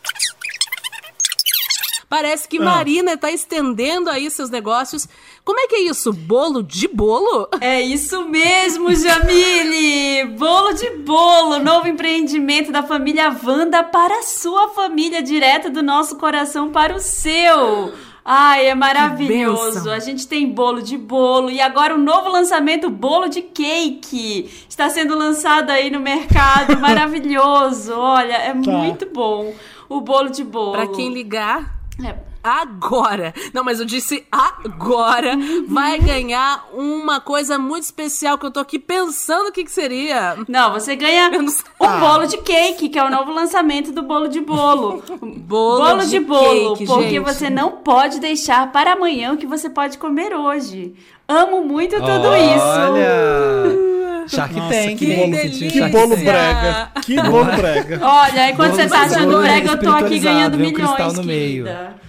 Parece 2.10 2.50
que 2.50 2.58
Ah. 2.58 2.64
Marina 2.66 3.16
tá 3.16 3.32
estendendo 3.32 4.10
aí 4.10 4.32
seus 4.32 4.50
negócios. 4.50 5.08
Como 5.46 5.60
é 5.60 5.68
que 5.68 5.76
é 5.76 5.82
isso? 5.82 6.12
Bolo 6.12 6.64
de 6.64 6.88
bolo? 6.88 7.48
É 7.62 7.80
isso 7.80 8.28
mesmo, 8.28 8.94
Jamile! 8.96 10.26
Bolo 10.36 10.74
de 10.74 10.90
bolo, 10.98 11.60
novo 11.60 11.88
empreendimento 11.88 12.72
da 12.72 12.82
família 12.82 13.30
Wanda 13.46 13.84
para 13.84 14.20
a 14.20 14.24
sua 14.24 14.70
família, 14.70 15.22
direto 15.22 15.70
do 15.70 15.84
nosso 15.84 16.16
coração 16.18 16.72
para 16.72 16.96
o 16.96 17.00
seu. 17.00 17.94
Ai, 18.26 18.68
é 18.68 18.76
maravilhoso. 18.76 19.90
A 19.90 20.00
gente 20.00 20.28
tem 20.28 20.48
bolo 20.52 20.82
de 20.82 20.98
bolo 20.98 21.50
e 21.50 21.62
agora 21.62 21.96
o 21.96 21.98
novo 21.98 22.30
lançamento, 22.30 22.90
bolo 22.90 23.28
de 23.28 23.42
cake. 23.42 24.50
Está 24.68 24.90
sendo 24.90 25.16
lançado 25.16 25.70
aí 25.70 25.90
no 25.90 26.00
mercado, 26.00 26.78
maravilhoso. 26.82 27.94
Olha, 27.94 28.34
é 28.34 28.54
muito 28.54 29.06
bom 29.08 29.54
o 29.88 30.02
bolo 30.02 30.30
de 30.30 30.44
bolo. 30.44 30.74
Pra 30.74 30.88
quem 30.88 31.12
ligar 31.14 31.79
É. 32.06 32.16
agora, 32.42 33.34
não, 33.54 33.64
mas 33.64 33.80
eu 33.80 33.86
disse 33.86 34.26
agora, 34.32 35.38
vai 35.68 36.00
ganhar 36.00 36.68
uma 36.74 37.20
coisa 37.20 37.58
muito 37.58 37.84
especial 37.84 38.38
que 38.38 38.46
eu 38.46 38.52
tô 38.52 38.60
aqui 38.60 38.80
pensando 38.80 39.50
o 39.50 39.52
que, 39.52 39.64
que 39.64 39.72
seria. 39.72 40.38
Não, 40.48 40.72
você 40.72 40.96
ganha 40.96 41.30
o 41.78 41.88
bolo 42.00 42.26
de 42.26 42.38
cake, 42.38 42.90
que 42.90 42.98
é 42.98 43.04
o 43.04 43.10
novo 43.10 43.32
lançamento 43.32 43.92
do 43.92 44.02
bolo 44.02 44.28
de 44.28 44.40
bolo. 44.40 45.04
Bolo, 45.50 45.80
bolo 45.80 46.06
de, 46.06 46.20
bolo, 46.20 46.74
cake, 46.74 46.86
porque 46.86 47.10
gente. 47.10 47.20
você 47.20 47.50
não 47.50 47.72
pode 47.78 48.20
deixar 48.20 48.72
para 48.72 48.94
amanhã 48.94 49.34
o 49.34 49.38
que 49.38 49.48
você 49.48 49.70
pode 49.70 49.98
comer 49.98 50.34
hoje. 50.34 50.94
Amo 51.28 51.64
muito 51.64 51.96
tudo 51.96 52.28
Olha! 52.28 52.56
isso. 52.56 53.99
Shark 54.30 54.54
Nossa, 54.54 54.74
Tank, 54.74 54.98
que 54.98 55.12
hein? 55.12 55.32
bolo, 55.32 55.70
que 55.72 55.90
bolo 55.90 56.18
brega. 56.18 56.92
Que 57.02 57.22
bolo 57.22 57.46
brega. 57.46 58.00
Olha, 58.02 58.44
aí 58.44 58.56
quando 58.56 58.72
Bolo 58.72 58.82
você 58.84 58.88
tá 58.88 59.02
achando 59.02 59.42
brega, 59.42 59.72
eu 59.72 59.80
tô 59.80 59.90
aqui 59.90 60.20
ganhando 60.20 60.58
milhões, 60.58 61.14
no 61.16 61.24
meio. 61.24 61.64
querida. 61.66 62.09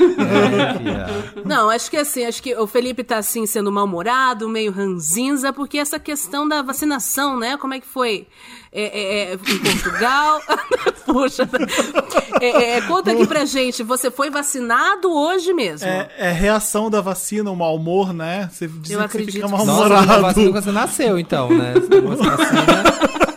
É. 0.00 1.42
Não, 1.44 1.68
acho 1.70 1.90
que 1.90 1.96
assim, 1.96 2.24
acho 2.24 2.42
que 2.42 2.54
o 2.54 2.66
Felipe 2.66 3.02
tá 3.04 3.18
assim 3.18 3.46
sendo 3.46 3.70
mal-humorado, 3.70 4.48
meio 4.48 4.72
ranzinza, 4.72 5.52
porque 5.52 5.78
essa 5.78 5.98
questão 5.98 6.48
da 6.48 6.62
vacinação, 6.62 7.38
né? 7.38 7.56
Como 7.56 7.74
é 7.74 7.80
que 7.80 7.86
foi? 7.86 8.26
É, 8.72 8.82
é, 8.82 9.32
é, 9.32 9.34
em 9.34 9.58
Portugal. 9.58 10.40
Puxa. 11.04 11.48
É, 12.40 12.76
é, 12.76 12.80
conta 12.82 13.12
aqui 13.12 13.26
pra 13.26 13.44
gente, 13.44 13.82
você 13.82 14.10
foi 14.10 14.30
vacinado 14.30 15.12
hoje 15.12 15.52
mesmo? 15.52 15.88
É, 15.88 16.08
é 16.18 16.30
reação 16.30 16.88
da 16.88 17.00
vacina, 17.00 17.50
o 17.50 17.56
mau 17.56 17.76
humor, 17.76 18.12
né? 18.12 18.48
Você 18.52 18.68
diz 18.68 18.90
Eu 18.90 18.98
que 18.98 19.02
você 19.02 19.04
acredito 19.04 19.32
fica 19.34 19.46
que 19.46 19.52
Nossa, 19.52 19.64
você 19.64 19.70
mal-humorado. 19.70 20.72
nasceu, 20.72 21.18
então, 21.18 21.48
né? 21.50 21.74
Você 21.74 22.00
vacina. 22.00 23.29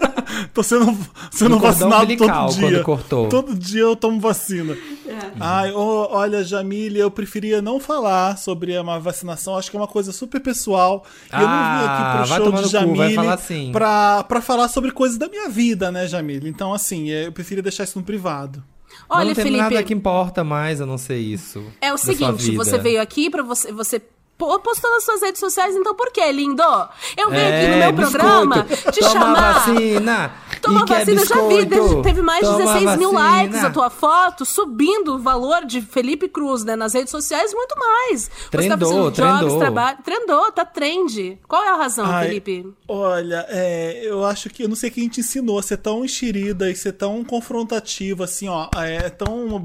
Tô 0.54 0.62
sendo, 0.62 0.95
sendo 1.32 1.58
vacinado 1.58 2.04
umbilical, 2.04 2.49
todo 2.49 2.68
dia. 2.68 2.84
cortou. 2.84 3.28
Todo 3.28 3.56
dia 3.56 3.82
eu 3.82 3.95
tomo 3.95 4.20
vacina. 4.20 4.74
É. 5.08 5.32
Ai, 5.39 5.72
ô, 5.72 6.08
olha, 6.12 6.43
Jamília, 6.43 7.01
eu 7.01 7.10
preferia 7.10 7.60
não 7.62 7.80
falar 7.80 8.38
sobre 8.38 8.78
a 8.78 8.84
vacinação. 8.99 9.58
Acho 9.58 9.72
que 9.72 9.76
é 9.78 9.80
uma 9.80 9.88
coisa 9.88 10.12
super 10.12 10.39
pessoal. 10.39 11.04
E 11.32 11.36
eu 11.36 11.39
não 11.41 11.47
vim 11.47 11.86
aqui 11.86 12.01
Ah, 12.04 12.16
pro 12.20 12.28
vai 12.28 12.38
show 12.39 12.51
de 12.51 12.62
cu, 12.62 12.70
Jamile 12.70 13.16
falar 13.16 13.34
assim. 13.34 13.72
pra, 13.72 14.24
pra 14.24 14.41
falar 14.41 14.68
sobre 14.68 14.91
coisas 14.91 15.18
da 15.18 15.28
minha 15.28 15.49
vida, 15.49 15.91
né, 15.91 16.06
Jamile? 16.08 16.47
Então, 16.47 16.72
assim, 16.72 17.10
eu 17.10 17.32
preferia 17.32 17.64
deixar 17.64 17.86
isso 17.86 17.97
no 17.97 18.06
privado. 18.06 18.64
Olha, 19.10 19.30
não 19.30 19.34
tem 19.34 19.43
Felipe, 19.45 19.62
nada 19.64 19.82
que 19.84 19.93
importa 19.93 20.43
mais, 20.43 20.80
eu 20.80 20.86
não 20.86 20.99
sei 20.99 21.20
isso. 21.20 21.64
é 21.82 21.91
o 21.91 21.97
seguinte, 21.97 22.56
você 22.56 22.78
veio 22.78 23.01
aqui 23.01 23.28
pra 23.28 23.41
você, 23.41 23.72
você 23.72 23.99
postou 24.38 24.89
nas 24.91 25.03
suas 25.03 25.21
redes 25.21 25.39
sociais, 25.39 25.75
então 25.75 25.95
por 25.95 26.11
quê, 26.11 26.31
lindo? 26.31 26.61
Eu 27.15 27.29
venho 27.29 27.47
aqui 27.47 27.67
no 27.67 27.73
É, 27.73 27.79
meu 27.79 27.91
biscoito, 27.93 28.17
programa 28.17 28.63
te 28.91 28.99
toma 28.99 29.11
chamar. 29.11 29.53
vacina. 29.53 30.31
Toma 30.61 30.81
e 30.81 30.86
vacina, 30.86 31.21
eu 31.21 31.25
já 31.25 31.36
vi. 31.47 32.01
Teve, 32.03 32.21
mais 32.21 32.39
de 32.39 32.45
toma 32.53 32.57
16 32.73 32.97
mil 32.97 33.11
likes 33.13 33.63
a 33.63 33.69
tua 33.69 33.89
foto, 33.89 34.45
subindo 34.45 35.15
o 35.15 35.19
valor 35.19 35.65
de 35.65 35.81
Felipe 35.81 36.27
Cruz, 36.29 36.63
né? 36.63 36.75
Nas 36.75 36.93
redes 36.93 37.11
sociais, 37.11 37.53
muito 37.53 37.75
mais. 37.77 38.23
Você 38.29 38.49
Trendou, 38.49 38.77
tá 38.77 38.86
fazendo 38.86 39.11
jobs, 39.11 39.39
trendou. 39.39 39.59
trabalho. 39.59 39.97
Trendou, 40.03 40.51
tá 40.51 40.65
trend. 40.65 41.39
Qual 41.47 41.63
é 41.63 41.69
a 41.69 41.75
razão, 41.75 42.05
Ai, 42.05 42.27
Felipe? 42.27 42.65
Olha, 42.88 43.45
é, 43.49 44.01
eu 44.03 44.23
acho 44.25 44.49
que 44.49 44.63
eu 44.63 44.69
não 44.69 44.75
sei 44.75 44.89
quem 44.89 45.07
te 45.09 45.19
ensinou 45.19 45.59
a 45.59 45.63
ser 45.63 45.77
tão 45.77 46.03
enxerida 46.05 46.69
e 46.71 46.75
ser 46.75 46.93
tão 46.93 47.23
confrontativa, 47.23 48.23
assim, 48.23 48.47
ó. 48.47 48.67
É 48.77 49.09
tão. 49.09 49.63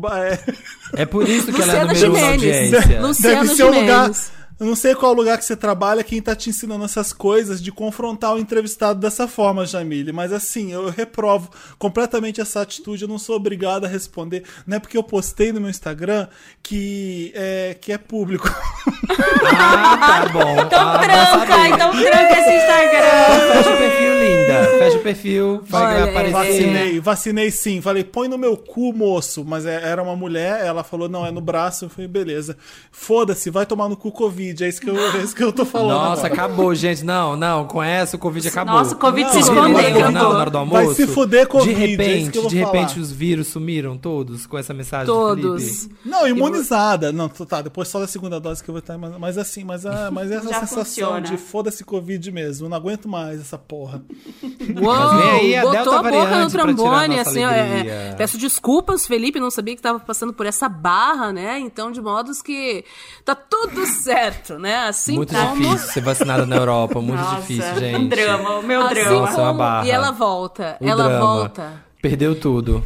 É, 0.94 1.02
É 1.02 1.06
por 1.06 1.28
isso 1.28 1.52
que 1.52 1.62
ela 1.62 1.72
é 1.76 1.84
Luciana 1.84 2.08
número 2.08 2.28
Gimenez. 2.28 2.74
audiência. 2.74 3.00
Luciana 3.02 3.42
Deve 3.42 3.54
ser 3.54 3.62
o 3.64 3.72
lugar. 3.80 4.10
Eu 4.60 4.66
não 4.66 4.74
sei 4.74 4.92
qual 4.94 5.12
lugar 5.12 5.38
que 5.38 5.44
você 5.44 5.54
trabalha, 5.56 6.02
quem 6.02 6.20
tá 6.20 6.34
te 6.34 6.50
ensinando 6.50 6.84
essas 6.84 7.12
coisas 7.12 7.62
de 7.62 7.70
confrontar 7.70 8.34
o 8.34 8.38
entrevistado 8.40 8.98
dessa 8.98 9.28
forma, 9.28 9.64
Jamile. 9.64 10.12
Mas 10.12 10.32
assim, 10.32 10.72
eu 10.72 10.90
reprovo 10.90 11.48
completamente 11.78 12.40
essa 12.40 12.60
atitude, 12.62 13.02
eu 13.02 13.08
não 13.08 13.18
sou 13.18 13.36
obrigado 13.36 13.84
a 13.84 13.88
responder. 13.88 14.42
Não 14.66 14.76
é 14.76 14.80
porque 14.80 14.98
eu 14.98 15.02
postei 15.04 15.52
no 15.52 15.60
meu 15.60 15.70
Instagram 15.70 16.26
que 16.60 17.30
é, 17.36 17.76
que 17.80 17.92
é 17.92 17.98
público. 17.98 18.48
Ah, 19.44 20.24
tá 20.24 20.28
bom. 20.32 20.56
Então 20.68 20.88
Ah, 20.88 20.98
tranca, 20.98 21.68
então 21.68 21.90
tranca 21.92 22.32
esse 22.38 22.56
Instagram. 22.56 23.52
Fecha 23.52 23.70
o 23.74 23.76
perfil, 23.76 24.18
linda. 24.18 24.78
Fecha 24.78 24.96
o 24.96 25.00
perfil, 25.02 25.62
vai 25.66 26.02
Olha, 26.02 26.10
aparecer. 26.10 26.32
Vacinei, 26.32 27.00
vacinei 27.00 27.50
sim. 27.50 27.80
Falei, 27.80 28.02
põe 28.04 28.28
no 28.28 28.36
meu 28.38 28.56
cu, 28.56 28.92
moço. 28.92 29.44
Mas 29.44 29.64
é- 29.66 29.82
era 29.88 30.02
uma 30.02 30.16
mulher, 30.16 30.64
ela 30.64 30.82
falou, 30.82 31.08
não, 31.08 31.24
é 31.24 31.30
no 31.30 31.40
braço. 31.40 31.84
Eu 31.84 31.88
falei, 31.88 32.08
beleza. 32.08 32.56
Foda-se, 32.90 33.50
vai 33.50 33.64
tomar 33.64 33.88
no 33.88 33.96
cu 33.96 34.10
Covid. 34.10 34.47
É 34.60 34.68
isso 34.68 34.80
que 34.80 34.88
eu, 34.90 34.98
é 34.98 35.18
isso 35.22 35.34
que 35.34 35.42
eu 35.42 35.52
tô 35.52 35.64
falando. 35.64 35.90
Nossa, 35.90 36.26
agora. 36.26 36.34
acabou, 36.44 36.74
gente. 36.74 37.04
Não, 37.04 37.36
não, 37.36 37.66
com 37.66 37.82
essa 37.82 38.16
o 38.16 38.18
Covid 38.18 38.48
acabou. 38.48 38.74
Nossa, 38.74 38.94
o 38.94 38.98
Covid 38.98 39.28
se 39.30 39.34
Não, 39.36 39.40
escondeu. 39.40 39.78
acabou, 39.78 40.02
Não, 40.12 40.32
na 40.32 40.38
hora 40.38 40.50
do 40.50 40.64
Vai 40.66 40.82
almoço. 40.82 40.94
se 40.96 41.06
fuder, 41.06 41.46
Covid, 41.48 41.74
De 41.74 41.82
é 41.82 41.86
isso 41.86 41.90
repente, 41.98 42.30
que 42.32 42.38
eu 42.38 42.42
vou 42.42 42.50
de 42.50 42.56
repente 42.56 42.88
falar. 42.94 43.02
os 43.02 43.12
vírus 43.12 43.48
sumiram 43.48 43.96
todos 43.96 44.46
com 44.46 44.56
essa 44.58 44.72
mensagem 44.74 45.06
do 45.06 45.12
Todos. 45.12 45.62
Felipe. 45.64 45.94
Não, 46.04 46.26
imunizada. 46.26 47.12
Não, 47.12 47.28
tá, 47.28 47.62
depois 47.62 47.88
só 47.88 48.00
da 48.00 48.06
segunda 48.06 48.38
dose 48.40 48.62
que 48.62 48.68
eu 48.70 48.72
vou 48.72 48.80
estar. 48.80 48.96
Mas, 48.98 49.18
mas 49.18 49.38
assim, 49.38 49.64
mas, 49.64 49.84
ah, 49.86 50.08
mas 50.12 50.30
essa 50.30 50.48
Já 50.48 50.60
sensação 50.60 50.84
funciona. 50.84 51.20
de 51.22 51.36
foda-se 51.36 51.84
Covid 51.84 52.30
mesmo. 52.30 52.66
Eu 52.66 52.70
não 52.70 52.76
aguento 52.76 53.08
mais 53.08 53.40
essa 53.40 53.58
porra. 53.58 54.02
Uou, 54.42 54.94
Mas 54.94 55.22
vem 55.22 55.30
aí 55.30 55.56
a 55.56 55.62
botou 55.62 55.72
Delta 55.84 55.98
a 55.98 56.02
boca 56.10 56.36
no 56.38 56.46
a 56.46 56.50
trombone, 56.50 57.18
assim, 57.18 57.44
ó, 57.44 57.50
é, 57.50 57.86
é, 58.10 58.14
peço 58.16 58.38
desculpas, 58.38 59.06
Felipe, 59.06 59.40
não 59.40 59.50
sabia 59.50 59.74
que 59.74 59.78
estava 59.80 59.98
passando 59.98 60.32
por 60.32 60.46
essa 60.46 60.68
barra, 60.68 61.32
né? 61.32 61.58
Então, 61.58 61.90
de 61.90 62.00
modos 62.00 62.40
que 62.42 62.84
tá 63.24 63.34
tudo 63.34 63.86
certo, 63.86 64.37
né? 64.58 64.86
Assim 64.88 65.14
Muito 65.16 65.34
como... 65.34 65.56
difícil 65.56 65.88
ser 65.92 66.00
vacinada 66.02 66.46
na 66.46 66.56
Europa, 66.56 67.00
muito 67.00 67.20
Nossa, 67.20 67.36
difícil, 67.36 67.72
um 67.72 67.78
gente. 67.78 68.08
drama, 68.08 68.58
o 68.58 68.62
meu 68.62 68.82
assim 68.82 68.94
drama. 68.94 69.20
Nossa, 69.20 69.32
é 69.32 69.36
uma 69.36 69.46
como- 69.46 69.58
barra. 69.58 69.86
E 69.86 69.90
ela 69.90 70.10
volta, 70.12 70.76
O 70.80 70.88
ela 70.88 71.04
drama. 71.04 71.20
volta. 71.26 71.72
Perdeu 72.00 72.38
tudo. 72.38 72.84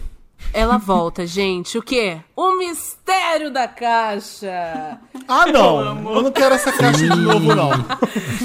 ela 0.53 0.76
volta, 0.78 1.26
gente. 1.26 1.78
O 1.78 1.82
quê? 1.82 2.18
O 2.34 2.59
mistério 2.59 3.50
da 3.53 3.68
caixa. 3.68 4.98
Ah, 5.28 5.46
não! 5.46 6.12
Eu 6.14 6.22
não 6.22 6.32
quero 6.32 6.55
essa 6.55 6.72
caixa 6.72 6.98
de 6.98 7.16
novo, 7.16 7.55
não. 7.55 7.70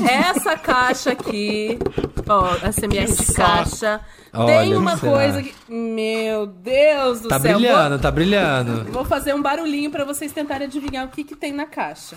Essa 0.08 0.56
caixa 0.58 1.12
aqui, 1.12 1.80
ó, 2.28 2.56
SMR 2.72 3.12
de 3.12 3.34
caixa. 3.34 4.00
Olha, 4.34 4.60
tem 4.60 4.76
uma 4.76 4.92
o 4.92 4.94
que 4.96 5.00
será? 5.00 5.12
coisa 5.14 5.44
que. 5.44 5.54
Meu 5.68 6.46
Deus 6.46 7.22
do 7.22 7.30
Tá 7.30 7.40
céu. 7.40 7.54
brilhando, 7.58 7.98
tá 8.00 8.12
brilhando. 8.12 8.84
Vou, 8.84 8.94
vou 8.94 9.06
fazer 9.06 9.34
um 9.34 9.42
barulhinho 9.42 9.90
pra 9.90 10.06
vocês 10.06 10.32
tentarem 10.32 10.68
adivinhar 10.68 11.06
o 11.06 11.10
que, 11.10 11.24
que 11.24 11.36
tem 11.36 11.52
na 11.52 11.66
caixa. 11.66 12.16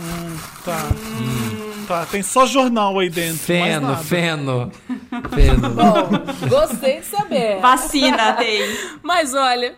Hum, 0.00 0.36
tá. 0.64 0.78
Tá, 1.86 2.06
tem 2.06 2.22
só 2.22 2.44
jornal 2.46 2.98
aí 2.98 3.08
dentro. 3.08 3.30
mais 3.30 3.40
Feno, 3.40 3.88
nada. 3.88 3.96
feno. 4.04 4.72
Feno. 5.34 5.70
Bom, 5.70 6.48
gostei 6.48 7.00
de 7.00 7.06
saber. 7.06 7.60
Vacina 7.60 8.34
tem. 8.34 8.60
Mas 9.02 9.34
olha, 9.34 9.74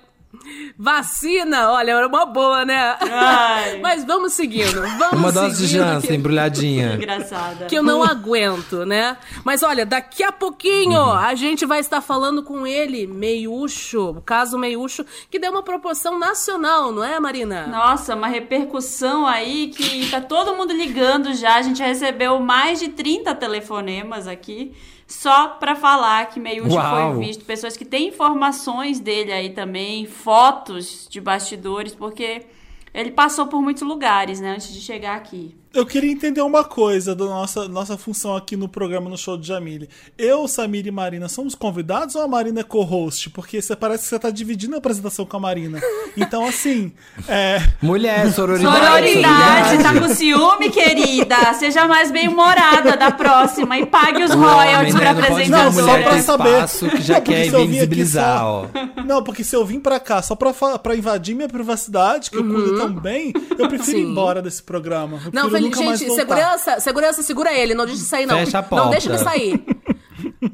vacina, 0.78 1.70
olha, 1.72 1.92
era 1.92 2.06
uma 2.06 2.26
boa, 2.26 2.64
né? 2.64 2.96
Ai. 3.00 3.78
Mas 3.82 4.04
vamos 4.04 4.32
seguindo. 4.32 4.80
Vamos 4.98 5.18
Uma 5.18 5.32
dose 5.32 5.62
de 5.62 5.68
seguindo 5.68 5.86
Jansen, 5.86 6.10
que- 6.10 6.16
embrulhadinha. 6.16 6.94
Engraçada. 6.94 7.66
que 7.66 7.74
eu 7.76 7.82
não 7.82 8.02
aguento, 8.02 8.84
né? 8.84 9.16
Mas 9.44 9.62
olha, 9.62 9.84
daqui 9.86 10.22
a 10.22 10.32
pouquinho 10.32 10.98
Uhum. 11.00 11.12
a 11.12 11.34
gente 11.34 11.64
vai 11.66 11.80
estar 11.80 12.00
falando 12.00 12.42
com 12.42 12.66
ele, 12.66 13.06
Meiúcho, 13.06 14.10
o 14.10 14.22
caso 14.22 14.58
Meiúcho, 14.58 15.04
que 15.30 15.38
deu 15.38 15.50
uma 15.50 15.62
proporção 15.62 16.18
nacional, 16.18 16.92
não 16.92 17.04
é, 17.04 17.18
Marina? 17.20 17.66
Nossa, 17.66 18.14
uma 18.14 18.28
repercussão 18.28 19.26
aí 19.26 19.68
que 19.68 20.10
tá 20.10 20.20
todo 20.20 20.54
mundo 20.56 20.72
ligando 20.72 21.34
já. 21.34 21.56
A 21.56 21.62
gente 21.62 21.78
já 21.78 21.86
recebeu 21.86 22.40
mais 22.40 22.78
de 22.80 22.88
30 22.88 23.34
telefonemas 23.34 24.26
aqui 24.26 24.72
só 25.10 25.48
pra 25.48 25.74
falar 25.74 26.26
que 26.30 26.38
Meiúcho 26.38 26.76
Uau. 26.76 27.14
foi 27.14 27.26
visto. 27.26 27.44
Pessoas 27.44 27.76
que 27.76 27.84
têm 27.84 28.08
informações 28.08 29.00
dele 29.00 29.32
aí 29.32 29.50
também, 29.50 30.06
fotos 30.06 31.08
de 31.10 31.20
bastidores, 31.20 31.94
porque 31.94 32.46
ele 32.94 33.10
passou 33.10 33.48
por 33.48 33.60
muitos 33.60 33.82
lugares, 33.82 34.40
né, 34.40 34.52
antes 34.52 34.72
de 34.72 34.80
chegar 34.80 35.16
aqui. 35.16 35.59
Eu 35.72 35.86
queria 35.86 36.10
entender 36.10 36.40
uma 36.42 36.64
coisa 36.64 37.14
da 37.14 37.24
nossa, 37.26 37.68
nossa 37.68 37.96
função 37.96 38.34
aqui 38.34 38.56
no 38.56 38.68
programa 38.68 39.08
no 39.08 39.16
show 39.16 39.38
de 39.38 39.46
Jamile. 39.46 39.88
Eu, 40.18 40.48
Samir 40.48 40.84
e 40.84 40.90
Marina 40.90 41.28
somos 41.28 41.54
convidados 41.54 42.16
ou 42.16 42.22
a 42.22 42.26
Marina 42.28 42.58
é 42.60 42.64
co-host? 42.64 43.30
Porque 43.30 43.62
você 43.62 43.76
parece 43.76 44.02
que 44.02 44.08
você 44.08 44.18
tá 44.18 44.30
dividindo 44.30 44.74
a 44.74 44.78
apresentação 44.78 45.24
com 45.24 45.36
a 45.36 45.40
Marina. 45.40 45.80
Então, 46.16 46.44
assim. 46.44 46.90
É... 47.28 47.62
Mulher, 47.80 48.32
sororidade. 48.32 48.84
Sororidade, 48.84 49.82
tá 49.84 50.00
com 50.00 50.08
ciúme, 50.12 50.70
querida? 50.70 51.54
Seja 51.54 51.86
mais 51.86 52.10
bem-humorada 52.10 52.96
da 52.96 53.12
próxima 53.12 53.78
e 53.78 53.86
pague 53.86 54.24
os 54.24 54.32
royalties 54.34 54.94
pra 54.96 55.12
Não 55.14 55.20
apresentadora. 55.22 55.70
uma 55.70 55.82
mulher 55.82 56.02
pra 56.04 56.18
saber. 56.22 56.66
que 56.96 57.00
já 57.02 57.14
Não, 57.14 57.20
quer 57.22 57.44
se 57.44 57.48
eu 57.54 57.58
vim 57.60 57.62
aqui 57.62 57.64
invisibilizar, 57.68 58.38
só- 58.40 58.66
ó. 58.96 59.02
Não, 59.06 59.22
porque 59.22 59.44
se 59.44 59.54
eu 59.54 59.64
vim 59.64 59.78
pra 59.78 60.00
cá 60.00 60.20
só 60.20 60.34
pra, 60.34 60.52
pra 60.80 60.96
invadir 60.96 61.36
minha 61.36 61.48
privacidade, 61.48 62.28
que 62.28 62.36
eu 62.38 62.42
cuido 62.44 62.76
tão 62.76 62.92
bem, 62.92 63.32
eu 63.56 63.68
prefiro 63.68 63.98
ir 63.98 64.02
Sim. 64.02 64.10
embora 64.10 64.42
desse 64.42 64.62
programa. 64.64 65.20
Eu 65.26 65.30
Não, 65.32 65.48
Felipe, 65.62 65.76
nunca 65.84 65.96
gente, 65.96 66.14
segurança, 66.14 66.80
segurança, 66.80 67.22
segura 67.22 67.52
ele, 67.52 67.74
não 67.74 67.86
deixa 67.86 68.00
de 68.02 68.06
sair, 68.08 68.26
não. 68.26 68.36
Fecha 68.38 68.58
a 68.58 68.76
Não 68.76 68.90
deixa 68.90 69.10
de 69.10 69.16
porta. 69.16 69.30
sair. 69.30 69.64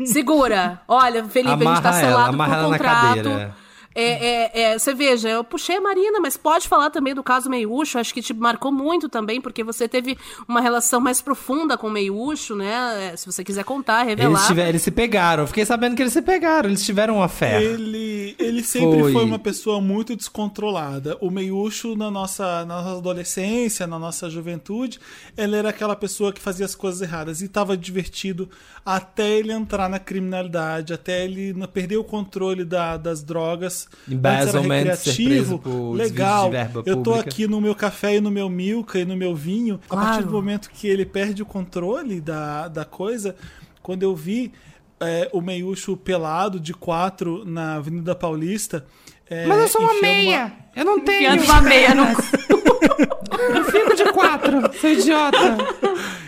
Segura. 0.05 0.81
Olha, 0.89 1.25
Felipe, 1.25 1.53
a 1.53 1.57
gente 1.57 1.83
tá 1.83 1.89
Amarra 1.89 2.01
ela, 2.01 2.09
selado 2.11 2.29
amarra 2.35 2.55
por 2.55 2.59
ela 2.59 2.69
na 2.69 2.79
contrato. 2.79 3.66
É, 3.97 4.51
é, 4.53 4.61
é, 4.73 4.79
você 4.79 4.93
veja, 4.95 5.29
eu 5.29 5.43
puxei 5.43 5.77
a 5.77 5.81
Marina, 5.81 6.21
mas 6.21 6.37
pode 6.37 6.69
falar 6.69 6.91
também 6.91 7.15
do 7.15 7.23
caso 7.23 7.49
Meiúcho, 7.49 7.99
acho 7.99 8.13
que 8.13 8.21
te 8.21 8.35
marcou 8.35 8.71
muito 8.71 9.09
também, 9.09 9.41
porque 9.41 9.65
você 9.65 9.89
teve 9.89 10.19
uma 10.47 10.61
relação 10.61 11.01
mais 11.01 11.21
profunda 11.23 11.79
com 11.79 11.87
o 11.89 11.91
Meiúcho, 11.91 12.55
né? 12.55 13.13
É, 13.13 13.17
Se 13.17 13.25
você 13.27 13.43
quiser 13.43 13.65
contar, 13.65 14.03
revelar. 14.03 14.31
Eles, 14.31 14.47
tiver, 14.47 14.69
eles 14.69 14.83
se 14.83 14.91
pegaram. 14.91 15.45
Eu 15.45 15.47
fiquei 15.47 15.65
sabendo 15.65 15.97
que 15.97 16.03
eles 16.03 16.13
se 16.13 16.23
pegaram. 16.23 16.69
Eles 16.69 16.85
tiveram 16.85 17.17
uma 17.17 17.29
fé. 17.29 17.63
Ele, 17.63 18.35
ele 18.39 18.63
sempre 18.63 19.01
foi. 19.01 19.13
Foi. 19.13 19.25
uma 19.25 19.39
pessoa 19.39 19.81
muito 19.81 20.15
descontrolada. 20.15 21.17
O 21.21 21.31
Meiúcho, 21.31 21.97
na 21.97 22.11
nossa, 22.11 22.65
na 22.67 22.83
nossa 22.83 22.99
adolescência, 22.99 23.87
na 23.87 23.99
nossa 23.99 24.29
juventude, 24.29 25.01
ele 25.37 25.57
era 25.57 25.71
aquela 25.71 25.97
pessoa 25.97 26.33
que 26.33 26.41
fazia 26.41 26.67
as 26.67 26.75
coisas 26.75 27.01
erradas 27.01 27.41
e 27.41 27.47
estava 27.47 27.77
divertido 27.77 28.49
até 28.85 29.31
ele 29.39 29.53
entrar 29.53 29.89
na 29.89 29.99
criminalidade, 29.99 30.93
até 30.93 31.25
ele 31.25 31.55
perder 31.69 31.97
o 31.97 32.05
controle 32.05 32.65
da- 32.65 32.97
das 32.97 33.23
drogas. 33.23 33.86
Embezzlement, 34.09 34.89
Antes 34.91 35.01
ser 35.01 35.11
era 35.22 35.28
recreativo, 35.45 35.93
legal. 35.95 36.45
de 36.47 36.51
verba 36.53 36.82
Eu 36.87 36.97
tô 36.97 37.11
pública. 37.12 37.28
aqui 37.30 37.47
no 37.49 37.61
meu 37.61 37.74
café 37.74 38.16
e 38.16 38.20
no 38.20 38.30
meu 38.30 38.49
milka 38.49 38.99
e 38.99 39.05
no 39.05 39.16
meu 39.16 39.34
vinho. 39.34 39.80
A 39.91 39.97
partir 39.97 40.24
do 40.24 40.32
momento 40.32 40.70
que 40.70 40.87
ele 40.87 41.05
perde 41.05 41.43
o 41.43 41.47
controle 41.47 42.20
da, 42.20 42.68
da 42.68 42.84
coisa, 42.84 43.34
quando 43.82 44.03
eu 44.03 44.14
vi 44.14 44.53
é, 45.01 45.28
o 45.32 45.41
Meiúcho 45.41 45.97
pelado 45.97 46.59
de 46.61 46.72
quatro 46.72 47.45
na 47.45 47.74
Avenida 47.76 48.14
Paulista. 48.14 48.87
é, 49.28 49.47
Mas 49.47 49.59
eu 49.61 49.68
sou 49.68 49.80
uma 49.82 50.01
meia. 50.01 50.53
Eu 50.74 50.84
não 50.84 51.01
tenho. 51.01 51.43
Uma 51.43 51.61
meia 51.62 51.95
no 51.95 52.07
cu. 52.14 52.66
Eu 52.81 53.64
fico 53.64 53.95
de 53.95 54.05
quatro. 54.12 54.72
Sou 54.81 54.91
idiota. 54.91 55.39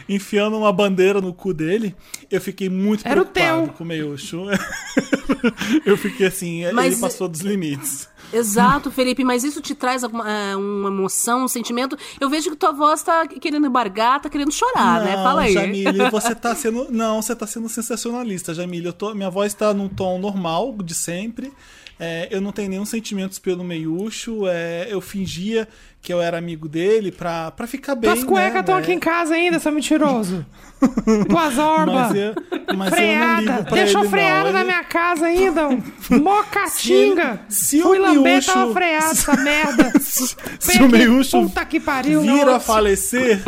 enfiando 0.08 0.56
uma 0.56 0.72
bandeira 0.72 1.20
no 1.20 1.34
cu 1.34 1.52
dele, 1.52 1.94
eu 2.30 2.40
fiquei 2.40 2.68
muito 2.68 3.06
Era 3.06 3.20
o 3.20 3.26
preocupado 3.26 3.66
teu. 3.66 3.74
com 3.74 3.84
o 3.84 3.86
Meiúcho. 3.86 4.44
eu 5.84 5.96
fiquei 5.96 6.26
assim, 6.26 6.70
Mas- 6.72 6.92
ele 6.92 7.00
passou 7.00 7.28
dos 7.28 7.40
limites. 7.40 8.08
Exato, 8.30 8.90
Felipe, 8.90 9.24
mas 9.24 9.42
isso 9.42 9.58
te 9.62 9.74
traz 9.74 10.04
alguma, 10.04 10.30
é, 10.30 10.54
uma 10.54 10.90
emoção, 10.90 11.44
um 11.44 11.48
sentimento? 11.48 11.96
Eu 12.20 12.28
vejo 12.28 12.50
que 12.50 12.56
tua 12.56 12.72
voz 12.72 13.02
tá 13.02 13.26
querendo 13.26 13.66
embargar, 13.66 14.20
tá 14.20 14.28
querendo 14.28 14.52
chorar, 14.52 15.02
né? 15.02 15.14
Fala 15.14 15.42
aí. 15.42 15.54
Jamile, 15.54 16.08
você 16.12 16.34
tá 16.34 16.54
sendo. 16.54 16.88
Não, 16.90 17.22
você 17.22 17.34
tá 17.34 17.46
sendo 17.46 17.70
sensacionalista, 17.70 18.52
Jamile. 18.52 18.84
Eu 18.86 18.92
tô, 18.92 19.14
minha 19.14 19.30
voz 19.30 19.54
tá 19.54 19.72
num 19.72 19.88
tom 19.88 20.18
normal 20.18 20.76
de 20.84 20.94
sempre. 20.94 21.50
É, 21.98 22.28
eu 22.30 22.40
não 22.42 22.52
tenho 22.52 22.68
nenhum 22.68 22.84
sentimento 22.84 23.40
pelo 23.40 23.64
Meiúcho. 23.64 24.46
É, 24.46 24.86
eu 24.90 25.00
fingia 25.00 25.66
que 26.00 26.12
eu 26.12 26.22
era 26.22 26.38
amigo 26.38 26.68
dele 26.68 27.10
pra, 27.12 27.50
pra 27.50 27.66
ficar 27.66 27.94
bem. 27.94 28.10
Tuas 28.10 28.24
cuecas 28.24 28.54
né, 28.54 28.60
estão 28.60 28.76
né? 28.76 28.82
aqui 28.82 28.92
em 28.92 28.98
casa 29.00 29.34
ainda, 29.34 29.58
seu 29.58 29.72
mentiroso. 29.72 30.46
Tuas 31.28 31.58
orbas. 31.58 31.94
Mas 32.12 32.14
eu, 32.14 32.34
mas 32.76 32.90
não 32.90 32.96
freada. 32.96 33.62
Deixou 33.70 34.00
ele, 34.02 34.10
freada 34.10 34.44
não. 34.44 34.52
na 34.52 34.60
Ele- 34.60 34.68
minha 34.70 34.84
casa 34.84 35.26
ainda. 35.26 35.68
Mocatinga. 36.10 37.40
Se 37.48 37.80
Fui 37.82 37.98
o 37.98 38.02
lamber, 38.02 38.32
Miúcho- 38.34 38.52
tava 38.52 38.72
freada 38.72 39.10
essa 39.10 39.36
merda. 39.42 39.92
Se 40.00 40.82
o 40.82 40.88
Meiúcho 40.88 41.42
Puta 41.42 41.64
que 41.64 41.80
pariu. 41.80 42.20
vir 42.22 42.42
a 42.42 42.44
nossa. 42.46 42.60
falecer, 42.60 43.42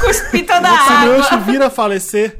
Cuspi 0.00 0.42
toda 0.42 0.68
se 0.68 0.74
o 0.74 0.96
a 0.96 1.00
Meiúcho 1.06 1.34
água. 1.34 1.38
vir 1.52 1.62
a 1.62 1.70
falecer, 1.70 2.38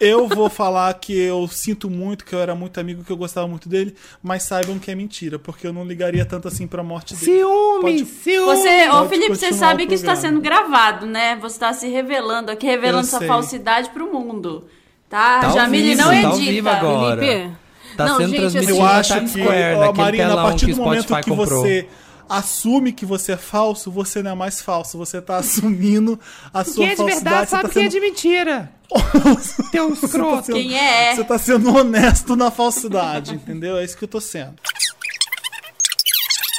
eu 0.00 0.26
vou 0.26 0.48
falar 0.48 0.92
que 0.94 1.16
eu 1.16 1.46
sinto 1.46 1.90
muito, 1.90 2.24
que 2.24 2.34
eu 2.34 2.40
era 2.40 2.54
muito 2.54 2.80
amigo, 2.80 3.04
que 3.04 3.12
eu 3.12 3.16
gostava 3.16 3.46
muito 3.46 3.68
dele, 3.68 3.94
mas 4.22 4.42
saibam 4.44 4.78
que 4.78 4.90
é 4.90 4.94
mentira, 4.94 5.38
porque 5.38 5.66
eu 5.66 5.72
não 5.72 5.84
ligaria 5.84 6.24
tanto 6.24 6.48
assim 6.48 6.66
pra 6.66 6.82
morte 6.82 7.14
dele. 7.14 7.26
Ciúme, 7.38 7.80
Pode- 7.82 8.04
ciúme. 8.06 8.46
Você, 8.56 8.88
ô 8.88 9.08
Felipe, 9.08 9.28
você 9.36 9.52
sabe 9.52 9.86
que 9.86 9.94
isso 9.94 10.04
tá 10.04 10.16
sendo 10.16 10.40
gravado, 10.40 11.06
né? 11.06 11.36
Você 11.42 11.58
tá 11.58 11.72
se 11.72 11.88
revelando 11.88 12.50
aqui, 12.50 12.66
revelando 12.66 13.06
essa 13.06 13.20
falsidade 13.20 13.90
pro 13.90 14.10
mundo. 14.12 14.64
Tá? 15.08 15.40
Tá 15.40 15.50
Jamile 15.50 15.94
não 15.96 16.04
tá 16.06 16.14
edita. 16.14 16.28
ao 16.28 16.36
vivo 16.36 16.68
agora. 16.68 17.20
Felipe, 17.20 17.56
Tá 17.96 18.06
Não, 18.06 18.16
sendo 18.18 18.28
gente, 18.28 18.38
transmitido 18.40 18.72
Eu 18.78 18.84
acho 18.86 19.20
que, 19.20 19.28
Square, 19.28 19.74
ó, 19.76 19.92
Marina, 19.92 20.32
a 20.32 20.36
partir 20.44 20.66
do 20.72 20.76
momento 20.76 21.14
que 21.16 21.22
comprou. 21.30 21.60
você 21.62 21.86
assume 22.30 22.92
que 22.92 23.04
você 23.04 23.32
é 23.32 23.36
falso, 23.36 23.90
você 23.90 24.22
não 24.22 24.30
é 24.30 24.34
mais 24.34 24.60
falso. 24.60 24.96
Você 24.96 25.20
tá 25.20 25.36
assumindo 25.38 26.18
a 26.54 26.64
sua 26.64 26.74
Quem 26.76 26.86
é 26.86 26.90
de 26.90 26.96
falsidade. 26.96 27.24
verdade 27.24 27.46
você 27.46 27.50
sabe 27.56 27.62
tá 27.68 27.68
quem 27.74 27.84
é 27.84 27.88
de 27.88 28.00
mentira. 28.00 28.72
Teu 29.70 29.88
tá 29.96 30.06
escroto. 30.06 30.46
sendo- 30.46 30.56
Quem 30.56 30.76
é? 30.78 31.14
Você 31.14 31.24
tá 31.24 31.38
sendo 31.38 31.76
honesto 31.76 32.34
na 32.36 32.50
falsidade, 32.50 33.34
entendeu? 33.34 33.76
É 33.76 33.84
isso 33.84 33.96
que 33.96 34.04
eu 34.04 34.08
tô 34.08 34.20
sendo. 34.20 34.54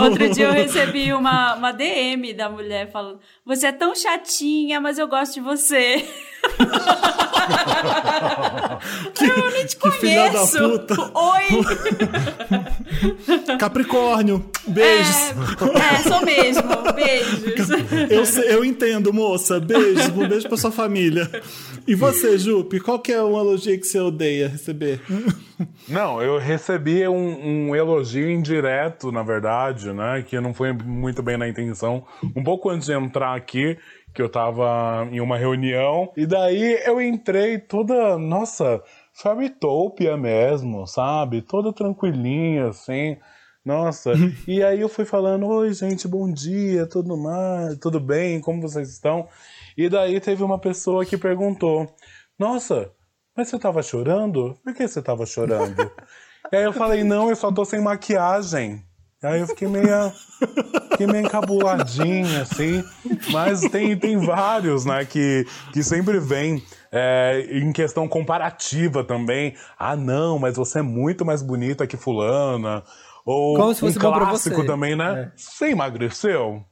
Outro 0.04 0.30
dia 0.30 0.46
eu 0.46 0.52
recebi 0.52 1.12
uma, 1.14 1.56
uma 1.56 1.72
DM 1.72 2.34
da 2.34 2.50
mulher 2.50 2.92
falando: 2.92 3.20
Você 3.46 3.68
é 3.68 3.72
tão 3.72 3.96
chatinha, 3.96 4.82
mas 4.82 4.98
eu 4.98 5.08
gosto 5.08 5.36
de 5.36 5.42
você. 5.42 6.04
eu 9.22 9.52
nem 9.52 9.66
te 9.66 9.76
que 9.76 9.82
conheço. 9.82 10.58
Oi. 11.14 11.44
Capricórnio, 13.58 14.50
beijos. 14.68 15.16
É, 15.16 15.96
é, 15.96 16.00
sou 16.00 16.26
mesmo. 16.26 16.64
Beijos. 16.96 17.70
Eu, 18.10 18.24
eu 18.44 18.66
entendo, 18.66 19.14
moça. 19.14 19.60
Beijos, 19.60 20.10
um 20.10 20.28
beijo 20.28 20.48
pra 20.48 20.58
sua 20.58 20.72
família. 20.72 21.30
E 21.88 21.96
você, 21.96 22.38
Jupe, 22.38 22.80
qual 22.80 23.00
que 23.00 23.12
é 23.12 23.24
um 23.24 23.40
elogio 23.40 23.80
que 23.80 23.86
você 23.86 24.00
odeia 24.00 24.48
receber? 24.48 25.02
Não, 25.88 26.22
eu 26.22 26.38
recebi 26.38 27.08
um, 27.08 27.70
um 27.70 27.76
elogio 27.76 28.30
indireto, 28.30 29.12
na 29.12 29.24
verdade, 29.24 29.92
né? 29.94 30.24
Que 30.28 30.40
não 30.40 30.54
foi 30.54 30.74
muito 30.74 31.22
bem 31.22 31.38
na 31.38 31.48
intenção. 31.48 32.04
Um 32.36 32.44
pouco 32.44 32.70
antes 32.70 32.88
de 32.88 32.94
entrar 32.94 33.36
aqui, 33.36 33.78
que 34.14 34.22
eu 34.22 34.30
tava 34.30 35.08
em 35.12 35.20
uma 35.20 35.38
reunião. 35.38 36.12
E 36.18 36.26
daí 36.26 36.80
eu 36.86 37.02
entrei 37.02 37.60
toda, 37.60 38.18
nossa, 38.18 38.82
Fairytopia 39.14 40.18
mesmo, 40.18 40.88
sabe? 40.88 41.42
Toda 41.42 41.74
tranquilinha, 41.74 42.70
assim. 42.70 43.18
Nossa, 43.64 44.14
e 44.48 44.64
aí 44.64 44.82
eu 44.82 44.90
fui 44.90 45.06
falando, 45.06 45.46
oi 45.46 45.74
gente, 45.74 46.08
bom 46.08 46.32
dia, 46.32 46.88
tudo 46.88 47.16
mais, 47.16 47.78
tudo 47.78 48.00
bem, 48.00 48.42
como 48.42 48.62
vocês 48.62 48.90
estão? 48.90 49.28
E 49.78 49.90
daí 49.90 50.20
teve 50.20 50.44
uma 50.44 50.60
pessoa 50.60 51.06
que 51.06 51.18
perguntou, 51.18 51.88
nossa, 52.38 52.92
mas 53.36 53.48
você 53.48 53.58
tava 53.58 53.82
chorando? 53.82 54.58
Por 54.64 54.74
que 54.74 54.88
você 54.88 55.02
tava 55.02 55.26
chorando? 55.26 55.92
E 56.52 56.56
aí 56.56 56.64
eu 56.64 56.74
falei, 56.74 57.04
não, 57.04 57.30
eu 57.30 57.36
só 57.36 57.52
tô 57.52 57.64
sem 57.64 57.80
maquiagem. 57.80 58.84
Aí 59.24 59.40
eu 59.40 59.48
fiquei 59.48 59.68
meio, 59.68 59.86
fiquei 60.92 61.06
meio 61.06 61.26
encabuladinha, 61.26 62.42
assim. 62.42 62.84
Mas 63.32 63.62
tem, 63.62 63.96
tem 63.96 64.18
vários, 64.18 64.84
né, 64.84 65.06
que, 65.06 65.46
que 65.72 65.84
sempre 65.84 66.20
vem 66.20 66.64
é, 66.92 67.48
em 67.52 67.72
questão 67.72 68.08
comparativa 68.08 69.04
também. 69.04 69.56
Ah, 69.78 69.96
não, 69.96 70.40
mas 70.40 70.58
você 70.58 70.80
é 70.80 70.82
muito 70.82 71.24
mais 71.24 71.44
bonita 71.44 71.86
que 71.86 71.96
fulana. 71.96 72.84
Ou 73.24 73.56
Como 73.56 73.74
se 73.74 73.80
fosse 73.82 74.00
um 74.00 74.02
clássico 74.02 74.56
você. 74.58 74.66
também, 74.66 74.96
né? 74.96 75.32
Você 75.36 75.68
emagreceu? 75.68 76.66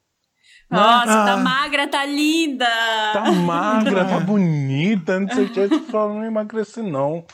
Nossa, 0.70 1.05
tá 1.07 1.34
Ah. 1.34 1.38
magra, 1.38 1.88
tá 1.88 2.05
linda. 2.05 2.65
Tá 3.13 3.32
magra, 3.32 4.05
tá 4.05 4.20
bonita, 4.20 5.20
não 5.20 5.28
sei 5.30 5.45
o 5.45 5.49
que. 5.49 5.59
Eu 5.59 5.80
falo, 5.86 6.13
não 6.15 6.26
emagreci, 6.26 6.82
não. 6.82 7.26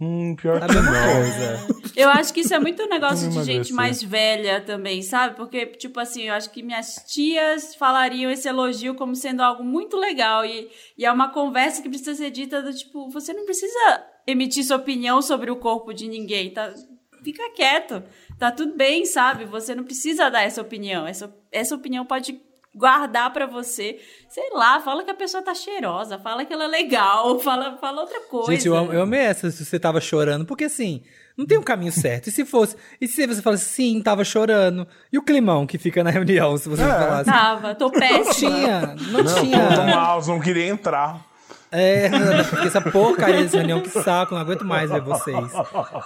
Hum, 0.00 0.34
pior 0.34 0.58
que 0.66 0.74
não. 0.74 1.80
Eu 1.94 2.08
acho 2.08 2.32
que 2.32 2.40
isso 2.40 2.54
é 2.54 2.58
muito 2.58 2.82
um 2.82 2.88
negócio 2.88 3.28
de 3.28 3.42
gente 3.44 3.70
mais 3.74 4.02
velha 4.02 4.58
também, 4.62 5.02
sabe? 5.02 5.36
Porque, 5.36 5.66
tipo 5.66 6.00
assim, 6.00 6.22
eu 6.22 6.34
acho 6.34 6.48
que 6.50 6.62
minhas 6.62 7.04
tias 7.06 7.74
falariam 7.74 8.30
esse 8.30 8.48
elogio 8.48 8.94
como 8.94 9.14
sendo 9.14 9.42
algo 9.42 9.62
muito 9.62 9.98
legal. 9.98 10.42
E, 10.42 10.70
e 10.96 11.04
é 11.04 11.12
uma 11.12 11.28
conversa 11.28 11.82
que 11.82 11.88
precisa 11.90 12.14
ser 12.14 12.30
dita 12.30 12.62
do 12.62 12.72
tipo, 12.72 13.10
você 13.10 13.34
não 13.34 13.44
precisa 13.44 14.02
emitir 14.26 14.64
sua 14.64 14.78
opinião 14.78 15.20
sobre 15.20 15.50
o 15.50 15.56
corpo 15.56 15.92
de 15.92 16.08
ninguém, 16.08 16.50
tá? 16.50 16.72
Fica 17.22 17.50
quieto. 17.54 18.02
Tá 18.38 18.50
tudo 18.50 18.74
bem, 18.74 19.04
sabe? 19.04 19.44
Você 19.44 19.74
não 19.74 19.84
precisa 19.84 20.30
dar 20.30 20.40
essa 20.40 20.62
opinião. 20.62 21.06
Essa, 21.06 21.30
essa 21.52 21.74
opinião 21.74 22.06
pode 22.06 22.40
guardar 22.74 23.32
pra 23.32 23.46
você. 23.46 23.98
Sei 24.28 24.50
lá, 24.52 24.80
fala 24.80 25.02
que 25.04 25.10
a 25.10 25.14
pessoa 25.14 25.42
tá 25.42 25.54
cheirosa, 25.54 26.18
fala 26.18 26.44
que 26.44 26.52
ela 26.52 26.64
é 26.64 26.68
legal, 26.68 27.38
fala, 27.40 27.76
fala 27.78 28.02
outra 28.02 28.20
coisa. 28.22 28.52
Gente, 28.52 28.66
eu, 28.68 28.74
eu 28.92 29.02
amei 29.02 29.20
essa 29.20 29.50
se 29.50 29.64
você 29.64 29.78
tava 29.78 30.00
chorando, 30.00 30.44
porque 30.46 30.64
assim, 30.64 31.02
não 31.36 31.46
tem 31.46 31.58
um 31.58 31.62
caminho 31.62 31.92
certo. 31.92 32.28
E 32.28 32.32
se 32.32 32.44
fosse, 32.44 32.76
e 33.00 33.06
se 33.08 33.26
você 33.26 33.42
falasse, 33.42 33.64
sim, 33.64 34.00
tava 34.02 34.24
chorando? 34.24 34.86
E 35.12 35.18
o 35.18 35.22
climão 35.22 35.66
que 35.66 35.78
fica 35.78 36.04
na 36.04 36.10
reunião, 36.10 36.56
se 36.56 36.68
você 36.68 36.82
É. 36.82 36.86
falasse? 36.86 37.24
Tava, 37.30 37.74
tô 37.74 37.90
péssima. 37.90 38.50
Não 38.50 38.60
tinha, 38.60 38.80
não, 39.10 39.22
Não, 39.24 39.34
tinha. 39.42 39.76
Tom 39.76 39.90
House 39.90 40.28
não 40.28 40.40
queria 40.40 40.66
entrar. 40.66 41.29
É, 41.72 42.08
porque 42.50 42.66
essa 42.66 42.80
porcaria 42.80 43.42
dessa 43.42 43.58
reunião, 43.58 43.80
que 43.80 43.88
saco, 43.90 44.34
não 44.34 44.40
aguento 44.40 44.64
mais 44.64 44.90
ver 44.90 45.00
vocês. 45.00 45.52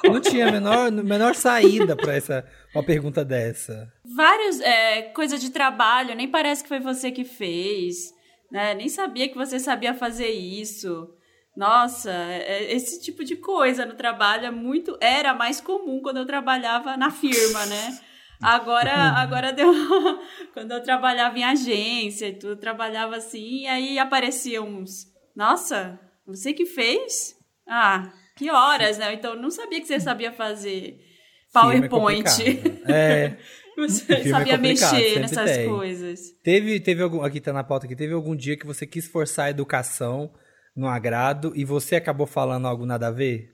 Não 0.05 0.21
tinha 0.21 0.49
a 0.49 0.53
menor, 0.53 0.91
menor 0.93 1.35
saída 1.35 1.97
pra 1.97 2.15
essa, 2.15 2.45
uma 2.75 2.83
pergunta 2.85 3.25
dessa. 3.25 3.91
vários 4.15 4.61
é, 4.61 5.03
coisa 5.15 5.39
de 5.39 5.51
trabalho, 5.51 6.15
nem 6.15 6.29
parece 6.29 6.63
que 6.63 6.69
foi 6.69 6.81
você 6.81 7.11
que 7.11 7.25
fez, 7.25 8.13
né? 8.51 8.75
Nem 8.75 8.89
sabia 8.89 9.29
que 9.29 9.37
você 9.37 9.59
sabia 9.59 9.95
fazer 9.95 10.29
isso. 10.31 11.09
Nossa, 11.57 12.11
é- 12.11 12.45
é- 12.65 12.73
esse 12.75 13.01
tipo 13.01 13.25
de 13.25 13.37
coisa 13.37 13.87
no 13.87 13.95
trabalho 13.95 14.47
é 14.47 14.51
muito 14.51 14.99
era 15.01 15.33
mais 15.33 15.61
comum 15.61 16.01
quando 16.03 16.17
eu 16.19 16.27
trabalhava 16.27 16.97
na 16.97 17.11
firma, 17.11 17.65
né? 17.67 17.99
Agora, 18.43 18.93
agora 19.17 19.53
deu. 19.53 19.73
quando 20.53 20.73
eu 20.73 20.83
trabalhava 20.83 21.39
em 21.39 21.45
agência 21.45 22.27
e 22.29 22.33
tudo, 22.35 22.53
eu 22.55 22.57
trabalhava 22.57 23.17
assim, 23.17 23.63
e 23.63 23.67
aí 23.67 23.99
apareciam 23.99 24.67
uns. 24.67 25.14
Nossa, 25.35 25.99
você 26.27 26.53
que 26.53 26.67
fez? 26.67 27.35
Ah, 27.69 28.13
que 28.37 28.51
horas, 28.51 28.99
né? 28.99 29.13
Então 29.15 29.35
eu 29.35 29.41
não 29.43 29.51
sabia 29.51 29.81
que 29.81 29.87
você 29.87 29.99
sabia 30.01 30.33
fazer 30.33 30.99
é 30.99 31.89
complicado. 31.89 31.91
PowerPoint. 31.91 32.83
É. 32.87 33.37
Você 33.77 34.13
é 34.13 34.25
sabia 34.31 34.57
complicado, 34.57 34.95
mexer 34.95 35.19
nessas 35.21 35.51
tem. 35.51 35.69
coisas. 35.69 36.21
Teve, 36.45 36.79
teve 36.79 37.03
algum, 37.03 37.23
aqui 37.23 37.41
tá 37.41 37.53
na 37.53 37.65
pauta 37.65 37.87
aqui, 37.87 37.97
teve 37.97 38.13
algum 38.15 38.37
dia 38.37 38.57
que 38.57 38.65
você 38.65 38.87
quis 38.87 39.09
forçar 39.09 39.47
a 39.47 39.51
educação 39.51 40.33
no 40.77 40.87
agrado 40.87 41.53
e 41.57 41.65
você 41.65 41.97
acabou 41.97 42.25
falando 42.27 42.69
algo 42.69 42.87
nada 42.87 43.09
a 43.09 43.11
ver? 43.11 43.53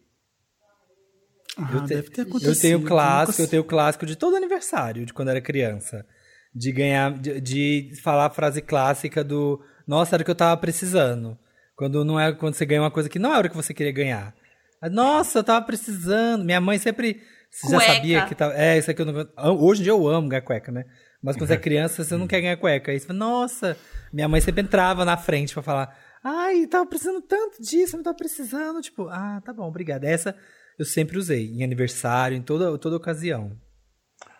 Ah, 1.56 1.70
eu, 1.72 1.80
te- 1.84 1.88
deve 1.88 2.10
ter 2.10 2.20
eu 2.22 2.26
acontecido. 2.26 2.60
tenho 2.60 2.82
clássico, 2.84 3.32
Nunca- 3.32 3.42
eu 3.42 3.48
tenho 3.50 3.64
clássico 3.64 4.04
de 4.06 4.14
todo 4.16 4.36
aniversário, 4.36 5.06
de 5.06 5.12
quando 5.14 5.28
era 5.30 5.40
criança. 5.40 6.06
De 6.54 6.70
ganhar, 6.70 7.12
de, 7.18 7.40
de 7.40 7.92
falar 8.02 8.26
a 8.26 8.30
frase 8.30 8.60
clássica 8.60 9.24
do 9.24 9.62
Nossa, 9.86 10.16
era 10.16 10.22
o 10.22 10.24
que 10.24 10.30
eu 10.30 10.34
tava 10.34 10.60
precisando. 10.60 11.38
Quando 11.80 12.04
não 12.04 12.20
é 12.20 12.30
quando 12.30 12.52
você 12.52 12.66
ganha 12.66 12.82
uma 12.82 12.90
coisa 12.90 13.08
que 13.08 13.18
não 13.18 13.34
era 13.34 13.46
o 13.46 13.50
que 13.50 13.56
você 13.56 13.72
queria 13.72 13.90
ganhar. 13.90 14.34
Ah, 14.82 14.90
Nossa, 14.90 15.38
eu 15.38 15.42
tava 15.42 15.64
precisando. 15.64 16.44
Minha 16.44 16.60
mãe 16.60 16.76
sempre 16.76 17.22
você 17.50 17.70
já 17.70 17.80
sabia 17.80 18.26
que 18.26 18.34
tava. 18.34 18.52
É, 18.52 18.76
isso 18.76 18.90
aqui 18.90 19.00
eu 19.00 19.06
não. 19.06 19.26
Hoje 19.58 19.80
em 19.80 19.84
dia 19.84 19.92
eu 19.94 20.06
amo 20.06 20.28
ganhar 20.28 20.42
cueca, 20.42 20.70
né? 20.70 20.84
Mas 21.22 21.36
quando 21.36 21.48
você 21.48 21.54
é 21.54 21.56
criança, 21.56 22.04
você 22.04 22.18
não 22.18 22.26
quer 22.26 22.42
ganhar 22.42 22.58
cueca. 22.58 22.92
Aí 22.92 23.00
você 23.00 23.06
fala, 23.06 23.18
nossa, 23.18 23.78
minha 24.12 24.28
mãe 24.28 24.42
sempre 24.42 24.60
entrava 24.60 25.06
na 25.06 25.16
frente 25.16 25.54
pra 25.54 25.62
falar. 25.62 25.96
Ai, 26.22 26.66
tava 26.66 26.84
precisando 26.84 27.22
tanto 27.22 27.62
disso, 27.62 27.94
eu 27.94 27.96
não 27.96 28.04
tava 28.04 28.16
precisando. 28.18 28.82
Tipo, 28.82 29.08
ah, 29.08 29.40
tá 29.42 29.50
bom, 29.50 29.66
obrigada. 29.66 30.06
Essa 30.06 30.36
eu 30.78 30.84
sempre 30.84 31.16
usei, 31.16 31.46
em 31.46 31.64
aniversário, 31.64 32.36
em 32.36 32.42
toda, 32.42 32.76
toda 32.76 32.94
ocasião. 32.94 33.56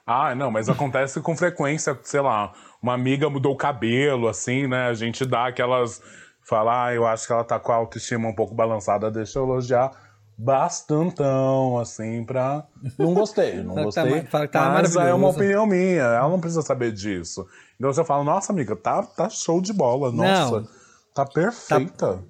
Ah, 0.07 0.34
não, 0.34 0.51
mas 0.51 0.68
acontece 0.68 1.22
com 1.22 1.34
frequência, 1.34 1.99
sei 2.03 2.20
lá, 2.20 2.53
uma 2.82 2.93
amiga 2.93 3.30
mudou 3.30 3.55
o 3.55 3.57
cabelo, 3.57 4.28
assim, 4.28 4.66
né? 4.66 4.88
A 4.88 4.95
gente 4.95 5.24
dá 5.24 5.47
aquelas. 5.47 6.03
Fala, 6.51 6.87
ah, 6.87 6.93
eu 6.95 7.07
acho 7.07 7.29
que 7.29 7.33
ela 7.33 7.45
tá 7.45 7.61
com 7.61 7.71
a 7.71 7.77
autoestima 7.77 8.29
um 8.29 8.35
pouco 8.35 8.53
balançada, 8.55 9.09
deixa 9.09 9.39
eu 9.39 9.45
elogiar 9.45 9.93
bastantão, 10.37 11.79
assim, 11.79 12.25
pra. 12.25 12.65
Não 12.99 13.15
gostei, 13.15 13.63
não 13.63 13.75
Fala 13.75 13.87
que 13.89 13.95
tá 13.95 14.03
gostei. 14.03 14.23
que 14.23 14.49
tá 14.49 14.71
mas 14.71 14.97
é 14.97 15.15
uma 15.15 15.29
opinião 15.29 15.65
minha, 15.67 16.03
ela 16.03 16.29
não 16.29 16.41
precisa 16.41 16.63
saber 16.63 16.91
disso. 16.93 17.47
Então 17.79 17.93
você 17.93 18.03
fala, 18.05 18.25
nossa, 18.25 18.53
amiga, 18.53 18.75
tá, 18.75 19.03
tá 19.03 19.29
show 19.29 19.61
de 19.61 19.73
bola, 19.73 20.11
nossa, 20.11 20.61
Não. 20.63 20.69
tá 21.15 21.25
perfeita. 21.25 22.25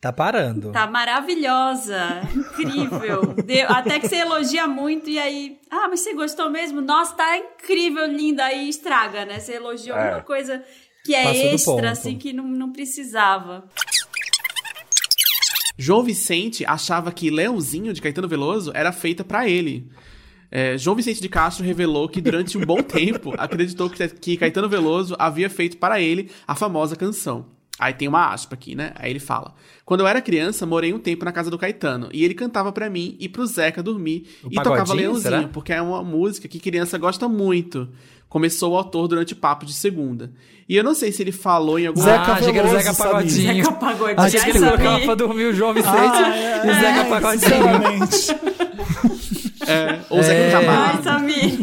Tá 0.00 0.12
parando. 0.12 0.72
Tá 0.72 0.86
maravilhosa, 0.86 2.22
incrível. 2.34 3.34
Deu- 3.44 3.68
até 3.70 4.00
que 4.00 4.08
você 4.08 4.16
elogia 4.16 4.66
muito 4.66 5.10
e 5.10 5.18
aí, 5.18 5.60
ah, 5.70 5.86
mas 5.90 6.00
você 6.00 6.14
gostou 6.14 6.48
mesmo? 6.50 6.80
Nossa, 6.80 7.14
tá 7.14 7.36
incrível, 7.36 8.06
linda. 8.06 8.44
Aí 8.46 8.68
estraga, 8.70 9.26
né? 9.26 9.38
Você 9.38 9.54
elogiou 9.56 9.96
É. 9.96 10.02
alguma 10.06 10.22
coisa 10.22 10.62
que 11.10 11.14
é 11.16 11.50
Passou 11.50 11.74
extra, 11.74 11.90
assim, 11.90 12.16
que 12.16 12.32
não, 12.32 12.46
não 12.46 12.72
precisava. 12.72 13.64
João 15.76 16.02
Vicente 16.02 16.64
achava 16.64 17.10
que 17.10 17.30
Leãozinho 17.30 17.92
de 17.92 18.00
Caetano 18.00 18.28
Veloso 18.28 18.70
era 18.74 18.92
feita 18.92 19.24
pra 19.24 19.48
ele. 19.48 19.90
É, 20.50 20.76
João 20.76 20.94
Vicente 20.94 21.20
de 21.20 21.28
Castro 21.28 21.64
revelou 21.64 22.08
que 22.08 22.20
durante 22.20 22.56
um 22.58 22.60
bom 22.60 22.82
tempo 22.82 23.34
acreditou 23.38 23.88
que, 23.88 24.06
que 24.08 24.36
Caetano 24.36 24.68
Veloso 24.68 25.16
havia 25.18 25.50
feito 25.50 25.78
para 25.78 26.00
ele 26.00 26.30
a 26.46 26.54
famosa 26.54 26.94
canção. 26.94 27.46
Aí 27.80 27.94
tem 27.94 28.06
uma 28.06 28.32
aspa 28.32 28.54
aqui, 28.54 28.74
né? 28.74 28.92
Aí 28.96 29.10
ele 29.10 29.18
fala: 29.20 29.54
Quando 29.86 30.00
eu 30.00 30.06
era 30.06 30.20
criança, 30.20 30.66
morei 30.66 30.92
um 30.92 30.98
tempo 30.98 31.24
na 31.24 31.32
casa 31.32 31.50
do 31.50 31.58
Caetano 31.58 32.08
e 32.12 32.22
ele 32.24 32.34
cantava 32.34 32.70
pra 32.70 32.90
mim 32.90 33.16
e 33.18 33.28
pro 33.28 33.46
Zeca 33.46 33.82
dormir 33.82 34.26
O 34.44 34.48
e 34.50 34.54
tocava 34.56 34.92
Leãozinho, 34.92 35.22
será? 35.22 35.48
porque 35.48 35.72
é 35.72 35.80
uma 35.80 36.02
música 36.04 36.46
que 36.46 36.60
criança 36.60 36.98
gosta 36.98 37.26
muito. 37.28 37.88
Começou 38.28 38.74
o 38.74 38.76
autor 38.76 39.08
durante 39.08 39.32
o 39.32 39.36
papo 39.36 39.66
de 39.66 39.72
segunda. 39.72 40.30
E 40.68 40.76
eu 40.76 40.84
não 40.84 40.94
sei 40.94 41.10
se 41.10 41.20
ele 41.20 41.32
falou 41.32 41.80
em 41.80 41.86
algum 41.88 42.00
Zeca 42.00 42.20
Ah, 42.20 42.32
achei 42.34 42.52
que 42.52 42.58
era 42.60 42.68
o 42.68 42.70
Zeca. 42.78 42.94
Pagodinho. 42.94 43.54
Zeca 43.64 43.72
Pagodinho. 43.72 44.20
Achei 44.20 44.40
que 44.40 44.50
ele 44.50 44.58
colocava 44.60 45.00
pra 45.00 45.14
dormir 45.16 45.44
o 45.46 45.52
João 45.52 45.74
Vicente 45.74 45.96
Ah, 45.96 46.36
é, 46.36 46.66
e 46.66 46.70
o 46.70 46.74
Zeca 46.74 47.00
é, 47.00 47.04
Pagodinho. 47.04 48.40
É, 49.66 50.00
ou 50.08 50.22
Zeca 50.22 50.40
É. 50.40 50.50
Camargo. 50.50 50.96
Ai, 50.96 51.02
Samir. 51.02 51.58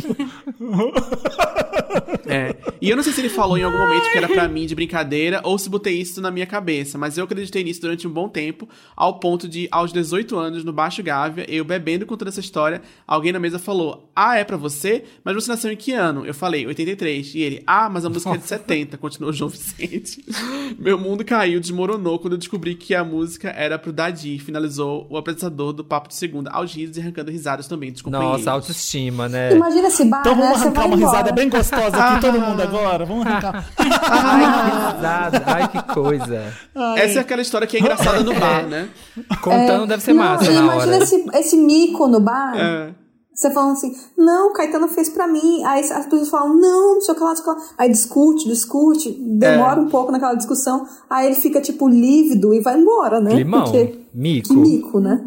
É. 2.30 2.56
E 2.82 2.90
eu 2.90 2.96
não 2.96 3.04
sei 3.04 3.14
se 3.14 3.22
ele 3.22 3.30
falou 3.30 3.58
em 3.58 3.64
algum 3.64 3.78
momento 3.78 4.12
que 4.12 4.18
era 4.18 4.28
pra 4.28 4.48
mim 4.48 4.66
de 4.66 4.76
brincadeira 4.76 5.42
ou 5.44 5.58
se 5.58 5.70
botei 5.70 6.00
isso 6.00 6.22
na 6.22 6.32
minha 6.32 6.46
cabeça, 6.46 6.98
mas 6.98 7.18
eu 7.18 7.24
acreditei 7.26 7.64
nisso 7.64 7.82
durante 7.82 8.08
um 8.08 8.12
bom 8.12 8.30
tempo, 8.30 8.68
ao 8.96 9.20
ponto 9.20 9.48
de, 9.48 9.68
aos 9.72 9.92
18 9.92 10.38
anos, 10.38 10.64
no 10.64 10.72
Baixo 10.72 11.02
Gávea, 11.04 11.46
eu 11.50 11.66
bebendo 11.66 12.06
contando 12.06 12.28
essa 12.30 12.40
história, 12.40 12.82
alguém 13.08 13.32
na 13.32 13.40
mesa 13.40 13.60
falou: 13.60 14.10
Ah, 14.16 14.38
é 14.38 14.44
pra 14.44 14.58
você? 14.58 15.04
Mas 15.24 15.36
você 15.36 15.50
nasceu 15.50 15.72
em 15.72 15.76
que 15.76 15.92
ano? 15.94 16.26
Eu 16.26 16.34
falei, 16.34 16.66
83. 16.68 17.36
E 17.36 17.40
ele, 17.42 17.64
ah, 17.66 17.90
mas 17.90 18.06
a 18.06 18.10
música 18.10 18.34
é 18.34 18.38
de 18.38 18.48
70, 18.48 18.98
continuou 18.98 19.34
João 19.34 19.50
Vicente. 19.50 20.24
Meu 20.78 20.98
mundo 21.00 21.26
caiu, 21.26 21.60
desmoronou 21.60 22.20
quando 22.20 22.34
eu 22.34 22.38
descobri 22.40 22.76
que 22.76 22.94
a 22.94 23.04
música 23.04 23.50
era 23.50 23.78
pro 23.80 23.92
Dadi, 23.92 24.38
finalizou 24.40 25.08
o 25.10 25.18
apresentador 25.18 25.74
do 25.74 25.84
Papo 25.84 26.08
de 26.10 26.16
Segunda, 26.16 26.52
aos 26.52 26.74
risos 26.74 26.98
e 26.98 27.02
arrancando 27.02 27.32
risadas 27.32 27.68
também 27.68 27.94
companheiros. 28.02 28.40
Nossa, 28.40 28.52
autoestima, 28.52 29.28
né? 29.30 29.54
Imagina 29.56 29.88
esse 29.88 30.06
bar, 30.06 30.20
Então 30.22 30.36
né? 30.36 30.42
vamos 30.42 30.62
arrancar 30.62 30.86
uma 30.86 30.96
embora. 30.96 31.12
risada 31.12 31.32
bem 31.32 31.50
gostosa 31.50 31.98
aqui, 31.98 32.22
todo 32.22 32.40
mundo 32.40 32.62
agora. 32.68 33.06
Vamos 33.06 33.26
arrancar. 33.26 33.66
Ai, 33.78 34.42
que 34.70 34.96
risada. 34.96 35.44
Ai, 35.46 35.68
que 35.70 35.94
coisa. 35.94 36.54
Essa 36.98 37.20
é 37.20 37.22
aquela 37.22 37.42
história 37.42 37.68
que 37.68 37.78
é 37.78 37.80
engraçada 37.80 38.22
no 38.24 38.34
bar, 38.34 38.68
né? 38.68 38.90
Contando 39.42 39.84
É, 39.84 39.88
deve 39.88 40.04
ser 40.04 40.14
não, 40.14 40.24
massa 40.24 40.52
na 40.52 40.60
imagina 40.62 40.94
hora. 40.96 41.04
esse, 41.04 41.26
esse 41.34 41.58
mico 41.58 42.08
no 42.08 42.20
bar. 42.20 42.54
É. 42.58 42.94
Você 43.34 43.52
falando 43.52 43.74
assim, 43.74 43.96
não, 44.18 44.52
Caetano 44.52 44.88
fez 44.88 45.10
pra 45.10 45.28
mim. 45.28 45.64
Aí 45.64 45.82
as 45.84 46.06
pessoas 46.06 46.30
falam, 46.30 46.56
não, 46.60 46.96
não 46.96 47.02
sei 47.02 47.14
o 47.14 47.18
que 47.18 47.24
lá, 47.24 47.30
não 47.30 47.36
sei 47.36 47.46
o 47.46 47.56
que 47.56 47.62
lá. 47.62 47.68
Aí 47.78 47.92
discute, 47.92 48.48
discute, 48.48 49.12
demora 49.12 49.80
É. 49.80 49.84
um 49.84 49.90
pouco 49.90 50.12
naquela 50.12 50.34
discussão. 50.34 50.88
Aí 51.08 51.28
ele 51.28 51.36
fica, 51.36 51.62
tipo, 51.62 51.88
lívido 51.88 52.52
e 52.54 52.62
vai 52.62 52.80
embora, 52.80 53.20
né? 53.22 53.30
Climão. 53.30 53.64
Porque 53.66 54.00
Mico. 54.12 54.48
que 54.48 54.56
mico, 54.56 55.00
né? 55.00 55.24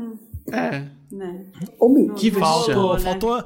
É. 0.50 0.82
Né? 1.12 1.44
Ou 1.78 1.88
mico. 1.92 2.14
Que 2.16 2.32
Faltou, 2.32 2.94
vexame. 2.94 3.02
faltou. 3.20 3.44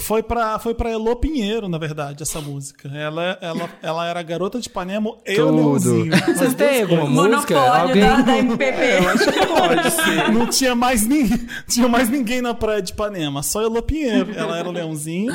Foi 0.00 0.22
pra, 0.22 0.58
foi 0.58 0.74
pra 0.74 0.90
Elô 0.90 1.14
Pinheiro, 1.16 1.68
na 1.68 1.78
verdade, 1.78 2.22
essa 2.22 2.40
música. 2.40 2.88
Ela, 2.92 3.38
ela, 3.40 3.70
ela 3.80 4.08
era 4.08 4.22
garota 4.22 4.58
de 4.60 4.68
Ipanema 4.68 5.10
e 5.26 5.32
o 5.40 5.46
Tudo. 5.46 5.56
Leãozinho. 5.56 6.12
Vocês 6.26 6.54
têm 6.54 6.82
alguma 6.82 7.06
música? 7.30 7.58
Alguém? 7.60 8.02
da, 8.02 8.20
da 8.22 8.38
MPB. 8.38 8.82
Eu 8.98 9.08
acho 9.10 9.32
que 9.32 9.46
pode 9.46 9.90
ser. 9.90 10.28
Não 10.34 10.46
tinha 10.48 10.74
mais 10.74 11.06
ninguém, 11.06 11.46
tinha 11.68 11.88
mais 11.88 12.08
ninguém 12.08 12.42
na 12.42 12.52
praia 12.54 12.82
de 12.82 12.92
Ipanema, 12.92 13.42
só 13.42 13.62
Elô 13.62 13.80
Pinheiro. 13.82 14.32
Ela 14.36 14.58
era 14.58 14.68
o 14.68 14.72
Leãozinho. 14.72 15.32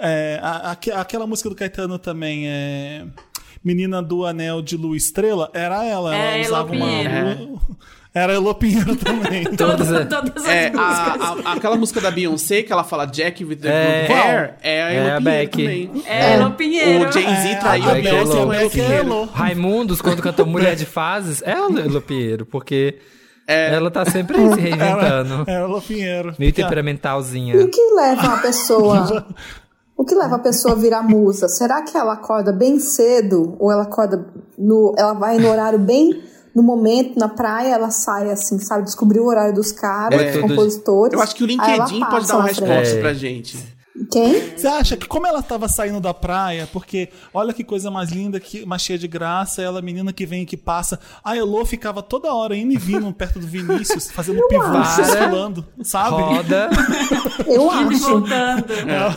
É, 0.00 0.38
a- 0.40 0.70
aque- 0.70 0.92
aquela 0.92 1.26
música 1.26 1.48
do 1.48 1.56
Caetano 1.56 1.98
também 1.98 2.44
é. 2.48 3.04
Menina 3.64 4.00
do 4.00 4.24
Anel 4.24 4.62
de 4.62 4.76
Lua 4.76 4.96
Estrela, 4.96 5.50
era 5.52 5.84
ela. 5.84 6.14
Ela 6.14 6.24
É, 6.36 6.38
Elô 6.38 6.46
usava 6.46 6.72
uma. 6.72 6.86
Pinheiro. 6.86 7.60
Era 8.14 8.32
Elô 8.34 8.54
Pinheiro 8.54 8.96
também. 8.96 9.44
Todas, 9.56 9.92
é. 9.92 10.04
Todas 10.04 10.42
as 10.44 10.48
É, 10.48 10.70
músicas. 10.70 10.80
a, 10.80 11.50
a- 11.50 11.52
aquela 11.54 11.76
música 11.76 12.00
da 12.00 12.10
Beyoncé 12.10 12.62
que 12.62 12.72
ela 12.72 12.82
fala 12.84 13.04
Jack 13.06 13.44
with 13.44 13.56
the 13.56 13.68
É. 13.68 14.00
good 14.06 14.12
hair 14.18 14.54
é 14.62 14.82
a 14.82 14.90
É 14.92 14.96
Elo 14.96 15.16
a 15.16 15.20
Pinheiro 15.20 15.50
também. 15.50 16.02
É, 16.06 16.34
Elô 16.34 16.50
Pinheiro. 16.52 17.08
O 17.08 17.12
Jay-Z 17.12 17.48
É, 17.48 17.54
traiu 17.56 17.84
a 17.90 17.94
Beyoncé 17.94 18.18
é 18.18 18.24
com 18.24 18.42
Elô. 18.42 18.52
É 18.52 18.68
Pinheiro. 18.68 18.94
Elô. 18.94 19.24
Raimundos, 19.26 20.00
quando 20.02 20.22
cantou 20.22 20.44
Mulher 20.46 20.74
de 20.74 20.86
Fases, 20.86 21.42
é 21.42 21.52
a 21.52 21.58
Elo 21.58 22.00
Pinheiro, 22.00 22.44
porque 22.46 22.98
É. 23.46 23.74
ela 23.74 23.90
tá 23.90 24.04
sempre 24.04 24.36
aí 24.38 24.54
se 24.54 24.60
reinventando. 24.60 25.44
Era 25.46 25.64
Elô 25.64 25.80
Pinheiro. 25.80 26.34
Meio 26.38 26.50
Porque 26.50 26.62
a- 26.62 26.64
E 26.64 26.68
temperamentalzinha. 26.68 27.56
o 27.60 27.68
que 27.70 27.80
leva 27.94 28.34
a 28.34 28.36
pessoa. 28.38 29.26
O 29.96 30.04
que 30.04 30.14
leva 30.14 30.36
a 30.36 30.38
pessoa 30.38 30.74
a 30.74 30.76
virar 30.78 31.02
musa? 31.02 31.48
Será 31.48 31.82
que 31.82 31.96
ela 31.96 32.12
acorda 32.14 32.52
bem 32.52 32.78
cedo? 32.78 33.56
Ou 33.58 33.70
ela 33.72 33.82
acorda 33.82 34.26
no. 34.56 34.94
Ela 34.96 35.12
vai 35.12 35.38
no 35.38 35.48
horário 35.50 35.78
bem. 35.78 36.22
No 36.58 36.64
momento, 36.64 37.16
na 37.16 37.28
praia, 37.28 37.72
ela 37.72 37.88
sai 37.88 38.32
assim, 38.32 38.58
sabe? 38.58 38.82
Descobrir 38.82 39.20
o 39.20 39.26
horário 39.26 39.54
dos 39.54 39.70
caras, 39.70 40.20
É. 40.20 40.32
dos 40.32 40.40
compositores. 40.40 41.12
Eu 41.12 41.20
acho 41.22 41.32
que 41.36 41.44
o 41.44 41.46
aí 41.46 41.54
ela 41.56 41.84
LinkedIn 41.84 42.00
pode 42.00 42.10
passa 42.10 42.26
dar 42.32 42.38
uma 42.38 42.48
frente. 42.48 42.60
resposta 42.64 42.96
É. 42.96 43.00
pra 43.00 43.14
gente. 43.14 43.77
Quem? 44.10 44.56
Você 44.56 44.66
acha 44.66 44.96
que 44.96 45.06
como 45.06 45.26
ela 45.26 45.42
tava 45.42 45.68
saindo 45.68 46.00
da 46.00 46.12
praia, 46.14 46.68
porque 46.72 47.08
olha 47.32 47.52
que 47.52 47.64
coisa 47.64 47.90
mais 47.90 48.10
linda, 48.10 48.38
que, 48.38 48.64
mais 48.66 48.82
cheia 48.82 48.98
de 48.98 49.08
graça, 49.08 49.60
ela 49.62 49.80
menina 49.82 50.12
que 50.12 50.24
vem 50.26 50.42
e 50.42 50.46
que 50.46 50.56
passa. 50.56 50.98
A 51.24 51.36
Elô 51.36 51.64
ficava 51.64 52.02
toda 52.02 52.32
hora 52.32 52.56
indo 52.56 52.72
e 52.72 52.76
vindo 52.76 53.12
perto 53.12 53.38
do 53.38 53.46
Vinícius, 53.46 54.10
fazendo 54.10 54.40
pivô, 54.48 54.62
acho. 54.62 55.04
circulando, 55.04 55.66
sabe? 55.82 56.10
Roda. 56.22 56.70
Eu 57.46 57.70
acho. 57.70 57.98
voltando. 57.98 58.72
Ela, 58.72 59.16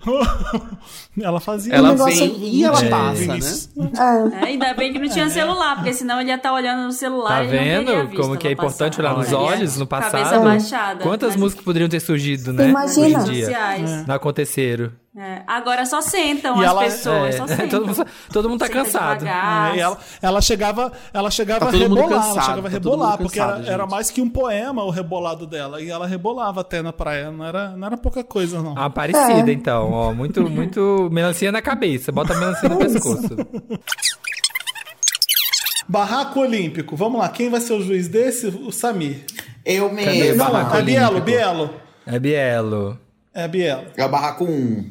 ela 1.20 1.40
fazia 1.40 1.74
Ela 1.74 1.88
Um 1.88 1.92
negócio- 1.92 2.16
vem 2.34 2.48
e 2.54 2.64
ela 2.64 2.80
É. 2.84 2.88
passa, 2.88 3.14
Vinícius. 3.20 3.70
né? 3.76 3.90
É. 3.96 4.00
É, 4.00 4.44
ainda 4.48 4.74
bem 4.74 4.92
que 4.92 4.98
não 4.98 5.08
tinha 5.08 5.28
celular, 5.28 5.76
porque 5.76 5.92
senão 5.92 6.20
ele 6.20 6.30
ia 6.30 6.36
estar 6.36 6.52
olhando 6.52 6.84
no 6.84 6.92
celular 6.92 7.38
Tá 7.38 7.44
e 7.44 7.46
ele 7.48 7.56
não 7.56 7.62
teria 7.84 7.96
vendo 8.00 8.08
visto 8.10 8.22
como 8.22 8.36
que 8.36 8.48
é 8.48 8.52
importante 8.52 8.96
passar. 8.96 9.14
olhar 9.14 9.18
nos 9.18 9.32
olhos 9.32 9.76
no 9.76 9.86
Cabeça 9.86 10.10
passado? 10.10 10.42
baixada. 10.44 11.02
Quantas 11.02 11.30
Mas- 11.30 11.40
músicas 11.40 11.64
poderiam 11.64 11.88
ter 11.88 12.00
surgido, 12.00 12.52
né? 12.52 12.68
Imagina. 12.68 13.06
Hoje 13.06 13.30
em 13.30 13.32
dia. 13.32 13.44
Sociais. 13.46 14.06
Não 14.06 14.14
aconteceram. 14.20 14.92
É, 15.16 15.42
agora 15.44 15.84
só 15.86 16.00
sentam 16.00 16.62
E 16.62 16.64
as 16.64 16.70
ela- 16.70 16.82
pessoas, 16.84 17.34
É, 17.34 17.38
só 17.38 17.46
sentam. 17.48 17.68
todo, 17.82 17.86
mundo, 17.88 18.06
todo 18.32 18.48
mundo 18.48 18.58
tá 18.60 18.66
Senta 18.66 18.78
cansado. 18.78 19.26
É, 19.26 19.76
e 19.76 19.80
ela, 19.80 19.98
ela 20.22 20.40
chegava, 20.40 20.92
ela 21.12 21.30
chegava 21.32 21.60
Tá 21.60 21.68
a 21.68 21.72
todo 21.72 21.80
mundo 21.88 22.00
rebolar, 22.00 22.18
cansado, 22.20 22.34
ela 22.36 22.42
chegava 22.42 22.58
a 22.60 22.62
tá 22.62 22.68
rebolar, 22.68 23.18
porque 23.18 23.38
cansado, 23.40 23.62
era, 23.64 23.72
era 23.72 23.86
mais 23.86 24.10
que 24.10 24.22
um 24.22 24.30
poema 24.30 24.84
o 24.84 24.90
rebolado 24.90 25.46
dela. 25.48 25.82
E 25.82 25.90
ela 25.90 26.06
rebolava 26.06 26.60
até 26.60 26.80
na 26.80 26.92
praia, 26.92 27.30
não 27.32 27.44
era, 27.44 27.70
não 27.70 27.86
era 27.88 27.96
pouca 27.96 28.22
coisa, 28.22 28.62
não. 28.62 28.74
Ah, 28.78 28.88
parecida, 28.88 29.50
É. 29.50 29.52
então. 29.52 29.90
Ó, 29.90 30.12
muito, 30.14 30.42
muito 30.48 31.08
melancia 31.10 31.50
na 31.50 31.60
cabeça. 31.60 32.12
Bota 32.12 32.32
a 32.32 32.36
melancia 32.38 32.68
no 32.68 32.76
pescoço. 32.78 33.36
Barraco 35.88 36.40
Olímpico, 36.40 36.94
vamos 36.96 37.18
lá, 37.20 37.28
quem 37.28 37.50
vai 37.50 37.60
ser 37.60 37.72
o 37.72 37.82
juiz 37.82 38.06
desse? 38.06 38.46
O 38.46 38.70
Samir. 38.70 39.24
Eu 39.64 39.88
Cadê 39.90 40.02
mesmo. 40.04 40.36
Não, 40.44 40.52
Barraco 40.52 40.76
é 40.76 40.82
Bielo? 40.82 41.20
Bielo. 41.20 41.70
É 42.06 42.18
Bielo. 42.18 42.98
É 43.34 43.46
Bielo. 43.46 43.86
É 43.96 44.04
o 44.04 44.08
barraco 44.08 44.44
1. 44.44 44.90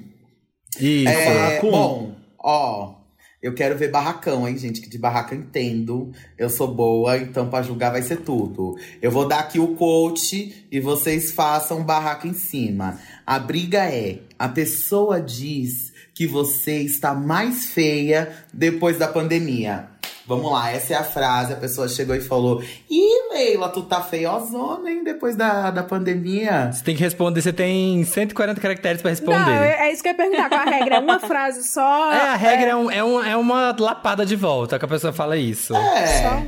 Isso. 0.80 1.10
É, 1.10 1.34
Barraco 1.34 1.68
um. 1.68 1.72
bom, 1.72 2.16
ó. 2.38 3.00
Eu 3.42 3.54
quero 3.54 3.78
ver 3.78 3.90
barracão, 3.90 4.46
hein, 4.46 4.58
gente? 4.58 4.82
Que 4.82 4.90
de 4.90 4.98
barraca 4.98 5.34
eu 5.34 5.40
entendo. 5.40 6.12
Eu 6.38 6.50
sou 6.50 6.68
boa, 6.68 7.18
então 7.18 7.50
pra 7.50 7.62
julgar 7.62 7.90
vai 7.90 8.02
ser 8.02 8.18
tudo. 8.18 8.78
Eu 9.02 9.10
vou 9.12 9.26
dar 9.26 9.40
aqui 9.40 9.58
o 9.58 9.76
coach 9.76 10.68
e 10.70 10.80
vocês 10.82 11.32
façam 11.32 11.82
barraco 11.84 12.28
em 12.28 12.34
cima. 12.34 13.00
A 13.26 13.40
briga 13.40 13.86
é: 13.86 14.20
a 14.38 14.50
pessoa 14.50 15.22
diz 15.22 15.94
que 16.14 16.28
você 16.28 16.82
está 16.82 17.14
mais 17.14 17.68
feia 17.68 18.30
depois 18.54 18.98
da 18.98 19.08
pandemia. 19.08 19.88
Vamos 20.30 20.52
lá, 20.52 20.72
essa 20.72 20.94
é 20.94 20.96
a 20.96 21.04
frase. 21.04 21.54
A 21.54 21.56
pessoa 21.56 21.90
chegou 21.90 22.16
e 22.16 22.22
falou: 22.22 22.62
Ih, 22.90 23.34
Leila, 23.34 23.68
tu 23.70 23.82
tá 23.82 24.00
feiozona, 24.00 24.90
hein, 24.90 25.04
depois 25.04 25.36
da, 25.36 25.72
da 25.72 25.82
pandemia. 25.84 26.70
Você 26.72 26.84
tem 26.84 26.96
que 26.96 27.02
responder, 27.04 27.42
você 27.42 27.52
tem 27.52 28.04
140 28.04 28.62
caracteres 28.62 29.02
pra 29.02 29.10
responder. 29.10 29.40
Não, 29.40 29.64
é, 29.64 29.88
é 29.88 29.92
isso 29.92 30.04
que 30.04 30.10
eu 30.10 30.12
ia 30.12 30.18
perguntar. 30.18 30.50
Qual 30.50 30.62
a 30.62 30.66
regra? 30.66 30.96
É 30.96 31.00
uma 31.00 31.20
frase 31.20 31.64
só? 31.68 32.12
É, 32.14 32.30
a 32.30 32.36
regra 32.36 32.70
é, 32.70 32.76
um- 32.76 32.92
é, 32.92 33.04
um- 33.04 33.24
é 33.24 33.36
uma 33.36 33.76
lapada 33.80 34.24
de 34.26 34.36
volta 34.36 34.78
que 34.78 34.86
a 34.86 34.88
pessoa 34.88 35.12
fala 35.12 35.36
isso. 35.36 35.76
É. 35.76 36.44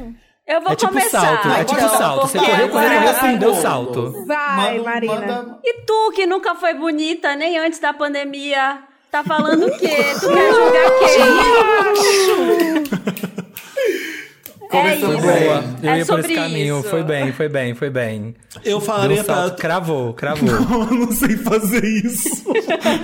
Eu 0.47 0.61
vou 0.61 0.73
É 0.73 0.75
tipo 0.75 0.91
começar. 0.91 1.21
salto, 1.21 1.47
é 1.49 1.63
tipo 1.63 1.79
então, 1.79 1.97
salto. 1.97 2.27
Você 2.27 2.37
correu, 2.37 2.69
correu, 2.69 2.69
correu, 2.69 2.99
agora- 2.99 3.11
assim, 3.11 3.37
deu 3.37 3.55
salto. 3.55 4.25
Vai, 4.27 4.77
Manda- 4.77 4.89
Marina. 4.89 5.15
manda- 5.15 5.59
E 5.63 5.73
tu, 5.85 6.11
que 6.13 6.25
nunca 6.27 6.53
foi 6.55 6.73
bonita 6.73 7.35
nem 7.35 7.57
antes 7.57 7.79
da 7.79 7.93
pandemia, 7.93 8.79
tá 9.09 9.23
falando 9.23 9.67
o 9.67 9.77
quê? 9.77 9.95
Tu 10.19 10.27
quer 10.33 10.53
jogar 10.53 10.91
quem? 10.99 11.21
Começou 14.71 15.13
isso. 15.13 15.21
Boa. 15.21 15.61
bem. 15.61 15.75
Eu 15.83 15.89
É 15.91 15.97
ia 15.99 16.05
por 16.05 16.19
esse 16.19 16.27
sobre 16.27 16.35
caminho. 16.35 16.79
isso. 16.79 16.89
Foi 16.89 17.03
bem, 17.03 17.31
foi 17.33 17.49
bem, 17.49 17.75
foi 17.75 17.89
bem. 17.89 18.35
Eu 18.63 18.79
falaria 18.81 19.23
pra. 19.23 19.51
cravou, 19.51 20.13
cravou. 20.13 20.47
Eu 20.49 20.85
não 20.97 21.11
sei 21.11 21.37
fazer 21.37 21.83
isso. 21.83 22.43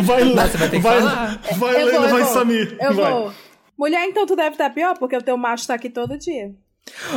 Vai 0.01 0.23
lá. 0.23 0.43
Não, 0.43 0.47
você 0.49 0.57
vai 0.57 0.69
ter 0.69 0.77
que 0.77 0.83
vai, 0.83 0.99
falar. 0.99 1.41
Vai, 1.57 1.81
eu 1.81 1.85
Leila, 1.85 2.01
vou, 2.01 2.09
vai, 2.09 2.23
vou. 2.23 2.33
Samir. 2.33 2.77
Eu 2.79 2.93
vai. 2.93 3.11
vou. 3.11 3.33
Mulher, 3.77 4.05
então 4.05 4.25
tu 4.25 4.35
deve 4.35 4.51
estar 4.51 4.69
pior, 4.71 4.97
porque 4.97 5.15
o 5.15 5.21
teu 5.21 5.37
macho 5.37 5.67
tá 5.67 5.75
aqui 5.75 5.89
todo 5.89 6.17
dia. 6.17 6.51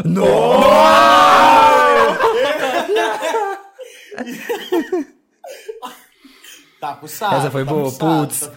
Tá 6.80 6.94
puxado. 6.94 7.36
Essa 7.36 7.50
foi 7.50 7.62
tá 7.64 7.70
boa. 7.72 7.90
puxado, 7.92 8.26
Putz. 8.26 8.40
tá. 8.40 8.50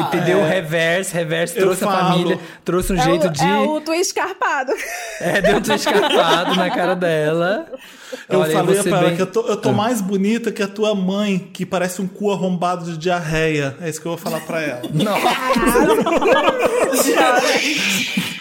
Entendeu? 0.00 0.38
É. 0.40 0.48
Reverse, 0.48 1.14
reverse, 1.14 1.56
Eu 1.56 1.66
trouxe 1.66 1.84
a 1.84 1.86
falo. 1.86 2.08
família, 2.10 2.40
trouxe 2.64 2.92
um 2.92 2.96
É 2.96 3.02
jeito 3.04 3.28
o, 3.28 3.30
de. 3.30 3.44
é 3.44 3.58
o 3.60 3.80
tu 3.80 3.92
escarpado. 3.94 4.72
É, 5.20 5.40
deu 5.40 5.58
um 5.58 5.74
escapado 5.76 6.56
na 6.56 6.68
cara 6.70 6.96
dela. 6.96 7.66
Eu 8.28 8.40
Olha, 8.40 8.52
falei 8.52 8.82
pra 8.82 8.98
ela 8.98 9.06
bem- 9.08 9.16
que 9.16 9.22
eu 9.22 9.26
tô, 9.26 9.46
eu 9.46 9.56
tô 9.56 9.68
Ah. 9.68 9.72
mais 9.72 10.00
bonita 10.00 10.50
que 10.50 10.62
a 10.62 10.66
tua 10.66 10.96
mãe, 10.96 11.38
que 11.38 11.64
parece 11.64 12.02
um 12.02 12.08
cu 12.08 12.32
arrombado 12.32 12.84
de 12.86 12.96
diarreia. 12.98 13.76
É 13.80 13.88
isso 13.88 14.00
que 14.00 14.06
eu 14.08 14.16
vou 14.16 14.18
falar 14.18 14.40
pra 14.40 14.60
ela. 14.62 14.80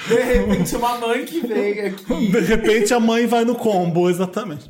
De 0.10 0.16
repente, 0.22 0.76
uma 0.76 0.98
mãe 0.98 1.24
que 1.26 1.40
veio 1.46 1.88
aqui. 1.88 2.28
De 2.32 2.40
repente 2.42 2.94
a 2.94 3.00
mãe 3.00 3.26
vai 3.28 3.46
no 3.46 3.56
combo, 3.56 4.10
exatamente. 4.10 4.70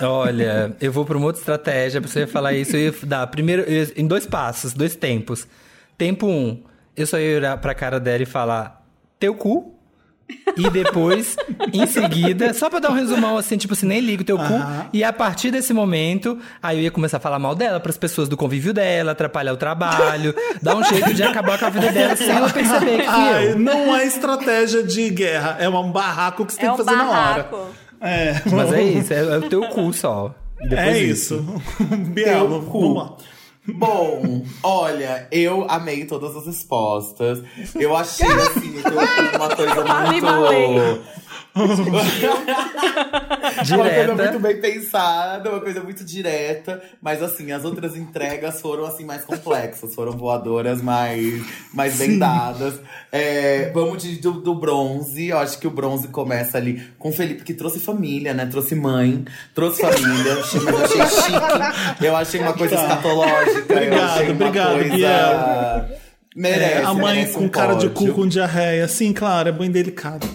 Olha, 0.00 0.76
eu 0.80 0.92
vou 0.92 1.04
pra 1.04 1.16
uma 1.16 1.26
outra 1.26 1.40
estratégia 1.40 2.00
pra 2.00 2.10
você 2.10 2.26
falar 2.26 2.52
isso. 2.52 2.76
Eu 2.76 2.80
ia 2.92 2.94
dar 3.04 3.26
primeiro 3.28 3.62
eu 3.62 3.72
ia- 3.84 3.92
em 3.96 4.06
dois 4.06 4.26
passos, 4.26 4.72
dois 4.72 4.94
tempos. 4.94 5.46
Tempo 5.96 6.26
um, 6.26 6.62
eu 6.96 7.06
só 7.06 7.18
ia 7.18 7.36
olhar 7.36 7.56
pra 7.58 7.74
cara 7.74 7.98
dela 7.98 8.22
e 8.22 8.26
falar 8.26 8.84
teu 9.18 9.34
cu. 9.34 9.74
E 10.56 10.68
depois, 10.70 11.36
em 11.72 11.86
seguida, 11.86 12.52
só 12.54 12.68
pra 12.68 12.78
dar 12.78 12.90
um 12.90 12.94
resumão 12.94 13.36
assim, 13.38 13.56
tipo 13.56 13.72
assim, 13.74 13.86
nem 13.86 14.00
ligo 14.00 14.22
teu 14.24 14.36
cu. 14.38 14.44
E 14.92 15.02
a 15.04 15.12
partir 15.12 15.50
desse 15.50 15.72
momento, 15.72 16.38
aí 16.62 16.78
eu 16.78 16.82
ia 16.84 16.90
começar 16.90 17.16
a 17.18 17.20
falar 17.20 17.38
mal 17.38 17.54
dela 17.54 17.80
pras 17.80 17.96
pessoas 17.96 18.28
do 18.28 18.36
convívio 18.36 18.72
dela, 18.72 19.12
atrapalhar 19.12 19.52
o 19.52 19.56
trabalho, 19.56 20.34
dar 20.62 20.76
um 20.76 20.84
jeito 20.84 21.12
de 21.14 21.22
acabar 21.22 21.58
com 21.58 21.66
a 21.66 21.70
vida 21.70 21.90
dela 21.92 22.16
sem 22.16 22.28
ela 22.30 22.48
perceber 22.50 23.02
que 23.02 23.06
Ai, 23.08 23.52
eu. 23.52 23.58
não 23.58 23.96
é 23.96 24.06
estratégia 24.06 24.82
de 24.82 25.08
guerra, 25.10 25.56
é 25.58 25.68
um 25.68 25.90
barraco 25.90 26.44
que 26.46 26.52
você 26.52 26.60
tem 26.60 26.68
É 26.68 26.74
que 26.74 26.80
um 26.82 26.84
fazer 26.84 26.96
na 26.98 27.04
barraco. 27.04 27.56
hora. 27.56 27.66
É, 28.00 28.42
Mas 28.50 28.72
é 28.72 28.82
isso, 28.82 29.12
é, 29.14 29.18
é 29.20 29.38
o 29.38 29.48
teu 29.48 29.62
cu 29.68 29.92
só. 29.92 30.34
Depois 30.60 30.78
é 30.78 30.98
isso. 30.98 31.44
Bielo, 32.12 32.62
cu. 32.62 32.80
vamos 32.80 32.96
lá. 32.96 33.12
Bom, 33.68 34.44
olha, 34.62 35.28
eu 35.30 35.64
amei 35.68 36.04
todas 36.04 36.36
as 36.36 36.46
respostas. 36.46 37.42
Eu 37.76 37.96
achei, 37.96 38.26
assim, 38.26 38.74
uma 39.36 39.54
coisa 39.54 39.84
muito... 39.84 41.21
Uma 41.54 41.66
coisa 41.76 43.62
Direta. 43.64 44.14
muito 44.14 44.38
bem 44.40 44.60
pensada, 44.60 45.50
uma 45.50 45.60
coisa 45.60 45.80
muito 45.82 46.04
direta. 46.04 46.82
Mas 47.00 47.22
assim, 47.22 47.52
as 47.52 47.64
outras 47.64 47.96
entregas 47.96 48.60
foram 48.60 48.84
assim 48.86 49.04
mais 49.04 49.24
complexas, 49.24 49.94
foram 49.94 50.12
voadoras 50.12 50.80
mais, 50.80 51.42
mais 51.72 51.96
bem 51.98 52.18
dadas. 52.18 52.80
É, 53.10 53.70
vamos 53.74 54.02
de, 54.02 54.16
do, 54.16 54.32
do 54.32 54.54
bronze. 54.54 55.28
Eu 55.28 55.38
acho 55.38 55.58
que 55.58 55.66
o 55.66 55.70
bronze 55.70 56.08
começa 56.08 56.56
ali 56.58 56.82
com 56.98 57.10
o 57.10 57.12
Felipe, 57.12 57.44
que 57.44 57.54
trouxe 57.54 57.78
família, 57.80 58.32
né? 58.32 58.46
Trouxe 58.46 58.74
mãe, 58.74 59.24
trouxe 59.54 59.82
família. 59.82 60.36
Mas 60.36 60.54
eu 60.54 60.82
achei 60.84 61.06
chique. 61.22 62.04
Eu 62.04 62.16
achei 62.16 62.40
uma 62.40 62.52
coisa 62.54 62.76
Tá. 62.76 62.82
escatológica. 62.84 63.72
Obrigado, 63.74 64.30
obrigado, 64.30 64.78
coisa. 64.88 66.02
Merece, 66.34 66.72
É, 66.80 66.84
a 66.84 66.94
mãe 66.94 67.30
com 67.30 67.40
um 67.40 67.48
cara 67.48 67.74
de 67.74 67.90
cu 67.90 68.08
com 68.14 68.26
diarreia. 68.26 68.88
Sim, 68.88 69.12
claro, 69.12 69.50
é 69.50 69.52
bem 69.52 69.70
delicado. 69.70 70.26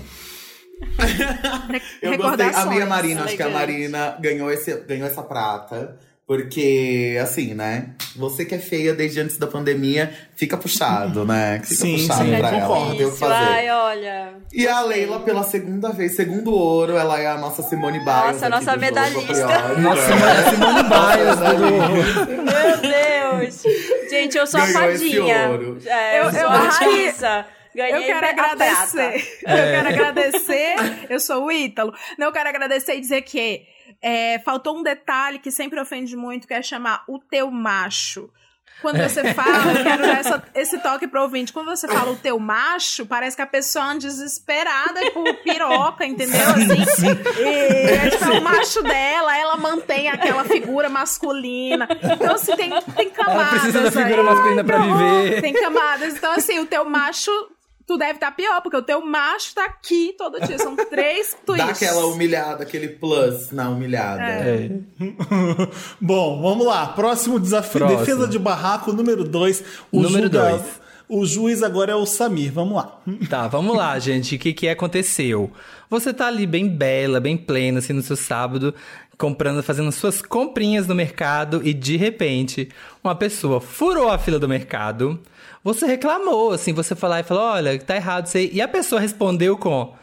Eu 2.01 2.17
gostei. 2.17 2.49
A 2.53 2.65
minha 2.65 2.85
Marina, 2.85 3.23
acho 3.23 3.35
que 3.35 3.43
a. 3.43 3.49
Marina 3.49 4.17
ganhou, 4.19 4.51
esse, 4.51 4.73
ganhou 4.81 5.07
essa 5.07 5.21
prata. 5.23 5.97
Porque, 6.27 7.17
assim, 7.23 7.53
né? 7.53 7.91
Você 8.17 8.43
que 8.43 8.53
é 8.53 8.59
feia 8.59 8.93
desde 8.93 9.21
antes 9.21 9.37
da 9.37 9.47
pandemia, 9.47 10.13
fica 10.35 10.57
puxado, 10.57 11.23
né? 11.23 11.61
Fica 11.63 11.75
Sim, 11.83 11.93
puxado 11.99 12.25
sim, 12.25 12.35
pra 12.37 12.49
ela. 12.49 12.59
concordo. 12.59 12.85
Não 12.89 12.97
tem 12.97 13.05
o 13.05 13.11
que 13.13 13.17
fazer. 13.17 13.33
Ai, 13.33 13.69
olha. 13.69 14.33
E 14.51 14.67
a 14.67 14.81
Leila, 14.81 15.21
pela 15.21 15.43
segunda 15.43 15.89
vez, 15.93 16.17
segundo 16.17 16.51
ouro, 16.53 16.97
ela 16.97 17.17
é 17.17 17.27
a 17.27 17.37
nossa 17.37 17.63
Simone 17.63 17.99
Biles. 17.99 18.05
Nossa, 18.13 18.49
nossa 18.49 18.75
medalhista. 18.75 19.47
Nossa, 19.77 20.01
É. 20.11 20.49
Simone 20.51 20.83
Biles, 20.83 22.27
Meu 22.27 22.77
Deus. 22.81 23.63
Gente, 24.09 24.37
eu 24.37 24.45
sou 24.47 24.59
a 24.59 24.65
Ganhou 24.65 24.91
esse 24.91 25.03
fadinha. 25.05 25.49
ouro. 25.49 25.77
É, 25.85 26.19
eu, 26.19 26.23
Eu- 26.25 26.31
sou 26.33 26.47
a 26.49 26.57
raíça. 26.69 27.45
Ganhei 27.77 27.95
eu 27.95 28.01
quero 28.03 28.25
a 28.25 28.29
agradecer. 28.29 28.95
prata. 28.97 29.17
Eu 29.41 29.71
quero 29.71 29.87
agradecer. 29.89 30.75
Eu 31.09 31.19
sou 31.19 31.45
o 31.45 31.51
Ítalo. 31.51 31.93
Não, 32.17 32.27
eu 32.27 32.33
quero 32.33 32.49
agradecer 32.49 32.95
e 32.95 32.99
dizer 33.01 33.21
que 33.21 33.61
é, 34.01 34.39
faltou 34.39 34.77
um 34.77 34.83
detalhe 34.83 35.37
que 35.39 35.51
sempre 35.51 35.79
ofende 35.79 36.15
muito, 36.15 36.47
que 36.47 36.53
é 36.53 36.61
chamar 36.61 37.03
o 37.07 37.19
teu 37.19 37.51
macho. 37.51 38.29
Quando 38.81 39.01
você 39.01 39.33
fala, 39.33 39.71
eu 39.73 39.83
quero 39.83 40.01
dar 40.03 40.19
essa- 40.19 40.43
esse 40.53 40.77
toque 40.79 41.07
pro 41.07 41.23
ouvinte. 41.23 41.51
Quando 41.51 41.65
você 41.67 41.87
fala 41.87 42.11
o 42.11 42.15
teu 42.15 42.37
macho, 42.37 43.07
parece 43.07 43.35
que 43.35 43.41
a 43.41 43.47
pessoa 43.47 43.85
é 43.85 43.87
uma 43.87 43.97
desesperada 43.99 45.11
por 45.13 45.33
piroca, 45.37 46.05
entendeu? 46.05 46.39
Assim, 46.47 47.41
e 47.41 47.91
é, 47.95 48.09
tipo, 48.11 48.25
é 48.25 48.39
o 48.39 48.41
macho 48.43 48.83
dela, 48.83 49.35
ela 49.35 49.57
mantém 49.57 50.09
aquela 50.09 50.43
figura 50.43 50.89
masculina. 50.89 51.87
Então, 52.03 52.35
assim, 52.35 52.55
tem, 52.55 52.69
tem 52.95 53.09
camadas. 53.09 53.41
Ela 53.41 53.49
precisa 53.49 53.81
da 53.81 53.91
figura 53.91 54.21
aí. 54.21 54.25
masculina 54.25 54.63
pra 54.63 54.77
viver. 54.77 55.41
Tem 55.41 55.53
camadas. 55.53 56.15
Então, 56.15 56.31
assim, 56.33 56.59
o 56.59 56.67
teu 56.67 56.85
macho, 56.87 57.31
tu 57.87 57.97
deve 57.97 58.15
estar 58.15 58.31
pior, 58.31 58.61
porque 58.61 58.75
o 58.77 58.81
teu 58.81 59.03
macho 59.03 59.55
tá 59.55 59.65
aqui 59.65 60.13
todo 60.17 60.39
dia. 60.41 60.59
São 60.59 60.75
três 60.89 61.33
Dá 61.33 61.39
twists. 61.45 61.69
aquela 61.89 62.05
humilhada, 62.07 62.63
aquele 62.63 62.89
plus 62.89 63.51
na 63.51 63.69
humilhada. 63.69 64.21
É. 64.23 64.69
Bom, 65.99 66.41
vamos 66.41 66.67
lá. 66.67 66.87
Próximo 66.87 67.39
desafio: 67.39 67.79
Próximo. 67.79 67.99
defesa 67.99 68.27
de 68.27 68.37
barraco 68.37 68.91
número 68.91 69.23
2. 69.23 69.63
Número 69.91 70.29
dois. 70.29 70.61
O 71.09 71.25
juiz 71.25 71.63
agora 71.63 71.93
é 71.93 71.95
o 71.95 72.05
Samir. 72.05 72.51
Vamos 72.51 72.75
lá. 72.75 72.99
Tá, 73.29 73.47
vamos 73.47 73.75
lá, 73.75 73.97
gente. 73.97 74.35
O 74.35 74.39
que 74.39 74.51
que 74.51 74.67
aconteceu? 74.67 75.49
Você 75.89 76.13
tá 76.13 76.27
ali 76.27 76.45
bem 76.45 76.67
bela, 76.67 77.19
bem 77.19 77.37
plena, 77.37 77.79
assim, 77.79 77.93
no 77.93 78.01
seu 78.01 78.17
sábado, 78.17 78.75
comprando, 79.17 79.63
fazendo 79.63 79.91
suas 79.91 80.21
comprinhas 80.21 80.85
no 80.85 80.93
mercado 80.93 81.61
e, 81.63 81.73
de 81.73 81.95
repente, 81.95 82.67
uma 83.01 83.15
pessoa 83.15 83.61
furou 83.61 84.09
a 84.09 84.17
fila 84.17 84.37
do 84.37 84.49
mercado. 84.49 85.19
Você 85.63 85.85
reclamou, 85.85 86.51
assim, 86.51 86.73
você 86.73 86.93
foi 86.93 87.09
lá 87.09 87.19
e 87.21 87.23
falou, 87.23 87.43
olha, 87.43 87.79
tá 87.79 87.95
errado 87.95 88.25
isso 88.25 88.37
aí. 88.37 88.49
E 88.53 88.61
a 88.61 88.67
pessoa 88.67 88.99
respondeu 88.99 89.57
com... 89.57 89.93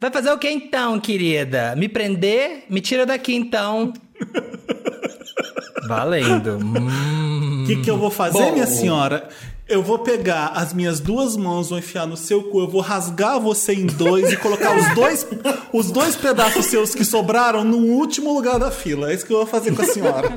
Vai 0.00 0.10
fazer 0.10 0.30
o 0.30 0.38
que 0.38 0.48
então, 0.48 0.98
querida? 1.00 1.74
Me 1.76 1.88
prender? 1.88 2.64
Me 2.68 2.80
tira 2.80 3.04
daqui, 3.04 3.34
então. 3.34 3.92
Valendo. 5.88 6.58
Hum. 6.62 7.64
O 7.64 7.66
que, 7.66 7.82
que 7.82 7.90
eu 7.90 7.96
vou 7.96 8.10
fazer, 8.10 8.38
Bom. 8.38 8.52
minha 8.52 8.66
senhora? 8.66 9.28
Eu 9.68 9.82
vou 9.82 9.98
pegar 9.98 10.52
as 10.54 10.72
minhas 10.72 10.98
duas 10.98 11.36
mãos, 11.36 11.68
vou 11.68 11.78
enfiar 11.78 12.06
no 12.06 12.16
seu 12.16 12.42
cu, 12.42 12.60
eu 12.60 12.68
vou 12.68 12.80
rasgar 12.80 13.38
você 13.38 13.74
em 13.74 13.84
dois 13.84 14.32
e 14.32 14.36
colocar 14.38 14.74
os 14.74 14.94
dois, 14.94 15.26
os 15.70 15.90
dois 15.90 16.16
pedaços 16.16 16.64
seus 16.64 16.94
que 16.94 17.04
sobraram 17.04 17.62
no 17.64 17.76
último 17.76 18.32
lugar 18.32 18.58
da 18.58 18.70
fila. 18.70 19.10
É 19.10 19.14
isso 19.14 19.26
que 19.26 19.32
eu 19.32 19.36
vou 19.36 19.46
fazer 19.46 19.74
com 19.74 19.82
a 19.82 19.84
senhora. 19.84 20.30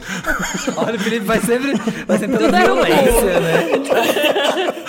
Olha, 0.75 0.95
o 0.97 0.99
Felipe 0.99 1.25
vai 1.25 1.39
sempre, 1.39 1.73
vai 2.05 2.19
sempre 2.19 2.37
pela 2.39 2.59
é 2.59 2.63
violência, 2.65 3.39
né? 3.39 3.61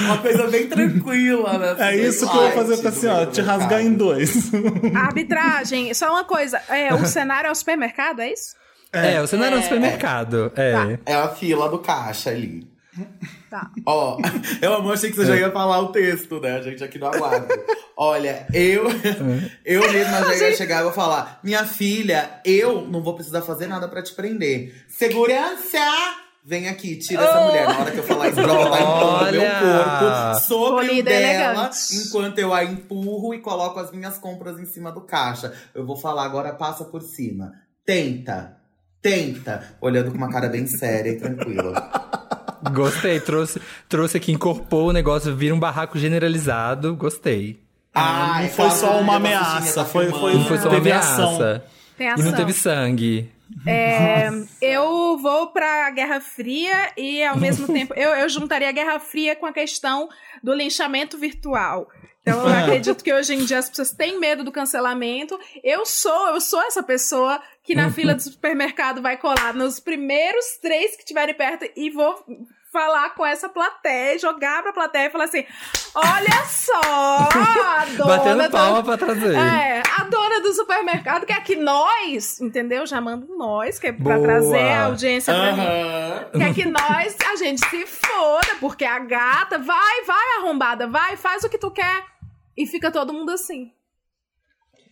Uma 0.01 0.19
coisa 0.19 0.47
bem 0.49 0.67
tranquila, 0.67 1.59
né? 1.59 1.77
É 1.79 1.97
isso 1.97 2.29
que 2.29 2.37
eu 2.37 2.43
vou 2.43 2.51
fazer 2.51 2.83
com 2.83 2.89
a 2.89 2.93
senhora, 2.93 3.27
te 3.27 3.41
rasgar 3.41 3.81
em 3.81 3.93
dois. 3.93 4.51
Arbitragem, 4.93 5.95
só 5.95 6.11
uma 6.11 6.25
coisa. 6.25 6.61
É, 6.69 6.93
o 6.93 7.07
cenário 7.07 7.47
é 7.47 7.51
o 7.53 7.55
supermercado, 7.55 8.21
é 8.21 8.33
isso? 8.33 8.57
É, 8.93 9.21
você 9.21 9.37
não 9.37 9.45
era 9.45 9.55
no 9.55 9.63
supermercado. 9.63 10.53
É. 10.57 10.99
É 11.07 11.15
a 11.15 11.29
fila 11.29 11.69
do 11.69 11.79
caixa 11.79 12.31
ali. 12.31 12.67
Tá. 13.53 13.71
Ó, 13.85 14.17
eu 14.63 14.73
amo, 14.73 14.91
achei 14.91 15.11
que 15.11 15.17
você 15.17 15.27
já 15.27 15.37
ia 15.37 15.51
falar 15.51 15.79
o 15.81 15.93
texto, 15.93 16.41
né? 16.41 16.57
A 16.57 16.63
gente 16.63 16.83
aqui 16.83 16.99
no 16.99 17.05
aguardo. 17.07 17.47
Olha, 17.95 18.47
eu, 18.51 18.85
eu 19.63 19.93
mesma 19.93 20.23
já 20.35 20.49
ia 20.49 20.57
chegar 20.57 20.81
e 20.81 20.85
vou 20.85 20.93
falar: 20.93 21.39
Minha 21.45 21.67
filha, 21.67 22.41
eu 22.47 22.87
não 22.89 23.03
vou 23.03 23.15
precisar 23.15 23.43
fazer 23.43 23.67
nada 23.67 23.87
pra 23.89 24.03
te 24.03 24.15
prender. 24.15 24.75
Segurança! 24.89 25.79
Vem 26.43 26.67
aqui, 26.67 26.97
tira 26.97 27.23
essa 27.25 27.41
Oh. 27.41 27.49
mulher. 27.49 27.69
Na 27.69 27.79
hora 27.81 27.91
que 27.91 27.99
eu 27.99 28.03
falar 28.05 28.29
isso, 28.31 28.41
ela 28.41 28.69
vai 28.71 28.81
empurrando 28.83 29.31
meu 29.33 29.43
Olha! 29.43 29.61
corpo 29.61 30.41
sobre 30.41 30.85
o 30.87 30.89
Polida 30.89 31.11
dela, 31.11 31.53
elegante. 31.53 31.95
enquanto 32.07 32.39
eu 32.39 32.55
a 32.55 32.65
empurro 32.65 33.35
e 33.35 33.39
coloco 33.43 33.79
as 33.79 33.93
minhas 33.93 34.17
compras 34.17 34.59
em 34.59 34.65
cima 34.65 34.91
do 34.91 35.03
caixa. 35.03 35.53
Eu 35.75 35.85
vou 35.85 35.97
falar 36.01 36.25
agora, 36.25 36.55
passa 36.55 36.85
por 36.87 37.03
cima. 37.03 37.53
Tenta, 37.85 38.57
tenta. 39.03 39.77
Olhando 39.81 40.11
com 40.11 40.17
uma 40.17 40.31
cara 40.33 40.49
bem 40.49 40.67
séria 40.67 41.11
e 41.11 41.19
tranquila. 41.19 41.75
Gostei, 42.71 43.19
trouxe, 43.21 43.61
trouxe 43.89 44.17
aqui, 44.17 44.33
incorporou 44.33 44.91
o 44.91 44.93
negócio, 44.93 45.35
vira 45.35 45.55
um 45.55 45.59
barraco 45.59 45.99
generalizado. 45.99 46.95
Gostei. 46.95 47.61
Ah, 47.95 48.37
não 48.39 48.45
é 48.45 48.49
foi 48.49 48.71
só 48.71 48.99
uma 49.01 49.17
ameaça, 49.17 49.85
foi, 49.85 50.11
foi, 50.11 50.35
Não 50.35 50.45
foi 50.45 50.59
só 50.59 50.69
uma 50.69 50.75
teve 50.77 50.91
ameaça. 50.91 51.65
E 51.99 52.23
não 52.23 52.33
teve 52.33 52.53
sangue. 52.53 53.31
É, 53.67 54.31
eu 54.61 55.19
vou 55.19 55.49
pra 55.49 55.91
Guerra 55.91 56.21
Fria 56.21 56.91
e, 56.97 57.23
ao 57.23 57.37
mesmo 57.37 57.67
tempo, 57.73 57.93
eu, 57.95 58.11
eu 58.11 58.29
juntaria 58.29 58.69
a 58.69 58.73
Guerra 58.73 58.99
Fria 58.99 59.37
com 59.37 59.47
a 59.47 59.53
questão 59.53 60.09
do 60.43 60.55
linchamento 60.55 61.19
virtual. 61.19 61.89
Então, 62.23 62.49
eu 62.49 62.55
acredito 62.57 63.05
que 63.05 63.13
hoje 63.13 63.35
em 63.35 63.45
dia 63.45 63.59
as 63.59 63.69
pessoas 63.69 63.91
têm 63.91 64.19
medo 64.19 64.43
do 64.43 64.53
cancelamento. 64.53 65.39
Eu 65.63 65.85
sou, 65.85 66.29
eu 66.29 66.41
sou 66.41 66.63
essa 66.63 66.83
pessoa 66.83 67.41
que 67.65 67.75
na 67.75 67.91
fila 67.91 68.15
do 68.15 68.23
supermercado 68.23 69.01
vai 69.01 69.17
colar 69.17 69.55
nos 69.55 69.79
primeiros 69.81 70.45
três 70.61 70.93
que 70.97 71.03
estiverem 71.03 71.35
perto 71.35 71.65
e 71.77 71.91
vou 71.91 72.15
falar 72.73 73.11
com 73.15 73.25
essa 73.25 73.49
plateia, 73.51 74.19
jogar 74.19 74.63
pra 74.63 74.73
plateia 74.73 75.07
e 75.07 75.11
falar 75.11 75.25
assim: 75.25 75.45
olha 75.95 76.45
só, 76.47 76.81
a 76.81 77.85
dona 77.97 78.17
Batendo 78.19 78.43
do- 78.45 78.51
palma 78.51 78.83
pra 78.83 78.97
trazer. 78.99 79.35
É, 79.37 79.83
a 79.99 80.05
dona 80.05 80.41
do 80.41 80.53
supermercado 80.55 81.27
quer 81.27 81.43
que 81.45 81.55
nós, 81.55 82.41
entendeu? 82.41 82.87
Já 82.87 83.01
manda 83.01 83.27
um 83.31 83.37
nós, 83.37 83.79
que 83.79 83.87
é 83.89 83.93
pra 83.93 84.17
Boa. 84.17 84.27
trazer 84.27 84.59
a 84.73 84.85
audiência 84.87 85.33
pra 85.35 85.53
mim. 85.53 86.39
Quer 86.39 86.55
que 86.55 86.65
nós, 86.65 87.17
a 87.31 87.37
gente 87.37 87.65
se 87.69 87.87
foda, 87.87 88.57
porque 88.59 88.85
a 88.85 88.99
gata, 88.99 89.59
vai, 89.59 90.03
vai 90.05 90.39
arrombada, 90.39 90.87
vai, 90.89 91.17
faz 91.17 91.45
o 91.45 91.49
que 91.49 91.59
tu 91.59 91.71
quer. 91.71 92.05
E 92.57 92.67
fica 92.67 92.91
todo 92.91 93.13
mundo 93.13 93.31
assim. 93.33 93.71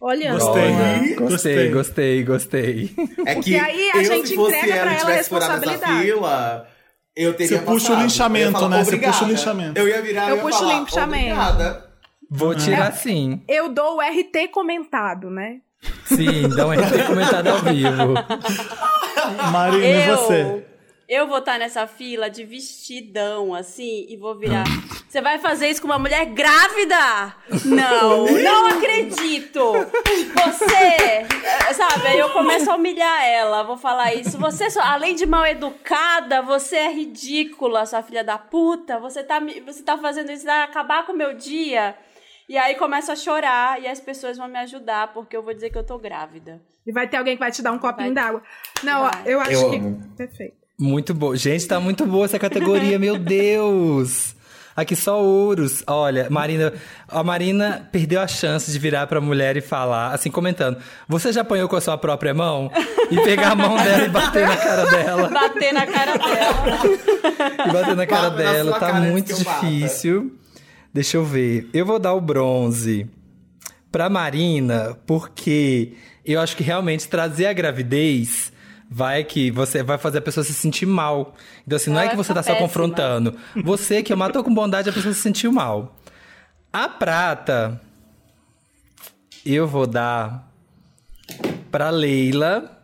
Olhando. 0.00 0.38
Gostei. 0.38 0.62
Olha, 0.62 1.14
Gostei. 1.14 1.14
gostei, 1.16 1.70
gostei, 1.70 2.24
gostei. 2.24 2.94
É 3.26 3.34
Porque 3.34 3.50
que 3.50 3.58
aí 3.58 3.90
a 3.90 3.96
eu, 3.98 4.04
gente 4.04 4.28
se 4.28 4.34
fosse 4.34 4.56
entrega 4.56 4.74
ela 4.74 4.84
pra 4.84 4.92
e 4.94 5.00
ela 5.00 5.10
a 5.10 5.14
responsabilidade. 5.14 6.02
fila, 6.02 6.66
eu 7.14 7.34
teria 7.34 7.58
Você 7.58 7.64
puxa 7.64 7.92
o 7.92 7.96
linchamento, 8.00 8.46
Eu 8.46 8.52
falar, 8.52 8.68
né? 8.70 8.84
Você 8.84 8.96
puxa 8.96 9.24
o 9.24 9.28
linchamento. 9.28 9.78
Eu 9.78 9.86
ia 9.88 10.00
virar 10.00 10.26
e 10.26 10.30
Eu 10.30 10.36
ia 10.36 10.42
puxo 10.42 10.56
o 10.56 10.60
falar, 10.60 10.78
linchamento. 10.80 11.24
Obrigada. 11.34 11.90
Vou 12.30 12.54
tirar 12.54 12.92
sim. 12.94 13.42
Eu 13.46 13.68
dou 13.68 13.96
o 13.96 14.00
RT 14.00 14.48
comentado, 14.52 15.28
né? 15.30 15.58
Sim, 16.04 16.48
dá 16.48 16.66
um 16.66 16.72
RT 16.72 17.06
comentado 17.06 17.46
ao 17.48 17.58
vivo. 17.58 18.14
Marina, 19.52 19.84
e 19.84 20.08
Eu, 20.08 20.16
você? 20.16 20.64
Eu 21.10 21.26
vou 21.26 21.38
estar 21.38 21.58
nessa 21.58 21.88
fila 21.88 22.30
de 22.30 22.44
vestidão, 22.44 23.52
assim, 23.52 24.06
e 24.08 24.16
vou 24.16 24.38
virar. 24.38 24.62
Você 25.08 25.20
vai 25.20 25.40
fazer 25.40 25.68
isso 25.68 25.82
com 25.82 25.88
uma 25.88 25.98
mulher 25.98 26.24
grávida? 26.26 27.34
Não, 27.64 28.26
não 28.26 28.66
acredito! 28.68 29.72
Você, 30.44 30.64
eh, 30.74 31.74
sabe, 31.74 32.06
aí 32.06 32.18
eu 32.20 32.30
começo 32.30 32.70
a 32.70 32.76
humilhar 32.76 33.24
ela, 33.24 33.64
vou 33.64 33.76
falar 33.76 34.14
isso. 34.14 34.38
Você, 34.38 34.70
só, 34.70 34.80
além 34.82 35.16
de 35.16 35.26
mal 35.26 35.44
educada, 35.44 36.40
você 36.42 36.76
é 36.76 36.92
ridícula, 36.92 37.84
sua 37.86 38.04
filha 38.04 38.22
da 38.22 38.38
puta. 38.38 39.00
Você 39.00 39.24
tá, 39.24 39.40
você 39.66 39.82
tá 39.82 39.98
fazendo 39.98 40.30
isso, 40.30 40.44
vai 40.44 40.62
acabar 40.62 41.04
com 41.04 41.12
o 41.12 41.16
meu 41.16 41.34
dia. 41.34 41.96
E 42.48 42.56
aí 42.56 42.76
começo 42.76 43.10
a 43.10 43.16
chorar 43.16 43.82
e 43.82 43.88
as 43.88 43.98
pessoas 44.00 44.38
vão 44.38 44.46
me 44.46 44.58
ajudar, 44.60 45.12
porque 45.12 45.36
eu 45.36 45.42
vou 45.42 45.52
dizer 45.52 45.70
que 45.70 45.78
eu 45.78 45.84
tô 45.84 45.98
grávida. 45.98 46.62
E 46.86 46.92
vai 46.92 47.08
ter 47.08 47.16
alguém 47.16 47.34
que 47.34 47.40
vai 47.40 47.50
te 47.50 47.62
dar 47.62 47.72
um 47.72 47.78
copinho 47.78 48.14
d'água. 48.14 48.42
Não, 48.84 49.02
Vai. 49.02 49.22
eu 49.26 49.40
acho 49.40 49.52
Eu 49.52 49.70
que. 49.70 49.76
amo. 49.76 50.14
Perfeito. 50.16 50.60
Muito 50.80 51.12
boa. 51.12 51.36
Gente, 51.36 51.66
tá 51.68 51.78
muito 51.78 52.06
boa 52.06 52.24
essa 52.24 52.38
categoria, 52.38 52.98
meu 52.98 53.18
Deus. 53.20 54.34
Aqui 54.74 54.96
só 54.96 55.20
ouros. 55.22 55.82
Olha, 55.86 56.28
Marina, 56.30 56.72
a 57.06 57.22
Marina 57.22 57.86
perdeu 57.92 58.20
a 58.20 58.26
chance 58.26 58.70
de 58.72 58.78
virar 58.78 59.06
pra 59.08 59.20
mulher 59.20 59.56
e 59.56 59.60
falar, 59.60 60.14
assim, 60.14 60.30
comentando: 60.30 60.78
Você 61.08 61.32
já 61.32 61.42
apanhou 61.42 61.68
com 61.68 61.76
a 61.76 61.80
sua 61.80 61.98
própria 61.98 62.32
mão? 62.32 62.70
E 63.10 63.20
pegar 63.22 63.50
a 63.50 63.54
mão 63.54 63.76
dela 63.76 64.04
e 64.04 64.08
bater 64.08 64.46
na 64.46 64.56
cara 64.56 64.86
dela. 64.86 65.28
Bater 65.34 65.74
na 65.74 65.86
cara 65.86 66.16
dela. 66.16 66.78
E 67.68 67.72
bater 67.72 67.96
na 67.96 68.06
cara 68.06 68.30
Bata 68.30 68.42
na 68.44 68.52
dela. 68.52 68.70
sua 68.70 68.78
Tá 68.80 68.86
cara 68.92 69.00
muito 69.00 69.44
bata. 69.44 69.66
difícil. 69.66 70.32
Deixa 70.94 71.16
eu 71.18 71.24
ver. 71.24 71.68
Eu 71.74 71.84
vou 71.84 71.98
dar 71.98 72.14
o 72.14 72.20
bronze 72.20 73.06
pra 73.92 74.08
Marina, 74.08 74.96
porque 75.06 75.92
eu 76.24 76.40
acho 76.40 76.56
que 76.56 76.62
realmente 76.62 77.06
trazer 77.08 77.46
a 77.46 77.52
gravidez 77.52 78.52
vai 78.90 79.22
que 79.22 79.50
você 79.52 79.82
vai 79.84 79.96
fazer 79.98 80.18
a 80.18 80.22
pessoa 80.22 80.42
se 80.42 80.52
sentir 80.52 80.84
mal. 80.86 81.34
Então, 81.64 81.76
assim, 81.76 81.90
não 81.90 81.98
Ela 82.00 82.06
é 82.06 82.10
que 82.10 82.16
você 82.16 82.34
tá 82.34 82.42
ficar 82.42 82.54
só 82.54 82.58
péssima. 82.58 82.68
confrontando. 82.68 83.36
Você 83.64 84.02
que 84.02 84.12
matou 84.14 84.42
com 84.42 84.52
bondade, 84.52 84.88
a 84.90 84.92
pessoa 84.92 85.14
se 85.14 85.20
sentiu 85.20 85.52
mal. 85.52 85.96
A 86.72 86.88
prata, 86.88 87.80
eu 89.46 89.66
vou 89.66 89.86
dar 89.86 90.50
pra 91.70 91.90
Leila, 91.90 92.76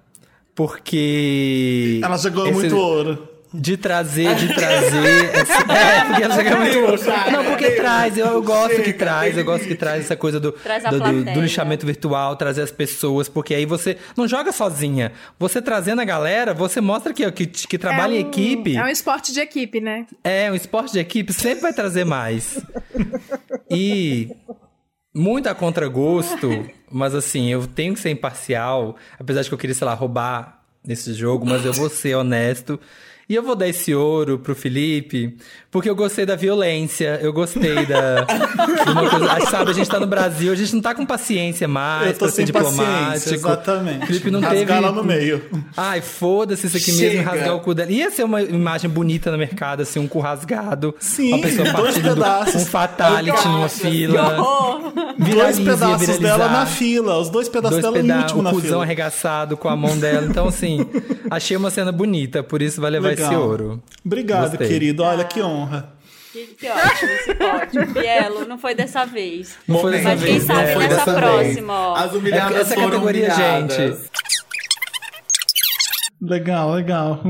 Porque. 0.55 2.01
Ela 2.03 2.17
já 2.17 2.31
ganhou 2.31 2.49
esse- 2.49 2.61
muito 2.61 2.77
ouro. 2.79 3.29
De 3.55 3.77
trazer, 3.77 4.35
de 4.35 4.53
trazer. 4.55 5.35
essa- 5.35 5.57
É, 5.73 6.05
porque 6.05 6.23
já 6.23 6.43
ganhou 6.43 6.61
muito. 6.61 7.05
Não, 7.33 7.45
porque 7.45 7.71
traz, 7.73 8.19
eu, 8.19 8.27
eu 8.27 8.43
gosto 8.43 8.83
que 8.83 8.93
traz, 8.93 9.37
eu 9.39 9.45
gosto 9.45 9.67
que 9.67 9.75
traz 9.75 10.05
essa 10.05 10.17
coisa 10.17 10.39
do, 10.39 10.53
Traz 10.53 10.83
do, 10.85 10.99
do, 11.01 11.25
do 11.25 11.41
lixamento 11.41 11.87
virtual, 11.87 12.37
trazer 12.37 12.63
as 12.63 12.71
pessoas, 12.71 13.29
porque 13.29 13.55
aí 13.55 13.65
você 13.65 13.97
não 14.17 14.27
joga 14.29 14.53
sozinha. 14.53 15.13
Você 15.39 15.63
trazendo 15.63 16.01
a 16.01 16.05
galera, 16.05 16.53
você 16.53 16.81
mostra 16.81 17.13
que, 17.15 17.31
que, 17.33 17.47
que 17.47 17.79
trabalha 17.79 18.15
em 18.15 18.25
um- 18.25 18.29
equipe. 18.29 18.77
É 18.77 18.83
um 18.85 18.89
esporte 18.89 19.33
de 19.33 19.41
equipe, 19.41 19.81
né? 19.81 20.07
É, 20.25 20.51
um 20.51 20.55
esporte 20.55 20.93
de 20.93 20.99
equipe 20.99 21.33
sempre 21.33 21.61
vai 21.63 21.73
trazer 21.73 22.05
mais. 22.05 22.59
E 23.71 24.31
muito 25.15 25.49
a 25.49 25.55
contragosto, 25.55 26.67
mas 26.91 27.15
assim, 27.15 27.49
eu 27.51 27.67
tenho 27.67 27.95
que 27.95 28.01
ser 28.01 28.11
imparcial, 28.11 28.97
apesar 29.19 29.43
de 29.43 29.49
que 29.49 29.55
eu 29.55 29.59
queria, 29.59 29.75
sei 29.75 29.87
lá, 29.87 29.95
roubar 29.95 30.63
nesse 30.85 31.13
jogo, 31.15 31.47
mas 31.47 31.65
eu 31.65 31.73
vou 31.73 31.89
ser 31.89 32.15
honesto. 32.17 32.79
E 33.29 33.35
eu 33.35 33.43
vou 33.43 33.57
dar 33.57 33.67
esse 33.69 33.93
ouro 33.93 34.39
pro 34.39 34.55
Felipe, 34.55 35.37
porque 35.69 35.91
eu 35.91 35.97
gostei 35.97 36.25
da 36.25 36.37
violência, 36.37 37.19
eu 37.21 37.33
gostei 37.33 37.85
da. 37.85 38.25
coisa, 39.11 39.51
sabe, 39.51 39.71
a 39.73 39.75
gente 39.75 39.91
tá 39.91 39.99
no 39.99 40.07
Brasil, 40.07 40.53
a 40.53 40.55
gente 40.55 40.73
não 40.75 40.81
tá 40.81 40.95
com 40.95 41.05
paciência 41.05 41.67
mais 41.67 42.07
Eu 42.07 42.13
tô 42.13 42.19
pra 42.21 42.29
ser 42.29 42.45
sem 42.45 42.53
paciência, 42.53 42.77
diplomático. 43.33 43.35
exatamente. 43.35 44.05
O 44.05 44.07
Felipe 44.07 44.31
não 44.31 44.41
Rasgar 44.41 44.59
teve. 44.59 44.81
lá 44.81 44.93
no 44.93 45.03
meio. 45.03 45.43
Ai, 45.77 46.01
foda-se 46.03 46.69
isso 46.69 46.77
aqui 46.77 46.93
mesmo, 46.93 47.19
Chega. 47.19 47.23
rasgar 47.31 47.57
o 47.57 47.61
cu 47.61 47.75
dela. 47.75 47.91
Ia 47.91 48.11
ser 48.13 48.23
uma 48.23 48.41
imagem 48.43 48.89
bonita 48.89 49.33
no 49.33 49.39
mercado, 49.39 49.81
assim, 49.83 49.99
um 49.99 50.07
cu 50.07 50.21
rasgado. 50.21 50.95
Sim, 51.01 51.33
uma 51.33 51.41
pessoa 51.43 51.73
partindo 51.73 52.15
pedaços. 52.15 52.63
um 52.63 52.67
fatality 52.67 53.49
numa 53.49 53.69
fila. 53.69 54.37
Dois 55.19 55.59
pedaços 55.59 56.19
dela 56.19 56.49
na 56.49 56.65
fila, 56.67 57.19
os 57.19 57.29
dois 57.29 57.49
pedaços 57.49 57.81
Dois 57.81 57.93
dela 57.93 58.03
no 58.17 58.21
último 58.23 58.41
o 58.41 58.43
na 58.45 58.51
cuzão 58.51 58.69
fila. 58.69 58.83
arregaçado 58.85 59.57
com 59.57 59.69
a 59.69 59.75
mão 59.75 59.99
dela. 59.99 60.27
Então, 60.29 60.47
assim, 60.47 60.87
achei 61.29 61.57
uma 61.57 61.71
cena 61.71 61.91
bonita, 61.91 62.43
por 62.45 62.63
isso 62.63 62.81
vai 62.81 62.91
levar 62.93 63.09
Legal. 63.09 63.16
Esse 63.23 63.35
ouro. 63.35 63.83
Obrigado, 64.05 64.51
Gostei. 64.51 64.69
querido. 64.69 65.03
Olha 65.03 65.25
que 65.25 65.41
honra. 65.43 65.95
Que, 66.33 66.47
que 66.59 66.69
ótimo 66.69 67.11
esse 67.13 67.35
pódio. 67.35 67.87
Bielo, 67.95 68.47
não 68.47 68.59
foi 68.59 68.75
dessa 68.75 69.05
vez. 69.07 69.57
Não 69.67 69.79
foi 69.79 69.93
dessa 69.93 70.09
Mas 70.11 70.23
quem 70.23 70.33
vez, 70.33 70.45
sabe 70.45 70.61
né? 70.67 70.75
Nessa 70.77 70.89
dessa 70.97 71.15
próxima, 71.15 71.73
ó. 71.73 71.95
As 71.97 72.13
humilhadas 72.13 72.57
É 72.57 72.61
essa 72.61 72.75
foram 72.75 72.91
categoria, 72.91 73.29
humilhadas. 73.33 73.77
gente. 73.77 73.99
Legal, 76.21 76.73
legal. 76.73 77.21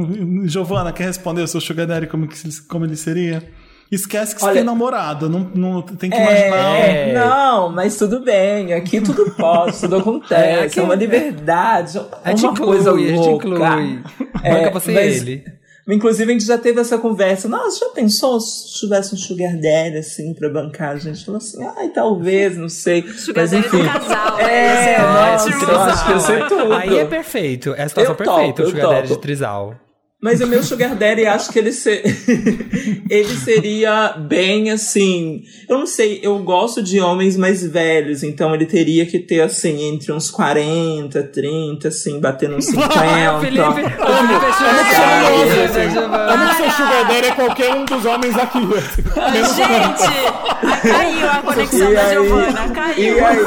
Giovana, 0.44 0.92
quer 0.92 1.04
responder 1.04 1.42
o 1.42 1.48
seu 1.48 1.60
Sugar 1.60 1.86
Daddy 1.86 2.06
como, 2.06 2.26
que- 2.28 2.62
como 2.68 2.84
ele 2.84 2.96
seria? 2.96 3.42
Esquece 3.90 4.34
que 4.34 4.40
você 4.40 4.46
Olha- 4.46 4.54
tem 4.56 4.64
namorado, 4.64 5.28
não, 5.28 5.40
não 5.54 5.82
tem 5.82 6.10
que 6.10 6.16
É, 6.16 6.48
imaginar. 6.48 7.14
não, 7.14 7.70
mas 7.70 7.96
tudo 7.96 8.20
bem. 8.24 8.72
Aqui 8.72 9.00
tudo 9.00 9.30
pode, 9.36 9.78
tudo 9.78 9.96
acontece. 9.98 10.34
É, 10.34 10.50
É, 10.50 10.62
aqui- 10.64 10.80
uma 10.80 10.94
liberdade. 10.96 11.92
Gente 12.26 12.42
uma 12.44 12.52
inclui, 12.52 12.66
coisa 12.66 12.92
a 12.92 12.98
gente 12.98 13.12
louca. 13.14 13.46
inclui. 13.46 14.02
Banca 14.42 14.70
você 14.72 14.92
e 14.92 14.96
ele. 14.98 15.44
Inclusive, 15.88 16.30
a 16.30 16.32
gente 16.32 16.44
já 16.44 16.58
teve 16.58 16.80
essa 16.80 16.98
conversa. 16.98 17.48
Nossa, 17.48 17.78
já 17.86 17.92
pensou 17.92 18.40
se 18.40 18.74
tivesse 18.80 19.14
um 19.14 19.18
sugar 19.18 19.52
daddy, 19.56 19.98
assim, 19.98 20.34
pra 20.34 20.48
bancar? 20.48 20.90
A 20.90 20.96
gente 20.96 21.24
falou 21.24 21.38
assim, 21.38 21.64
ai, 21.76 21.88
talvez, 21.90 22.56
não 22.56 22.68
sei. 22.68 23.02
Sugar 23.16 23.42
Mas, 23.42 23.50
daddy 23.52 23.66
enfim. 23.66 23.82
do 23.82 23.88
casal, 23.88 24.36
né? 24.36 24.52
É, 24.52 24.66
Ia 24.66 24.82
ser 24.82 25.02
nossa, 25.02 25.48
ótimo. 25.48 25.70
eu 25.70 25.80
acho 25.80 26.04
que 26.06 26.12
ia 26.12 26.20
ser 26.20 26.48
tudo. 26.48 26.72
Aí 26.74 26.98
é 26.98 27.04
perfeito. 27.04 27.74
É 27.74 27.82
a 27.84 27.88
situação 27.88 28.14
Eu 28.14 28.24
topo, 28.24 28.36
perfeita, 28.36 28.62
o 28.62 28.66
Sugar 28.66 28.88
Daddy 28.88 29.02
de 29.02 29.08
topo. 29.10 29.20
Trisal. 29.20 29.74
Mas 30.20 30.40
o 30.40 30.46
meu 30.46 30.62
Sugar 30.62 30.96
Daddy, 30.96 31.26
acho 31.26 31.52
que 31.52 31.58
ele, 31.58 31.72
se... 31.72 31.90
ele 33.10 33.36
seria 33.36 34.14
bem 34.16 34.70
assim. 34.70 35.42
Eu 35.68 35.78
não 35.78 35.86
sei, 35.86 36.20
eu 36.22 36.38
gosto 36.38 36.82
de 36.82 36.98
homens 36.98 37.36
mais 37.36 37.62
velhos, 37.62 38.22
então 38.22 38.54
ele 38.54 38.64
teria 38.64 39.04
que 39.04 39.18
ter 39.18 39.42
assim, 39.42 39.84
entre 39.84 40.10
uns 40.12 40.30
40, 40.30 41.22
30, 41.22 41.88
assim, 41.88 42.18
batendo 42.18 42.56
uns 42.56 42.64
50. 42.64 42.98
Amo, 42.98 43.46
amo 46.32 46.48
que 46.48 46.56
seu 46.56 46.70
Sugar 46.70 47.08
Daddy 47.08 47.26
é 47.26 47.32
qualquer 47.32 47.74
um 47.74 47.84
dos 47.84 48.04
homens 48.06 48.36
aqui. 48.38 48.58
Gente, 49.54 50.08
caiu 50.82 51.30
a 51.30 51.42
conexão 51.42 51.90
E 51.90 51.94
da 51.94 52.02
aí? 52.02 52.12
Giovana, 52.14 52.68
caiu. 52.70 53.16
E 53.16 53.20
aí? 53.20 53.38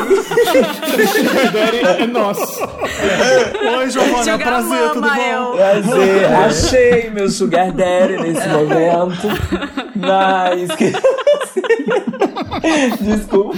Sugar 1.07 1.51
Daddy 1.51 2.03
é 2.03 2.07
nosso. 2.07 2.61
Oi, 2.61 3.89
Giovana, 3.89 4.19
é 4.19 4.23
Sugar 4.23 4.39
prazer, 4.39 4.89
tudo 4.91 5.09
bom? 5.09 5.55
Prazer, 5.55 6.29
achei 6.69 7.09
meu 7.09 7.29
Sugar 7.29 7.71
Daddy 7.71 8.17
nesse 8.17 8.47
momento. 8.47 9.27
Mas. 9.95 10.69
Desculpa. 12.99 13.57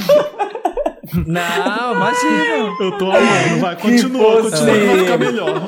Não, 1.27 1.93
imagina. 1.93 2.73
Eu 2.79 2.97
tô 2.97 3.05
amando, 3.11 3.59
vai, 3.59 3.75
Que 3.75 3.81
continua, 3.81 4.41
fosse- 4.43 4.51
continua 4.61 4.75
que 4.79 4.85
vai 4.85 4.97
ficar 4.99 5.17
melhor. 5.17 5.65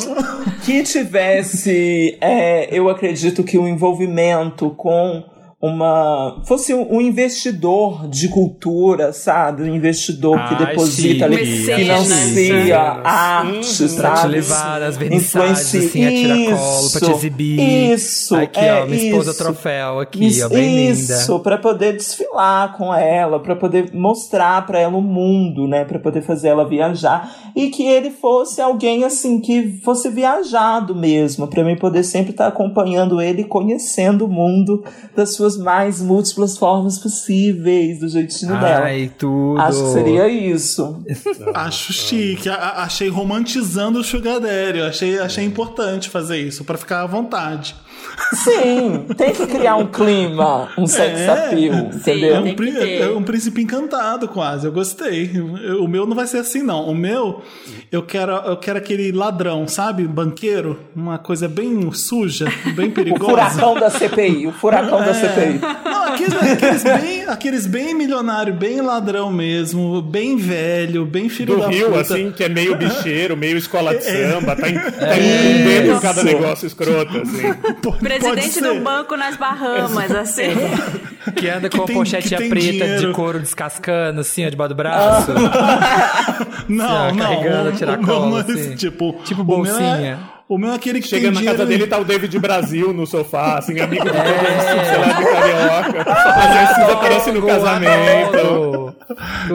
que 0.63 0.83
tivesse, 0.83 2.17
é, 2.21 2.69
eu 2.71 2.89
acredito 2.89 3.43
que 3.43 3.57
o 3.57 3.67
envolvimento 3.67 4.69
com 4.71 5.23
uma. 5.65 6.41
fosse 6.45 6.73
um 6.73 6.99
investidor 6.99 8.05
de 8.09 8.27
cultura, 8.27 9.13
sabe? 9.13 9.63
Um 9.63 9.73
investidor 9.73 10.35
que 10.49 10.55
Ai, 10.55 10.65
deposita 10.65 11.23
ali, 11.23 11.37
financia 11.45 12.53
Mecenas. 12.83 13.05
arte, 13.05 13.95
Pra 13.95 14.15
sabe? 14.15 14.19
te 14.21 14.27
levar 14.27 14.79
nas 14.81 14.97
vernissagens, 14.97 15.73
assim, 15.73 16.05
a 16.05 16.09
tiracolo, 16.11 16.89
pra 16.91 16.99
te 16.99 17.05
Isso, 17.05 17.11
exibir. 17.15 17.93
Isso, 17.93 18.35
Aqui, 18.35 18.59
é, 18.59 18.81
ó, 18.81 18.85
minha 18.85 19.05
esposa 19.05 19.31
isso. 19.31 19.39
troféu 19.41 19.99
aqui, 20.01 20.25
Isso, 20.25 20.45
ó, 20.45 20.49
bem 20.49 20.89
Isso, 20.89 21.31
linda. 21.31 21.39
pra 21.39 21.57
poder 21.57 21.93
desfilar 21.95 22.75
com 22.77 22.93
ela, 22.93 23.39
pra 23.39 23.55
poder 23.55 23.89
mostrar 23.93 24.65
pra 24.65 24.79
ela 24.79 24.97
o 24.97 25.01
mundo, 25.01 25.65
né, 25.65 25.85
Pra 25.85 25.97
poder 25.97 26.21
fazer 26.23 26.49
ela 26.49 26.67
viajar 26.67 27.31
e 27.55 27.69
que 27.69 27.83
ele 27.87 28.09
fosse 28.09 28.59
alguém 28.59 29.05
assim 29.05 29.39
que 29.39 29.79
fosse 29.83 30.09
viajado 30.09 30.93
mesmo, 30.93 31.47
pra 31.47 31.63
mim 31.63 31.77
poder 31.77 32.03
sempre 32.03 32.31
estar 32.31 32.47
acompanhando 32.47 33.21
ele, 33.21 33.43
e 33.43 33.45
conhecendo 33.45 34.25
o 34.25 34.27
mundo 34.27 34.83
das 35.15 35.35
suas 35.35 35.52
mais 35.57 36.01
múltiplas 36.01 36.57
formas 36.57 36.97
possíveis, 36.99 37.99
do 37.99 38.07
jeitinho 38.09 38.53
dela. 38.59 38.85
Ai, 38.85 39.11
tudo. 39.17 39.59
Acho 39.59 39.83
que 39.83 39.91
seria 39.91 40.27
isso. 40.27 41.03
Acho 41.53 41.93
chique, 41.93 42.49
a- 42.49 42.83
achei 42.83 43.09
romantizando 43.09 43.99
o 43.99 44.03
Sugar 44.03 44.39
Daddy, 44.39 44.79
eu 44.79 44.85
achei, 44.85 45.19
achei 45.19 45.43
importante 45.45 46.09
fazer 46.09 46.37
isso, 46.37 46.63
pra 46.63 46.77
ficar 46.77 47.01
à 47.01 47.05
vontade. 47.07 47.75
Sim, 48.33 49.05
tem 49.17 49.31
que 49.31 49.45
criar 49.47 49.75
um 49.75 49.87
clima, 49.87 50.69
um 50.77 50.85
sex 50.87 51.19
É. 51.19 51.29
appeal, 51.29 51.75
entendeu? 51.93 52.35
É 52.35 52.39
um, 52.39 53.13
é 53.13 53.17
um 53.17 53.23
príncipe 53.23 53.61
encantado, 53.61 54.27
quase. 54.27 54.65
Eu 54.65 54.71
gostei. 54.71 55.31
O 55.79 55.87
meu 55.87 56.05
não 56.05 56.15
vai 56.15 56.27
ser 56.27 56.37
assim, 56.39 56.61
não. 56.63 56.85
O 56.87 56.95
meu, 56.95 57.41
eu 57.91 58.01
quero, 58.03 58.31
eu 58.31 58.57
quero 58.57 58.77
aquele 58.77 59.11
ladrão, 59.11 59.67
sabe? 59.67 60.03
Banqueiro. 60.07 60.79
Uma 60.95 61.17
coisa 61.17 61.47
bem 61.47 61.91
suja, 61.91 62.45
bem 62.75 62.89
O 62.89 62.91
perigosa. 62.91 63.25
furacão 63.31 63.75
da 63.75 63.89
CPI, 63.89 64.47
o 64.47 64.51
furacão 64.51 64.99
da 64.99 65.11
É. 65.11 65.13
CPI. 65.13 65.59
Não, 65.85 66.03
aqueles, 66.05 66.33
aqueles 66.51 66.83
bem, 66.83 67.22
aqueles 67.27 67.65
bem 67.67 67.93
milionário, 67.93 68.53
bem 68.53 68.81
ladrão 68.81 69.31
mesmo, 69.31 70.01
bem 70.01 70.37
velho, 70.37 71.05
bem 71.05 71.29
filho 71.29 71.55
Do 71.55 71.61
da 71.61 71.67
Rio, 71.67 71.87
puta. 71.87 72.01
assim, 72.01 72.31
que 72.31 72.43
é 72.43 72.49
meio 72.49 72.75
bicheiro, 72.75 73.35
meio 73.37 73.57
escola 73.57 73.91
de 73.95 74.05
É. 74.07 74.29
samba, 74.31 74.55
tá, 74.55 74.69
em, 74.69 74.73
tá 74.75 75.07
É. 75.07 75.17
entendendo 75.17 76.01
cada 76.01 76.21
Isso. 76.21 76.25
negócio 76.25 76.67
escroto, 76.67 77.17
assim. 77.17 77.53
Presidente 77.99 78.61
do 78.61 78.79
banco 78.81 79.15
nas 79.17 79.35
Bahamas, 79.37 80.11
assim. 80.11 80.43
Que 81.37 81.47
anda 81.47 81.69
com 81.69 81.83
a 81.83 81.85
tem- 81.85 81.95
pochetinha 81.95 82.37
que 82.37 82.49
preta 82.49 82.69
dinheiro. 82.69 83.07
de 83.07 83.13
couro 83.13 83.39
descascando, 83.39 84.19
assim, 84.19 84.45
ó, 84.45 84.49
debaixo 84.49 84.73
do 84.73 84.75
braço. 84.75 85.31
Não, 86.67 86.85
Assim, 86.85 86.93
ó, 86.95 87.11
não. 87.13 87.17
carregando 87.17 87.69
a 87.69 87.71
o- 87.71 87.75
tiracolo, 87.75 88.25
o 88.25 88.29
meu 88.29 88.37
é 88.39 88.41
assim. 88.41 88.75
tipo, 88.75 89.13
Tipo 89.23 89.41
o 89.41 89.45
meu 89.45 89.55
bolsinha. 89.57 90.19
É- 90.49 90.53
O 90.53 90.57
meu 90.57 90.71
é 90.71 90.75
aquele 90.75 91.01
que 91.01 91.07
Chega 91.07 91.23
tem 91.23 91.31
na 91.31 91.37
dinheiro... 91.39 91.57
casa 91.57 91.67
dele, 91.69 91.87
tá 91.87 91.97
o 91.97 92.05
David 92.05 92.37
Brasil 92.39 92.93
no 92.93 93.07
sofá, 93.07 93.57
assim, 93.57 93.79
amigo 93.79 94.03
do 94.03 94.11
todo 94.11 94.17
É. 94.19 94.85
sei 94.85 94.97
lá, 94.99 95.07
de 95.07 95.25
carioca. 95.25 96.11
Às 96.11 96.53
vezes 96.75 96.91
aparece 96.91 97.31
no 97.31 97.45
casamento. 97.45 98.95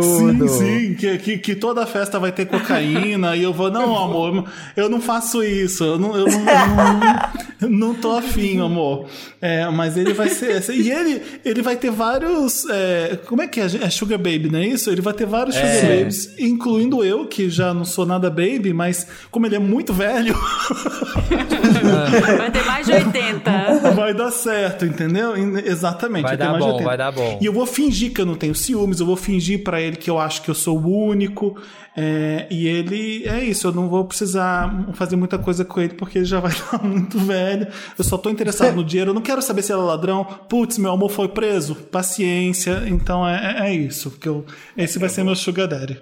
Sim, 0.03 0.49
sim, 0.49 0.95
que, 0.95 1.19
que, 1.19 1.39
que 1.39 1.55
toda 1.55 1.87
festa 1.87 2.19
vai 2.19 2.33
ter 2.33 2.47
cocaína 2.47 3.37
e 3.37 3.43
eu 3.43 3.53
vou, 3.53 3.71
não, 3.71 3.97
amor, 3.97 4.45
eu 4.77 4.89
não 4.89 5.01
faço 5.01 5.43
isso, 5.43 5.85
eu 5.85 5.99
não, 5.99 6.17
eu 6.17 6.27
não, 6.27 6.39
eu 6.41 6.45
não, 6.45 7.01
não 7.61 7.95
tô 7.95 8.13
afim, 8.13 8.61
amor. 8.61 9.07
É, 9.41 9.69
mas 9.71 9.97
ele 9.97 10.13
vai 10.13 10.29
ser. 10.29 10.63
E 10.71 10.91
ele, 10.91 11.23
ele 11.45 11.63
vai 11.63 11.77
ter 11.77 11.91
vários. 11.91 12.65
é, 12.69 13.19
como 13.27 13.43
é 13.43 13.47
que 13.49 13.61
é? 13.61 13.65
É 13.65 13.91
Sugar 13.91 14.19
Baby, 14.19 14.49
não 14.51 14.59
é 14.59 14.67
isso? 14.67 14.91
Ele 14.91 15.01
vai 15.01 15.13
ter 15.15 15.27
vários 15.27 15.57
É. 15.57 15.81
Sugar 15.81 15.97
Babies, 15.99 16.39
incluindo 16.39 17.05
eu, 17.05 17.27
que 17.27 17.49
já 17.51 17.73
não 17.75 17.85
sou 17.85 18.05
nada 18.07 18.29
baby, 18.31 18.73
mas 18.73 19.07
como 19.31 19.47
ele 19.47 19.57
é 19.57 19.59
muito 19.59 19.93
velho. 19.93 20.35
Vai 22.37 22.51
ter 22.51 22.65
mais 22.65 22.87
de 22.87 22.93
80. 22.93 23.51
Vai 23.95 24.15
dar 24.15 24.31
certo, 24.31 24.85
entendeu? 24.85 25.35
Exatamente. 25.65 26.23
Vai 26.23 26.35
eu 26.35 26.39
tenho 26.39 26.53
dar 26.53 26.59
mais 26.59 26.65
de 26.65 26.71
bom, 26.71 26.77
80. 26.77 26.89
vai 26.89 26.97
dar 26.99 27.13
bom. 27.13 27.39
E 27.41 27.47
eu 27.47 27.53
vou 27.53 27.67
fingir 27.67 28.13
que 28.13 28.21
eu 28.21 28.27
não 28.27 28.35
tenho 28.35 28.55
ciúmes, 28.55 29.01
eu 29.01 29.07
vou 29.07 29.17
fingir 29.17 29.63
pra 29.63 29.81
ele 29.81 29.97
que 29.97 30.11
eu 30.11 30.19
acho 30.19 30.43
que 30.43 30.49
eu 30.51 30.55
sou 30.55 30.79
o 30.79 31.07
único. 31.07 31.57
É, 32.01 32.47
e 32.49 32.69
ele 32.69 33.25
é 33.27 33.43
isso, 33.43 33.67
eu 33.67 33.73
não 33.73 33.89
vou 33.89 34.05
precisar 34.05 34.87
fazer 34.95 35.17
muita 35.17 35.37
coisa 35.37 35.65
com 35.65 35.81
ele 35.81 35.95
porque 35.95 36.19
ele 36.19 36.25
já 36.25 36.39
vai 36.39 36.53
estar 36.55 36.81
muito 36.81 37.19
velho. 37.19 37.67
Eu 37.99 38.05
só 38.05 38.17
tô 38.17 38.31
interessado 38.31 38.77
no 38.77 38.85
dinheiro, 38.85 39.11
eu 39.11 39.15
não 39.15 39.21
quero 39.23 39.43
saber 39.43 39.63
se 39.63 39.73
ele 39.73 39.81
é 39.81 39.85
ladrão. 39.85 40.25
Putz, 40.49 40.79
meu 40.79 40.93
amor 40.93 41.11
foi 41.11 41.27
preso. 41.27 41.75
Paciência. 41.75 42.85
Então 42.87 43.27
é, 43.29 43.57
é- 43.67 43.69
é 43.71 43.75
isso. 43.75 44.13
Que 44.13 44.29
eu, 44.29 44.45
esse 44.77 44.99
vai 44.99 45.09
ser 45.09 45.25
meu 45.25 45.35
Sugar 45.35 45.67
Daddy. 45.67 46.01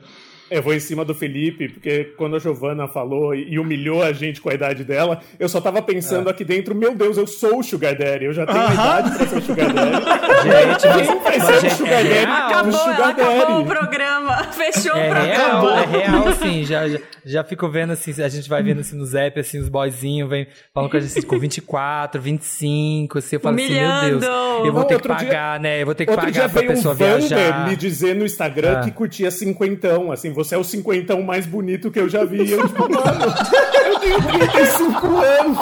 Eu 0.50 0.62
vou 0.62 0.72
em 0.74 0.80
cima 0.80 1.04
do 1.04 1.14
Felipe, 1.14 1.68
porque 1.68 2.12
quando 2.16 2.36
a 2.36 2.38
Giovana 2.38 2.86
falou 2.88 3.34
e 3.34 3.58
humilhou 3.58 4.02
a 4.02 4.12
gente 4.12 4.40
com 4.40 4.48
a 4.50 4.54
idade 4.54 4.84
dela, 4.84 5.20
eu 5.38 5.48
só 5.48 5.60
tava 5.60 5.82
pensando 5.82 6.28
aqui 6.28 6.44
dentro, 6.44 6.74
meu 6.74 6.94
Deus, 6.94 7.16
eu 7.16 7.26
sou 7.26 7.58
o 7.58 7.62
Sugar 7.62 7.96
Daddy, 7.96 8.24
eu 8.26 8.32
já 8.32 8.46
tenho 8.46 8.58
a 8.66 8.72
idade 8.74 9.16
pra 9.16 9.26
ser 9.26 9.36
o 9.38 9.42
Sugar 9.42 9.72
Daddy. 9.72 10.06
Gente, 10.46 10.86
mas- 10.86 11.06
Quem 11.06 11.20
vai 11.20 11.38
mas, 11.38 11.60
ser 11.60 11.66
o 11.66 11.70
Sugar 11.70 11.92
é 11.92 12.02
Daddy? 12.04 12.14
real. 12.14 12.26
O 12.26 12.46
Acabou, 12.46 12.72
Sugar 12.72 13.08
acabou 13.10 13.38
Daddy. 13.46 13.52
o 13.62 13.66
programa. 13.66 14.44
Fechou 14.52 14.92
o 14.94 14.96
É 14.98 15.08
programa. 15.10 15.34
real, 15.34 15.68
é 15.78 15.84
real, 15.84 16.28
assim, 16.28 16.64
já, 16.64 16.88
já, 16.88 16.98
já 17.24 17.44
fico 17.44 17.68
vendo 17.68 17.92
assim, 17.92 18.10
a 18.22 18.28
gente 18.28 18.48
vai 18.48 18.62
vendo 18.62 18.80
assim 18.80 18.96
no 18.96 19.04
Zap, 19.04 19.38
assim, 19.38 19.58
os 19.58 19.68
boyzinhos 19.68 20.28
vem 20.28 20.46
falando 20.72 20.90
com 20.90 20.96
a 20.96 21.00
gente 21.00 21.10
assim, 21.18 21.26
com 21.26 21.38
24, 21.38 22.20
25, 22.20 23.18
assim, 23.18 23.36
eu 23.36 23.40
falo 23.40 23.56
assim, 23.56 23.68
meu 23.72 23.78
Deus, 23.80 24.02
Humilhando. 24.02 24.24
eu 24.66 24.72
vou 24.72 24.82
Não, 24.82 24.88
ter 24.88 25.00
que 25.00 25.08
outro 25.08 25.16
dia- 25.16 25.26
pagar, 25.28 25.60
né, 25.60 25.82
eu 25.82 25.86
vou 25.86 25.94
ter 25.94 26.06
que 26.06 26.14
pagar 26.14 26.48
pra 26.50 26.62
um 26.62 26.66
pessoa 26.66 26.94
Vander 26.94 27.18
viajar. 27.28 27.68
me 27.68 27.76
dizer 27.76 28.14
no 28.14 28.24
Instagram 28.24 28.78
Ah. 28.78 28.84
que 28.84 28.90
curtia 28.90 29.30
cinquentão, 29.30 30.10
assim, 30.12 30.32
você 30.36 30.54
é 30.54 30.58
o 30.58 30.64
cinquentão 30.64 31.22
mais 31.22 31.46
bonito 31.46 31.90
que 31.90 31.98
eu 31.98 32.08
já 32.10 32.22
vi. 32.22 32.50
Eu, 32.50 32.68
tipo, 32.68 32.82
mano, 32.92 33.34
eu 33.86 33.98
tenho 33.98 34.22
35 34.22 35.06
anos. 35.16 35.58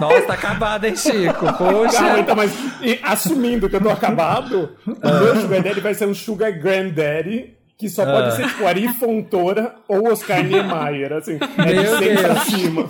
Nossa, 0.00 0.22
tá 0.22 0.32
acabado, 0.32 0.86
hein, 0.86 0.96
Chico? 0.96 1.52
Poxa. 1.58 1.98
Calma, 1.98 2.20
então, 2.20 2.34
mas 2.34 2.52
e, 2.80 2.98
assumindo 3.02 3.68
que 3.68 3.76
eu 3.76 3.82
tô 3.82 3.90
acabado, 3.90 4.70
o 4.86 5.24
meu 5.24 5.40
Sugar 5.42 5.62
Daddy 5.62 5.80
vai 5.80 5.92
ser 5.92 6.06
um 6.06 6.14
Sugar 6.14 6.58
Granddaddy. 6.58 7.54
Que 7.76 7.88
só 7.88 8.04
pode 8.06 8.28
Ah. 8.28 8.30
ser 8.30 8.46
tipo 8.46 8.64
Ari 8.66 8.86
Fontoura 8.88 9.74
ou 9.88 10.12
Oscar 10.12 10.44
Niemeyer, 10.44 11.12
assim. 11.14 11.38
É 11.58 11.64
de 11.64 11.74
Meu 11.74 11.98
100 11.98 12.16
pra 12.16 12.36
cima. 12.36 12.88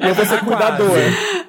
Eu 0.00 0.14
vou 0.14 0.26
ser 0.26 0.38
Tá 0.38 0.44
cuidador. 0.44 0.96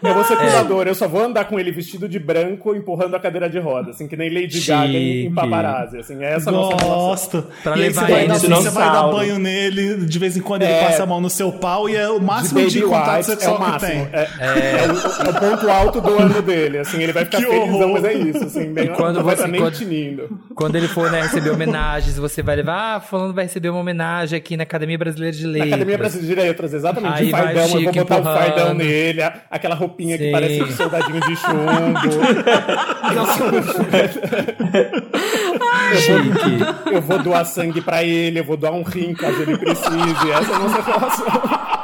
Eu 0.04 0.14
vou 0.14 0.24
ser 0.24 0.34
É. 0.34 0.38
cuidador. 0.38 0.88
Eu 0.88 0.94
só 0.96 1.08
vou 1.08 1.22
andar 1.24 1.46
com 1.46 1.60
ele 1.60 1.72
vestido 1.72 2.08
de 2.08 2.20
branco, 2.20 2.76
empurrando 2.76 3.16
a 3.16 3.20
cadeira 3.20 3.50
de 3.50 3.58
roda, 3.60 3.90
assim, 3.90 4.08
que 4.08 4.16
nem 4.16 4.30
Lady 4.30 4.62
Gaga 4.62 4.86
em, 4.88 5.24
Chique. 5.24 5.34
paparazzi. 5.36 5.98
Assim, 5.98 6.24
é 6.24 6.36
essa 6.36 6.50
a 6.50 6.54
nossa. 6.54 6.86
Gosto. 6.86 7.44
Pra 7.64 7.72
e 7.72 7.76
aí 7.76 7.82
levar 7.88 8.02
você 8.06 8.12
vai, 8.12 8.20
ele 8.22 8.28
dar, 8.28 8.34
no 8.50 8.56
você 8.62 8.70
vai 8.70 8.92
dar 8.92 9.04
banho 9.12 9.40
nele, 9.40 10.06
de 10.06 10.20
vez 10.20 10.38
em 10.38 10.42
quando 10.42 10.62
ele 10.62 10.72
É. 10.72 10.84
passa 10.86 11.04
a 11.04 11.06
mão 11.08 11.20
no 11.20 11.30
seu 11.30 11.52
pau 11.52 11.90
e 11.90 11.96
é 11.96 12.08
o 12.08 12.22
máximo 12.22 12.60
de, 12.68 12.80
baby 12.82 12.92
contato 12.94 13.24
sexual 13.24 13.56
é 13.56 13.58
o 13.58 13.64
que 13.66 13.72
máximo. 13.72 13.92
tem. 14.06 14.10
É, 14.14 14.28
é 14.40 14.88
o, 14.88 15.26
é 15.26 15.30
o 15.32 15.34
ponto 15.40 15.70
alto 15.72 16.02
do 16.02 16.20
ano 16.20 16.42
dele, 16.44 16.78
assim, 16.78 17.02
ele 17.02 17.12
vai 17.14 17.26
ficar 17.26 17.40
Que 17.40 17.46
felizão, 17.48 17.74
horror. 17.74 17.90
mas 17.94 18.06
é 18.06 18.14
isso, 18.14 18.44
assim, 18.46 18.72
bem, 18.74 18.86
E 18.86 18.90
quando 18.90 19.24
você- 19.24 19.34
estar 19.34 19.48
nem 19.48 19.60
quando- 19.62 19.74
tinindo. 19.74 20.40
Quando 20.56 20.76
ele 20.76 20.88
for 20.88 21.12
né, 21.12 21.22
receber 21.24 21.50
homenagens, 21.50 22.18
você 22.18 22.42
vai 22.44 22.56
levar, 22.56 22.69
ah, 22.70 23.00
falando 23.00 23.34
vai 23.34 23.46
receber 23.46 23.70
uma 23.70 23.80
homenagem 23.80 24.38
aqui 24.38 24.56
na 24.58 24.64
Academia 24.64 24.98
Brasileira 24.98 25.36
de 25.36 25.44
Na 25.44 25.52
Letras. 25.52 25.72
Academia 25.74 25.98
Brasileira 25.98 26.42
de 26.42 26.48
Letras, 26.48 26.74
exatamente, 26.74 27.14
Aí 27.14 27.32
vai 27.32 27.42
fardão, 27.44 27.64
eu 27.64 27.70
vou 27.70 27.82
botar 27.82 28.02
empurrando. 28.02 28.38
fardão 28.38 28.74
nele, 28.74 29.22
aquela 29.50 29.76
roupinha 29.76 30.18
que 30.18 30.26
Sim. 30.26 30.32
parece 30.32 30.64
um 30.64 30.72
soldadinho 30.72 31.22
de 31.22 31.36
chumbo. 31.36 32.00
eu, 35.94 36.24
vou, 36.24 36.94
eu 36.94 37.02
vou 37.02 37.20
doar 37.24 37.46
sangue 37.46 37.82
pra 37.82 38.04
ele, 38.04 38.40
eu 38.40 38.44
vou 38.44 38.58
doar 38.58 38.74
um 38.74 38.84
rim 38.84 39.14
caso 39.14 39.42
ele 39.42 39.58
precise, 39.58 40.32
essa 40.32 40.52
é 40.52 40.56
a 40.56 40.60
nossa 40.60 40.82
relação. 40.82 41.79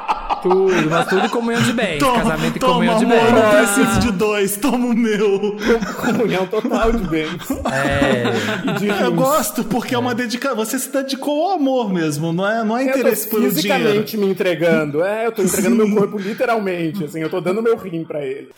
Tudo, 0.50 0.90
mas 0.92 1.08
tudo 1.08 1.30
comunhão 1.30 1.62
de 1.64 1.74
bens. 1.74 1.98
Toma, 1.98 2.22
casamento 2.22 2.58
em 2.58 2.60
toma, 2.60 2.74
comunhão 2.74 2.98
de 3.00 3.06
amor, 3.06 3.18
bens. 3.18 3.32
não 3.32 3.50
preciso 3.50 4.00
de 4.00 4.12
dois, 4.12 4.58
toma 4.58 4.86
o 4.86 4.96
meu. 4.96 5.58
Comunhão 6.02 6.46
total 6.46 6.92
de 6.92 7.08
bens. 7.08 7.50
É. 7.74 8.70
E 8.70 8.80
de 8.80 8.88
Eu 8.88 9.12
gosto, 9.12 9.64
porque 9.64 9.96
é, 9.96 9.98
uma 9.98 10.14
dedicação. 10.14 10.56
Você 10.56 10.78
se 10.78 10.92
dedicou 10.92 11.50
ao 11.50 11.56
amor 11.58 11.92
mesmo, 11.92 12.32
não 12.32 12.48
é, 12.48 12.64
não 12.64 12.78
é 12.78 12.84
tô 12.84 12.90
interesse 12.92 13.28
pelo 13.28 13.50
dinheiro. 13.50 13.56
fisicamente 13.56 14.18
me 14.18 14.28
entregando. 14.28 15.04
É, 15.04 15.26
eu 15.26 15.32
tô 15.32 15.42
entregando 15.42 15.76
meu 15.76 15.96
corpo 15.96 16.20
literalmente, 16.20 17.04
assim, 17.04 17.22
eu 17.22 17.30
tô 17.30 17.42
dando 17.42 17.64
meu 17.64 17.76
rim 17.76 18.04
pra 18.04 18.24
ele. 18.24 18.50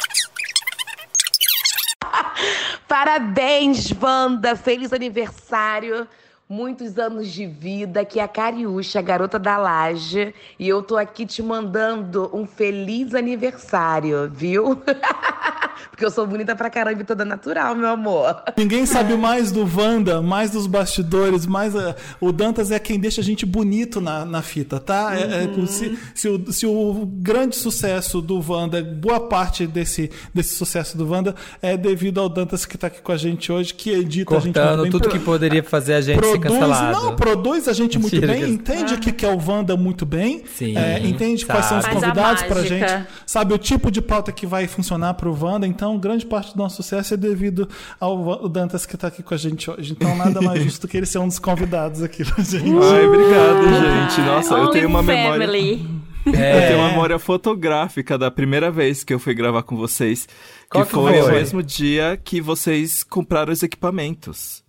Parabéns, 2.86 3.94
Wanda! 4.02 4.58
Feliz 4.58 4.92
aniversário! 4.92 6.06
Muitos 6.50 6.98
anos 6.98 7.28
de 7.28 7.46
vida, 7.46 8.06
que 8.06 8.22
é 8.22 8.24
a 8.24 8.28
Cariúcha, 8.28 9.00
a 9.00 9.02
garota 9.02 9.38
da 9.38 9.58
laje. 9.58 10.34
E 10.58 10.66
eu 10.66 10.82
tô 10.82 10.96
aqui 10.96 11.26
te 11.26 11.44
mandando 11.44 12.30
um 12.34 12.48
feliz 12.48 13.14
aniversário, 13.14 14.30
viu? 14.30 14.82
Porque 15.90 16.04
eu 16.06 16.12
sou 16.12 16.26
bonita 16.28 16.56
pra 16.56 16.70
caramba 16.70 17.02
e 17.02 17.06
toda 17.06 17.24
natural, 17.26 17.76
meu 17.76 17.88
amor. 17.90 18.44
Ninguém 18.58 18.86
sabe 18.86 19.16
mais 19.16 19.52
do 19.52 19.62
Wanda, 19.78 20.22
mais 20.22 20.52
dos 20.52 20.68
bastidores, 20.68 21.46
mais. 21.46 21.76
a- 21.76 21.96
o 22.20 22.32
Dantas 22.32 22.72
é 22.72 22.80
quem 22.80 23.00
deixa 23.00 23.22
a 23.22 23.24
gente 23.24 23.46
bonito 23.46 24.00
na, 24.02 24.26
na 24.26 24.42
fita, 24.42 24.80
tá? 24.80 25.16
É- 25.18 25.44
é, 25.46 25.66
se, 25.68 25.98
se 26.16 26.28
o, 26.30 26.52
se 26.52 26.66
o 26.66 27.06
grande 27.06 27.56
sucesso 27.56 28.22
do 28.22 28.44
Wanda, 28.52 28.82
boa 28.84 29.20
parte 29.28 29.68
desse, 29.68 30.10
desse 30.34 30.56
sucesso 30.56 30.98
do 30.98 31.10
Wanda 31.10 31.36
é 31.62 31.76
devido 31.78 32.20
ao 32.20 32.30
Dantas 32.30 32.66
que 32.66 32.78
tá 32.78 32.88
aqui 32.88 33.02
com 33.02 33.12
a 33.12 33.18
gente 33.18 33.52
hoje, 33.52 33.74
que 33.74 33.90
edita 33.92 34.36
a 34.36 34.40
gente 34.40 34.46
muito 34.46 34.60
Cortando 34.60 34.82
bem. 34.84 34.92
tudo 34.92 35.10
que 35.10 35.20
poderia 35.20 35.64
fazer 35.64 35.94
a 35.96 36.02
gente 36.02 36.26
ser 36.26 36.40
cancelado. 36.40 37.02
Não, 37.06 37.16
produz 37.16 37.68
a 37.68 37.74
gente 37.74 38.00
muito 38.00 38.14
Mentira, 38.14 38.34
bem, 38.34 38.44
que- 38.44 38.50
entende 38.50 38.94
o 38.94 39.00
que 39.00 39.12
que 39.12 39.26
é 39.26 39.30
o 39.30 39.38
Wanda 39.38 39.76
muito 39.76 40.06
bem, 40.06 40.44
Sim, 40.56 40.78
é, 40.78 41.00
entende 41.06 41.46
quais 41.46 41.66
são 41.66 41.78
os 41.80 41.84
sabe. 41.84 41.96
Convidados 41.96 42.44
pra 42.44 42.62
gente, 42.64 43.06
sabe 43.26 43.54
o 43.54 43.58
tipo 43.58 43.92
de 43.92 44.02
pauta 44.02 44.32
que 44.32 44.46
vai 44.46 44.68
funcionar 44.68 45.14
pro 45.16 45.36
Wanda, 45.40 45.67
então 45.68 45.98
grande 46.00 46.26
parte 46.26 46.54
do 46.54 46.58
nosso 46.58 46.78
sucesso 46.78 47.14
é 47.14 47.18
devido 47.18 47.68
ao 48.00 48.48
Dantas 48.50 48.86
que 48.86 48.98
tá 48.98 49.08
aqui 49.08 49.22
com 49.22 49.34
a 49.34 49.38
gente 49.38 49.70
hoje. 49.70 49.92
Então 49.94 50.16
nada 50.16 50.42
mais 50.42 50.64
justo 50.64 50.88
que 50.88 50.98
ele 50.98 51.06
ser 51.06 51.20
um 51.20 51.28
dos 51.28 51.38
convidados 51.40 52.02
aqui 52.02 52.24
pra 52.26 52.44
gente. 52.44 52.66
Ai, 52.66 53.06
obrigado, 53.06 53.64
gente. 53.64 54.22
Nossa, 54.22 54.54
eu 54.56 54.62
Only 54.64 54.72
tenho 54.72 54.88
uma 54.90 55.04
memória. 55.04 55.46
family. 55.46 55.88
Eu 56.26 56.34
É. 56.34 56.68
tenho 56.68 56.80
uma 56.80 56.90
memória 56.90 57.18
fotográfica 57.20 58.18
da 58.18 58.30
primeira 58.30 58.70
vez 58.70 59.04
que 59.04 59.14
eu 59.14 59.20
fui 59.20 59.34
gravar 59.34 59.64
com 59.64 59.78
vocês. 59.78 60.28
Qual 60.70 60.84
que 60.84 60.90
que 60.90 60.96
foi, 60.96 61.22
foi? 61.22 61.30
o 61.32 61.34
mesmo 61.34 61.64
dia 61.64 62.20
que 62.22 62.42
vocês 62.42 63.02
compraram 63.04 63.54
os 63.54 63.64
equipamentos. 63.64 64.62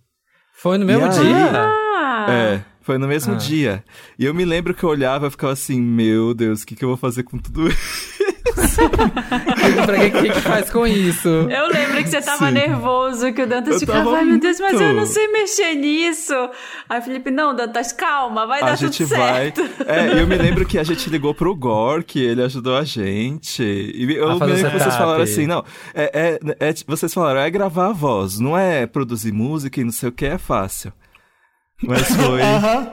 Foi 0.53 0.77
no 0.77 0.85
E 0.85 0.87
mesmo 0.87 1.05
aí? 1.05 1.11
dia? 1.19 1.73
É, 2.29 2.61
foi 2.81 2.97
no 2.97 3.07
mesmo 3.09 3.33
Ah. 3.33 3.37
dia. 3.37 3.83
E 4.17 4.23
eu 4.25 4.33
me 4.33 4.45
lembro 4.45 4.73
que 4.73 4.83
eu 4.85 4.89
olhava 4.89 5.27
e 5.27 5.31
ficava 5.31 5.51
assim, 5.53 5.81
meu 5.81 6.33
Deus, 6.33 6.61
o 6.61 6.65
que, 6.65 6.75
que 6.75 6.83
eu 6.85 6.89
vou 6.89 6.97
fazer 6.97 7.23
com 7.23 7.37
tudo 7.37 7.67
isso? 7.67 8.18
pra 9.85 9.99
que, 9.99 10.09
que 10.09 10.29
que 10.33 10.41
faz 10.41 10.69
com 10.69 10.85
isso? 10.87 11.27
Eu 11.27 11.67
lembro 11.67 11.97
que 12.03 12.09
você 12.09 12.21
tava 12.21 12.47
Sim. 12.47 12.53
nervoso, 12.53 13.31
que 13.33 13.41
o 13.41 13.47
Dantas 13.47 13.73
Eu 13.75 13.79
ficava, 13.81 14.17
ai 14.17 14.25
meu 14.25 14.39
Deus, 14.39 14.59
mas 14.59 14.79
eu 14.79 14.93
não 14.93 15.05
sei 15.05 15.27
mexer 15.27 15.75
nisso. 15.75 16.33
Aí 16.87 16.99
o 16.99 17.01
Felipe, 17.01 17.31
não, 17.31 17.55
Dantas, 17.55 17.91
calma, 17.91 18.45
vai 18.45 18.61
a 18.61 18.65
dar 18.67 18.75
gente 18.75 18.97
tudo 19.03 19.09
vai. 19.17 19.53
certo. 19.53 19.61
É, 19.87 20.15
e 20.15 20.19
eu 20.19 20.27
me 20.27 20.35
lembro 20.37 20.65
que 20.65 20.77
a 20.77 20.83
gente 20.83 21.09
ligou 21.09 21.33
pro 21.33 21.55
Gork, 21.55 22.19
ele 22.19 22.43
ajudou 22.43 22.75
a 22.77 22.83
gente. 22.83 23.63
E 23.63 24.15
eu 24.15 24.27
me 24.39 24.45
lembro 24.45 24.71
que 24.71 24.79
vocês 24.79 24.95
falaram 24.95 25.23
assim, 25.23 25.47
não, 25.47 25.63
é, 25.93 26.39
é, 26.59 26.69
é- 26.69 26.73
vocês 26.87 27.13
falaram, 27.13 27.39
é 27.41 27.49
gravar 27.49 27.87
a 27.87 27.93
voz, 27.93 28.39
não 28.39 28.57
é 28.57 28.85
produzir 28.87 29.31
música 29.31 29.79
e 29.79 29.83
não 29.83 29.91
sei 29.91 30.09
o 30.09 30.11
que, 30.11 30.25
é 30.25 30.37
fácil. 30.37 30.91
Mas 31.81 32.07
foi. 32.13 32.41
Aham. 32.41 32.91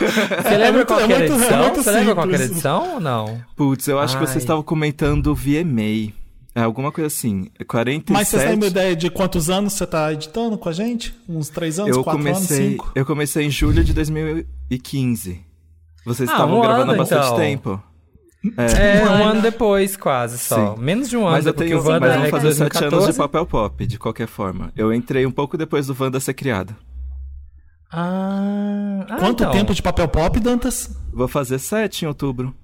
Você 0.42 0.56
lembra 0.56 0.84
qual 0.86 1.00
é 1.00 1.06
que 1.06 1.12
era 1.12 1.22
a 1.22 1.26
é 1.26 1.28
edição? 1.30 1.74
Você 1.74 1.90
lembra 1.90 2.14
qual 2.14 2.28
que 2.28 2.34
era 2.34 2.42
a 2.42 2.46
edição 2.46 2.94
ou 2.94 3.00
não? 3.00 3.40
Putz, 3.56 3.86
eu 3.88 3.98
acho 3.98 4.16
que 4.16 4.24
Ai. 4.24 4.26
vocês 4.26 4.42
estavam 4.42 4.62
comentando 4.62 5.34
VMA. 5.34 6.12
É, 6.54 6.62
alguma 6.62 6.90
coisa 6.90 7.06
assim. 7.06 7.48
47. 7.66 8.12
Mas 8.12 8.28
você 8.28 8.38
tem 8.44 8.56
uma 8.56 8.66
ideia 8.66 8.96
de 8.96 9.08
quantos 9.08 9.48
anos 9.48 9.72
você 9.74 9.86
tá 9.86 10.12
editando 10.12 10.58
com 10.58 10.68
a 10.68 10.72
gente? 10.72 11.14
Uns 11.28 11.48
três 11.48 11.78
anos, 11.78 11.96
eu 11.96 12.02
quatro 12.02 12.18
comecei, 12.20 12.56
anos, 12.56 12.70
cinco? 12.72 12.92
eu 12.94 13.06
comecei 13.06 13.46
em 13.46 13.50
julho 13.50 13.84
de 13.84 13.92
2015. 13.94 15.40
Vocês 16.04 16.28
Ah, 16.28 16.32
estavam 16.32 16.58
um 16.58 16.62
gravando 16.62 16.92
há 16.92 16.96
bastante 16.96 17.26
então. 17.26 17.36
tempo. 17.36 17.82
É, 18.56 19.04
um 19.04 19.24
ano 19.24 19.42
depois, 19.42 19.96
quase 19.98 20.38
só. 20.38 20.74
Sim. 20.74 20.82
Menos 20.82 21.10
de 21.10 21.16
um 21.16 21.26
ano, 21.26 21.32
Mas 21.32 21.46
eu 21.46 21.52
tenho, 21.52 21.78
o 21.78 21.84
Wanda 21.86 22.00
mas 22.00 22.16
é 22.16 22.18
vão 22.18 22.30
fazer 22.30 22.52
sete 22.54 22.78
anos 22.78 22.90
2014. 23.04 23.12
de 23.12 23.18
papel 23.18 23.46
pop, 23.46 23.86
de 23.86 23.98
qualquer 23.98 24.26
forma. 24.26 24.72
Eu 24.74 24.92
entrei 24.94 25.26
um 25.26 25.30
pouco 25.30 25.58
depois 25.58 25.86
do 25.86 25.96
Wanda 25.98 26.18
ser 26.18 26.32
criado. 26.34 26.74
Ah, 27.92 29.04
ah, 29.08 29.16
Quanto 29.18 29.42
então. 29.42 29.52
tempo 29.52 29.74
de 29.74 29.82
papel 29.82 30.06
pop, 30.08 30.38
Dantas? 30.40 30.90
Vou 31.12 31.26
fazer 31.28 31.58
sete 31.58 32.04
em 32.04 32.08
outubro. 32.08 32.54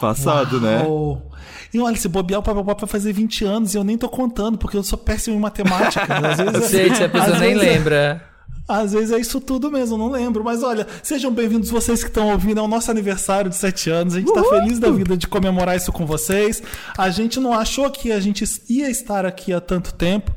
Passado, 0.00 0.60
né? 0.60 0.82
Uau. 0.84 1.30
E 1.72 1.78
olha, 1.80 1.96
se 1.96 2.08
bobear 2.08 2.40
o 2.40 2.42
papel 2.42 2.64
pop 2.64 2.80
vai 2.80 2.88
fazer 2.88 3.12
20 3.12 3.44
anos 3.44 3.74
e 3.74 3.78
eu 3.78 3.84
nem 3.84 3.98
tô 3.98 4.08
contando, 4.08 4.56
porque 4.58 4.76
eu 4.76 4.82
sou 4.82 4.98
péssimo 4.98 5.36
em 5.36 5.40
matemática. 5.40 6.06
Às 6.14 6.38
vezes, 6.38 6.70
Gente, 6.70 7.02
a 7.04 7.08
pessoa 7.08 7.34
às 7.34 7.40
nem 7.40 7.54
vezes 7.54 7.68
é- 7.68 7.72
lembra. 7.72 8.24
Às 8.68 8.92
vezes 8.92 9.12
é 9.12 9.18
isso 9.20 9.40
tudo 9.40 9.70
mesmo, 9.70 9.94
eu 9.94 9.98
não 9.98 10.10
lembro. 10.10 10.42
Mas 10.42 10.64
olha, 10.64 10.88
sejam 11.00 11.32
bem-vindos 11.32 11.70
vocês 11.70 12.02
que 12.02 12.08
estão 12.08 12.32
ouvindo. 12.32 12.58
É 12.58 12.62
o 12.62 12.66
nosso 12.66 12.90
aniversário 12.90 13.48
de 13.48 13.54
7 13.56 13.90
anos. 13.90 14.14
A 14.16 14.18
gente 14.18 14.32
tá 14.32 14.42
feliz 14.42 14.80
da 14.80 14.90
vida 14.90 15.16
de 15.16 15.28
comemorar 15.28 15.76
isso 15.76 15.92
com 15.92 16.04
vocês. 16.04 16.60
A 16.98 17.08
gente 17.10 17.38
não 17.38 17.52
achou 17.52 17.88
que 17.90 18.10
a 18.10 18.18
gente 18.18 18.44
ia 18.68 18.90
estar 18.90 19.24
aqui 19.24 19.52
há 19.52 19.60
tanto 19.60 19.94
tempo. 19.94 20.32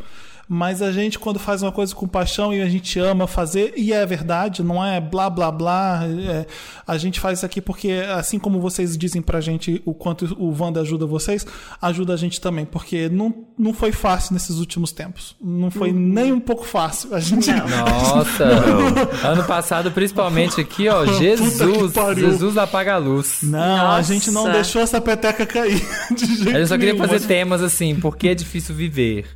Mas 0.51 0.81
a 0.81 0.91
gente, 0.91 1.19
quando 1.19 1.37
faz 1.37 1.61
uma 1.61 1.71
coisa 1.71 1.93
com 1.93 2.07
paixão 2.07 2.51
e 2.51 2.59
a 2.59 2.67
gente 2.67 2.97
ama 2.99 3.27
fazer, 3.27 3.71
e 3.77 3.93
é 3.93 4.03
verdade, 4.03 4.63
não 4.63 4.83
é 4.83 4.99
blá 4.99 5.29
blá 5.29 5.51
blá, 5.51 6.01
é, 6.05 6.47
a 6.87 6.97
gente 6.97 7.19
faz 7.19 7.37
isso 7.37 7.45
aqui 7.45 7.61
porque, 7.61 8.03
assim 8.15 8.39
como 8.39 8.59
vocês 8.59 8.97
dizem 8.97 9.21
pra 9.21 9.39
gente 9.41 9.79
o 9.85 9.93
quanto 9.93 10.25
o 10.39 10.51
Wanda 10.59 10.81
ajuda 10.81 11.05
vocês, 11.05 11.45
ajuda 11.79 12.15
a 12.15 12.17
gente 12.17 12.41
também, 12.41 12.65
porque 12.65 13.07
não, 13.09 13.31
não 13.55 13.75
foi 13.75 13.91
fácil 13.91 14.33
nesses 14.33 14.57
últimos 14.57 14.91
tempos. 14.91 15.35
Não 15.39 15.69
foi 15.69 15.91
nem 15.91 16.33
um 16.33 16.39
pouco 16.39 16.65
fácil. 16.65 17.13
A 17.13 17.19
gente. 17.19 17.51
Nossa, 17.53 18.43
ano 19.23 19.43
passado, 19.43 19.91
principalmente 19.91 20.59
aqui, 20.59 20.89
ó, 20.89 21.05
Jesus. 21.05 21.93
Jesus 22.15 22.57
apaga 22.57 22.95
a 22.95 22.97
luz. 22.97 23.41
Não, 23.43 23.91
a 23.91 24.01
gente 24.01 24.31
não 24.31 24.45
Nossa. 24.45 24.53
deixou 24.53 24.81
essa 24.81 24.99
peteca 24.99 25.45
cair. 25.45 25.79
De 26.11 26.25
jeito 26.25 26.49
A 26.55 26.59
gente 26.59 26.69
só 26.69 26.75
queria 26.75 26.93
nenhum. 26.93 27.07
fazer 27.07 27.27
temas 27.27 27.61
assim, 27.61 27.93
por 27.93 28.17
que 28.17 28.29
é 28.29 28.33
difícil 28.33 28.73
viver? 28.73 29.27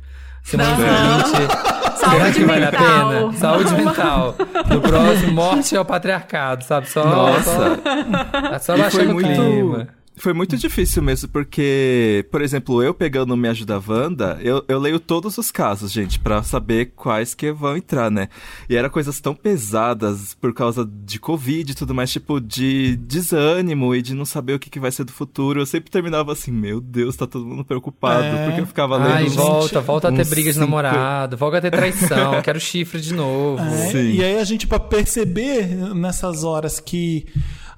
Semana 0.44 0.76
Não. 0.76 1.24
seguinte, 1.26 1.54
Será 2.04 2.30
que 2.32 2.44
vale 2.44 2.64
a 2.66 2.70
mental. 2.70 3.08
pena? 3.10 3.32
Saúde 3.32 3.74
mental. 3.74 4.34
No 4.68 4.80
próximo, 4.80 5.32
morte 5.32 5.76
ao 5.76 5.84
patriarcado, 5.84 6.62
sabe? 6.64 6.88
Só, 6.88 7.02
Nossa. 7.04 7.78
Só, 8.52 8.58
só 8.58 8.76
E 8.76 8.78
baixando 8.80 9.14
o 9.14 9.16
clima. 9.16 9.88
Foi 10.16 10.32
muito 10.32 10.56
difícil 10.56 11.02
mesmo, 11.02 11.28
porque, 11.28 12.24
por 12.30 12.40
exemplo, 12.40 12.80
eu 12.82 12.94
pegando 12.94 13.36
Me 13.36 13.48
Ajuda 13.48 13.82
Wanda, 13.84 14.38
eu, 14.42 14.64
eu 14.68 14.78
leio 14.78 15.00
todos 15.00 15.36
os 15.38 15.50
casos, 15.50 15.90
gente, 15.90 16.20
pra 16.20 16.40
saber 16.42 16.92
quais 16.94 17.34
que 17.34 17.50
vão 17.50 17.76
entrar, 17.76 18.10
né? 18.12 18.28
E 18.68 18.76
era 18.76 18.88
coisas 18.88 19.18
tão 19.18 19.34
pesadas 19.34 20.34
por 20.40 20.54
causa 20.54 20.88
de 21.04 21.18
Covid 21.18 21.72
e 21.72 21.74
tudo 21.74 21.92
mais, 21.94 22.12
tipo, 22.12 22.40
de 22.40 22.94
desânimo 22.96 23.92
e 23.94 24.00
de 24.00 24.14
não 24.14 24.24
saber 24.24 24.54
o 24.54 24.58
que, 24.58 24.70
que 24.70 24.78
vai 24.78 24.92
ser 24.92 25.02
do 25.02 25.10
futuro. 25.12 25.60
Eu 25.60 25.66
sempre 25.66 25.90
terminava 25.90 26.32
assim, 26.32 26.52
meu 26.52 26.80
Deus, 26.80 27.16
tá 27.16 27.26
todo 27.26 27.44
mundo 27.44 27.64
preocupado, 27.64 28.22
É. 28.24 28.46
porque 28.46 28.60
eu 28.60 28.66
ficava 28.66 28.96
lendo. 28.96 29.14
Ai, 29.14 29.26
volta, 29.30 29.80
volta 29.80 30.08
a 30.08 30.12
ter 30.12 30.22
uns 30.22 30.30
briga 30.30 30.52
de 30.52 30.60
namorado, 30.60 31.36
volta 31.36 31.58
a 31.58 31.60
ter 31.60 31.70
traição, 31.72 32.40
quero 32.42 32.60
chifre 32.60 33.00
de 33.00 33.12
novo. 33.12 33.60
É, 33.62 33.92
e 34.00 34.22
aí 34.22 34.38
a 34.38 34.44
gente, 34.44 34.66
para 34.66 34.78
perceber 34.78 35.66
nessas 35.92 36.44
horas 36.44 36.78
que 36.78 37.26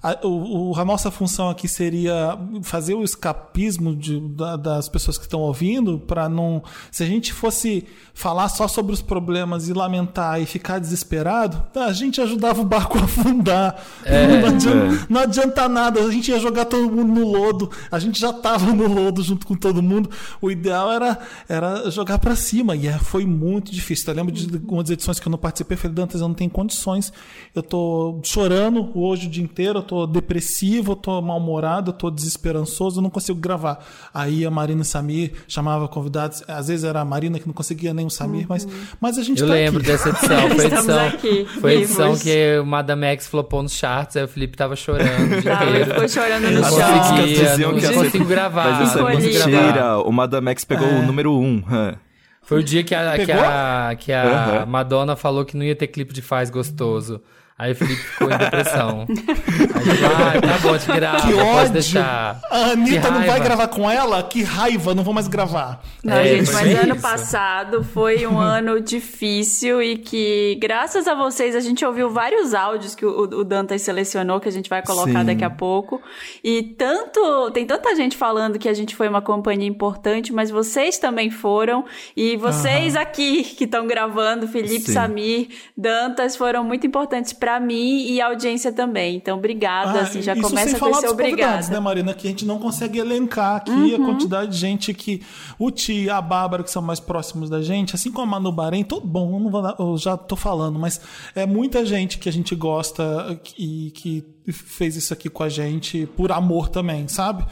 a, 0.03 0.27
o, 0.27 0.75
a 0.77 0.85
nossa 0.85 1.11
função 1.11 1.49
aqui 1.49 1.67
seria 1.67 2.39
fazer 2.63 2.95
o 2.95 3.03
escapismo 3.03 3.95
de- 3.97 4.21
da- 4.21 4.57
das 4.57 4.89
pessoas 4.89 5.17
que 5.19 5.25
estão 5.25 5.41
ouvindo, 5.41 5.99
para 5.99 6.29
não. 6.29 6.63
Se 6.91 7.03
a 7.03 7.07
gente 7.07 7.33
fosse 7.33 7.85
falar 8.15 8.49
só 8.49 8.67
sobre 8.69 8.93
os 8.93 9.03
problemas 9.03 9.69
e 9.69 9.73
lamentar 9.73 10.41
e 10.41 10.47
ficar 10.47 10.79
desesperado, 10.79 11.63
a 11.75 11.93
gente 11.93 12.21
ajudava 12.21 12.61
o 12.61 12.65
barco 12.65 12.99
a 12.99 13.03
afundar. 13.05 13.77
É, 14.05 14.27
não, 14.41 14.49
adianta, 14.49 14.79
é. 14.95 15.07
não 15.09 15.21
adianta 15.21 15.69
nada, 15.69 16.01
a 16.01 16.11
gente 16.11 16.31
ia 16.31 16.39
jogar 16.39 16.67
todo 16.67 16.91
mundo 16.91 17.13
no 17.21 17.27
lodo. 17.31 17.71
A 17.91 17.99
gente 17.99 18.19
já 18.21 18.33
tava 18.33 18.73
no 18.73 18.87
lodo 18.87 19.23
junto 19.23 19.47
com 19.47 19.55
todo 19.55 19.83
mundo. 19.83 20.09
O 20.41 20.51
ideal 20.51 20.93
era, 20.93 21.19
era 21.49 21.91
jogar 21.91 22.19
pra 22.19 22.37
cima. 22.37 22.77
E 22.77 22.87
é, 22.87 22.99
foi 22.99 23.27
muito 23.27 23.73
difícil. 23.73 24.11
Eu 24.13 24.17
lembro 24.17 24.33
de 24.33 24.55
algumas 24.55 24.89
edições 24.91 25.19
que 25.19 25.27
eu 25.27 25.31
não 25.31 25.39
participei. 25.39 25.77
Falei, 25.77 25.95
Dantas, 25.95 26.21
eu 26.21 26.29
não 26.29 26.35
tenho 26.35 26.51
condições. 26.51 27.13
Eu 27.55 27.63
tô 27.63 28.21
chorando 28.23 28.91
hoje 28.95 29.27
o 29.27 29.31
dia 29.31 29.43
inteiro. 29.43 29.79
Eu 29.79 29.83
tô 29.83 29.96
depressivo, 30.05 30.93
eu 30.93 30.97
tô 30.97 31.23
mal-humorado, 31.23 31.91
eu 31.91 31.95
tô 31.95 32.11
desesperançoso. 32.11 32.99
Eu 32.99 33.03
não 33.05 33.11
consigo 33.11 33.39
gravar. 33.39 33.79
Aí 34.13 34.45
a 34.45 34.51
Marina 34.51 34.81
e 34.81 34.83
o 34.83 34.85
Samir 34.85 35.33
chamava 35.47 35.87
convidados. 35.87 36.43
Às 36.49 36.67
vezes 36.67 36.85
era 36.85 37.01
a 37.01 37.05
Marina 37.05 37.39
que 37.39 37.47
não 37.47 37.55
conseguia, 37.55 37.95
nem 37.95 38.05
o 38.05 38.11
Samir. 38.11 38.47
Mas, 38.49 38.67
mas 39.01 39.17
a 39.17 39.23
gente 39.23 39.41
Eu 39.43 39.47
tá 39.47 39.55
lembro 39.55 39.81
aqui. 39.81 39.87
dessa 39.93 40.09
edição. 40.09 40.51
Foi 40.57 40.65
edição, 40.67 41.07
aqui, 41.07 41.47
foi 41.61 41.75
edição 41.75 42.17
que 42.19 42.59
o 42.59 42.67
Madame 42.67 43.05
X 43.07 43.27
flopou 43.29 43.63
nos 43.63 43.73
charts, 43.73 44.17
aí 44.17 44.25
o 44.25 44.29
Felipe 44.29 44.57
tava 44.57 44.75
chorando 44.75 45.37
o 45.37 45.41
dia 45.41 45.53
Tava, 45.53 45.71
inteiro. 45.71 45.91
ficou 45.95 46.09
chorando 46.09 46.43
no 46.51 46.61
não 46.61 46.71
chão. 46.71 46.99
conseguia, 46.99 47.45
Diziam 47.51 47.73
não 47.73 47.81
consigo 48.05 48.25
gravar. 48.25 48.71
Mas 48.81 48.89
isso 48.89 48.99
não 48.99 49.09
é 49.09 49.13
consigo 49.15 49.35
gravar. 49.35 49.63
mentira. 49.67 49.99
O 50.01 50.11
Madame 50.13 50.51
X 50.51 50.65
pegou 50.65 50.89
o 50.89 51.03
número 51.03 51.33
um. 51.33 51.63
hã. 51.71 51.95
Foi 52.43 52.61
o 52.61 52.63
dia 52.63 52.83
que 52.85 52.95
a, 52.95 53.19
que 53.19 53.33
a, 53.33 53.97
que 53.99 54.13
a 54.13 54.23
Aham. 54.61 54.67
Madonna 54.67 55.17
falou 55.17 55.45
que 55.45 55.57
não 55.57 55.65
ia 55.65 55.75
ter 55.77 55.89
clipe 55.89 56.13
de 56.15 56.23
Faz 56.23 56.49
Gostoso. 56.49 57.21
Aí 57.59 57.73
o 57.73 57.75
Felipe 57.75 58.03
ficou 58.03 58.31
em 58.31 58.37
depressão. 58.37 59.07
Aí 59.09 59.17
tipo, 59.17 60.07
ah, 60.07 60.41
tá 60.43 60.59
bom, 60.63 60.77
te 60.79 60.93
grava, 60.93 61.27
Que 61.27 61.33
pode 61.33 61.49
ódio! 61.49 61.73
deixar. 61.73 62.39
A 62.51 62.57
Anitta 62.73 63.11
não 63.11 63.23
vai 63.23 63.41
gravar 63.41 63.69
com 63.69 63.91
ela? 63.91 64.23
Que 64.23 64.43
raiva, 64.43 64.95
não 64.95 65.03
vou 65.03 65.15
mais 65.15 65.27
gravar. 65.27 65.81
Não, 66.05 66.17
É, 66.17 66.37
gente, 66.37 66.53
mas 66.53 66.63
bem 66.69 66.77
ano 66.77 66.93
isso. 66.95 67.03
passado 67.03 67.83
foi 67.83 68.27
um 68.27 68.37
ano 68.39 68.79
difícil 68.79 69.81
e 69.83 69.97
que, 69.97 70.59
graças 70.61 71.09
a 71.09 71.15
vocês, 71.15 71.57
a 71.57 71.61
gente 71.61 71.83
ouviu 71.83 72.11
vários 72.11 72.53
áudios 72.53 72.95
que 72.95 73.07
o, 73.07 73.21
o 73.23 73.43
Dantas 73.45 73.81
selecionou, 73.81 74.39
que 74.39 74.49
a 74.49 74.53
gente 74.53 74.69
vai 74.69 74.83
colocar 74.83 75.21
Sim. 75.21 75.25
daqui 75.27 75.45
a 75.45 75.49
pouco. 75.51 76.03
E 76.45 76.63
tanto, 76.63 77.51
tem 77.53 77.65
tanta 77.65 77.95
gente 77.97 78.19
falando 78.19 78.59
que 78.59 78.69
a 78.69 78.75
gente 78.75 78.95
foi 78.95 79.09
uma 79.09 79.23
companhia 79.23 79.67
importante, 79.69 80.31
mas 80.31 80.51
vocês 80.51 80.99
também 80.99 81.31
foram. 81.31 81.87
E 82.15 82.37
vocês 82.37 82.95
aqui 82.97 83.43
que 83.45 83.65
estão 83.65 83.87
gravando, 83.87 84.47
Felipe, 84.47 84.87
Sim. 84.87 84.93
Samir, 84.93 85.49
Dantas, 85.75 86.37
foram 86.37 86.63
muito 86.63 86.87
importantes 86.87 87.33
pra 87.33 87.46
mim 87.61 88.07
e 88.09 88.21
a 88.21 88.27
audiência 88.27 88.73
também. 88.73 89.17
Então, 89.17 89.39
obrigada, 89.39 90.01
assim, 90.01 90.21
já 90.21 90.33
Ah, 90.33 90.37
isso 90.37 90.49
começa 90.49 90.71
sem 90.71 90.79
com 90.79 90.87
falar 90.87 90.99
esse 90.99 91.07
obrigada. 91.09 91.69
né, 91.69 91.81
Marina? 91.81 92.13
Que 92.15 92.27
a 92.27 92.31
gente 92.31 92.45
não 92.45 92.59
consegue 92.59 92.99
elencar 92.99 93.57
aqui 93.57 93.95
a 93.95 93.99
quantidade 93.99 94.51
de 94.53 94.57
gente 94.59 94.93
que. 94.93 95.23
O 95.59 95.71
Ti, 95.71 96.11
a 96.11 96.21
Bárbara, 96.21 96.63
que 96.63 96.71
são 96.71 96.83
mais 96.83 97.01
próximos 97.01 97.49
da 97.49 97.63
gente, 97.63 97.95
assim 97.95 98.11
como 98.11 98.25
a 98.27 98.27
Manu 98.39 98.53
Bahrein, 98.53 98.83
todo 98.85 99.07
bom, 99.07 99.51
eu, 99.53 99.63
dar- 99.63 99.77
eu 99.79 99.97
já 99.97 100.17
tô 100.17 100.37
falando, 100.37 100.79
mas 100.79 101.01
é 101.35 101.47
muita 101.47 101.85
gente 101.87 102.19
que 102.19 102.29
a 102.29 102.33
gente 102.33 102.55
gosta 102.55 103.39
e 103.59 103.91
que 103.95 104.25
fez 104.53 104.97
isso 104.97 105.13
aqui 105.13 105.29
com 105.29 105.43
a 105.43 105.49
gente 105.49 106.07
por 106.17 106.31
amor 106.33 106.69
também, 106.69 107.09
sabe? 107.09 107.45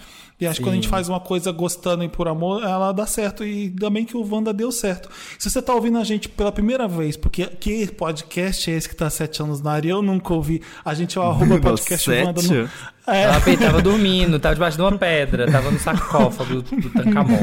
E 0.45 0.47
acho 0.47 0.59
que 0.59 0.65
quando 0.65 0.73
a 0.73 0.77
gente 0.77 0.85
Sim. 0.85 0.91
faz 0.91 1.09
uma 1.09 1.21
coisa 1.21 1.51
gostando 1.51 2.05
e 2.05 2.09
por 2.09 2.29
amor, 2.29 2.63
ela 2.63 2.93
dá 2.93 3.07
certo. 3.07 3.45
E 3.45 3.71
também 3.71 4.05
que 4.05 4.17
o 4.17 4.35
Wanda 4.35 4.53
deu 4.53 4.71
certo. 4.71 5.09
Se 5.39 5.51
você 5.51 5.63
tá 5.63 5.75
ouvindo 5.75 5.99
a 5.99 6.05
gente 6.05 6.29
pela 6.29 6.53
primeira 6.53 6.87
vez, 6.87 7.17
porque 7.17 7.47
que 7.47 7.91
podcast 7.93 8.71
é 8.71 8.77
esse 8.77 8.89
que 8.89 8.95
tá 8.95 9.07
há 9.07 9.11
sete 9.11 9.43
anos 9.43 9.61
na 9.61 9.73
área? 9.73 9.91
Eu 9.91 10.03
nunca 10.03 10.33
ouvi. 10.35 10.63
A 10.85 10.95
gente 10.95 11.17
é 11.17 11.21
o 11.21 11.25
arroba 11.29 11.59
podcast 11.59 12.11
Wanda. 12.11 12.43
No... 12.43 12.69
É. 13.07 13.27
Tava, 13.27 13.41
pe- 13.43 13.57
tava 13.59 13.83
dormindo, 13.83 14.39
tava 14.39 14.55
debaixo 14.55 14.79
de 14.79 14.83
uma 14.83 14.93
pedra, 14.97 15.51
tava 15.51 15.71
no 15.71 15.79
sarcófago 15.79 16.63
do, 16.63 16.77
do 16.77 16.89
Tancamon. 16.91 17.37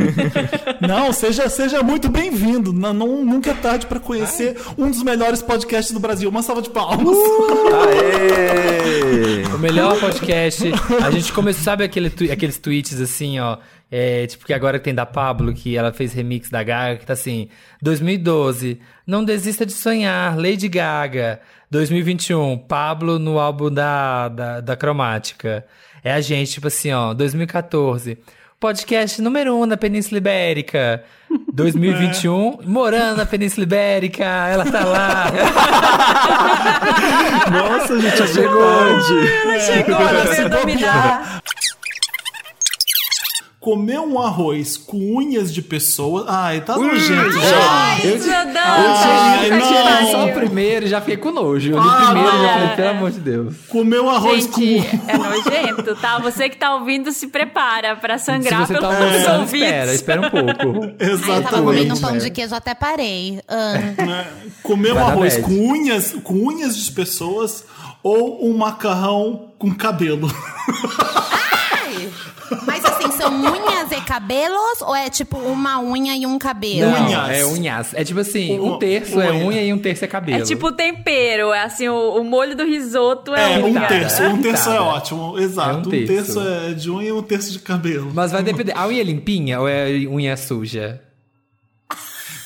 Não, 0.82 1.14
seja, 1.14 1.48
seja 1.50 1.84
muito 1.84 2.10
bem-vindo. 2.10 2.74
Não, 2.74 2.94
não- 2.94 3.24
nunca 3.24 3.52
é 3.52 3.54
tarde 3.54 3.86
para 3.86 4.00
conhecer 4.00 4.58
um 4.78 4.90
dos 4.90 5.04
melhores 5.04 5.42
podcasts 5.44 5.94
do 5.94 6.00
Brasil. 6.00 6.30
Uma 6.30 6.42
salva 6.42 6.62
de 6.64 6.70
palmas. 6.72 7.16
O 9.54 9.58
melhor 9.60 10.00
podcast. 10.00 10.64
A 11.06 11.12
gente 11.12 11.32
começou, 11.32 11.64
sabe 11.64 11.84
aquele, 11.84 12.12
aqueles 12.32 12.58
tweets 12.58 13.00
assim, 13.00 13.40
ó. 13.40 13.58
É, 13.92 14.26
tipo 14.26 14.46
que 14.46 14.54
agora 14.54 14.80
tem 14.80 14.96
da 14.96 15.06
Pablo, 15.06 15.54
que 15.54 15.76
ela 15.76 15.92
fez 15.92 16.14
remix 16.14 16.50
da 16.50 16.64
Gaga, 16.64 16.98
que 16.98 17.06
tá 17.06 17.12
assim: 17.12 17.50
2012, 17.82 18.80
não 19.06 19.22
desista 19.22 19.66
de 19.66 19.74
sonhar, 19.74 20.38
Lady 20.38 20.70
Gaga. 20.70 21.42
2021, 21.70 22.58
Pablo 22.58 23.20
no 23.20 23.38
álbum 23.38 23.70
da, 23.70 24.30
da, 24.30 24.62
da 24.62 24.78
Cromática. 24.78 25.66
É 26.04 26.14
a 26.14 26.22
gente, 26.22 26.54
tipo 26.54 26.68
assim, 26.68 26.94
ó, 26.94 27.14
2014. 27.14 28.18
Podcast 28.60 29.22
número 29.22 29.56
1 29.56 29.62
um 29.62 29.66
na 29.66 29.76
Península 29.76 30.20
Ibérica. 30.20 31.04
2021, 31.52 32.60
morando 32.66 33.18
na 33.18 33.26
Península 33.26 33.64
Ibérica, 33.64 34.24
ela 34.24 34.64
tá 34.66 34.86
lá. 34.86 35.32
Nossa, 37.52 38.00
gente, 38.00 38.22
é 38.22 38.28
chegou. 38.28 38.62
verdade. 38.62 39.66
Chegou, 39.66 39.96
ela 39.96 40.24
veio 40.26 40.50
dominar. 40.50 41.42
Comer 43.62 44.00
um 44.00 44.20
arroz 44.20 44.76
com 44.76 44.98
unhas 45.18 45.54
de 45.54 45.62
pessoas. 45.62 46.26
Ai, 46.28 46.62
tá 46.62 46.76
nojento 46.76 47.38
Ai, 47.38 48.02
já. 48.02 48.08
eu- 48.08 48.18
Isso, 48.18 48.28
Eu 48.28 48.34
Ai, 48.34 49.38
tinha, 49.38 49.48
eu 49.48 49.60
não. 49.60 49.98
visto 50.00 50.12
só 50.12 50.26
o 50.26 50.34
primeiro 50.34 50.86
e 50.88 50.90
já 50.90 51.00
fiquei 51.00 51.18
com 51.18 51.32
nojo. 51.32 51.72
Eu 51.72 51.80
li 51.80 51.88
o 51.88 51.92
primeiro 52.08 52.28
e 52.28 52.42
já 52.42 52.54
falei, 52.54 52.76
pelo 52.76 52.90
amor 52.90 53.12
de 53.12 53.20
Deus. 53.20 53.56
Comer 53.70 54.02
um 54.02 54.10
arroz 54.10 54.46
Gente, 54.46 54.90
é 55.08 55.16
nojento, 55.16 55.96
tá? 55.98 56.18
Você 56.18 56.50
que 56.50 56.58
tá 56.58 56.74
ouvindo, 56.74 57.12
se 57.12 57.28
prepara 57.28 57.96
pra 57.96 58.18
sangrar 58.18 58.66
Se 58.66 58.74
você 58.74 58.80
tá 58.80 58.90
pelos 58.90 59.04
almoçando, 59.06 59.40
ouvidos. 59.42 59.68
espera, 59.68 59.94
espera 59.94 60.22
um 60.22 60.30
pouco. 60.32 60.84
Aí 61.00 61.10
eu 61.12 61.20
tava 61.44 61.58
comendo 61.62 61.62
um 61.62 61.94
Exatamente. 61.94 62.02
pão 62.02 62.18
de 62.18 62.30
queijo, 62.32 62.56
até 62.56 62.74
parei. 62.74 63.42
Ah. 63.48 64.26
Comer 64.64 64.94
um 64.94 65.06
arroz 65.06 65.38
com 65.38 65.52
unhas, 65.52 66.16
com 66.24 66.34
unhas 66.34 66.76
de 66.76 66.92
pessoas 66.92 67.64
ou 68.02 68.44
um 68.50 68.58
macarrão 68.58 69.50
com 69.60 69.72
cabelo. 69.72 70.28
Ai! 71.32 72.10
Mas 72.66 72.84
assim, 72.84 73.01
são 73.22 73.32
unhas 73.42 73.92
e 73.92 74.02
cabelos 74.02 74.82
ou 74.82 74.96
é 74.96 75.10
tipo 75.10 75.38
uma 75.38 75.80
unha 75.82 76.16
e 76.16 76.26
um 76.26 76.38
cabelo? 76.40 76.92
Não, 76.92 77.28
é 77.30 77.46
unhas. 77.46 77.94
É 77.94 78.04
tipo 78.04 78.20
assim, 78.20 78.60
um 78.60 78.78
terço 78.78 79.20
é 79.22 79.32
unha 79.32 79.62
e 79.62 79.72
um 79.74 79.78
terço 79.78 80.04
é 80.06 80.08
cabelo. 80.08 80.42
É 80.42 80.46
tipo 80.46 80.72
tempero, 80.72 81.54
é 81.54 81.62
assim, 81.64 81.88
o, 81.88 82.16
o 82.20 82.24
molho 82.24 82.56
do 82.56 82.64
risoto 82.64 83.34
é, 83.36 83.54
É, 83.54 83.58
um 83.60 83.66
unha. 83.66 83.88
terço. 83.88 84.24
Um 84.24 84.42
terço 84.42 84.70
é 84.70 84.80
ótimo. 84.80 85.38
Exato. 85.38 85.70
É 85.70 85.74
um 85.74 85.80
um, 85.80 85.82
terço. 85.84 86.34
terço. 86.34 86.40
é 86.42 86.74
de 86.74 86.90
unha 86.92 87.10
e 87.10 87.12
um 87.12 87.22
terço 87.22 87.52
de 87.52 87.60
cabelo. 87.60 88.12
Mas 88.14 88.32
vai 88.32 88.44
depender. 88.44 88.74
A 88.76 88.88
unha 88.88 89.02
é 89.02 89.04
limpinha 89.04 89.60
ou 89.60 89.68
é 89.68 89.90
unha 90.10 90.36
suja? 90.38 91.02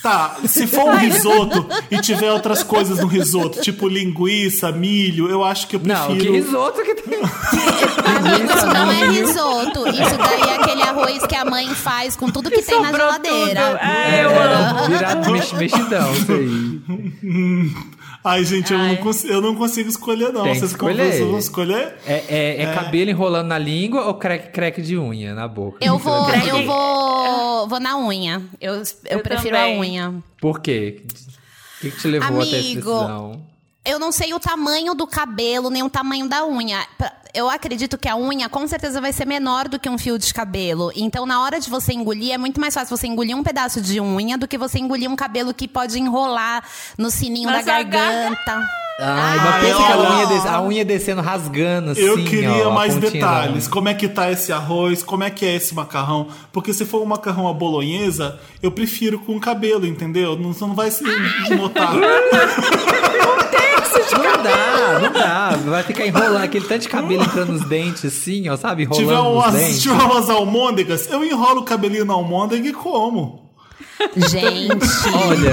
Tá, 0.05 0.35
se 0.47 0.67
for 0.67 0.83
um 0.89 0.97
risoto 0.97 1.65
e 1.89 1.97
tiver 1.99 2.31
outras 2.31 2.61
coisas 2.61 2.99
no 2.99 3.07
risoto, 3.07 3.59
tipo 3.61 3.87
linguiça, 3.87 4.71
milho, 4.71 5.27
eu 5.27 5.43
acho 5.43 5.65
que 5.67 5.77
eu 5.77 5.79
prefiro. 5.79 6.09
Não, 6.09 6.15
que 6.17 6.29
risoto 6.29 6.83
que 6.83 6.93
tem. 6.93 7.19
Isso 7.23 8.65
não 8.67 8.91
é 8.91 9.07
risoto. 9.07 9.87
Isso 9.89 10.17
daí 10.17 10.41
é 10.51 10.55
aquele 10.57 10.83
arroz 10.83 11.25
que 11.25 11.35
a 11.35 11.43
mãe 11.43 11.67
faz 11.73 12.15
com 12.15 12.29
tudo 12.29 12.51
que, 12.51 12.61
tem 12.61 12.79
na 12.79 12.91
geladeira. 12.91 13.61
tudo. 13.61 13.77
É, 13.81 14.25
eu 14.25 14.29
amo. 14.29 14.89
Virado 14.89 15.31
mex- 15.31 15.53
mexidão, 15.53 16.11
isso 16.13 16.31
aí. 16.31 16.81
Ai, 18.25 18.43
gente, 18.43 18.73
eu 18.73 18.79
não, 18.79 18.95
consigo, 18.95 19.33
eu 19.33 19.39
não 19.39 19.55
consigo 19.55 19.87
escolher, 19.87 20.33
não. 20.33 20.41
Tem 20.43 20.55
Vocês 20.55 20.71
escolher. 20.71 21.11
vocês 21.11 21.27
vão 21.29 21.37
escolher? 21.37 21.95
É, 22.07 22.23
é, 22.27 22.63
é 22.63 22.73
cabelo 22.73 23.11
enrolando 23.11 23.47
na 23.47 23.59
língua 23.59 24.07
ou 24.07 24.15
crack, 24.15 24.51
crack 24.51 24.81
de 24.81 24.97
unha 24.97 25.35
na 25.35 25.47
boca? 25.47 25.77
Eu 25.79 25.99
vou, 25.99 26.27
eu 26.31 26.65
vou, 26.65 27.67
vou 27.67 27.79
na 27.79 27.99
unha. 27.99 28.41
Eu, 28.59 28.77
eu, 28.77 28.83
Eu 29.05 29.19
prefiro 29.19 29.55
também. 29.55 29.77
a 29.77 29.79
unha. 29.79 30.23
Por 30.41 30.59
quê? 30.59 31.03
O 31.77 31.81
que, 31.81 31.91
que 31.91 31.97
te 31.99 32.07
levou 32.07 32.41
até 32.41 32.47
essa 32.49 32.57
Amigo, 32.57 32.91
decisão? 32.91 33.41
Eu 33.85 33.99
não 33.99 34.11
sei 34.11 34.33
o 34.33 34.39
tamanho 34.39 34.95
do 34.95 35.05
cabelo, 35.05 35.69
nem 35.69 35.83
o 35.83 35.89
tamanho 35.89 36.27
da 36.27 36.47
unha. 36.47 36.83
Eu 37.35 37.49
acredito 37.49 37.97
que 37.97 38.07
a 38.07 38.15
unha 38.15 38.47
com 38.47 38.65
certeza 38.65 39.01
vai 39.01 39.11
ser 39.11 39.25
menor 39.25 39.67
do 39.67 39.77
que 39.77 39.89
um 39.89 39.97
fio 39.97 40.17
de 40.17 40.33
cabelo. 40.33 40.89
Então, 40.95 41.25
na 41.25 41.41
hora 41.41 41.59
de 41.59 41.69
você 41.69 41.91
engolir, 41.91 42.31
é 42.33 42.37
muito 42.37 42.61
mais 42.61 42.73
fácil 42.73 42.95
você 42.95 43.07
engolir 43.07 43.35
um 43.35 43.43
pedaço 43.43 43.81
de 43.81 43.99
unha 43.99 44.37
do 44.37 44.47
que 44.47 44.57
você 44.57 44.79
engolir 44.79 45.11
um 45.11 45.17
cabelo 45.17 45.53
que 45.53 45.67
pode 45.67 45.99
enrolar 45.99 46.63
no 46.97 47.11
sininho 47.11 47.49
Mas 47.49 47.65
da 47.65 47.75
a 47.77 47.83
garganta. 47.83 48.69
Ai, 48.97 49.37
mas 49.37 49.55
Ai, 49.55 49.61
pensa 49.65 49.77
ó. 49.77 49.83
aquela 49.83 50.15
unha, 50.15 50.25
des- 50.27 50.45
a 50.45 50.61
unha 50.61 50.85
descendo, 50.85 51.21
rasgando 51.21 51.91
assim, 51.91 51.99
Eu 52.01 52.15
queria 52.23 52.69
ó, 52.69 52.71
a 52.71 52.73
mais 52.73 52.95
detalhes. 52.95 53.67
Como 53.67 53.89
é 53.89 53.93
que 53.93 54.07
tá 54.07 54.31
esse 54.31 54.53
arroz? 54.53 55.03
Como 55.03 55.21
é 55.21 55.29
que 55.29 55.45
é 55.45 55.53
esse 55.55 55.75
macarrão? 55.75 56.29
Porque 56.53 56.73
se 56.73 56.85
for 56.85 57.01
um 57.01 57.05
macarrão 57.05 57.49
à 57.49 57.53
bolonhesa, 57.53 58.39
eu 58.63 58.71
prefiro 58.71 59.19
com 59.19 59.37
cabelo, 59.41 59.85
entendeu? 59.85 60.37
Não, 60.37 60.51
não 60.51 60.73
vai 60.73 60.89
se 60.91 61.03
notar. 61.57 61.91
Não 64.11 64.43
dá, 64.43 64.99
não 65.01 65.11
dá. 65.11 65.49
Vai 65.71 65.83
ficar 65.83 66.05
enrolando 66.05 66.43
aquele 66.43 66.65
tanto 66.65 66.81
de 66.81 66.89
cabelo 66.89 67.23
entrando 67.23 67.51
nos 67.53 67.65
dentes, 67.67 68.05
assim, 68.05 68.47
ó, 68.49 68.57
sabe? 68.57 68.83
Enrolando 68.83 69.01
tiver 69.07 69.15
nos 69.15 69.33
umas, 69.33 69.53
dentes. 69.53 69.81
tiver 69.81 69.93
umas 70.03 70.29
almôndegas, 70.29 71.09
eu 71.09 71.23
enrolo 71.23 71.61
o 71.61 71.63
cabelinho 71.65 72.05
na 72.05 72.13
almôndega 72.13 72.67
e 72.67 72.73
como. 72.73 73.43
Gente. 74.15 74.85
Olha, 75.27 75.49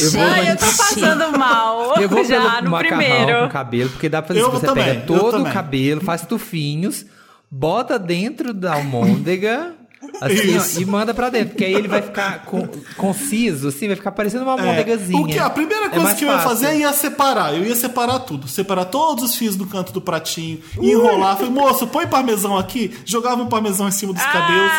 eu 0.00 0.10
vou, 0.10 0.22
Ai, 0.22 0.50
eu 0.50 0.56
tô 0.56 0.66
passando 0.66 1.38
mal. 1.38 1.94
eu 2.00 2.08
vou 2.08 2.24
já 2.24 2.40
pelo 2.40 2.62
no 2.64 2.70
macarrão 2.70 2.98
primeiro. 2.98 3.40
com 3.42 3.48
cabelo, 3.48 3.90
porque 3.90 4.08
dá 4.08 4.20
pra 4.22 4.28
fazer 4.28 4.40
Eu 4.40 4.48
isso. 4.48 4.60
Você 4.60 4.66
também, 4.66 4.84
pega 4.84 5.00
todo 5.06 5.42
o 5.42 5.52
cabelo, 5.52 6.00
faz 6.00 6.22
tufinhos, 6.26 7.06
bota 7.50 7.98
dentro 7.98 8.52
da 8.52 8.74
almôndega. 8.74 9.72
Assim, 10.20 10.78
ó, 10.78 10.80
e 10.80 10.84
manda 10.86 11.12
pra 11.12 11.28
dentro, 11.28 11.50
porque 11.50 11.64
aí 11.64 11.74
ele 11.74 11.88
vai 11.88 12.00
ficar 12.02 12.44
con- 12.44 12.68
conciso, 12.96 13.68
assim, 13.68 13.86
vai 13.88 13.96
ficar 13.96 14.12
parecendo 14.12 14.44
uma 14.44 14.52
É, 14.54 14.54
o 15.16 15.26
que, 15.26 15.38
a 15.38 15.50
primeira 15.50 15.86
É 15.86 15.88
coisa 15.88 16.04
mais 16.04 16.18
que 16.18 16.24
eu 16.24 16.28
ia 16.28 16.34
fácil. 16.34 16.48
fazer 16.50 16.66
é 16.66 16.76
ia 16.78 16.92
separar. 16.92 17.54
Eu 17.54 17.64
ia 17.64 17.74
separar 17.74 18.20
tudo. 18.20 18.46
Separar 18.48 18.84
todos 18.86 19.24
os 19.24 19.36
fios 19.36 19.56
do 19.56 19.66
canto 19.66 19.92
do 19.92 20.00
pratinho. 20.00 20.60
E 20.80 20.90
enrolar. 20.92 21.36
Falei, 21.36 21.50
moço, 21.50 21.86
põe 21.86 22.06
parmesão 22.06 22.56
aqui. 22.56 22.96
Jogava 23.04 23.42
um 23.42 23.46
parmesão 23.48 23.88
em 23.88 23.90
cima 23.92 24.12
dos 24.12 24.22
cabelos. 24.22 24.70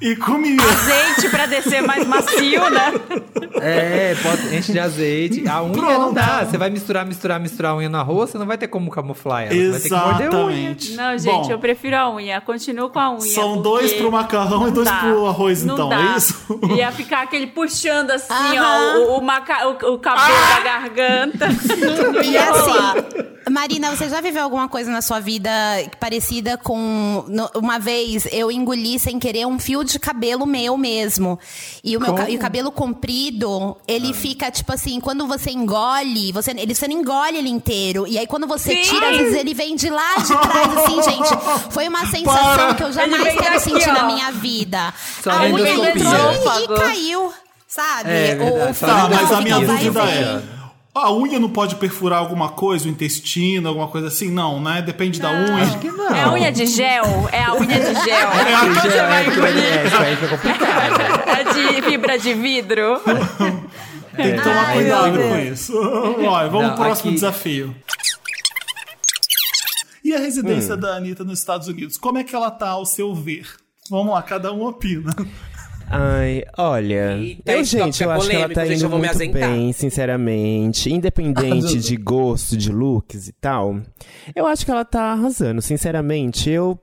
E 0.00 0.14
comia. 0.16 0.56
Azeite 0.62 1.28
pra 1.28 1.46
descer 1.46 1.82
mais 1.82 2.06
macio, 2.06 2.70
né? 2.70 2.92
É, 3.60 4.14
bota, 4.22 4.54
enche 4.54 4.72
de 4.72 4.78
azeite. 4.78 5.48
A 5.48 5.62
unha 5.62 5.72
Pronto. 5.72 5.98
não 6.00 6.12
dá. 6.14 6.44
Você 6.44 6.56
vai 6.56 6.70
misturar, 6.70 7.04
misturar, 7.04 7.40
misturar 7.40 7.72
a 7.72 7.76
unha 7.76 7.88
no 7.88 7.98
arroz, 7.98 8.30
você 8.30 8.38
não 8.38 8.46
vai 8.46 8.56
ter 8.56 8.68
como 8.68 8.90
camuflar 8.90 9.42
ela. 9.44 9.54
Você 9.54 9.70
vai 9.70 9.80
ter 9.80 9.88
que 9.88 9.94
morder 9.94 10.34
a 10.34 10.44
unha. 10.46 10.56
Exatamente. 10.70 10.92
Não, 10.96 11.18
gente, 11.18 11.46
Bom, 11.46 11.50
eu 11.50 11.58
prefiro 11.58 11.96
a 11.96 12.10
unha. 12.14 12.40
Continuo 12.40 12.90
com 12.90 12.98
a 12.98 13.10
unha. 13.10 13.20
São 13.20 13.54
porque 13.54 13.62
dois 13.62 13.92
pro 13.94 14.12
macarrão 14.12 14.68
e 14.68 14.70
dois 14.70 14.87
dá. 14.90 14.98
pro 15.00 15.26
arroz, 15.26 15.62
Não 15.64 15.74
então, 15.74 15.88
dá. 15.88 16.00
é 16.14 16.16
isso? 16.16 16.34
Ia 16.76 16.92
ficar 16.92 17.22
aquele 17.22 17.46
puxando 17.48 18.10
assim, 18.10 18.32
Aham. 18.32 18.94
ó, 18.96 18.98
o, 19.14 19.18
o, 19.18 19.22
maca- 19.22 19.68
o- 19.68 19.94
o 19.94 19.98
cabelo 19.98 20.36
da 20.54 20.60
garganta. 20.60 21.46
Não 21.48 22.22
E 22.22 22.36
assim, 22.36 22.72
Marina, 23.50 23.90
você 23.96 24.08
já 24.10 24.20
viveu 24.20 24.42
alguma 24.42 24.68
coisa 24.68 24.90
na 24.90 25.00
sua 25.00 25.20
vida 25.20 25.50
parecida 25.98 26.56
com. 26.58 27.24
no- 27.28 27.50
Uma 27.56 27.78
vez 27.78 28.26
eu 28.30 28.50
engoli 28.52 28.98
sem 28.98 29.18
querer 29.18 29.46
um 29.46 29.58
fio 29.58 29.82
de 29.82 29.98
cabelo 29.98 30.44
meu 30.46 30.76
mesmo. 30.76 31.38
E 31.82 31.96
o, 31.96 32.00
meu 32.00 32.14
e 32.28 32.36
o 32.36 32.38
cabelo 32.38 32.70
comprido, 32.70 33.76
ele 33.86 34.12
fica 34.12 34.50
tipo 34.50 34.70
assim, 34.72 35.00
quando 35.00 35.26
você 35.26 35.50
engole, 35.50 36.30
você, 36.32 36.50
ele, 36.50 36.74
você 36.74 36.86
não 36.86 37.00
engole 37.00 37.38
ele 37.38 37.48
inteiro. 37.48 38.06
E 38.06 38.18
aí 38.18 38.26
quando 38.26 38.46
você 38.46 38.74
Sim. 38.76 38.82
tira, 38.94 39.10
às 39.10 39.16
vezes 39.16 39.34
ele 39.34 39.54
vem 39.54 39.74
de 39.76 39.88
lá 39.88 40.16
de 40.16 40.36
trás, 40.36 40.76
assim, 40.76 41.02
gente. 41.02 41.28
Foi 41.70 41.88
uma 41.88 42.04
sensação 42.10 42.54
Para. 42.54 42.74
que 42.74 42.82
eu 42.84 42.92
jamais 42.92 43.34
quero 43.34 43.60
sentir 43.60 43.88
ó. 43.88 43.92
na 43.94 44.02
minha 44.04 44.30
vida. 44.32 44.67
Só 45.22 45.30
a 45.30 45.42
unha 45.42 45.70
entrou 45.70 46.74
e 46.74 46.78
caiu. 46.78 47.32
Sabe? 47.66 48.10
É. 48.10 48.36
Só 48.38 48.74
fio 48.74 48.86
Tá, 48.86 49.08
mas 49.10 49.32
a 49.32 49.40
minha 49.40 49.58
dúvida 49.60 50.00
é. 50.04 50.58
A 50.94 51.12
unha 51.12 51.38
não 51.38 51.48
pode 51.50 51.76
perfurar 51.76 52.18
alguma 52.18 52.48
coisa, 52.48 52.86
o 52.86 52.88
intestino, 52.90 53.68
alguma 53.68 53.86
coisa 53.88 54.08
assim? 54.08 54.30
Não, 54.32 54.60
né? 54.60 54.82
Depende 54.82 55.20
da 55.20 55.30
unha. 55.30 55.62
Acho 55.62 55.78
que 55.78 55.86
É 55.86 56.22
a 56.22 56.32
unha 56.32 56.50
de 56.50 56.66
gel? 56.66 57.28
É 57.30 57.44
a 57.44 57.54
unha 57.54 57.66
de 57.78 57.94
gel. 58.04 58.28
É 58.30 58.54
a 58.54 58.64
Você 58.64 58.90
gel, 58.90 59.06
vai 59.06 59.22
é. 59.22 59.76
É, 59.76 59.86
isso 59.86 59.96
aí 59.96 60.16
fica 60.16 60.28
complicado. 60.38 61.28
É 61.38 61.44
de 61.76 61.82
fibra 61.82 62.18
de 62.18 62.34
vidro. 62.34 63.00
Tem 64.16 64.34
que 64.36 64.42
tomar 64.42 64.66
Ai, 64.66 64.74
cuidado 64.74 65.18
com 65.18 65.38
isso. 65.38 65.78
Olha, 65.78 66.48
vamos 66.48 66.66
Não, 66.68 66.74
pro 66.74 66.84
próximo 66.84 67.10
aqui- 67.10 67.14
desafio. 67.14 67.76
E 70.04 70.12
a 70.14 70.18
residência 70.18 70.74
Hum. 70.74 70.80
da 70.80 70.96
Anitta 70.96 71.22
nos 71.22 71.38
Estados 71.38 71.68
Unidos? 71.68 71.96
Como 71.98 72.18
é 72.18 72.24
que 72.24 72.34
ela 72.34 72.50
tá 72.50 72.70
ao 72.70 72.84
seu 72.86 73.14
ver? 73.14 73.46
Vamos 73.90 74.12
lá, 74.12 74.22
cada 74.22 74.52
um 74.52 74.64
opina. 74.66 75.10
Ai, 75.90 76.44
olha. 76.58 77.16
Eita, 77.16 77.52
eu, 77.52 77.64
gente, 77.64 77.98
tópico 77.98 78.02
é 78.02 78.06
eu 78.06 78.10
acho 78.10 78.28
que 78.28 78.36
ela 78.36 78.48
tá 78.54 78.66
gente, 78.66 78.84
indo 78.84 78.94
eu 78.94 78.98
muito 78.98 79.32
bem, 79.32 79.72
sinceramente. 79.72 80.92
Independente 80.92 81.78
de 81.78 81.96
gosto, 81.96 82.56
de 82.56 82.70
looks 82.70 83.28
e 83.28 83.32
tal. 83.32 83.80
Eu 84.36 84.46
acho 84.46 84.64
que 84.66 84.70
ela 84.70 84.84
tá 84.84 85.12
arrasando, 85.12 85.62
sinceramente. 85.62 86.50
Eu 86.50 86.78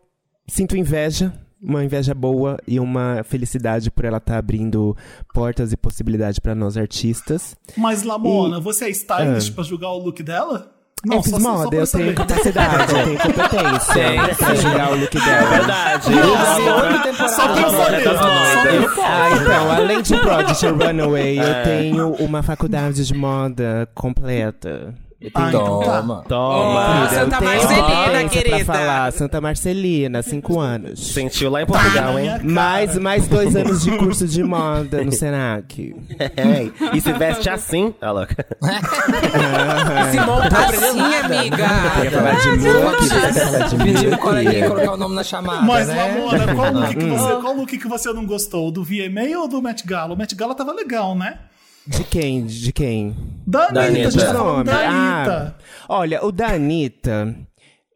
sinto 0.48 0.76
inveja. 0.76 1.32
Uma 1.62 1.84
inveja 1.84 2.14
boa 2.14 2.58
e 2.68 2.80
uma 2.80 3.24
felicidade 3.24 3.90
por 3.90 4.06
ela 4.06 4.18
estar 4.18 4.38
abrindo 4.38 4.96
portas 5.34 5.72
e 5.72 5.78
possibilidades 5.78 6.38
pra 6.38 6.54
nós 6.54 6.78
artistas. 6.78 7.56
Mas, 7.78 8.04
Lamona, 8.04 8.60
você 8.60 8.86
é 8.86 8.90
stylist 8.90 9.50
Ah. 9.52 9.56
pra 9.56 9.64
julgar 9.64 9.90
o 9.90 9.98
look 9.98 10.22
dela? 10.22 10.75
Eu 11.12 11.22
fiz 11.22 11.32
só- 11.32 11.40
só 11.40 11.52
moda, 11.52 11.70
pra 11.70 11.78
eu 11.80 11.88
tenho 11.88 12.16
capacidade, 12.16 12.94
eu 12.96 13.04
tenho 13.06 13.20
competência 13.20 14.36
pra 14.38 14.56
sim. 14.56 14.62
julgar 14.62 14.92
o 14.92 14.96
look 14.96 15.12
dela. 15.20 15.30
É 15.30 15.50
verdade. 15.58 16.10
Não, 16.10 17.28
só 17.30 17.48
pra 17.50 17.70
saber, 17.70 18.04
só 18.04 18.14
pra- 18.18 19.06
Ah, 19.08 19.30
então, 19.32 19.72
além 19.72 20.02
de 20.02 20.18
Prodigy 20.18 20.68
Runaway, 20.68 21.40
É. 21.40 21.42
eu 21.44 21.64
tenho 21.64 22.10
uma 22.26 22.42
faculdade 22.42 23.06
de 23.06 23.14
moda 23.14 23.88
completa. 23.94 24.96
Ah, 25.34 25.48
então 25.50 25.80
tá. 25.80 26.02
Toma. 26.28 27.08
Querida, 27.08 27.16
eu 27.16 27.20
Santa 27.20 27.42
Marcelina, 27.42 28.30
querida. 28.30 28.66
Falar. 28.66 29.12
Santa 29.12 29.42
Marcelina, 29.42 30.22
cinco 30.22 30.60
anos. 30.60 31.08
Sentiu 31.14 31.50
lá 31.50 31.62
em 31.62 31.66
Portugal, 31.66 32.20
hein? 32.20 32.30
Mais, 32.44 32.98
mais 32.98 33.28
dois 33.28 33.56
anos 33.56 33.84
de 33.84 33.92
curso 33.98 34.28
de 34.28 34.44
moda 34.44 35.04
no 35.04 35.12
Senac. 35.14 35.96
É, 36.20 36.96
e 36.96 37.02
se 37.02 37.12
veste 37.14 37.50
assim, 37.50 37.94
ó 38.02 38.12
louca. 38.12 38.46
Se 40.12 40.20
monta 40.20 40.66
assim, 40.66 41.00
amiga. 41.00 41.68
Quer 42.02 42.12
falar 42.12 42.36
de 42.36 42.50
look? 42.50 43.10
Quer 43.10 43.34
falar 43.34 43.68
de 43.68 43.76
Pedindo 43.76 44.10
look? 44.12 44.22
coleguinha 44.22 44.68
colocar 44.68 44.92
o 44.94 44.98
nome 44.98 45.16
na 45.16 45.24
chamada, 45.24 45.62
Mas, 45.62 45.88
né? 45.88 45.96
Lamona, 45.96 46.56
qual 46.56 46.72
look, 46.74 46.96
que 46.96 47.06
você, 47.06 47.42
qual 47.42 47.54
look 47.54 47.78
que 47.78 47.88
você 47.88 48.14
não 48.14 48.26
gostou? 48.26 48.72
Do 48.72 48.84
VMA 48.84 49.38
ou 49.40 49.48
do 49.48 49.62
Met 49.62 49.86
Gala? 49.86 50.14
O 50.14 50.18
Met 50.18 50.36
Gala 50.36 50.56
tava 50.56 50.74
legal, 50.74 51.16
né? 51.16 51.40
De 51.88 52.04
quem? 52.04 52.46
De 52.46 52.72
quem? 52.74 53.16
Da 53.46 53.66
Anitta, 53.68 53.84
a 53.84 53.86
gente 53.92 54.14
tá 54.16 54.22
Anitta. 54.22 54.34
falando 54.34 54.66
da 54.66 54.76
Ah, 54.78 55.18
Anitta. 55.24 55.56
olha, 55.88 56.26
o 56.26 56.32
da 56.32 56.48
Anitta, 56.54 57.36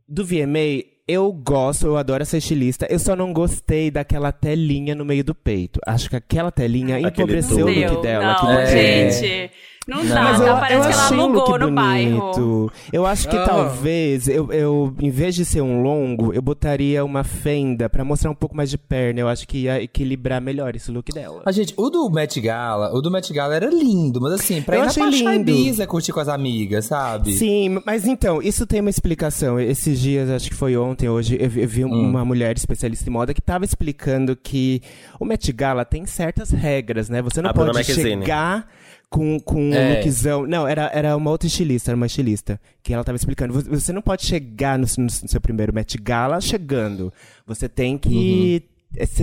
do 0.07 0.23
VMA, 0.25 0.83
eu 1.07 1.31
gosto, 1.33 1.87
eu 1.87 1.97
adoro 1.97 2.21
essa 2.21 2.37
estilista. 2.37 2.85
Eu 2.89 2.99
só 2.99 3.15
não 3.15 3.33
gostei 3.33 3.89
daquela 3.89 4.31
telinha 4.31 4.93
no 4.93 5.03
meio 5.03 5.23
do 5.23 5.33
peito. 5.33 5.79
Acho 5.87 6.07
que 6.09 6.15
aquela 6.15 6.51
telinha 6.51 6.97
Aquele 6.97 7.07
empobreceu 7.09 7.65
o 7.65 7.69
look 7.69 8.01
dela. 8.03 8.25
Não, 8.25 8.31
aquilo- 8.31 8.65
gente. 8.67 9.51
Não 9.89 10.05
dá, 10.05 10.21
Mas 10.23 10.37
tá? 10.39 10.47
eu, 10.47 10.55
Parece 10.55 10.73
eu 10.75 10.81
que 10.81 10.93
ela 10.93 11.03
achei 11.05 11.17
um 11.17 11.21
alugou 11.21 11.47
look 11.51 11.59
no 11.59 11.71
bairro. 11.71 12.19
bonito. 12.19 12.71
Eu 12.93 13.05
acho 13.05 13.27
que 13.27 13.35
Ah. 13.37 13.43
talvez, 13.45 14.27
eu, 14.27 14.51
eu, 14.51 14.93
em 14.99 15.09
vez 15.09 15.35
de 15.35 15.43
ser 15.45 15.61
um 15.61 15.81
longo, 15.81 16.33
eu 16.33 16.41
botaria 16.41 17.03
uma 17.03 17.23
fenda 17.23 17.89
pra 17.89 18.03
mostrar 18.03 18.29
um 18.29 18.35
pouco 18.35 18.55
mais 18.55 18.69
de 18.69 18.77
perna. 18.77 19.19
Eu 19.21 19.27
acho 19.27 19.47
que 19.47 19.59
ia 19.63 19.81
equilibrar 19.81 20.39
melhor 20.41 20.75
esse 20.75 20.91
look 20.91 21.11
dela. 21.11 21.41
Ah, 21.45 21.51
gente, 21.51 21.73
o 21.77 21.89
do 21.89 22.09
Met 22.09 22.39
Gala, 22.39 22.93
o 22.93 23.01
do 23.01 23.09
Met 23.11 23.31
Gala 23.33 23.55
era 23.55 23.69
lindo, 23.69 24.19
mas 24.21 24.33
assim, 24.33 24.61
pra 24.61 24.75
Eu 24.75 24.79
ir 24.79 24.83
na 24.83 24.87
achei 24.89 25.03
Paixão 25.03 25.31
lindo. 25.33 25.51
Ibiza, 25.51 25.87
curtir 25.87 26.11
com 26.11 26.19
as 26.19 26.27
amigas, 26.29 26.85
sabe? 26.85 27.33
Sim, 27.33 27.81
mas 27.85 28.05
então, 28.05 28.41
isso 28.41 28.65
tem 28.67 28.81
uma 28.81 28.89
explicação. 28.89 29.59
Esses 29.59 29.99
dias, 29.99 30.29
acho 30.29 30.49
que 30.49 30.55
foi 30.55 30.77
ontem, 30.77 31.09
hoje, 31.09 31.37
eu 31.39 31.49
vi, 31.49 31.61
eu 31.61 31.67
vi 31.67 31.83
uma 31.85 32.23
mulher 32.23 32.55
especialista 32.55 33.09
em 33.09 33.11
moda 33.13 33.33
que 33.33 33.41
tava 33.41 33.65
explicando 33.65 34.35
que 34.35 34.81
o 35.19 35.25
Met 35.25 35.51
Gala 35.51 35.83
tem 35.85 36.05
certas 36.05 36.51
regras, 36.51 37.09
né? 37.09 37.21
Você 37.21 37.41
não 37.41 37.49
A 37.49 37.53
Bruna 37.53 37.71
pode 37.73 37.85
chegar 37.85 38.67
com, 39.09 39.39
com 39.39 39.69
um 39.69 39.73
É. 39.73 39.95
lookzão. 39.95 40.45
Não, 40.45 40.67
era, 40.67 40.89
era 40.93 41.17
uma 41.17 41.31
outra 41.31 41.47
estilista, 41.47 41.91
era 41.91 41.95
uma 41.95 42.05
estilista. 42.05 42.59
Que 42.83 42.93
ela 42.93 43.03
tava 43.03 43.15
explicando. 43.15 43.53
Vo- 43.53 43.69
Você 43.79 43.91
não 43.91 44.01
pode 44.01 44.25
chegar 44.25 44.77
no, 44.77 44.85
no 44.97 45.09
seu 45.09 45.41
primeiro 45.41 45.73
Met 45.73 45.97
Gala 45.97 46.39
chegando. 46.39 47.11
Você 47.45 47.67
tem 47.67 47.97
que. 47.97 48.55
Ex- 48.55 48.78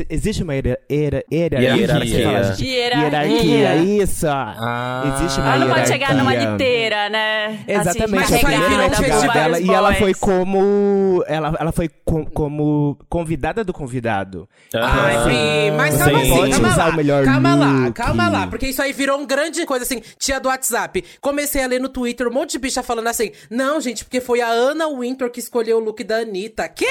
Existe 0.08 0.44
uma 0.44 0.54
hiera- 0.54 0.78
hiera- 0.88 1.24
hierarquia. 1.28 1.60
Hierarquia. 1.60 2.18
Hierarquia. 2.18 2.98
Hierarquia, 3.02 3.76
isso. 4.00 4.26
Ah. 4.28 5.12
Existe 5.18 5.40
uma 5.40 5.54
Ela 5.56 5.64
não 5.64 5.74
pode 5.74 5.88
chegar 5.88 6.14
numa 6.14 6.34
liteira, 6.34 7.08
né? 7.08 7.64
Exatamente, 7.66 8.24
assim, 8.24 8.34
a 8.36 8.38
primeira 8.60 8.88
dela. 9.32 9.60
E 9.60 9.68
ela 9.68 9.94
foi 9.94 10.14
como. 10.14 11.24
Ela, 11.26 11.56
ela 11.58 11.72
foi 11.72 11.88
com- 12.04 12.24
como 12.24 12.96
convidada 13.08 13.64
do 13.64 13.72
convidado. 13.72 14.48
Ai, 14.72 15.24
Bi, 15.24 15.76
mas 15.76 15.94
Você 15.94 16.04
calma 16.04 16.20
assim, 16.20 16.30
pode 16.30 16.50
calma 16.52 16.68
usar 16.68 16.84
lá, 16.86 16.90
o 16.92 16.96
melhor 16.96 17.24
calma 17.24 17.54
lá, 17.56 17.66
look. 17.86 17.92
calma 17.92 18.28
lá, 18.28 18.46
porque 18.46 18.66
isso 18.68 18.80
aí 18.80 18.92
virou 18.92 19.18
um 19.18 19.26
grande 19.26 19.66
coisa 19.66 19.84
assim, 19.84 20.00
tia 20.16 20.38
do 20.38 20.48
WhatsApp. 20.48 21.04
Comecei 21.20 21.64
a 21.64 21.66
ler 21.66 21.80
no 21.80 21.88
Twitter 21.88 22.28
um 22.28 22.32
monte 22.32 22.52
de 22.52 22.58
bicha 22.60 22.84
falando 22.84 23.08
assim, 23.08 23.32
não, 23.50 23.80
gente, 23.80 24.04
porque 24.04 24.20
foi 24.20 24.40
a 24.40 24.46
Ana 24.48 24.86
Winter 24.88 25.28
que 25.28 25.40
escolheu 25.40 25.78
o 25.78 25.80
look 25.80 26.04
da 26.04 26.18
Anitta. 26.18 26.68
Quê? 26.68 26.86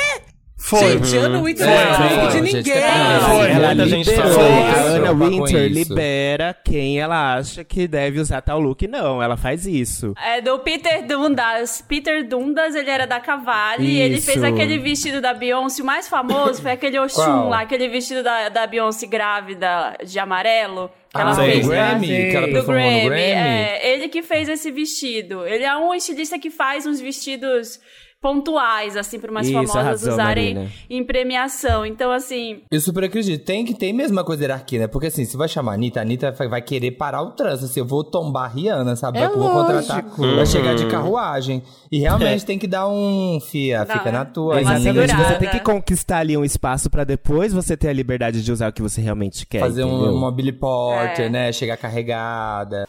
Foi. 0.58 0.94
Gente, 0.94 1.18
Ana 1.18 1.42
Winter 1.44 1.66
Foi, 1.68 1.76
não 1.76 1.84
é 1.84 2.28
de 2.28 2.32
gente, 2.34 2.54
ninguém. 2.56 2.74
Foi. 2.74 3.52
Ela 3.52 3.74
liberou. 3.74 4.40
A 4.40 4.72
isso. 4.72 4.80
Ana 4.88 5.14
Winter 5.14 5.66
isso. 5.66 5.74
libera 5.94 6.56
quem 6.64 7.00
ela 7.00 7.36
acha 7.36 7.64
que 7.64 7.88
deve 7.88 8.20
usar 8.20 8.42
tal 8.42 8.60
look. 8.60 8.88
Não, 8.88 9.22
ela 9.22 9.36
faz 9.36 9.68
isso. 9.68 10.14
É 10.26 10.40
do 10.42 10.58
Peter 10.60 11.06
Dundas. 11.06 11.84
Peter 11.88 12.26
Dundas, 12.28 12.74
ele 12.74 12.90
era 12.90 13.06
da 13.06 13.20
Cavalli 13.20 13.86
e 13.86 14.00
ele 14.02 14.16
Isso. 14.16 14.26
fez 14.32 14.44
aquele 14.44 14.78
vestido 14.80 15.20
da 15.22 15.34
Beyoncé. 15.34 15.84
O 15.84 15.86
mais 15.86 16.08
famoso 16.08 16.62
foi 16.62 16.72
aquele 16.72 16.98
Oxum 17.00 17.22
Qual? 17.24 17.50
lá, 17.50 17.60
aquele 17.62 17.88
vestido 17.90 18.24
da, 18.24 18.48
da 18.50 18.66
Beyoncé 18.66 19.06
grávida 19.08 19.96
de 20.06 20.18
amarelo. 20.18 20.90
Que 21.14 21.22
ela 21.22 21.32
Ah, 21.32 21.36
fez 21.36 21.64
do 21.66 21.70
Grammy? 21.70 22.08
né? 22.08 22.30
Que 22.32 22.36
ela 22.38 22.48
do 22.48 22.64
Grammy. 22.66 23.04
Grammy? 23.06 23.22
É, 23.22 23.94
ele 23.94 24.08
que 24.08 24.24
fez 24.24 24.48
esse 24.50 24.72
vestido. 24.72 25.46
Ele 25.46 25.64
é 25.64 25.76
um 25.78 25.94
estilista 25.94 26.40
que 26.40 26.50
faz 26.50 26.86
uns 26.86 27.00
vestidos 27.00 27.80
pontuais, 28.26 28.98
assim, 28.98 29.20
para 29.20 29.30
umas 29.30 29.46
Isso, 29.46 29.54
famosas 29.54 29.76
arrasou, 29.76 30.14
usarem 30.14 30.56
Marina. 30.56 30.72
em 30.90 31.04
premiação. 31.04 31.86
Então, 31.86 32.12
assim, 32.12 32.62
Eu 32.72 32.82
super 32.82 33.04
acredito. 33.04 33.46
Tem 33.46 33.64
que 33.64 33.76
ter 33.76 33.94
mesmo 33.94 34.18
uma 34.18 34.24
coisa 34.24 34.40
de 34.40 34.46
hierarquia, 34.46 34.80
né? 34.80 34.88
Porque 34.88 35.08
assim, 35.08 35.26
se 35.26 35.38
vai 35.38 35.48
chamar 35.48 35.74
a 35.74 35.76
Anitta, 35.76 36.00
a 36.00 36.02
Anitta 36.02 36.32
vai, 36.32 36.60
querer 36.64 36.90
parar 36.92 37.22
o 37.22 37.32
trânsito. 37.32 37.66
Assim, 37.66 37.80
eu 37.82 37.86
vou 37.86 38.04
tombar 38.04 38.46
a 38.46 38.48
Rihanna, 38.48 38.96
sabe? 38.96 39.20
É 39.20 39.26
eu 39.26 39.38
vou 39.38 39.48
contratar. 39.52 40.04
lógico. 40.04 40.36
Vai 40.36 40.46
chegar 40.48 40.74
de 40.74 40.86
Uhum. 40.86 40.90
carruagem. 40.90 41.62
E 41.92 42.00
realmente 42.00 42.42
É. 42.44 42.46
tem 42.48 42.58
que 42.58 42.66
dar 42.66 42.88
um. 42.88 43.40
Fia, 43.40 43.86
fica 43.86 44.12
na 44.12 44.26
tua. 44.26 44.60
Exatamente. 44.60 45.00
Anitta. 45.12 45.18
Você 45.24 45.36
tem 45.38 45.50
que 45.50 45.60
conquistar 45.60 46.18
ali 46.18 46.36
um 46.36 46.44
espaço 46.44 46.90
pra 46.90 47.04
depois 47.04 47.54
você 47.54 47.78
ter 47.78 47.90
a 47.90 47.94
liberdade 47.94 48.44
de 48.44 48.52
usar 48.52 48.70
o 48.70 48.74
que 48.74 48.82
você 48.82 49.02
realmente 49.02 49.46
quer. 49.46 49.60
Fazer 49.60 49.84
um, 49.84 49.94
entendeu? 49.98 50.16
uma 50.16 50.32
Billy 50.32 50.52
Porter, 50.52 51.26
É. 51.28 51.30
né? 51.30 51.52
Chegar 51.52 51.78
carregada. 51.78 52.88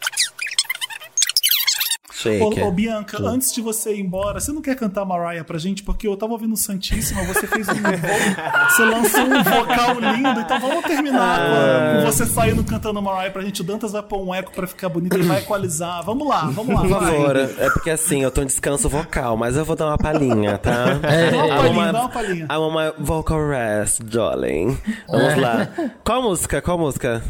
Ô, 2.40 2.69
ô, 2.69 2.70
Bianca, 2.73 3.19
antes 3.23 3.53
de 3.53 3.61
você 3.61 3.94
ir 3.94 4.01
embora, 4.01 4.40
você 4.40 4.53
não 4.53 4.61
quer 4.62 4.77
cantar 4.77 5.05
Mariah 5.05 5.44
pra 5.44 5.59
gente? 5.59 5.82
Porque 5.82 6.07
eu 6.07 6.16
tava 6.16 6.32
ouvindo 6.32 6.57
Santíssima, 6.57 7.23
você 7.24 7.47
fez 7.47 7.69
um. 7.69 7.73
vo- 7.74 8.70
você 8.70 8.85
lançou 8.85 9.20
um 9.23 9.43
vocal 9.43 10.01
lindo, 10.01 10.40
então 10.40 10.61
vamos 10.61 10.85
terminar 10.85 11.39
com, 11.40 12.01
com 12.01 12.07
você 12.11 12.27
saindo 12.27 12.62
cantando 12.65 13.01
Mariah 13.03 13.31
pra 13.31 13.43
gente. 13.43 13.61
O 13.61 13.65
Dantas 13.65 13.93
vai 13.93 14.03
pôr 14.03 14.20
um 14.23 14.35
eco 14.35 14.53
pra 14.53 14.66
ficar 14.66 14.89
bonito, 14.89 15.15
ele 15.15 15.24
vai 15.24 15.40
equalizar. 15.40 16.03
Vamos 16.05 16.27
lá, 16.28 16.43
vamos 16.53 16.74
lá, 16.74 16.81
Por 16.82 16.90
favor, 16.90 17.36
é 17.36 17.70
porque 17.70 17.90
assim, 17.90 18.23
eu 18.23 18.31
tô 18.31 18.43
em 18.43 18.47
descanso 18.47 18.89
vocal, 18.89 19.36
mas 19.36 19.57
eu 19.57 19.65
vou 19.65 19.77
dar 19.77 19.86
uma 19.86 19.98
palhinha, 19.98 20.59
tá? 20.59 20.86
É. 21.03 21.31
Dá 21.36 21.44
uma 21.44 21.57
palhinha, 21.57 21.93
dá 21.93 22.01
uma 22.01 22.09
palhinha. 22.09 22.48
I 22.51 22.57
want 22.57 22.74
my 22.74 23.05
vocal 23.05 23.48
rest, 23.48 24.03
darling. 24.03 24.78
Vamos 25.09 25.32
É. 25.32 25.36
lá. 25.36 25.69
Qual 26.05 26.23
música? 26.23 26.61
Qual 26.62 26.78
música? 26.78 27.23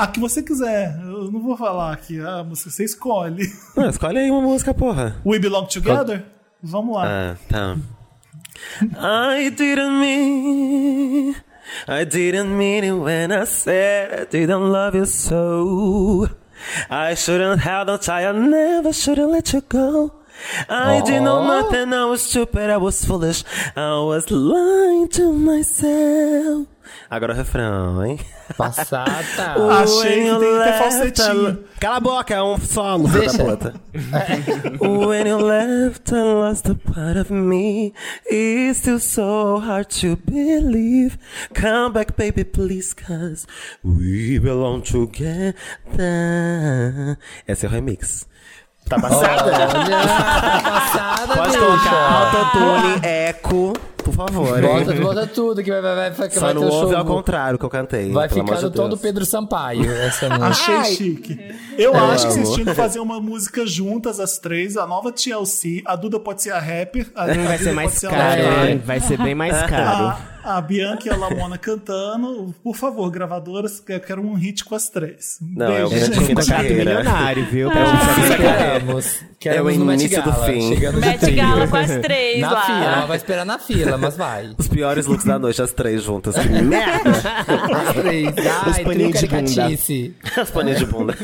A 0.00 0.06
que 0.06 0.18
você 0.18 0.42
quiser. 0.42 0.98
Eu 1.02 1.30
não 1.30 1.42
vou 1.42 1.54
falar 1.58 1.92
aqui. 1.92 2.18
A 2.18 2.42
música 2.42 2.70
você 2.70 2.84
escolhe. 2.84 3.46
Não, 3.76 3.90
escolhe 3.90 4.18
aí 4.18 4.30
uma 4.30 4.40
música, 4.40 4.72
porra. 4.72 5.20
We 5.26 5.38
Belong 5.38 5.66
Together? 5.66 6.24
Vamos 6.62 6.94
lá. 6.94 7.04
Ah, 7.06 7.36
tá. 7.46 7.76
I 9.36 9.50
didn't 9.50 10.00
mean, 10.00 11.34
I 11.86 12.06
didn't 12.06 12.48
mean 12.48 12.84
it 12.84 12.92
when 12.92 13.30
I 13.30 13.44
said 13.44 14.22
I 14.22 14.24
didn't 14.24 14.72
love 14.72 14.96
you 14.96 15.04
so. 15.04 16.30
I 16.88 17.14
shouldn't 17.14 17.60
have 17.60 17.86
don't 17.86 18.02
try, 18.02 18.24
I 18.24 18.32
never 18.32 18.94
shouldn't 18.94 19.30
let 19.30 19.52
you 19.52 19.62
go. 19.68 20.19
I 20.68 21.00
didn't 21.02 21.24
know 21.24 21.40
Oh. 21.40 21.46
nothing, 21.62 21.92
I 21.92 22.04
was 22.04 22.22
stupid, 22.22 22.70
I 22.70 22.76
was 22.76 23.04
foolish, 23.04 23.44
I 23.76 23.98
was 24.00 24.30
lying 24.30 25.08
to 25.10 25.32
myself. 25.32 26.66
Agora 27.08 27.32
o 27.32 27.36
refrão, 27.36 28.04
hein? 28.04 28.18
Passada. 28.56 29.04
Achei 29.80 30.24
que 30.24 30.30
tem 30.30 30.40
que 30.40 30.64
ter 30.64 30.78
falsetinho. 30.78 31.64
Cala 31.80 31.96
a 31.96 32.00
boca, 32.00 32.34
é 32.34 32.42
um 32.42 32.58
solo, 32.58 33.06
filho 33.08 33.26
da 33.26 33.30
Deixa. 33.32 33.44
puta. 33.44 33.74
When 35.06 35.26
you 35.28 35.38
left, 35.38 36.12
I 36.12 36.22
lost 36.22 36.68
a 36.68 36.74
part 36.74 37.16
of 37.16 37.30
me. 37.32 37.92
It's 38.28 38.80
still 38.80 38.98
so 38.98 39.60
hard 39.60 39.88
to 40.00 40.16
believe. 40.24 41.16
Come 41.54 41.92
back, 41.92 42.16
baby, 42.16 42.42
please, 42.44 42.92
cause 42.92 43.46
we 43.84 44.40
belong 44.40 44.82
together. 44.82 45.54
Esse 47.46 47.66
é 47.66 47.68
o 47.68 47.72
remix. 47.72 48.26
Tá 48.90 48.98
passada? 49.00 49.52
passada, 50.62 51.36
Pode 51.36 51.48
bicha. 51.52 51.60
tocar 51.60 52.12
autotune, 52.34 53.06
eco, 53.06 53.72
por 54.02 54.14
favor. 54.14 54.60
Bota, 54.60 54.92
hein? 54.94 55.00
bota 55.00 55.26
tudo 55.28 55.62
que 55.62 55.70
vai, 55.70 55.80
vai, 55.80 55.94
vai, 55.94 56.10
vai, 56.10 56.30
Só 56.30 56.40
vai 56.40 56.54
não 56.54 56.62
ter 56.62 56.68
o 56.68 56.72
ouve 56.72 56.88
show. 56.90 56.98
ao 56.98 57.04
contrário 57.04 57.56
que 57.58 57.64
eu 57.64 57.70
cantei. 57.70 58.10
Vai 58.10 58.28
ficar 58.28 58.60
no 58.60 58.70
de 58.70 58.76
tom 58.76 58.82
do 58.84 58.88
Deus. 58.90 59.00
Pedro 59.00 59.24
Sampaio. 59.24 59.88
Essa 59.92 60.28
música. 60.28 60.46
Achei 60.46 60.84
chique. 60.96 61.38
Eu 61.78 61.94
Eu 61.94 62.04
acho 62.10 62.26
que 62.26 62.32
vocês 62.32 62.50
tinham 62.50 62.66
que 62.66 62.74
fazer 62.74 62.98
uma 62.98 63.20
música 63.20 63.64
juntas, 63.64 64.18
as 64.18 64.38
três. 64.38 64.76
A 64.76 64.86
nova 64.86 65.12
TLC. 65.12 65.82
A 65.86 65.94
Duda 65.94 66.18
pode 66.18 66.42
ser 66.42 66.50
a 66.50 66.58
rapper. 66.58 67.06
A, 67.14 67.26
vai 67.26 67.36
a 67.36 67.58
ser 67.58 67.58
Duda 67.58 67.72
mais 67.74 68.00
caro? 68.00 68.80
Vai 68.84 69.00
ser 69.00 69.18
bem 69.18 69.34
mais 69.36 69.56
caro. 69.70 70.06
A, 70.08 70.18
a 70.42 70.60
Bianca 70.60 71.06
e 71.06 71.10
a 71.10 71.16
Lamona 71.16 71.58
cantando. 71.58 72.54
Por 72.62 72.74
favor, 72.76 73.10
gravadoras, 73.10 73.82
eu 73.88 74.00
quero 74.00 74.22
um 74.22 74.34
hit 74.34 74.64
com 74.64 74.74
as 74.74 74.88
três. 74.88 75.38
Não, 75.40 75.66
é 75.66 75.84
o 75.84 75.88
Beijo, 75.90 76.10
grande 76.10 76.26
fim 76.26 76.34
da 76.34 76.46
carreira. 76.46 76.74
milionário, 76.76 77.46
viu? 77.46 77.70
É 77.70 77.72
Pra 77.72 77.82
o 77.84 77.96
fim 78.14 78.28
da. 78.30 79.30
Queremos 79.38 79.74
É 79.74 79.78
o 79.78 79.92
início 79.92 80.22
do 80.22 80.32
fim. 80.32 80.76
Met. 80.98 81.30
Gala 81.32 81.66
com 81.68 81.76
as 81.76 81.90
três 82.00 82.40
Na 82.40 82.50
lá. 82.52 82.62
fila, 82.66 82.84
ela 82.84 83.06
vai 83.06 83.16
esperar 83.16 83.44
na 83.46 83.58
fila, 83.58 83.98
mas 83.98 84.16
vai. 84.16 84.54
Os 84.58 84.68
piores 84.68 85.06
looks 85.06 85.24
da 85.24 85.38
noite, 85.38 85.62
as 85.62 85.72
três 85.72 86.02
juntas. 86.02 86.34
Que 86.36 86.48
merda! 86.48 87.10
As 87.90 87.94
três. 87.96 88.28
Os 88.28 88.76
Ai, 88.76 88.84
paninhos 88.84 89.18
de 89.20 89.26
bunda. 89.26 90.42
Os 90.42 90.50
paninhos 90.50 90.78
de 90.78 90.86
bunda. 90.86 91.16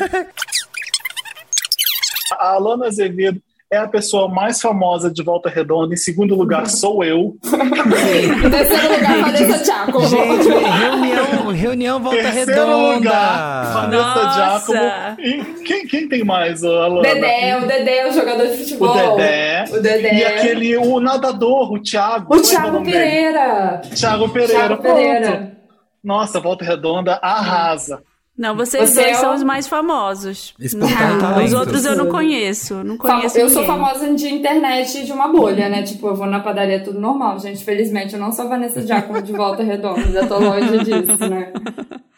A 2.32 2.48
Alana 2.54 2.86
Azevedo 2.86 3.40
é 3.70 3.78
a 3.78 3.88
pessoa 3.88 4.28
mais 4.28 4.60
famosa 4.60 5.10
de 5.10 5.22
Volta 5.22 5.48
Redonda. 5.48 5.92
Em 5.92 5.96
segundo 5.96 6.34
lugar, 6.36 6.68
sou 6.68 7.02
eu. 7.02 7.36
Em 7.44 8.50
terceiro 8.50 8.94
lugar, 8.94 9.20
Vanessa 9.20 9.64
Giacomo. 9.64 10.06
Gente, 10.06 10.48
reunião, 10.48 11.52
reunião 11.52 12.00
Volta 12.00 12.22
Terceiro 12.22 12.50
Redonda. 12.52 12.94
lugar, 12.96 13.72
Vanessa 13.72 14.22
Nossa. 14.22 14.72
Giacomo. 14.72 15.20
E 15.20 15.44
quem, 15.64 15.86
quem 15.86 16.08
tem 16.08 16.24
mais, 16.24 16.62
Alana? 16.62 17.02
Dedé, 17.02 17.56
o 17.56 17.66
Dedé, 17.66 18.08
o 18.08 18.12
jogador 18.12 18.46
de 18.46 18.56
futebol. 18.58 18.90
O 18.90 19.16
Dedé. 19.16 19.64
O 19.70 19.80
Dedé. 19.80 20.14
E 20.14 20.24
aquele, 20.24 20.76
o 20.76 21.00
nadador, 21.00 21.72
o 21.72 21.82
Thiago. 21.82 22.32
O 22.32 22.36
é 22.36 22.40
é 22.40 22.42
Thiago? 22.42 22.84
Pereira. 22.84 23.82
Thiago 23.94 24.28
Pereira. 24.28 24.54
Thiago 24.54 24.82
Pereira. 24.82 25.32
pronto. 25.32 25.56
Nossa, 26.04 26.38
Volta 26.38 26.64
Redonda 26.64 27.18
arrasa. 27.20 28.00
Não, 28.36 28.54
vocês 28.54 28.90
Você 28.90 29.02
dois 29.02 29.16
é 29.16 29.20
são 29.20 29.30
o- 29.32 29.34
os 29.34 29.42
mais 29.42 29.66
famosos. 29.66 30.54
Não, 30.74 31.44
os 31.44 31.52
outros 31.54 31.84
eu 31.86 31.96
não 31.96 32.06
conheço. 32.08 32.74
Não 32.84 32.96
conheço 32.98 33.38
eu 33.38 33.48
sou 33.48 33.62
ninguém. 33.62 33.76
famosa 33.78 34.14
de 34.14 34.28
internet 34.28 35.04
de 35.06 35.12
uma 35.12 35.28
bolha, 35.28 35.68
né? 35.70 35.82
Tipo, 35.82 36.08
eu 36.08 36.14
vou 36.14 36.26
na 36.26 36.40
padaria 36.40 36.82
tudo 36.84 37.00
normal, 37.00 37.38
gente. 37.38 37.64
Felizmente, 37.64 38.12
eu 38.14 38.20
não 38.20 38.32
sou 38.32 38.44
a 38.44 38.48
Vanessa 38.48 38.86
Giacomo 38.86 39.22
de 39.22 39.32
Volta 39.32 39.62
Redonda. 39.62 40.02
Já 40.12 40.26
tô 40.26 40.38
longe 40.38 40.78
disso, 40.84 41.28
né? 41.30 41.52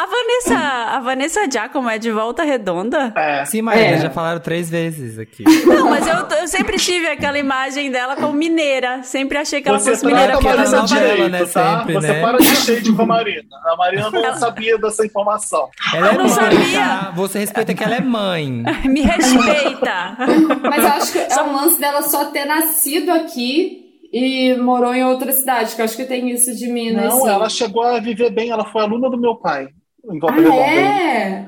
A 0.00 0.06
Vanessa, 0.06 0.64
a 0.96 1.00
Vanessa 1.00 1.50
Giacomo 1.50 1.90
é 1.90 1.98
de 1.98 2.12
Volta 2.12 2.44
Redonda? 2.44 3.12
É. 3.16 3.44
Sim, 3.44 3.62
Maria, 3.62 3.82
É. 3.82 3.98
já 3.98 4.08
falaram 4.10 4.38
três 4.38 4.70
vezes 4.70 5.18
aqui. 5.18 5.42
Não, 5.66 5.90
mas 5.90 6.06
eu, 6.06 6.38
eu 6.38 6.46
sempre 6.46 6.76
tive 6.78 7.08
aquela 7.08 7.36
imagem 7.36 7.90
dela 7.90 8.14
como 8.14 8.32
mineira. 8.32 9.02
Sempre 9.02 9.38
achei 9.38 9.60
que 9.60 9.68
ela 9.68 9.80
Você 9.80 9.90
fosse 9.90 10.06
mineira. 10.06 10.38
trata 10.38 10.38
a 10.38 10.52
porque 10.54 10.62
ela 10.70 10.82
Marina 10.82 10.86
direito, 10.86 11.28
né, 11.32 11.38
tá? 11.46 11.78
sempre, 11.78 11.94
Você 11.94 12.06
né? 12.12 12.20
para 12.22 12.38
de 12.38 12.44
shade 12.44 12.92
com 12.92 13.02
a 13.02 13.06
Marina. 13.06 13.56
A 13.72 13.76
Marina 13.76 14.08
não 14.08 14.34
sabia 14.36 14.78
dessa 14.78 15.04
informação. 15.04 15.68
Ela 15.92 16.06
é 16.06 16.10
Eu 16.10 16.18
não 16.18 16.26
mãe, 16.26 16.28
sabia. 16.34 16.78
tá? 16.78 17.12
Você 17.16 17.38
respeita 17.40 17.74
que 17.74 17.82
ela 17.82 17.96
é 17.96 18.00
mãe. 18.00 18.62
Me 18.86 19.00
respeita. 19.00 20.16
Mas 20.62 20.84
eu 20.84 20.90
acho 20.90 21.12
que 21.12 21.18
é 21.18 21.42
um 21.42 21.56
lance 21.56 21.80
dela 21.80 22.02
só 22.02 22.26
ter 22.26 22.44
nascido 22.44 23.10
aqui 23.10 23.84
e 24.12 24.54
morou 24.58 24.94
em 24.94 25.02
outra 25.04 25.32
cidade, 25.32 25.74
que 25.74 25.80
eu 25.80 25.84
acho 25.84 25.96
que 25.96 26.04
tem 26.04 26.30
isso 26.30 26.54
de 26.56 26.68
Minas. 26.68 27.12
Não, 27.12 27.22
sim. 27.22 27.28
ela 27.28 27.48
chegou 27.48 27.82
a 27.82 27.98
viver 27.98 28.30
bem. 28.30 28.50
Ela 28.50 28.64
foi 28.64 28.82
aluna 28.82 29.10
do 29.10 29.18
meu 29.18 29.34
pai. 29.34 29.66
Em 30.10 30.18
Volta 30.18 30.36
Ah, 30.36 30.40
Redonda. 30.40 30.62
é? 30.62 31.46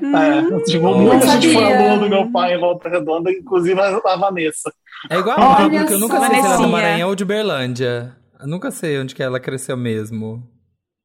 É, 0.59 0.59
tipo, 0.65 0.83
Não 0.83 0.99
muita 0.99 1.27
gente 1.39 1.57
aluna 1.57 1.97
do 1.97 2.09
meu 2.09 2.31
pai 2.31 2.53
em 2.55 2.59
Volta 2.59 2.89
Redonda, 2.89 3.31
inclusive 3.31 3.79
a, 3.79 3.97
a 4.05 4.15
Vanessa. 4.17 4.71
É 5.09 5.17
igual 5.17 5.39
a 5.39 5.45
Olha 5.47 5.55
Pablo, 5.57 5.85
que 5.87 5.93
eu 5.93 5.99
nunca 5.99 6.19
sei 6.19 6.29
se 6.41 6.45
ela 6.45 6.53
é 6.53 6.57
do. 6.57 6.67
Maranhão 6.67 7.09
ou 7.09 7.15
de 7.15 7.23
Uberlândia. 7.23 8.15
Eu 8.39 8.47
nunca 8.47 8.69
sei 8.71 8.99
onde 8.99 9.15
que 9.15 9.23
ela 9.23 9.39
cresceu 9.39 9.75
mesmo. 9.77 10.43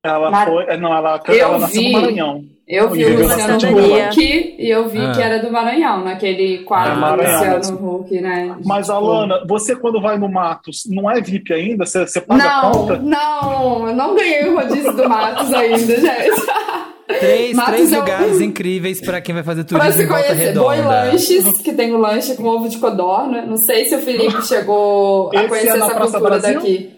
Ela 0.05 0.31
Mas- 0.31 0.49
foi. 0.49 0.65
é, 0.65 0.77
Não, 0.77 0.95
ela, 0.95 1.21
Eu 1.29 1.35
ela 1.35 1.59
nasceu 1.59 1.81
vi. 1.83 1.93
no 1.93 2.01
Maranhão. 2.01 2.45
Eu 2.69 2.91
vi 2.91 3.05
o 3.05 3.21
Luciano. 3.23 3.55
Huck 3.57 4.57
e 4.59 4.71
eu 4.71 4.89
vi 4.89 4.99
Ah. 5.01 5.13
que 5.13 5.23
era 5.23 5.39
do 5.39 5.51
Maranhão, 5.53 6.03
naquele 6.05 6.59
quadro 6.65 6.93
É, 6.93 6.95
do 6.95 7.01
Maranhão. 7.01 7.57
Luciano 7.59 7.97
Huck, 7.97 8.21
né? 8.21 8.57
Mas, 8.65 8.91
Alana, 8.91 9.45
você 9.49 9.75
quando 9.77 10.01
vai 10.01 10.19
no 10.19 10.29
Matos, 10.29 10.83
não 10.89 11.09
é 11.11 11.21
VIP 11.21 11.53
ainda? 11.53 11.87
Você, 11.87 12.07
você 12.07 12.21
paga 12.21 12.43
a 12.45 12.63
Não, 12.65 12.73
conta? 12.73 12.97
não, 12.99 13.89
eu 13.89 13.95
não 13.95 14.15
ganhei 14.17 14.49
o 14.49 14.57
rodízio 14.57 14.93
do 14.93 15.09
Matos 15.09 15.53
ainda, 15.55 15.77
gente. 16.01 16.47
Três, 17.07 17.55
Matos 17.55 17.75
três 17.75 17.93
é 17.93 17.97
um- 17.97 18.01
lugares 18.01 18.41
incríveis 18.41 19.01
pra 19.01 19.21
quem 19.21 19.35
vai 19.35 19.45
fazer 19.45 19.65
Pra 19.65 19.79
turismo 19.79 19.99
se 20.01 20.05
em 20.05 20.09
Volta 20.09 20.25
conhecer, 20.25 20.53
Boi 20.55 20.77
Redonda. 20.77 20.89
Lanches, 21.05 21.59
que 21.59 21.73
tem 21.73 21.93
o 21.93 21.99
lanche 21.99 22.35
com 22.35 22.45
ovo 22.45 22.69
de 22.69 22.79
codorna. 22.79 23.47
Não 23.47 23.57
sei 23.57 23.85
se 23.89 23.95
o 23.95 23.99
Felipe 24.01 24.43
chegou 24.47 25.31
a 25.33 25.37
Esse 25.41 25.49
conhecer 25.49 25.69
é 25.69 25.71
essa 25.77 25.87
Praça 25.95 25.99
cultura 26.19 26.39
Brasil? 26.39 26.55
daqui. 26.61 26.91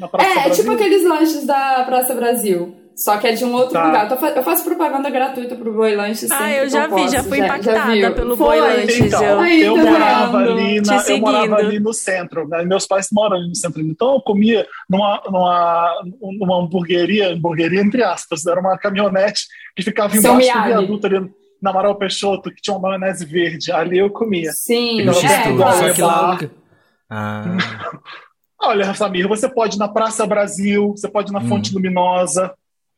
Na 0.00 0.08
Praça 0.08 0.40
É, 0.40 0.46
é 0.46 0.50
tipo 0.50 0.70
aqueles 0.70 1.04
lanches 1.04 1.44
da 1.44 1.84
Praça 1.84 2.14
Brasil. 2.14 2.74
Só 2.98 3.16
que 3.16 3.28
é 3.28 3.32
de 3.32 3.44
um 3.44 3.52
outro 3.54 3.74
Tá. 3.74 3.86
lugar. 3.86 4.10
Eu, 4.10 4.16
fa- 4.16 4.30
eu 4.30 4.42
faço 4.42 4.64
propaganda 4.64 5.08
gratuita 5.08 5.54
pro 5.54 5.72
Boi 5.72 5.94
Lanche 5.94 6.26
sempre. 6.26 6.36
Ah, 6.36 6.52
eu 6.52 6.68
já 6.68 6.86
vi, 6.88 6.94
posso, 6.94 7.08
já 7.14 7.22
fui 7.22 7.38
já 7.38 7.44
impactada 7.44 7.92
viu? 7.92 8.14
pelo? 8.14 8.36
Boi 8.36 8.60
Lanches. 8.60 8.98
Então, 8.98 9.22
eu, 9.22 9.38
Ai, 9.38 9.62
eu 9.62 9.74
tá 9.76 9.84
morava 9.84 10.38
ali, 10.38 10.80
na, 10.80 11.02
eu 11.06 11.18
morava 11.18 11.56
ali 11.56 11.78
no 11.78 11.92
centro, 11.94 12.48
né? 12.48 12.64
Meus 12.64 12.86
pais 12.88 13.06
moram 13.12 13.36
ali 13.36 13.48
no 13.48 13.54
centro. 13.54 13.80
Então 13.80 14.14
eu 14.14 14.20
comia 14.20 14.66
numa, 14.90 15.22
numa, 15.26 16.02
numa 16.20 16.60
hamburgueria, 16.60 17.34
hamburgueria 17.34 17.80
entre 17.80 18.02
aspas, 18.02 18.44
era 18.44 18.58
uma 18.58 18.76
caminhonete 18.76 19.42
que 19.76 19.82
ficava 19.84 20.10
Seu 20.10 20.32
embaixo 20.34 20.52
do 20.52 20.64
viaduto 20.64 21.06
ali 21.06 21.30
na 21.62 21.70
Amaral 21.70 21.94
Peixoto, 21.94 22.50
que 22.50 22.60
tinha 22.60 22.76
uma 22.76 22.88
maionese 22.88 23.24
verde. 23.24 23.70
Ali 23.70 23.98
eu 23.98 24.10
comia. 24.10 24.50
Sim, 24.52 25.08
é, 25.08 25.12
Só 25.12 25.92
que 25.92 26.02
lá. 26.02 26.38
Ah. 27.08 27.44
Olha, 28.60 28.92
Samir, 28.92 29.28
você 29.28 29.48
pode 29.48 29.76
ir 29.76 29.78
na 29.78 29.86
Praça 29.86 30.26
Brasil, 30.26 30.88
você 30.96 31.08
pode 31.08 31.30
ir 31.30 31.32
na 31.32 31.40
Fonte 31.42 31.72
Luminosa. 31.72 32.52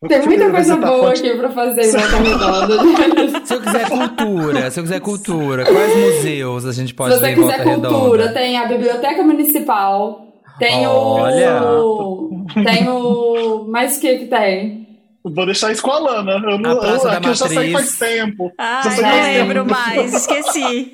Tem 0.09 0.22
muita 0.22 0.44
Você 0.47 0.51
coisa 0.51 0.77
tá 0.78 0.86
boa 0.86 1.10
aqui 1.10 1.31
pra 1.36 1.51
fazer 1.51 1.82
em 1.82 1.90
Volta 1.90 2.16
Redonda. 2.16 3.47
Se 3.47 3.55
eu 3.55 3.60
quiser 3.60 3.89
cultura, 3.90 4.70
se 4.70 4.81
eu 4.81 4.85
quiser 4.85 5.01
cultura, 5.01 5.64
quais 5.66 5.97
museus 5.97 6.64
a 6.64 6.72
gente 6.72 6.94
pode 6.94 7.14
Se 7.14 7.20
ver 7.20 7.27
você 7.27 7.32
em 7.32 7.35
Volta 7.43 7.59
quiser 7.59 7.74
cultura, 7.74 8.22
Redonda? 8.22 8.32
tem 8.40 8.56
a 8.56 8.64
Biblioteca 8.66 9.22
Municipal, 9.22 10.27
tem 10.59 10.86
Olha. 10.86 11.62
o. 11.64 12.31
Tem 12.64 12.89
o. 12.89 13.66
Mais 13.68 13.98
o 13.98 14.01
que 14.01 14.18
que 14.20 14.24
tem? 14.27 14.89
Vou 15.22 15.44
deixar 15.44 15.70
isso 15.70 15.82
com 15.82 15.90
a 15.90 15.98
Lana. 15.98 16.32
Eu, 16.51 16.59
não, 16.59 16.70
A 16.70 16.77
Praça 16.77 17.06
eu, 17.09 17.10
da 17.10 17.16
aqui 17.18 17.28
eu 17.28 17.35
já 17.35 17.47
saí 17.47 17.55
Matriz. 17.70 17.72
faz 17.72 17.98
tempo. 17.98 18.52
Não 18.59 18.82
faz 18.82 19.36
lembro 19.36 19.66
mais, 19.66 20.14
esqueci. 20.16 20.93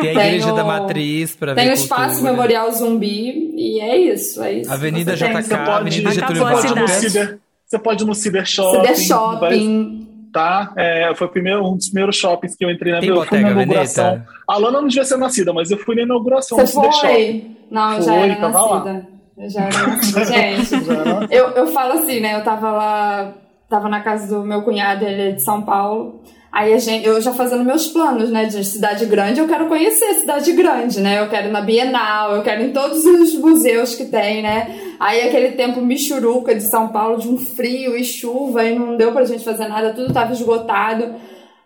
Tem 0.00 0.08
a 0.18 0.26
Igreja 0.26 0.52
da 0.52 0.64
Matriz 0.64 1.36
pra 1.36 1.54
Tem 1.54 1.66
ver 1.66 1.70
o 1.70 1.74
Espaço 1.74 2.14
cultura. 2.14 2.32
Memorial 2.32 2.72
Zumbi, 2.72 3.52
e 3.56 3.78
é 3.80 3.96
isso, 3.96 4.42
é 4.42 4.54
isso. 4.54 4.72
Avenida 4.72 5.16
Você 5.16 5.24
tem- 5.24 5.36
JK, 5.36 5.42
Você 5.44 5.54
Avenida 5.54 6.10
você 6.10 6.14
Getúlio 6.20 6.42
Vargas. 6.42 7.38
Você 7.70 7.78
pode 7.78 8.02
ir 8.02 8.06
no 8.06 8.14
Ciber 8.16 8.44
Shopping. 8.44 8.80
Ciber 8.80 8.96
Shopping. 8.96 10.08
Tá? 10.32 10.72
É, 10.76 11.12
foi 11.14 11.28
o 11.28 11.30
primeiro, 11.30 11.64
um 11.64 11.76
dos 11.76 11.88
primeiros 11.88 12.16
shoppings 12.16 12.56
que 12.56 12.64
eu 12.64 12.70
entrei 12.70 12.92
na 12.92 12.98
Tem 13.00 13.08
eu 13.08 13.14
fui 13.16 13.24
Bottega 13.24 13.42
na 13.42 13.50
inauguração. 13.62 14.04
Veneta? 14.10 14.28
A 14.48 14.56
Lana 14.58 14.80
não 14.80 14.88
devia 14.88 15.04
ser 15.04 15.16
nascida, 15.18 15.52
mas 15.52 15.70
eu 15.70 15.78
fui 15.78 15.94
na 15.94 16.02
inauguração 16.02 16.58
Você 16.58 16.74
do 16.76 16.82
Shopping. 16.82 16.98
foi? 16.98 17.56
Não, 17.70 17.92
eu 17.94 18.02
já 18.02 18.12
Foi, 18.12 18.22
era 18.22 18.36
tava 18.36 18.60
lá. 18.60 18.84
nascida. 18.84 19.08
Eu 19.38 19.50
já 19.50 19.60
era. 19.62 20.00
Gente, 20.26 20.84
Já 20.84 20.94
era. 20.94 21.28
eu, 21.30 21.48
eu 21.50 21.66
falo 21.68 21.92
assim, 21.94 22.18
né? 22.20 22.34
Eu 22.36 22.42
tava 22.44 22.70
lá, 22.72 23.34
tava 23.68 23.88
na 23.88 24.00
casa 24.00 24.26
do 24.34 24.44
meu 24.44 24.62
cunhado, 24.62 25.04
ele 25.04 25.22
é 25.22 25.30
de 25.32 25.42
São 25.42 25.62
Paulo. 25.62 26.22
Aí 26.52 26.72
a 26.74 26.78
gente, 26.78 27.06
eu 27.06 27.20
já 27.20 27.32
fazendo 27.32 27.64
meus 27.64 27.86
planos, 27.86 28.30
né? 28.30 28.46
De 28.46 28.64
cidade 28.64 29.06
grande, 29.06 29.38
eu 29.40 29.46
quero 29.46 29.66
conhecer 29.66 30.04
a 30.06 30.14
cidade 30.14 30.52
grande, 30.52 31.00
né? 31.00 31.20
Eu 31.20 31.28
quero 31.28 31.46
ir 31.48 31.52
na 31.52 31.60
Bienal, 31.60 32.34
eu 32.34 32.42
quero 32.42 32.62
ir 32.62 32.66
em 32.70 32.72
todos 32.72 33.04
os 33.04 33.34
museus 33.36 33.94
que 33.94 34.06
tem, 34.06 34.42
né? 34.42 34.89
Aí 35.00 35.22
aquele 35.22 35.52
tempo 35.52 35.80
michuruca 35.80 36.54
de 36.54 36.60
São 36.62 36.88
Paulo, 36.88 37.18
de 37.18 37.26
um 37.26 37.38
frio 37.38 37.96
e 37.96 38.04
chuva, 38.04 38.62
e 38.64 38.78
não 38.78 38.98
deu 38.98 39.12
pra 39.12 39.24
gente 39.24 39.42
fazer 39.42 39.66
nada, 39.66 39.94
tudo 39.94 40.12
tava 40.12 40.34
esgotado. 40.34 41.14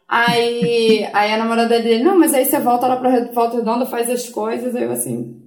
Aí, 0.08 1.04
aí 1.12 1.32
a 1.32 1.36
namorada 1.36 1.80
dele, 1.80 2.04
não, 2.04 2.16
mas 2.16 2.32
aí 2.32 2.44
você 2.44 2.60
volta 2.60 2.86
lá 2.86 2.94
pra 2.96 3.24
Volta 3.32 3.56
Redonda, 3.56 3.86
faz 3.86 4.08
as 4.08 4.28
coisas, 4.28 4.76
aí 4.76 4.84
eu 4.84 4.92
assim. 4.92 5.40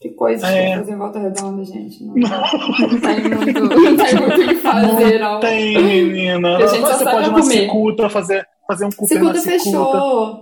Que 0.00 0.10
coisas 0.10 0.48
que 0.48 0.56
É. 0.56 0.76
fazer 0.76 0.92
em 0.92 0.96
Volta 0.96 1.18
Redonda, 1.18 1.64
gente. 1.64 2.04
Não, 2.04 2.14
não 2.14 3.00
tem 3.00 3.20
muito, 3.20 3.60
não 3.60 3.96
tem 3.96 4.14
muito 4.20 4.40
o 4.40 4.48
que 4.48 4.54
fazer, 4.56 5.18
não. 5.20 5.40
Tem, 5.40 5.78
menina. 5.82 6.56
A 6.58 6.66
gente 6.66 6.82
Você 6.82 7.04
pode 7.04 7.28
ir 7.28 7.32
na. 7.32 7.42
Cicuta 7.42 8.08
fazer, 8.10 8.46
fazer 8.66 8.84
um 8.84 8.90
cupê 8.90 9.14
na 9.14 9.20
Cicuta 9.20 9.38
Cicuta. 9.40 9.64
fechou. 9.64 10.40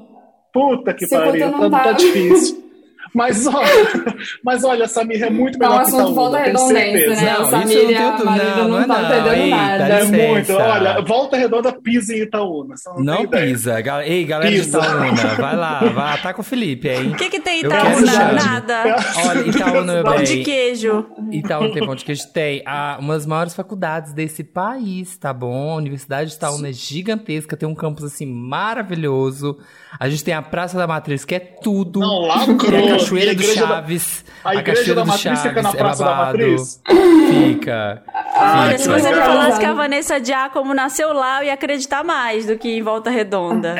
Puta 0.52 0.94
que 0.94 1.06
Cicuta 1.06 1.26
pariu, 1.26 1.50
não 1.50 1.70
tá, 1.70 1.78
tá. 1.78 1.84
tá 1.84 1.92
difícil. 1.92 2.64
Mas 3.12 3.46
olha, 3.46 3.66
mas 4.44 4.62
olha, 4.64 4.86
Samir 4.86 5.22
é 5.22 5.30
muito 5.30 5.56
É 5.62 5.66
um 5.66 5.70
melhor 5.70 5.82
que 5.84 5.88
assunto 5.88 6.00
Itaúna, 6.12 6.14
volta 6.14 6.44
tenho 6.44 6.58
certeza. 6.58 7.20
né? 7.20 7.32
Não, 7.32 7.40
o 7.40 7.42
isso 7.42 7.50
Samir 7.50 7.76
eu 7.78 7.90
não 7.90 8.08
a 8.08 8.16
tenho- 8.16 8.24
não, 8.24 8.34
não 8.34 8.68
não 8.68 8.80
é 8.80 8.86
não. 8.86 9.04
entendendo 9.04 9.34
Ei, 9.34 9.50
nada. 9.50 9.84
É 9.88 10.04
muito. 10.04 10.52
Olha, 10.52 11.00
Volta 11.02 11.36
Redonda 11.36 11.72
pisa 11.72 12.14
em 12.14 12.22
Itaúna. 12.22 12.76
você 12.76 12.88
não 12.90 13.00
Não 13.02 13.26
pisa. 13.26 13.80
Gal- 13.80 14.02
Ei, 14.02 14.24
galera 14.24 14.50
Pisa. 14.50 14.80
de 14.80 14.86
Itaúna, 14.86 15.12
vai 15.36 15.56
lá, 15.56 15.80
vai, 15.80 16.22
tá 16.22 16.32
com 16.34 16.40
o 16.40 16.44
Felipe 16.44 16.88
aí. 16.88 17.08
O 17.08 17.16
que 17.16 17.28
que 17.30 17.40
tem 17.40 17.60
Itaúna? 17.60 18.12
Nada. 18.32 18.96
Olha, 19.26 19.40
Itaúna, 19.48 19.92
meu 19.94 20.04
Pão 20.04 20.16
bem. 20.16 20.24
de 20.24 20.42
queijo. 20.44 21.06
Itaúna 21.32 21.72
tem 21.72 21.84
pão 21.84 21.94
de 21.96 22.04
queijo? 22.04 22.28
Tem. 22.32 22.62
Ah, 22.66 22.96
uma 23.00 23.14
das 23.14 23.26
maiores 23.26 23.54
faculdades 23.54 24.12
desse 24.12 24.44
país, 24.44 25.16
tá 25.16 25.32
bom? 25.32 25.72
A 25.72 25.76
Universidade 25.76 26.30
de 26.30 26.36
Itaúna 26.36 26.68
é 26.68 26.72
gigantesca, 26.72 27.56
tem 27.56 27.68
um 27.68 27.74
campus, 27.74 28.04
assim, 28.04 28.26
maravilhoso. 28.26 29.58
A 29.98 30.08
gente 30.08 30.22
tem 30.24 30.32
a 30.34 30.40
Praça 30.42 30.78
da 30.78 30.86
Matriz, 30.86 31.24
que 31.24 31.34
é 31.34 31.38
tudo. 31.40 32.00
Não, 32.00 32.20
lá 32.26 32.44
Tem 32.46 32.56
crô. 32.56 32.76
a 32.76 32.88
Cachoeira 32.90 33.30
a 33.32 33.34
do 33.34 33.40
igreja 33.42 33.60
da- 33.62 33.66
Chaves. 33.68 34.24
a 34.44 34.54
igreja 34.54 34.64
Cachoeira 34.78 34.94
da 34.94 35.00
do 35.02 35.06
Matriz 35.08 35.22
Chaves 35.22 35.42
fica 35.42 35.62
na 35.62 35.70
é 35.70 35.72
Praça 35.74 36.04
da 36.04 36.10
babado. 36.10 36.38
Matriz? 36.38 36.82
Fica. 37.30 38.02
Olha, 38.36 38.78
se 38.78 38.88
você 38.88 39.08
me 39.08 39.14
Fica. 39.14 39.24
falasse 39.26 39.58
que 39.60 39.66
a 39.66 39.74
Vanessa 39.74 40.24
Giacomo 40.24 40.74
nasceu 40.74 41.12
lá, 41.12 41.40
eu 41.42 41.46
ia 41.46 41.54
acreditar 41.54 42.02
mais 42.04 42.46
do 42.46 42.56
que 42.56 42.68
em 42.68 42.82
Volta 42.82 43.10
Redonda. 43.10 43.74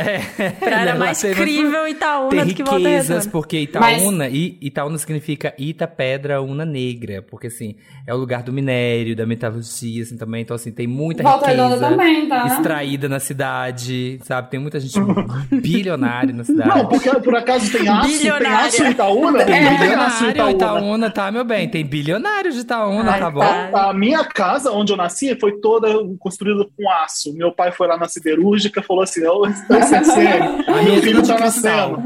Pra 0.59 0.81
era 0.83 0.93
Não, 0.93 0.99
mais 1.01 1.21
tem- 1.21 1.35
crível 1.35 1.87
Itaúna 1.89 2.45
do 2.45 2.55
que 2.55 2.63
Volta 2.63 2.79
riquezas, 2.79 3.09
Redonda. 3.09 3.31
porque 3.31 3.59
Itaúna, 3.61 4.29
e 4.29 4.59
Itaúna 4.61 4.99
significa 4.99 5.55
Ita 5.59 5.87
Pedra 5.87 6.43
Una 6.43 6.65
Negra, 6.65 7.23
porque 7.23 7.47
assim, 7.47 7.77
é 8.07 8.13
o 8.13 8.17
lugar 8.17 8.43
do 8.43 8.53
minério, 8.53 9.15
da 9.17 9.25
metalurgia, 9.27 10.03
assim, 10.03 10.17
também, 10.17 10.43
então 10.43 10.55
assim, 10.55 10.71
tem 10.73 10.87
muita 10.87 11.23
Volta 11.23 11.47
riqueza 11.51 11.69
Redonda 11.69 11.89
também, 11.89 12.29
tá? 12.29 12.47
extraída 12.47 13.09
na 13.09 13.19
cidade, 13.21 14.19
sabe? 14.25 14.51
Tem 14.51 14.61
muita 14.61 14.79
gente 14.81 14.99
bilionária 15.63 16.00
na 16.01 16.45
cidade. 16.45 16.69
Não, 16.69 16.87
porque 16.87 17.11
por 17.21 17.35
acaso 17.37 17.71
tem 17.71 17.89
aço, 17.89 18.09
tem 18.09 18.19
Bilionária. 18.19 18.67
aço 18.67 18.85
em 18.85 18.91
Itaúna? 18.91 19.39
Tem 19.39 19.47
Tem 19.47 19.57
em 19.75 19.79
bilionário 19.79 20.31
Itaúna. 20.31 20.51
Itaúna, 20.53 21.11
tá, 21.11 21.31
meu 21.31 21.45
bem? 21.45 21.69
Tem 21.69 21.85
bilionário 21.85 22.53
de 22.53 22.59
Itaúna, 22.61 23.13
tá 23.19 23.31
bom? 23.31 23.43
A 23.43 23.93
minha 23.93 24.25
casa, 24.25 24.73
onde 24.73 24.93
eu 24.93 24.97
nasci, 24.97 25.37
foi 25.39 25.61
toda 25.61 25.89
construída 26.19 26.65
com 26.77 26.91
aço. 26.91 27.33
Meu 27.35 27.53
pai 27.53 27.71
foi 27.73 27.87
lá 27.87 27.97
na 27.97 28.09
siderúrgica 28.09 28.81
e 28.81 28.83
falou 28.83 29.03
assim: 29.03 29.21
A 29.27 30.83
minha 30.83 30.83
meu 30.83 30.95
é 30.95 31.03
filho 31.03 31.27
tá 31.27 31.39
nascendo. 31.39 32.03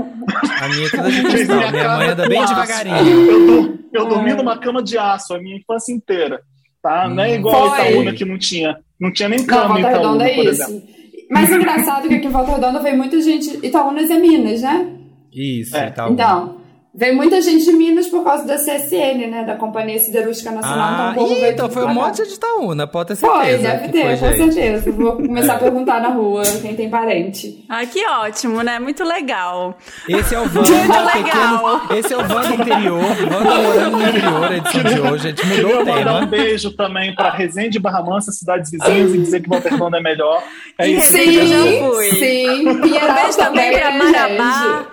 A 0.61 0.69
minha 0.69 0.87
é 0.87 0.91
toda 0.91 1.11
de 1.11 1.23
cristal. 1.23 1.57
Minha 1.71 1.73
casa 1.73 1.97
mãe 1.97 2.09
anda 2.09 2.29
bem 2.29 2.39
aço. 2.43 2.55
devagarinho. 2.55 3.31
Eu, 3.31 3.79
eu 3.93 4.09
dormi 4.09 4.35
numa 4.35 4.59
cama 4.59 4.83
de 4.83 4.99
aço 4.99 5.35
a 5.35 5.39
minha 5.39 5.57
infância 5.57 5.93
inteira. 5.93 6.41
Tá? 6.83 7.09
Não 7.09 7.23
é 7.23 7.35
igual 7.35 7.73
a 7.73 7.77
Foi. 7.77 7.89
Itaúna 7.91 8.13
que 8.13 8.25
não 8.25 8.39
tinha. 8.39 8.77
Não 9.01 9.13
tinha 9.13 9.29
nem 9.29 9.39
Não, 9.41 9.47
cama 9.47 9.79
em 9.79 9.83
Volta 9.83 9.99
Itaúna, 9.99 10.25
é 10.29 10.35
por 10.35 10.45
isso. 10.45 10.63
exemplo. 10.63 10.94
Mas 11.31 11.51
é 11.51 11.57
engraçado 11.57 12.09
que 12.09 12.15
aqui 12.15 12.27
em 12.27 12.31
Volta 12.31 12.53
Redonda 12.53 12.81
veio 12.81 12.97
muita 12.97 13.21
gente. 13.21 13.59
Itaúnas 13.67 14.11
é 14.11 14.19
Minas, 14.19 14.63
né? 14.63 14.89
Isso, 15.33 15.77
É. 15.77 15.89
Itaúna. 15.89 16.13
Então, 16.15 16.57
veio 16.95 17.17
muita 17.17 17.41
gente 17.43 17.65
de 17.65 17.73
Minas 17.73 18.07
por 18.07 18.23
causa 18.23 18.45
da 18.47 18.57
CSN, 18.57 19.27
né? 19.31 19.45
Da 19.47 19.57
Companhia 19.57 19.99
Siderúrgica 19.99 20.51
Nacional. 20.51 20.79
Ah, 20.89 21.11
então, 21.13 21.25
o 21.25 21.29
povo 21.29 21.41
ih, 21.41 21.49
então 21.51 21.69
foi 21.71 21.85
um 21.85 21.95
monte 21.95 22.27
de 22.27 22.35
Itaúna, 22.35 22.87
pode 22.87 23.09
ter 23.09 23.17
certeza. 23.17 23.41
Foi, 23.43 23.59
deve 23.59 23.85
que 23.87 23.93
ter, 23.93 24.19
foi, 24.19 24.29
com 24.29 24.37
gente. 24.45 24.55
certeza. 24.55 24.93
Vou 24.93 25.13
começar 25.17 25.53
É. 25.53 25.57
a 25.57 25.59
perguntar 25.59 26.01
na 26.01 26.09
rua 26.09 26.43
quem 26.63 26.75
tem 26.77 26.89
parente. 26.89 27.65
Ah, 27.69 27.85
que 27.85 28.07
ótimo, 28.07 28.63
né? 28.63 28.79
Muito 28.79 29.03
legal. 29.05 29.77
Esse 30.09 30.35
é 30.35 30.39
o 30.41 30.43
Muito 30.49 30.73
Wanda 30.73 31.05
legal. 31.15 31.81
pequeno. 31.81 31.99
Esse 32.01 32.13
é 32.15 32.17
o 32.17 32.21
Wanda 32.21 32.55
interior. 32.55 33.03
Wanda 33.05 33.55
morando 33.55 33.97
no 33.97 34.03
interior, 34.09 34.45
a 34.45 34.57
edição 34.57 34.83
de 34.83 35.01
hoje. 35.01 35.27
A 35.27 35.31
gente 35.31 35.47
mudou 35.47 35.83
o 35.83 35.87
mandar 35.87 36.01
um 36.15 36.15
tema. 36.21 36.27
beijo 36.27 36.71
também 36.77 37.15
para 37.15 37.31
Resende 37.31 37.79
e 37.79 37.81
Barra 37.81 38.03
Mansa, 38.03 38.31
cidades 38.33 38.71
vizinhas, 38.71 39.13
e 39.15 39.19
dizer 39.19 39.43
que 39.43 39.49
Redonda 39.69 39.99
é 39.99 40.01
melhor. 40.03 40.43
É 40.79 40.89
E 40.89 40.97
isso. 40.97 41.13
Resende 41.13 41.37
eu 41.39 41.47
já 41.47 41.63
Sim, 41.63 41.79
fui. 41.91 42.11
sim. 42.19 42.69
Um 42.69 42.81
Pinheiral 42.81 43.15
beijo 43.23 43.37
também 43.39 43.73
pra 43.73 43.91
né, 43.91 43.99
Marabá. 43.99 44.87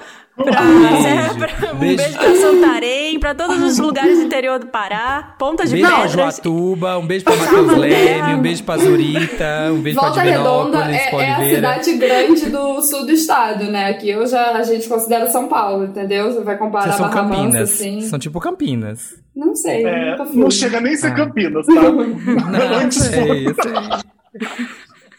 Pra, 0.43 0.61
Beijo. 0.61 1.35
pra- 1.37 1.73
um 1.73 1.77
Beijo. 1.77 1.97
beijo 1.97 2.17
pra 2.17 2.35
Santarém, 2.35 3.19
pra 3.19 3.35
todos 3.35 3.61
os 3.61 3.77
lugares 3.79 4.17
do 4.17 4.23
interior 4.25 4.59
do 4.59 4.67
Pará, 4.67 5.35
Ponta 5.37 5.65
de 5.65 5.71
Beijo 5.73 5.87
pra 5.87 5.95
Pedras. 5.97 6.13
Joatuba, 6.13 6.97
um 6.97 7.05
beijo 7.07 7.25
pra 7.25 7.35
Matheus 7.35 7.77
Leme, 7.77 8.33
um 8.35 8.41
beijo 8.41 8.63
pra 8.63 8.77
Zurita, 8.77 9.69
um 9.71 9.81
beijo 9.81 9.99
Volta 9.99 10.13
pra 10.15 10.23
Redonda 10.23 10.77
é, 10.91 11.09
pra 11.09 11.23
é 11.23 11.31
a 11.31 11.49
cidade 11.55 11.93
grande 11.97 12.49
do 12.49 12.81
sul 12.81 13.05
do 13.05 13.11
estado, 13.11 13.65
né? 13.65 13.89
Aqui 13.89 14.09
eu 14.09 14.25
já, 14.27 14.51
a 14.51 14.63
gente 14.63 14.87
considera 14.87 15.29
São 15.29 15.47
Paulo, 15.47 15.85
entendeu? 15.85 16.31
Você 16.31 16.41
vai 16.43 16.57
comparar 16.57 16.85
Vocês 16.85 16.95
são 16.97 17.07
Barra 17.09 17.23
Mansa, 17.23 17.41
Campinas. 17.43 17.69
assim. 17.73 18.01
São 18.01 18.19
tipo 18.19 18.39
Campinas. 18.39 19.15
Não 19.35 19.55
sei, 19.55 19.85
É, 19.85 20.17
não 20.33 20.51
chega 20.51 20.81
nem 20.81 20.93
a 20.93 20.97
ser 20.97 21.07
Ah. 21.07 21.15
Campinas, 21.15 21.65
tá? 21.65 21.73
Não, 21.81 22.79
Antes 22.79 22.97
sei, 22.97 23.45
sei. 23.45 24.53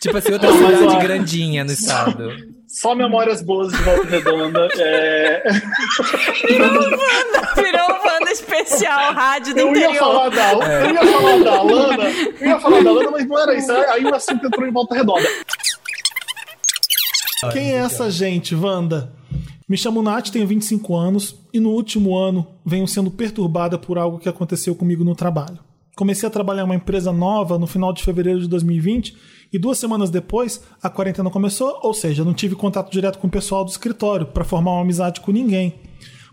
Tipo 0.01 0.17
assim, 0.17 0.33
outra 0.33 0.53
cidade 0.53 0.97
grandinha 1.01 1.65
no 1.65 1.71
estado. 1.73 2.29
Só 2.73 2.95
memórias 2.95 3.43
boas 3.43 3.71
de 3.71 3.77
Volta 3.83 4.07
Redonda. 4.09 4.67
É... 4.79 5.43
Virou 7.57 7.91
um 7.91 8.07
Wanda 8.09 8.31
especial, 8.33 9.13
rádio 9.13 9.53
do 9.55 9.61
Eu 9.61 9.67
ia 9.77 9.89
interior. 9.89 9.99
falar 9.99 10.29
da, 10.31 10.43
É. 10.67 10.87
eu 10.87 10.95
ia 10.95 11.07
falar 11.13 11.39
da 11.45 11.59
Alana, 11.59 12.05
eu 12.41 12.47
ia 12.49 12.59
falar 12.61 12.83
da 12.83 12.91
Alana, 12.91 13.11
mas 13.11 13.27
não 13.29 13.39
era 13.39 13.55
isso. 13.55 13.71
Aí 13.73 14.05
o 14.05 14.15
assunto 14.15 14.47
entrou 14.47 14.67
em 14.67 14.73
Volta 14.73 14.95
Redonda. 14.95 15.29
Quem 17.53 17.73
é 17.73 17.77
essa 17.77 18.11
gente, 18.11 18.55
Wanda? 18.55 19.13
Me 19.69 19.77
chamo 19.77 20.03
Nath, 20.03 20.31
tenho 20.31 20.47
25 20.47 20.95
anos 20.97 21.37
e 21.53 21.61
no 21.61 21.71
último 21.71 22.17
ano 22.17 22.47
venho 22.65 22.87
sendo 22.89 23.11
perturbada 23.11 23.77
por 23.79 23.99
algo 23.99 24.19
que 24.19 24.29
aconteceu 24.29 24.75
comigo 24.75 25.05
no 25.05 25.15
trabalho. 25.15 25.59
Comecei 25.95 26.27
a 26.27 26.31
trabalhar 26.31 26.63
em 26.63 26.65
uma 26.65 26.75
empresa 26.75 27.13
nova 27.13 27.59
no 27.59 27.67
final 27.67 27.93
de 27.93 28.03
fevereiro 28.03 28.41
de 28.41 28.49
2020 28.49 29.15
e 29.53 29.59
duas 29.59 29.79
semanas 29.79 30.11
depois 30.11 30.63
a 30.83 30.89
quarentena 30.89 31.29
começou, 31.29 31.79
ou 31.83 31.93
seja, 31.93 32.25
não 32.25 32.33
tive 32.33 32.55
contato 32.55 32.91
direto 32.91 33.19
com 33.19 33.27
o 33.27 33.31
pessoal 33.31 33.65
do 33.65 33.71
escritório 33.71 34.27
para 34.27 34.45
formar 34.45 34.73
uma 34.73 34.81
amizade 34.81 35.21
com 35.21 35.31
ninguém. 35.31 35.75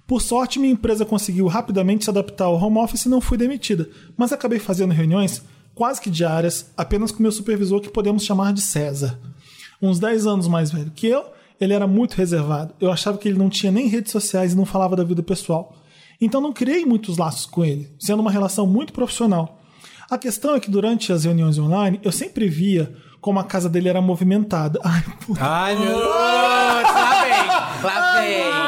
Por 0.07 0.21
sorte, 0.21 0.59
minha 0.59 0.73
empresa 0.73 1.05
conseguiu 1.05 1.45
rapidamente 1.47 2.05
se 2.05 2.09
adaptar 2.09 2.45
ao 2.45 2.55
home 2.55 2.79
office 2.79 3.05
e 3.05 3.09
não 3.09 3.21
fui 3.21 3.37
demitida, 3.37 3.89
mas 4.17 4.31
acabei 4.31 4.57
fazendo 4.57 4.93
reuniões 4.93 5.43
quase 5.75 6.01
que 6.01 6.09
diárias, 6.09 6.71
apenas 6.75 7.11
com 7.11 7.21
meu 7.21 7.31
supervisor 7.31 7.79
que 7.79 7.89
podemos 7.89 8.23
chamar 8.23 8.53
de 8.53 8.61
César. 8.61 9.19
Uns 9.81 9.99
10 9.99 10.25
anos 10.25 10.47
mais 10.47 10.71
velho 10.71 10.91
que 10.91 11.07
eu, 11.07 11.23
ele 11.59 11.73
era 11.73 11.85
muito 11.85 12.15
reservado. 12.15 12.73
Eu 12.79 12.91
achava 12.91 13.17
que 13.17 13.27
ele 13.27 13.37
não 13.37 13.49
tinha 13.49 13.71
nem 13.71 13.87
redes 13.87 14.11
sociais 14.11 14.53
e 14.53 14.57
não 14.57 14.65
falava 14.65 14.95
da 14.95 15.03
vida 15.03 15.21
pessoal. 15.21 15.75
Então 16.21 16.41
não 16.41 16.51
criei 16.51 16.85
muitos 16.85 17.17
laços 17.17 17.45
com 17.45 17.63
ele, 17.63 17.93
sendo 17.99 18.19
uma 18.21 18.31
relação 18.31 18.67
muito 18.67 18.91
profissional. 18.91 19.61
A 20.09 20.17
questão 20.17 20.55
é 20.55 20.59
que 20.59 20.71
durante 20.71 21.13
as 21.13 21.23
reuniões 21.23 21.57
online, 21.57 21.99
eu 22.03 22.11
sempre 22.11 22.49
via 22.49 22.93
como 23.21 23.39
a 23.39 23.43
casa 23.43 23.69
dele 23.69 23.89
era 23.89 24.01
movimentada. 24.01 24.79
Ai, 24.83 25.03
puta. 25.25 25.39
Ai, 25.43 25.75
meu 25.75 25.97
Deus! 25.97 26.09
Lá 26.09 27.23
vem, 27.23 27.47
lá 27.83 28.21
vem. 28.21 28.58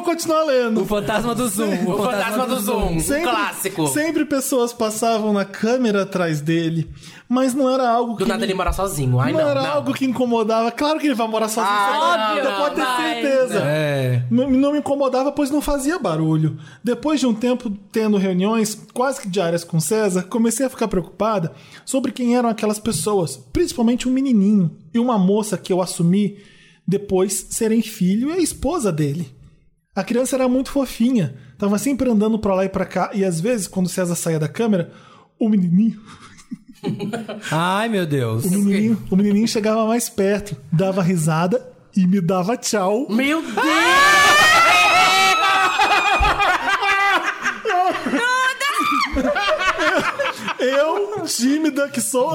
Vou 0.00 0.04
continuar 0.04 0.44
lendo. 0.44 0.80
O 0.80 0.86
fantasma 0.86 1.34
do 1.34 1.46
Zoom. 1.46 1.86
O 1.86 2.02
fantasma 2.02 2.46
do 2.46 2.58
Zoom, 2.58 2.96
um 2.96 3.22
clássico. 3.22 3.86
Sempre 3.88 4.24
pessoas 4.24 4.72
passavam 4.72 5.30
na 5.30 5.44
câmera 5.44 6.02
atrás 6.02 6.40
dele, 6.40 6.90
mas 7.28 7.52
não 7.52 7.68
era 7.68 7.86
algo 7.86 8.16
que. 8.16 8.24
Do 8.24 8.28
nada 8.28 8.42
ele 8.42 8.54
mora 8.54 8.72
sozinho. 8.72 9.20
Ai, 9.20 9.30
não, 9.30 9.40
não, 9.40 9.48
era 9.48 9.62
não. 9.62 9.70
algo 9.72 9.92
que 9.92 10.06
incomodava. 10.06 10.72
Claro 10.72 10.98
que 10.98 11.06
ele 11.06 11.14
vai 11.14 11.28
morar 11.28 11.48
sozinho. 11.48 11.70
Ah, 11.70 12.32
você 12.34 12.42
não, 12.42 12.56
pode 12.56 12.74
ter 12.76 12.96
certeza. 12.96 13.58
É. 13.62 14.22
Não, 14.30 14.50
não 14.50 14.72
me 14.72 14.78
incomodava, 14.78 15.30
pois 15.32 15.50
não 15.50 15.60
fazia 15.60 15.98
barulho. 15.98 16.58
Depois 16.82 17.20
de 17.20 17.26
um 17.26 17.34
tempo 17.34 17.70
tendo 17.92 18.16
reuniões 18.16 18.74
quase 18.94 19.20
que 19.20 19.28
diárias 19.28 19.64
com 19.64 19.78
César, 19.78 20.22
comecei 20.22 20.64
a 20.64 20.70
ficar 20.70 20.88
preocupada 20.88 21.52
sobre 21.84 22.10
quem 22.10 22.36
eram 22.36 22.48
aquelas 22.48 22.78
pessoas, 22.78 23.36
principalmente 23.52 24.08
um 24.08 24.12
menininho 24.12 24.70
e 24.94 24.98
uma 24.98 25.18
moça 25.18 25.58
que 25.58 25.70
eu 25.70 25.82
assumi 25.82 26.38
depois 26.88 27.48
serem 27.50 27.82
filho 27.82 28.30
e 28.30 28.32
a 28.32 28.38
esposa 28.38 28.90
dele. 28.90 29.39
A 29.94 30.04
criança 30.04 30.36
era 30.36 30.48
muito 30.48 30.70
fofinha, 30.70 31.34
tava 31.58 31.76
sempre 31.78 32.08
andando 32.08 32.38
pra 32.38 32.54
lá 32.54 32.64
e 32.64 32.68
pra 32.68 32.84
cá, 32.84 33.10
e 33.12 33.24
às 33.24 33.40
vezes, 33.40 33.66
quando 33.66 33.88
César 33.88 34.14
saía 34.14 34.38
da 34.38 34.48
câmera, 34.48 34.92
o 35.38 35.48
menininho 35.48 36.00
Ai, 37.50 37.88
meu 37.88 38.06
Deus. 38.06 38.44
o 38.44 38.50
menininho, 38.50 39.02
o 39.10 39.16
menininho 39.16 39.48
chegava 39.48 39.84
mais 39.86 40.08
perto, 40.08 40.56
dava 40.72 41.02
risada 41.02 41.68
e 41.96 42.06
me 42.06 42.20
dava 42.20 42.56
tchau. 42.56 43.06
Meu 43.10 43.42
Deus! 43.42 44.59
Eu, 50.60 51.24
tímida 51.26 51.88
que 51.88 52.00
sou. 52.00 52.30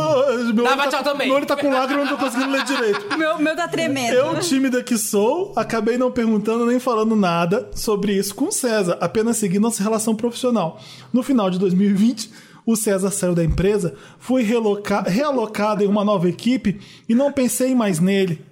Meu 0.53 0.64
Dava 0.64 0.84
tá, 0.84 0.89
tchau 0.89 1.03
também. 1.03 1.27
Meu 1.27 1.35
olho 1.35 1.45
tá 1.45 1.56
com 1.56 1.69
lágrima, 1.69 2.03
não 2.03 2.10
tô 2.10 2.18
conseguindo 2.18 2.52
ler 2.52 2.64
direito. 2.64 3.06
Meu, 3.18 3.39
meu 3.39 3.56
tá 3.56 3.68
tremendo. 3.68 4.14
Eu, 4.14 4.39
tímida 4.39 4.84
que 4.84 4.97
sou, 4.97 5.53
acabei 5.56 5.97
não 5.97 6.11
perguntando 6.11 6.65
nem 6.65 6.80
falando 6.80 7.15
nada 7.15 7.69
sobre 7.73 8.14
isso 8.14 8.34
com 8.34 8.45
o 8.45 8.52
César, 8.52 8.97
apenas 8.99 9.38
seguindo 9.38 9.61
nossa 9.61 9.84
relação 9.84 10.15
profissional. 10.15 10.80
No 11.14 11.23
final 11.23 11.49
de 11.49 11.60
2020, 11.60 12.31
o 12.65 12.76
César 12.76 13.11
saiu 13.11 13.35
da 13.35 13.43
empresa, 13.43 13.95
foi 14.18 14.43
realocado 14.43 15.84
em 15.84 15.88
uma 15.88 16.03
nova 16.03 16.27
equipe 16.27 16.80
e 17.07 17.14
não 17.14 17.31
pensei 17.31 17.76
mais 17.76 17.99
nele. 17.99 18.43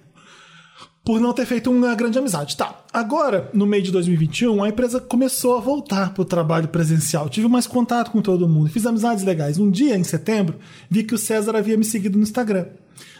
Por 1.04 1.20
não 1.20 1.34
ter 1.34 1.44
feito 1.44 1.70
uma 1.70 1.94
grande 1.94 2.18
amizade. 2.18 2.56
Tá. 2.56 2.82
Agora, 2.92 3.50
no 3.52 3.66
meio 3.66 3.82
de 3.82 3.92
2021, 3.92 4.64
a 4.64 4.68
empresa 4.70 4.98
começou 5.00 5.56
a 5.58 5.60
voltar 5.60 6.14
pro 6.14 6.24
trabalho 6.24 6.68
presencial. 6.68 7.28
Tive 7.28 7.46
mais 7.46 7.66
contato 7.66 8.10
com 8.10 8.22
todo 8.22 8.48
mundo. 8.48 8.70
Fiz 8.70 8.86
amizades 8.86 9.22
legais. 9.22 9.58
Um 9.58 9.70
dia, 9.70 9.96
em 9.98 10.04
setembro, 10.04 10.56
vi 10.88 11.04
que 11.04 11.14
o 11.14 11.18
César 11.18 11.54
havia 11.56 11.76
me 11.76 11.84
seguido 11.84 12.16
no 12.16 12.22
Instagram. 12.22 12.66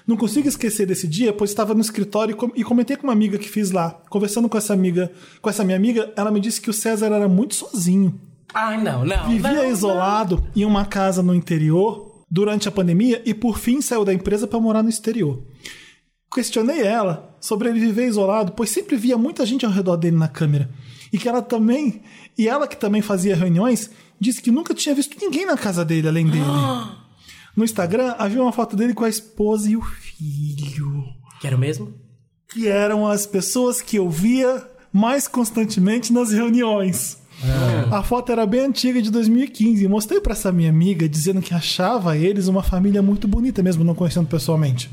Não 0.06 0.16
consigo 0.16 0.48
esquecer 0.48 0.86
desse 0.86 1.06
dia, 1.06 1.31
pois 1.32 1.51
estava 1.51 1.74
no 1.74 1.81
escritório 1.82 2.32
e 2.32 2.35
com- 2.35 2.48
comentei 2.65 2.97
com 2.97 3.05
uma 3.06 3.12
amiga 3.12 3.36
que 3.36 3.48
fiz 3.51 3.70
lá. 3.70 3.90
Conversando 4.09 4.48
com 4.48 4.56
essa 4.56 4.73
amiga, 4.73 5.12
com 5.43 5.51
essa 5.51 5.62
minha 5.65 5.77
amiga, 5.77 6.11
ela 6.16 6.31
me 6.31 6.40
disse 6.40 6.61
que 6.62 6.70
o 6.70 6.74
César 6.74 7.06
era 7.06 7.28
muito 7.28 7.55
sozinho. 7.55 8.19
Ai, 8.55 8.82
não, 8.82 9.05
não. 9.05 9.28
Vivia 9.28 9.52
não, 9.52 9.70
isolado 9.70 10.43
em 10.56 10.65
uma 10.65 10.85
casa 10.86 11.23
no 11.23 11.35
interior 11.35 12.23
durante 12.31 12.66
a 12.69 12.73
pandemia 12.73 13.20
e 13.27 13.35
por 13.35 13.59
fim 13.59 13.81
saiu 13.82 14.05
da 14.05 14.15
empresa 14.15 14.47
para 14.47 14.61
morar 14.61 14.82
no 14.82 14.89
exterior. 14.89 15.43
Questionei 16.35 16.82
ela 16.82 17.32
sobre 17.40 17.69
ele 17.69 17.78
viver 17.78 18.09
isolado, 18.09 18.51
pois 18.52 18.69
sempre 18.69 18.97
via 18.97 19.16
muita 19.16 19.47
gente 19.47 19.65
ao 19.65 19.70
redor 19.70 19.97
dele 19.97 20.16
na 20.16 20.27
câmera. 20.27 20.69
E 21.12 21.16
que 21.16 21.28
ela 21.28 21.40
também, 21.40 22.02
e 22.36 22.48
ela 22.48 22.66
que 22.66 22.77
também 22.77 23.01
fazia 23.01 23.36
reuniões, 23.36 23.89
disse 24.19 24.43
que 24.43 24.51
nunca 24.51 24.74
tinha 24.74 24.97
visto 24.97 25.16
ninguém 25.20 25.47
na 25.47 25.56
casa 25.56 25.85
dele 25.85 26.09
além 26.09 26.27
dele. 26.27 26.44
No 27.56 27.62
Instagram 27.62 28.16
havia 28.19 28.43
uma 28.43 28.51
foto 28.51 28.74
dele 28.74 28.93
com 28.93 29.05
a 29.05 29.09
esposa 29.09 29.70
e 29.70 29.77
o 29.77 29.81
filho. 29.81 31.05
Quero 31.40 31.56
mesmo? 31.56 31.94
Que 32.48 32.66
eram 32.66 33.06
as 33.06 33.27
pessoas 33.27 33.81
que 33.81 33.94
eu 33.94 34.11
via 34.11 34.69
mais 34.93 35.28
constantemente 35.28 36.12
nas 36.12 36.32
reuniões. 36.32 37.16
A 37.93 38.02
foto 38.02 38.32
era 38.32 38.44
bem 38.44 38.62
antiga, 38.62 39.01
de 39.01 39.09
2015. 39.09 39.86
Mostrei 39.86 40.20
pra 40.20 40.32
essa 40.32 40.51
minha 40.51 40.69
amiga, 40.69 41.09
dizendo 41.09 41.40
que 41.40 41.55
achava 41.55 42.16
eles 42.16 42.48
uma 42.48 42.65
família 42.65 43.01
muito 43.01 43.28
bonita, 43.28 43.62
mesmo 43.62 43.85
não 43.85 43.94
conhecendo 43.94 44.27
pessoalmente. 44.27 44.90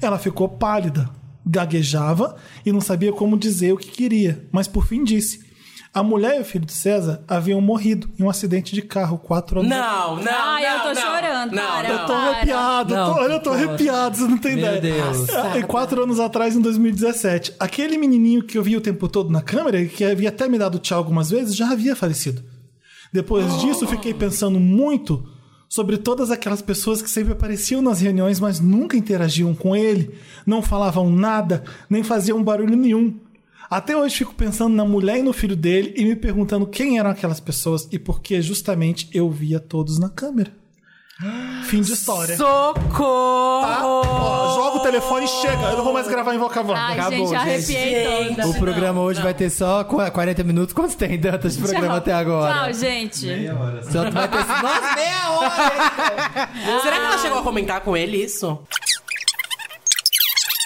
Ela 0.00 0.18
ficou 0.18 0.48
pálida, 0.48 1.08
gaguejava 1.46 2.36
e 2.64 2.72
não 2.72 2.80
sabia 2.80 3.12
como 3.12 3.38
dizer 3.38 3.72
o 3.72 3.76
que 3.76 3.90
queria, 3.90 4.46
mas 4.52 4.66
por 4.68 4.86
fim 4.86 5.04
disse. 5.04 5.48
A 5.92 6.04
mulher 6.04 6.36
e 6.38 6.40
o 6.40 6.44
filho 6.44 6.64
de 6.64 6.72
César 6.72 7.20
haviam 7.26 7.60
morrido 7.60 8.08
em 8.16 8.22
um 8.22 8.30
acidente 8.30 8.72
de 8.76 8.80
carro 8.80 9.18
quatro 9.18 9.58
anos 9.58 9.68
Não, 9.68 10.22
não, 10.22 10.32
Ai, 10.32 10.64
eu 10.64 10.70
não, 10.70 10.80
tô 10.82 10.92
não. 10.92 10.94
chorando, 11.02 11.52
Não, 11.52 11.62
para, 11.66 11.88
eu 11.88 12.06
tô 12.06 12.12
arrepiado, 12.12 12.94
Não, 12.94 13.08
eu 13.08 13.14
tô, 13.14 13.20
olha, 13.20 13.32
eu 13.32 13.40
tô 13.42 13.50
arrepiado, 13.50 14.16
você 14.16 14.22
não 14.28 14.38
tem 14.38 14.54
Meu 14.54 14.76
ideia. 14.76 15.02
Deus. 15.02 15.28
É, 15.28 15.58
E 15.58 15.62
quatro 15.64 16.00
anos 16.04 16.20
atrás, 16.20 16.54
em 16.54 16.60
2017, 16.60 17.54
aquele 17.58 17.98
menininho 17.98 18.44
que 18.44 18.56
eu 18.56 18.62
via 18.62 18.78
o 18.78 18.80
tempo 18.80 19.08
todo 19.08 19.30
na 19.30 19.42
câmera, 19.42 19.80
e 19.80 19.88
que 19.88 20.04
havia 20.04 20.28
até 20.28 20.48
me 20.48 20.58
dado 20.58 20.78
tchau 20.78 20.98
algumas 20.98 21.28
vezes, 21.28 21.56
já 21.56 21.68
havia 21.72 21.96
falecido. 21.96 22.40
Depois 23.12 23.58
disso, 23.60 23.84
fiquei 23.88 24.14
pensando 24.14 24.60
muito 24.60 25.26
sobre 25.70 25.96
todas 25.96 26.32
aquelas 26.32 26.60
pessoas 26.60 27.00
que 27.00 27.08
sempre 27.08 27.32
apareciam 27.32 27.80
nas 27.80 28.00
reuniões, 28.00 28.40
mas 28.40 28.58
nunca 28.58 28.96
interagiam 28.96 29.54
com 29.54 29.76
ele, 29.76 30.12
não 30.44 30.60
falavam 30.60 31.08
nada, 31.08 31.62
nem 31.88 32.02
faziam 32.02 32.42
barulho 32.42 32.76
nenhum. 32.76 33.20
Até 33.70 33.96
hoje 33.96 34.16
fico 34.16 34.34
pensando 34.34 34.74
na 34.74 34.84
mulher 34.84 35.18
e 35.18 35.22
no 35.22 35.32
filho 35.32 35.54
dele 35.54 35.94
e 35.96 36.04
me 36.04 36.16
perguntando 36.16 36.66
quem 36.66 36.98
eram 36.98 37.10
aquelas 37.10 37.38
pessoas 37.38 37.86
e 37.92 38.00
por 38.00 38.20
que 38.20 38.42
justamente 38.42 39.08
eu 39.14 39.30
via 39.30 39.60
todos 39.60 39.96
na 39.96 40.08
câmera. 40.08 40.59
Fim 41.64 41.82
de 41.82 41.92
história. 41.92 42.36
Socorro! 42.36 43.60
Tá? 43.60 43.80
Ó, 43.84 44.54
joga 44.56 44.76
o 44.78 44.80
telefone 44.80 45.26
e 45.26 45.28
chega. 45.28 45.62
Eu 45.70 45.76
não 45.76 45.84
vou 45.84 45.92
mais 45.92 46.08
gravar 46.08 46.34
em 46.34 46.38
Voca 46.38 46.60
Wanda. 46.62 46.74
Ai, 46.80 46.98
Acabou, 46.98 47.26
gente, 47.26 47.34
arrepiei 47.36 48.04
gente. 48.24 48.36
toda. 48.36 48.48
O 48.48 48.54
programa 48.58 49.00
hoje 49.02 49.20
vai 49.20 49.34
ter 49.34 49.50
só 49.50 49.84
qu- 49.84 50.10
40 50.10 50.42
minutos. 50.44 50.72
Quantos 50.72 50.94
tem, 50.94 51.18
Dantas, 51.18 51.56
de 51.56 51.62
programa 51.62 51.86
Tchau. 51.88 51.96
até 51.96 52.12
agora? 52.14 52.54
Tchau, 52.64 52.72
gente. 52.72 53.26
Só 53.92 54.10
vai 54.10 54.28
ter... 54.28 54.38
Nossa, 54.38 54.94
meia 54.96 55.30
hora! 55.30 56.80
Será 56.82 56.96
que 56.98 57.04
ela 57.06 57.18
chegou 57.18 57.38
a 57.38 57.42
comentar 57.42 57.80
com 57.82 57.94
ele 57.96 58.16
isso? 58.16 58.52
O 58.52 58.60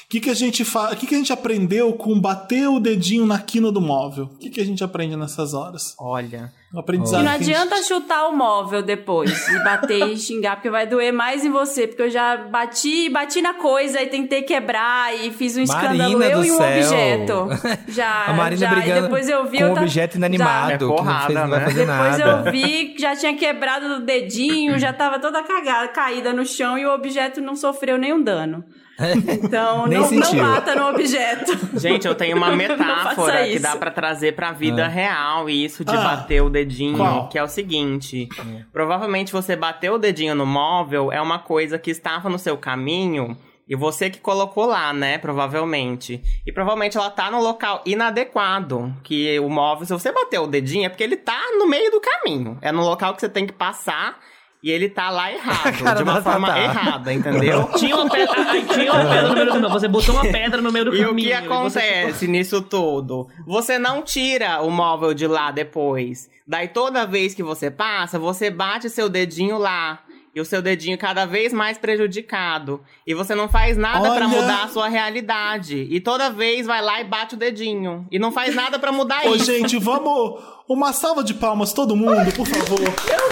que, 0.09 0.20
que 0.20 0.31
a 0.31 0.35
gente 0.35 0.64
fa... 0.64 0.93
O 0.93 0.97
que, 0.97 1.09
que 1.09 1.14
a 1.16 1.18
gente 1.18 1.32
aprendeu 1.32 1.93
com 1.94 2.20
bater 2.20 2.68
o 2.68 2.78
dedinho 2.78 3.26
na 3.26 3.40
quina 3.40 3.72
do 3.72 3.81
móvel? 3.81 4.26
O 4.35 4.39
que, 4.39 4.48
que 4.51 4.60
a 4.60 4.64
gente 4.64 4.85
aprende 4.85 5.16
nessas 5.16 5.52
horas? 5.55 5.94
Olha. 5.98 6.52
O 6.74 6.78
E 6.78 6.80
aprendizado. 6.80 7.22
não 7.22 7.30
que 7.30 7.36
adianta 7.44 7.82
chutar 7.82 8.26
o 8.28 8.36
móvel 8.36 8.82
depois 8.82 9.48
e 9.48 9.62
bater 9.62 10.09
e 10.09 10.16
xingar, 10.18 10.56
porque 10.56 10.68
vai 10.70 10.86
doer 10.86 11.12
mais 11.12 11.44
em 11.44 11.51
você. 11.51 11.86
Porque 11.86 12.02
eu 12.02 12.10
já 12.10 12.36
bati, 12.36 13.09
bati 13.09 13.40
na 13.40 13.55
coisa 13.55 14.02
e 14.02 14.06
tentei 14.06 14.42
quebrar 14.42 15.14
e 15.14 15.30
fiz 15.30 15.56
um 15.56 15.62
escândalo, 15.62 15.96
Marina 16.18 16.26
eu 16.26 16.44
e 16.44 16.51
um 16.51 16.56
céu. 16.56 16.66
objeto. 16.66 17.48
Já, 17.88 18.24
A 18.26 18.32
Marina 18.32 18.60
já, 18.60 18.70
brigando 18.70 18.98
e 18.98 19.02
depois 19.02 19.28
eu 19.28 19.44
vi 19.46 19.59
com 19.59 19.64
um 19.66 19.74
ta- 19.74 19.80
objeto 19.82 20.12
já- 20.12 20.18
inanimado, 20.18 20.72
É 20.72 20.78
que 20.78 20.84
não, 20.84 20.96
porrada, 20.96 21.26
fez, 21.26 21.38
não 21.38 21.48
vai 21.48 21.59
né? 21.60 21.64
fazer 21.64 21.86
Depois 21.86 22.18
nada. 22.18 22.48
eu 22.48 22.52
vi 22.52 22.84
que 22.88 23.01
já 23.02 23.14
tinha 23.16 23.34
quebrado 23.36 23.86
o 23.86 24.01
dedinho, 24.01 24.78
já 24.78 24.92
tava 24.92 25.18
toda 25.20 25.42
cagada, 25.42 25.88
caída 25.88 26.32
no 26.32 26.44
chão 26.44 26.76
e 26.76 26.84
o 26.84 26.92
objeto 26.92 27.40
não 27.40 27.55
sofreu 27.55 27.96
nenhum 27.96 28.20
dano. 28.22 28.64
Então, 28.98 29.86
Nem 29.86 29.98
não, 30.00 30.10
não 30.10 30.36
bata 30.36 30.74
no 30.74 30.88
objeto. 30.90 31.78
Gente, 31.78 32.06
eu 32.06 32.14
tenho 32.14 32.36
uma 32.38 32.54
metáfora 32.54 33.44
que 33.46 33.58
dá 33.58 33.76
pra 33.76 33.90
trazer 33.90 34.34
pra 34.34 34.52
vida 34.52 34.84
Ah. 34.84 34.88
real 34.88 35.48
isso 35.50 35.84
de 35.84 35.94
Ah. 35.94 36.00
bater 36.00 36.42
o 36.42 36.48
dedinho, 36.50 36.96
Qual? 36.96 37.28
que 37.28 37.38
é 37.38 37.42
o 37.42 37.48
seguinte: 37.48 38.28
provavelmente 38.72 39.32
você 39.32 39.56
bateu 39.56 39.94
o 39.94 39.98
dedinho 39.98 40.34
no 40.34 40.46
móvel 40.46 41.12
é 41.12 41.20
uma 41.20 41.38
coisa 41.38 41.78
que 41.78 41.90
estava 41.90 42.28
no 42.28 42.38
seu 42.38 42.56
caminho 42.56 43.36
e 43.68 43.74
você 43.74 44.10
que 44.10 44.18
colocou 44.20 44.66
lá, 44.66 44.92
né? 44.92 45.16
Provavelmente. 45.18 46.22
E 46.46 46.52
provavelmente 46.52 46.96
ela 46.96 47.10
tá 47.10 47.30
no 47.30 47.40
local 47.42 47.82
inadequado. 47.86 48.94
Que 49.02 49.38
o 49.40 49.48
móvel, 49.48 49.86
se 49.86 49.92
você 49.92 50.12
bateu 50.12 50.44
o 50.44 50.46
dedinho, 50.46 50.84
é 50.84 50.88
porque 50.88 51.02
ele 51.02 51.16
tá 51.16 51.40
no 51.58 51.66
meio 51.66 51.90
do 51.90 52.00
caminho. 52.00 52.58
É 52.60 52.70
no 52.70 52.82
local 52.82 53.14
que 53.14 53.20
você 53.20 53.28
tem 53.28 53.46
que 53.46 53.52
passar. 53.52 54.18
E 54.64 54.70
ele 54.70 54.88
tá 54.88 55.10
lá 55.10 55.30
errado, 55.30 55.76
Cara 55.84 55.96
de 55.98 56.02
uma 56.04 56.14
da 56.14 56.22
forma 56.22 56.46
Tatá. 56.46 56.58
errada, 56.62 57.12
entendeu? 57.12 57.68
Tinha 57.76 57.94
uma 57.96 58.08
pedra, 58.08 58.50
aí 58.50 58.64
tinha 58.64 58.90
uma 58.94 59.04
pedra 59.04 59.28
no 59.28 59.34
meio 59.34 59.44
do 59.46 59.52
caminho. 59.52 59.68
Você 59.70 59.88
botou 59.88 60.14
uma 60.14 60.22
pedra 60.22 60.62
no 60.62 60.72
meio 60.72 60.84
do 60.86 60.96
E 60.96 61.04
caminho. 61.04 61.12
o 61.12 61.16
que 61.16 61.28
e 61.28 61.32
acontece 61.34 62.26
nisso 62.26 62.62
tudo? 62.62 63.28
Você 63.46 63.78
não 63.78 64.00
tira 64.00 64.62
o 64.62 64.70
móvel 64.70 65.12
de 65.12 65.26
lá 65.26 65.50
depois. 65.50 66.30
Daí 66.48 66.68
toda 66.68 67.06
vez 67.06 67.34
que 67.34 67.42
você 67.42 67.70
passa, 67.70 68.18
você 68.18 68.50
bate 68.50 68.88
seu 68.88 69.10
dedinho 69.10 69.58
lá. 69.58 70.00
E 70.35 70.40
o 70.40 70.44
seu 70.44 70.61
dedinho 70.61 70.98
cada 70.98 71.24
vez 71.27 71.52
mais 71.52 71.78
prejudicado. 71.78 72.81
E 73.06 73.15
você 73.15 73.35
não 73.35 73.48
faz 73.48 73.77
nada 73.77 74.11
pra 74.15 74.27
Olha. 74.27 74.28
mudar 74.28 74.65
a 74.65 74.69
sua 74.69 74.89
realidade. 74.89 75.86
E 75.90 76.01
toda 76.01 76.31
vez 76.31 76.66
vai 76.66 76.82
lá 76.82 77.01
e 77.01 77.05
bate 77.05 77.35
o 77.35 77.39
dedinho. 77.39 78.06
E 78.11 78.19
não 78.19 78.32
faz 78.32 78.55
nada 78.55 78.78
pra 78.78 78.90
mudar 78.93 79.24
Ô, 79.27 79.35
isso. 79.35 79.44
gente, 79.44 79.78
vamos. 79.78 80.55
Uma 80.66 80.94
salva 80.94 81.23
de 81.23 81.35
palmas, 81.35 81.74
todo 81.74 81.94
mundo, 81.94 82.32
por 82.32 82.47
favor. 82.47 82.81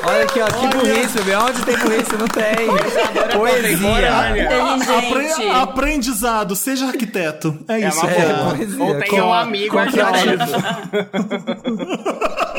Olha 0.07 0.24
aqui, 0.24 0.39
ó, 0.39 0.47
que 0.49 0.66
burrice, 0.77 1.19
meu. 1.24 1.41
Onde 1.41 1.65
tem 1.65 1.79
burrice? 1.79 2.15
Não 2.15 2.29
tem. 2.29 3.39
Poesia. 3.39 4.99
Apre- 4.99 5.51
aprendizado, 5.51 6.55
seja 6.55 6.89
arquiteto. 6.89 7.59
É, 7.69 7.81
É 7.81 7.89
isso. 7.89 8.01
uma 8.01 8.11
é. 8.11 8.55
poesia. 8.55 8.85
Ou 8.85 8.99
tem 8.99 9.09
Com- 9.09 9.16
um 9.23 9.33
amigo 9.33 9.79
arquiteto. 9.79 10.12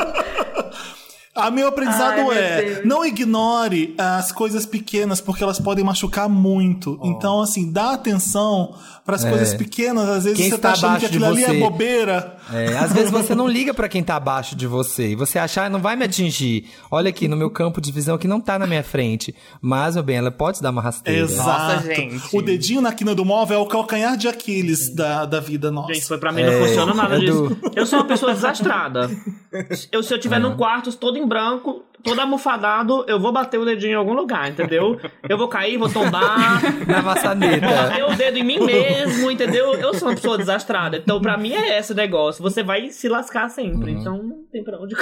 A 1.34 1.50
meu 1.50 1.66
aprendizado 1.66 2.12
Ai, 2.12 2.22
meu 2.22 2.32
é: 2.32 2.62
Deus. 2.62 2.86
não 2.86 3.04
ignore 3.04 3.94
as 3.98 4.30
coisas 4.30 4.64
pequenas, 4.64 5.20
porque 5.20 5.42
elas 5.42 5.58
podem 5.58 5.84
machucar 5.84 6.28
muito. 6.28 6.98
Então, 7.02 7.40
assim, 7.40 7.72
dá 7.72 7.92
atenção 7.92 8.74
para 9.04 9.16
as 9.16 9.24
É. 9.24 9.28
coisas 9.30 9.54
pequenas. 9.54 10.08
Às 10.08 10.24
vezes 10.24 10.38
Quem 10.38 10.48
você 10.48 10.54
está 10.56 10.68
tá 10.68 10.72
achando 10.72 10.80
que 10.98 11.06
abaixo 11.06 11.10
de 11.12 11.16
aquilo 11.18 11.26
ali 11.26 11.44
é 11.44 11.46
você. 11.48 11.58
bobeira. 11.60 12.36
É, 12.52 12.78
às 12.78 12.92
vezes 12.92 13.10
você 13.10 13.34
não 13.34 13.46
liga 13.46 13.74
pra 13.74 13.88
quem 13.88 14.02
tá 14.02 14.16
abaixo 14.16 14.56
de 14.56 14.66
você 14.66 15.08
e 15.08 15.14
você 15.14 15.38
achar, 15.38 15.66
"Ah, 15.66 15.70
não 15.70 15.80
vai 15.80 15.94
me 15.96 16.04
atingir. 16.04 16.70
Olha 16.90 17.08
aqui, 17.10 17.28
no 17.28 17.36
meu 17.36 17.50
campo 17.50 17.80
de 17.80 17.92
visão 17.92 18.16
que 18.16 18.26
não 18.26 18.40
tá 18.40 18.58
na 18.58 18.66
minha 18.66 18.82
frente. 18.82 19.34
Mas, 19.60 19.94
meu 19.94 20.02
bem, 20.02 20.16
ela 20.16 20.30
pode 20.30 20.62
dar 20.62 20.70
uma 20.70 20.80
rasteira. 20.80 21.20
Exato. 21.20 21.84
O 22.32 22.40
dedinho 22.42 22.80
na 22.80 22.92
quina 22.92 23.14
do 23.14 23.24
móvel 23.24 23.58
é 23.58 23.62
o 23.62 23.66
calcanhar 23.66 24.16
de 24.16 24.26
Aquiles 24.28 24.94
da, 24.94 25.24
da 25.26 25.40
vida 25.40 25.70
nossa. 25.70 25.92
Gente, 25.94 26.06
foi 26.06 26.18
pra 26.18 26.32
mim 26.32 26.42
não 26.42 26.66
funciona 26.66 26.94
nada 26.94 27.18
disso. 27.18 27.56
Eu 27.76 27.84
sou 27.86 27.98
uma 27.98 28.06
pessoa 28.06 28.32
desastrada. 28.32 29.10
Eu, 29.92 30.02
se 30.02 30.12
eu 30.12 30.18
tiver 30.18 30.40
num 30.40 30.56
quarto 30.56 30.92
todo 30.96 31.16
em 31.16 31.26
branco, 31.26 31.82
todo 32.04 32.20
almofadado, 32.20 33.04
eu 33.08 33.18
vou 33.18 33.32
bater 33.32 33.58
o 33.58 33.64
dedinho 33.64 33.92
em 33.92 33.96
algum 33.96 34.12
lugar, 34.12 34.48
entendeu? 34.48 35.00
Eu 35.26 35.38
vou 35.38 35.48
cair, 35.48 35.78
vou 35.78 35.90
tombar. 35.90 36.60
Na 36.86 37.02
maçaneta. 37.02 37.66
Vou 37.66 37.76
bater 37.76 38.04
o 38.04 38.14
dedo 38.14 38.38
em 38.38 38.44
mim 38.44 38.60
mesmo, 38.60 39.30
entendeu? 39.30 39.74
Eu 39.74 39.94
sou 39.94 40.08
uma 40.08 40.14
pessoa 40.14 40.36
desastrada. 40.36 40.98
Então, 40.98 41.20
pra 41.20 41.36
mim, 41.36 41.54
é 41.54 41.78
esse 41.78 41.94
negócio. 41.94 42.42
Você 42.42 42.62
vai 42.62 42.90
se 42.90 43.08
lascar 43.08 43.48
sempre. 43.48 43.92
Então, 43.92 44.22
não 44.22 44.44
tem 44.52 44.62
pra 44.62 44.78
onde. 44.78 44.94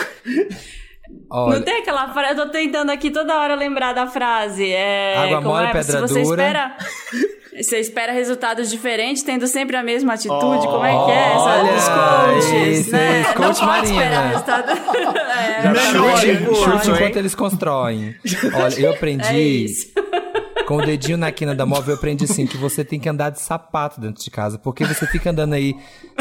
Olha, 1.30 1.56
Não 1.56 1.62
tem 1.64 1.78
aquela 1.80 2.12
frase, 2.12 2.38
eu 2.38 2.46
tô 2.46 2.52
tentando 2.52 2.90
aqui 2.90 3.10
toda 3.10 3.38
hora 3.38 3.54
lembrar 3.54 3.92
da 3.92 4.06
frase. 4.06 4.70
É, 4.70 5.16
Água 5.16 5.42
como 5.42 5.48
mole, 5.54 5.66
é? 5.66 5.72
pedra 5.72 5.82
Se 5.84 6.00
você 6.00 6.22
dura. 6.22 6.42
espera. 6.42 6.76
Você 7.54 7.78
espera 7.80 8.12
resultados 8.12 8.70
diferentes, 8.70 9.22
tendo 9.22 9.46
sempre 9.46 9.76
a 9.76 9.82
mesma 9.82 10.14
atitude. 10.14 10.66
como 10.66 10.82
é 10.86 11.04
que 11.04 11.10
é? 11.10 11.32
Essa 11.34 11.42
Olha, 11.42 11.72
dos 11.74 11.88
coaches, 11.88 12.78
esse 12.78 12.90
né? 12.92 13.24
coach 13.24 13.38
Não 13.38 13.44
pode 13.52 13.66
Marina. 13.66 14.02
esperar 14.02 14.26
resultado. 14.28 14.70
é, 15.38 15.74
chute, 15.74 16.54
chute 16.56 16.90
enquanto 16.90 17.16
eles 17.16 17.34
constroem. 17.34 18.16
Olha, 18.54 18.80
eu 18.80 18.90
É 18.92 18.94
aprendi. 18.94 19.64
isso. 19.66 19.91
Com 20.72 20.82
o 20.82 20.86
dedinho 20.86 21.18
na 21.18 21.30
quina 21.30 21.54
da 21.54 21.66
móvel, 21.66 21.90
eu 21.92 21.98
aprendi 21.98 22.24
assim 22.24 22.46
que 22.46 22.56
você 22.56 22.82
tem 22.82 22.98
que 22.98 23.06
andar 23.08 23.28
de 23.28 23.40
sapato 23.40 24.00
dentro 24.00 24.24
de 24.24 24.30
casa. 24.30 24.58
Porque 24.58 24.84
você 24.86 25.06
fica 25.06 25.28
andando 25.30 25.52
aí 25.52 25.76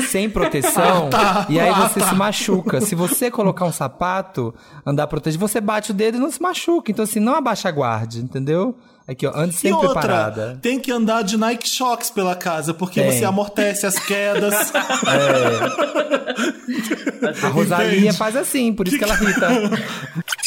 sem 0.10 0.30
proteção 0.30 1.08
Ah, 1.08 1.10
tá. 1.10 1.46
e 1.50 1.58
aí 1.60 1.70
Ah, 1.70 1.88
você 1.88 2.02
tá. 2.02 2.10
se 2.10 2.16
machuca. 2.16 2.82
Se 2.82 2.94
você 2.94 3.32
colocar 3.32 3.64
um 3.66 3.72
sapato, 3.72 4.54
andar 4.86 5.08
protegido, 5.08 5.48
você 5.48 5.62
bate 5.62 5.92
o 5.92 5.94
dedo 5.94 6.18
e 6.18 6.20
não 6.20 6.30
se 6.30 6.42
machuca. 6.42 6.92
Então, 6.92 7.04
assim, 7.04 7.20
não 7.22 7.36
abaixa 7.36 7.70
a 7.70 7.72
guarda, 7.72 8.18
entendeu? 8.18 8.76
Aqui, 9.08 9.26
ó, 9.26 9.32
ande 9.36 9.56
E 9.56 9.58
sempre 9.58 9.88
outra, 9.88 10.02
parada. 10.02 10.60
tem 10.62 10.80
que 10.80 10.92
andar 10.92 11.22
de 11.24 11.36
Nike 11.38 11.68
Shocks 11.68 12.10
pela 12.12 12.36
casa, 12.36 12.74
porque 12.74 13.02
Tem. 13.02 13.12
você 13.12 13.26
amortece 13.26 13.86
as 13.86 13.98
quedas. 14.00 14.72
A 17.44 17.48
Rosalinha 17.50 18.14
faz 18.14 18.36
assim, 18.36 18.74
por 18.74 18.88
isso 18.88 18.98
que 18.98 19.04
ela 19.04 19.14
irrita. 19.16 19.48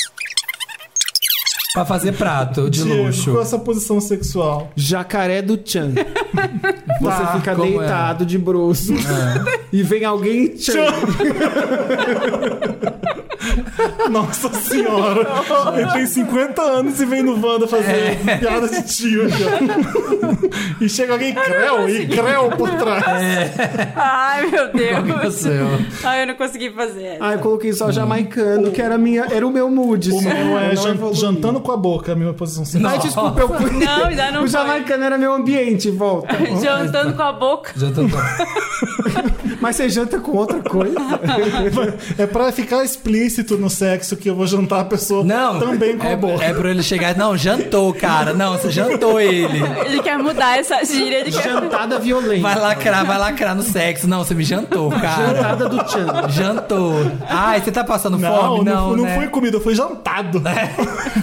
pra 1.75 1.85
fazer 1.85 2.13
prato 2.13 2.71
de 2.71 2.83
Diego, 2.85 3.03
luxo. 3.03 3.31
Qual 3.33 3.41
é 3.41 3.43
a 3.43 3.47
sua 3.47 3.59
posição 3.59 4.01
sexual? 4.01 4.71
Jacaré 4.77 5.43
do 5.43 5.61
Chan. 5.63 5.93
Você 7.01 7.23
Tá, 7.23 7.35
fica 7.37 7.55
como 7.57 7.67
é? 7.75 7.79
deitado 7.79 8.25
de 8.25 8.39
bruços. 8.39 9.01
E 9.73 9.83
vem 9.83 10.05
alguém 10.05 10.45
e 10.55 10.59
Chan. 10.59 10.87
Nossa 14.11 14.49
senhora! 14.55 15.27
Ele 15.77 15.91
tem 15.93 16.07
50 16.07 16.63
anos 16.63 17.01
e 17.01 17.05
vem 17.07 17.23
no 17.23 17.33
Wanda 17.45 17.67
fazer 17.67 18.19
É. 18.27 18.37
piada 18.39 18.69
de 18.69 18.83
tio 18.83 19.25
ó. 19.27 20.85
E 20.85 20.89
chega 20.89 21.13
alguém 21.15 21.35
creu 21.35 21.89
e 21.89 22.07
creu 22.07 22.51
por 22.57 22.71
trás. 22.71 23.05
Ai, 23.97 24.47
meu 24.47 24.73
Deus. 24.73 25.43
Ai, 26.05 26.23
eu 26.23 26.27
não 26.29 26.35
consegui 26.35 26.71
fazer. 26.71 27.03
essa. 27.05 27.25
Ah, 27.25 27.33
eu 27.35 27.39
coloquei 27.41 27.73
só 27.73 27.91
jamaicano, 27.91 28.71
que 28.71 28.81
era, 28.81 28.97
minha, 28.97 29.27
era 29.31 29.47
o 29.47 29.51
meu 29.51 29.69
mood. 29.71 30.11
O 30.11 30.15
só. 30.15 30.21
meu 30.29 30.59
é 30.59 30.71
Eu 30.71 30.75
não 30.75 30.83
jan- 30.83 30.91
evoluí. 30.91 31.15
jantando 31.17 31.61
com 31.65 31.73
a 31.73 31.77
boca, 31.77 32.13
a 32.13 32.15
minha 32.15 32.33
posição 32.35 32.65
sexual. 32.65 32.93
Ai, 32.93 32.99
desculpa, 32.99 33.41
eu 33.41 33.49
fui. 33.49 33.71
Não, 33.85 34.05
ainda 34.05 34.31
não 34.31 34.45
O 34.45 34.47
jamaicano 34.47 35.03
era 35.03 35.19
meu 35.19 35.33
ambiente, 35.33 35.91
volta. 35.91 36.37
Jantando 36.63 37.15
com 37.15 37.23
a 37.23 37.33
boca. 37.33 37.73
Mas 39.65 39.77
você 39.77 39.89
janta 39.89 40.21
com 40.21 40.33
outra 40.33 40.61
coisa? 40.61 40.95
É 42.19 42.27
pra 42.27 42.53
ficar 42.53 42.85
explícito 42.85 43.57
no 43.57 43.71
sexo 43.71 44.15
que 44.15 44.29
eu 44.29 44.35
vou 44.35 44.47
jantar 44.47 44.81
a 44.81 44.85
pessoa 44.85 45.25
Não, 45.25 45.59
também 45.59 45.97
com 45.97 46.07
é, 46.07 46.13
a 46.13 46.17
boca. 46.17 46.45
é 46.45 46.53
pra 46.53 46.69
ele 46.71 46.83
chegar. 46.83 47.17
Não, 47.17 47.35
jantou, 47.35 47.95
cara. 47.95 48.35
Não, 48.35 48.53
você 48.59 48.71
jantou 48.71 49.19
ele. 49.19 49.63
Ele 49.87 50.03
quer 50.03 50.19
mudar 50.19 50.59
essa 50.59 50.85
gíria. 50.85 51.21
Ele 51.21 51.33
quer... 51.33 51.45
Jantada 51.45 51.99
violenta. 51.99 52.43
Vai 52.43 52.59
lacrar, 52.59 53.07
vai 53.07 53.19
lacrar 53.19 53.55
no 53.55 53.63
sexo. 53.63 54.07
Não, 54.07 54.23
você 54.23 54.35
me 54.35 54.45
jantou, 54.45 54.91
cara. 54.91 55.35
Jantada 55.35 55.69
do 55.69 55.77
Chan. 55.91 56.29
Jantou. 56.29 56.95
Ai, 57.27 57.63
você 57.63 57.73
tá 57.73 57.83
passando 57.85 58.19
Não, 58.19 58.37
fome? 58.37 58.65
não, 58.65 58.91
Não, 58.91 58.97
não 58.99 59.05
né? 59.05 59.15
foi 59.17 59.29
comida, 59.29 59.59
foi 59.61 59.75
jantado. 59.75 60.43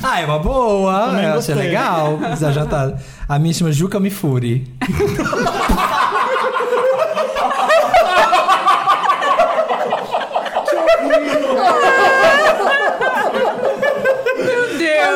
Ah, 0.02 0.20
é 0.20 0.26
uma 0.26 0.40
boa. 0.40 1.06
Também 1.10 1.26
Eu 1.26 1.30
achei 1.38 1.54
gostei. 1.54 1.56
legal. 1.56 2.20
Essa 2.24 2.52
jantada. 2.52 2.98
A 3.30 3.38
minha 3.38 3.54
chama 3.54 3.72
Juca 3.72 4.00
Mifuri. 4.00 4.68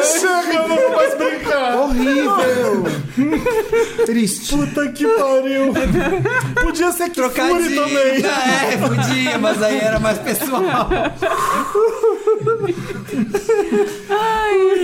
Chega, 0.05 0.53
eu 0.53 0.67
não 0.67 0.75
vou 0.77 0.95
mais 0.95 1.17
brincar. 1.17 1.75
Horrível. 1.77 2.83
Triste. 4.05 4.55
Puta 4.55 4.87
que 4.89 5.07
pariu. 5.07 5.73
Podia 6.61 6.91
ser 6.91 7.09
que 7.09 7.21
Fury 7.21 7.75
também. 7.75 8.23
É, 8.25 8.77
podia, 8.77 9.37
mas 9.37 9.61
aí 9.61 9.79
era 9.79 9.99
mais 9.99 10.17
pessoal. 10.19 10.63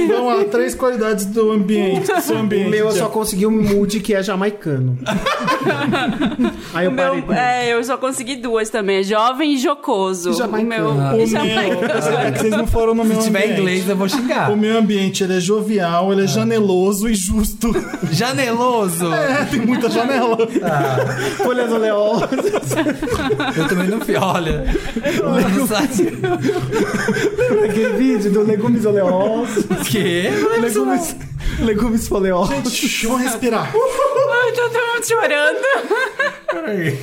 Vamos 0.07 0.37
lá, 0.37 0.43
três 0.45 0.75
qualidades 0.75 1.25
do 1.25 1.51
ambiente, 1.51 2.11
do 2.11 2.21
seu 2.21 2.37
ambiente. 2.37 2.67
O 2.67 2.69
meu 2.71 2.85
eu 2.87 2.91
só 2.91 3.07
consegui 3.07 3.45
um 3.45 3.51
mood 3.61 3.99
que 3.99 4.13
é 4.13 4.21
jamaicano. 4.23 4.97
Aí 6.73 6.85
eu 6.85 6.91
O 6.91 6.95
parei. 6.95 7.21
meu, 7.21 7.31
aí. 7.31 7.67
é, 7.69 7.73
eu 7.73 7.83
só 7.83 7.97
consegui 7.97 8.35
duas 8.37 8.69
também. 8.69 9.03
Jovem 9.03 9.53
e 9.53 9.57
jocoso. 9.57 10.33
Jamaicano. 10.33 10.89
O 10.91 10.93
meu. 10.95 11.11
O 11.13 11.17
meu, 11.17 11.27
Jamaicano. 11.27 12.17
é 12.19 12.31
que 12.31 12.39
vocês 12.39 12.51
não 12.51 12.65
foram 12.67 12.93
no 12.95 13.03
meu 13.03 13.17
Se 13.17 13.27
tiver 13.27 13.51
inglês, 13.59 13.87
eu 13.87 13.95
vou 13.95 14.07
xingar. 14.09 14.51
O 14.51 14.57
meu 14.57 14.77
ambiente, 14.77 15.23
ele 15.23 15.37
é 15.37 15.39
jovial, 15.39 16.11
ele 16.11 16.23
é 16.23 16.27
janeloso 16.27 17.09
e 17.09 17.13
justo. 17.15 17.71
Janeloso. 18.11 19.11
É, 19.13 19.45
tem 19.45 19.59
muita 19.61 19.89
janela. 19.89 20.37
Folhas 21.37 21.71
oleosas. 21.71 22.29
Eu 23.57 23.67
também 23.67 23.87
não 23.87 23.99
fui. 24.01 24.15
Olha. 24.15 24.63
Lembra 27.37 27.65
aquele 27.65 27.93
vídeo 27.93 28.20
do 28.29 28.43
legumes 28.43 28.85
oleosos? 28.85 29.65
Que? 29.89 30.29
Legumes, 30.61 31.15
legumes 31.59 32.07
foliosos. 32.07 32.63
Deixa 32.63 33.07
eu 33.07 33.15
respirar. 33.15 33.73
Ai, 33.73 34.51
todo 34.53 34.73
mundo 34.73 35.05
chorando. 35.05 35.61
Peraí. 36.51 36.99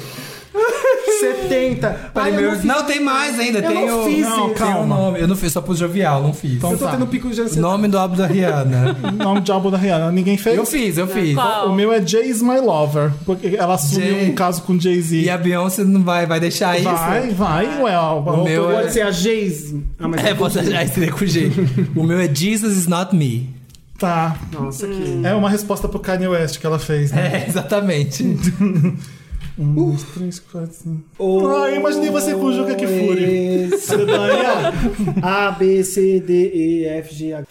70. 1.21 2.11
Peraí, 2.15 2.33
Ai, 2.35 2.37
eu 2.45 2.51
meu- 2.53 2.59
não, 2.59 2.77
não, 2.77 2.85
tem 2.85 3.01
mais 3.03 3.39
ainda. 3.39 3.59
Eu 3.59 3.69
tem 3.69 3.87
não 3.87 4.03
o... 4.03 4.05
fiz 4.09 4.21
não, 4.27 4.47
isso. 4.47 4.55
tem 4.55 4.75
o 4.75 4.87
nome. 4.87 5.21
Eu 5.21 5.29
não 5.29 5.37
fiz, 5.37 5.53
só 5.53 5.61
pus 5.61 5.79
jovial, 5.79 6.23
não 6.23 6.33
fiz. 6.33 6.63
eu 6.63 6.79
tô 6.79 6.89
tendo 6.89 7.07
pico 7.07 7.29
de 7.29 7.41
ansiedade. 7.41 7.61
Nome 7.61 7.89
do 7.89 7.99
álbum 7.99 8.17
da 8.17 8.27
Rihanna. 8.27 8.97
Nome 9.19 9.41
de 9.41 9.51
álbum 9.53 9.71
da 9.71 9.79
Rihanna. 9.79 10.13
Ninguém 10.13 10.37
fez? 10.37 10.57
Eu 10.57 10.65
fiz, 10.67 10.97
eu 10.97 11.07
fiz. 11.07 11.35
Qual? 11.35 11.69
O 11.71 11.75
meu 11.75 11.93
é 11.93 12.05
Jay 12.07 12.29
is 12.29 12.41
My 12.43 12.61
Lover. 12.61 13.13
Porque 13.27 13.57
ela 13.57 13.75
assumiu 13.75 14.15
Jay. 14.15 14.31
um 14.31 14.35
caso 14.35 14.63
com 14.63 14.79
Jay-Z. 14.79 15.17
E 15.21 15.31
a 15.31 15.37
Beyoncé 15.39 15.85
não 15.85 16.03
vai, 16.03 16.27
vai 16.27 16.39
deixar 16.41 16.77
isso? 16.79 16.89
Vai, 16.89 17.31
vai, 17.31 17.83
ué. 17.83 17.97
ó, 17.97 18.19
O 18.21 18.45
meu 18.45 18.69
Pode 18.71 18.93
ser 18.93 19.03
a 19.03 19.11
Geise. 19.11 19.83
Ah, 19.99 20.07
É, 20.25 20.35
posso 20.35 20.63
já 20.63 20.83
estrear 20.83 21.13
com 21.17 21.27
jeito. 21.27 21.61
O 21.97 22.05
meu 22.05 22.19
é 22.19 22.33
Jesus 22.33 22.77
is 22.77 22.87
not 22.87 23.15
me. 23.15 23.51
Tá. 23.99 24.37
Nossa, 24.53 24.87
que... 24.87 25.21
É 25.25 25.35
uma 25.35 25.51
resposta 25.51 25.89
pro 25.89 25.99
Kanye 25.99 26.29
West 26.29 26.61
que 26.61 26.67
ela 26.67 26.79
fez, 26.79 27.11
né? 27.11 27.43
É, 27.45 27.49
exatamente. 27.49 28.23
Um, 29.59 29.75
dois, 29.75 30.03
três, 30.15 30.39
quatro, 30.39 30.73
cinco. 30.73 31.49
Ah, 31.49 31.71
imaginei 31.73 32.11
você 32.11 32.33
com 32.33 32.45
o 32.45 32.53
Juca 32.53 32.77
que 32.77 32.87
fure. 32.87 33.69
Você 33.77 34.05
daria? 34.07 34.73
A, 35.21 35.51
B, 35.51 35.83
C, 35.83 36.21
D, 36.21 36.53
E, 36.55 36.85
F, 36.87 37.13
G, 37.15 37.33
H. 37.33 37.47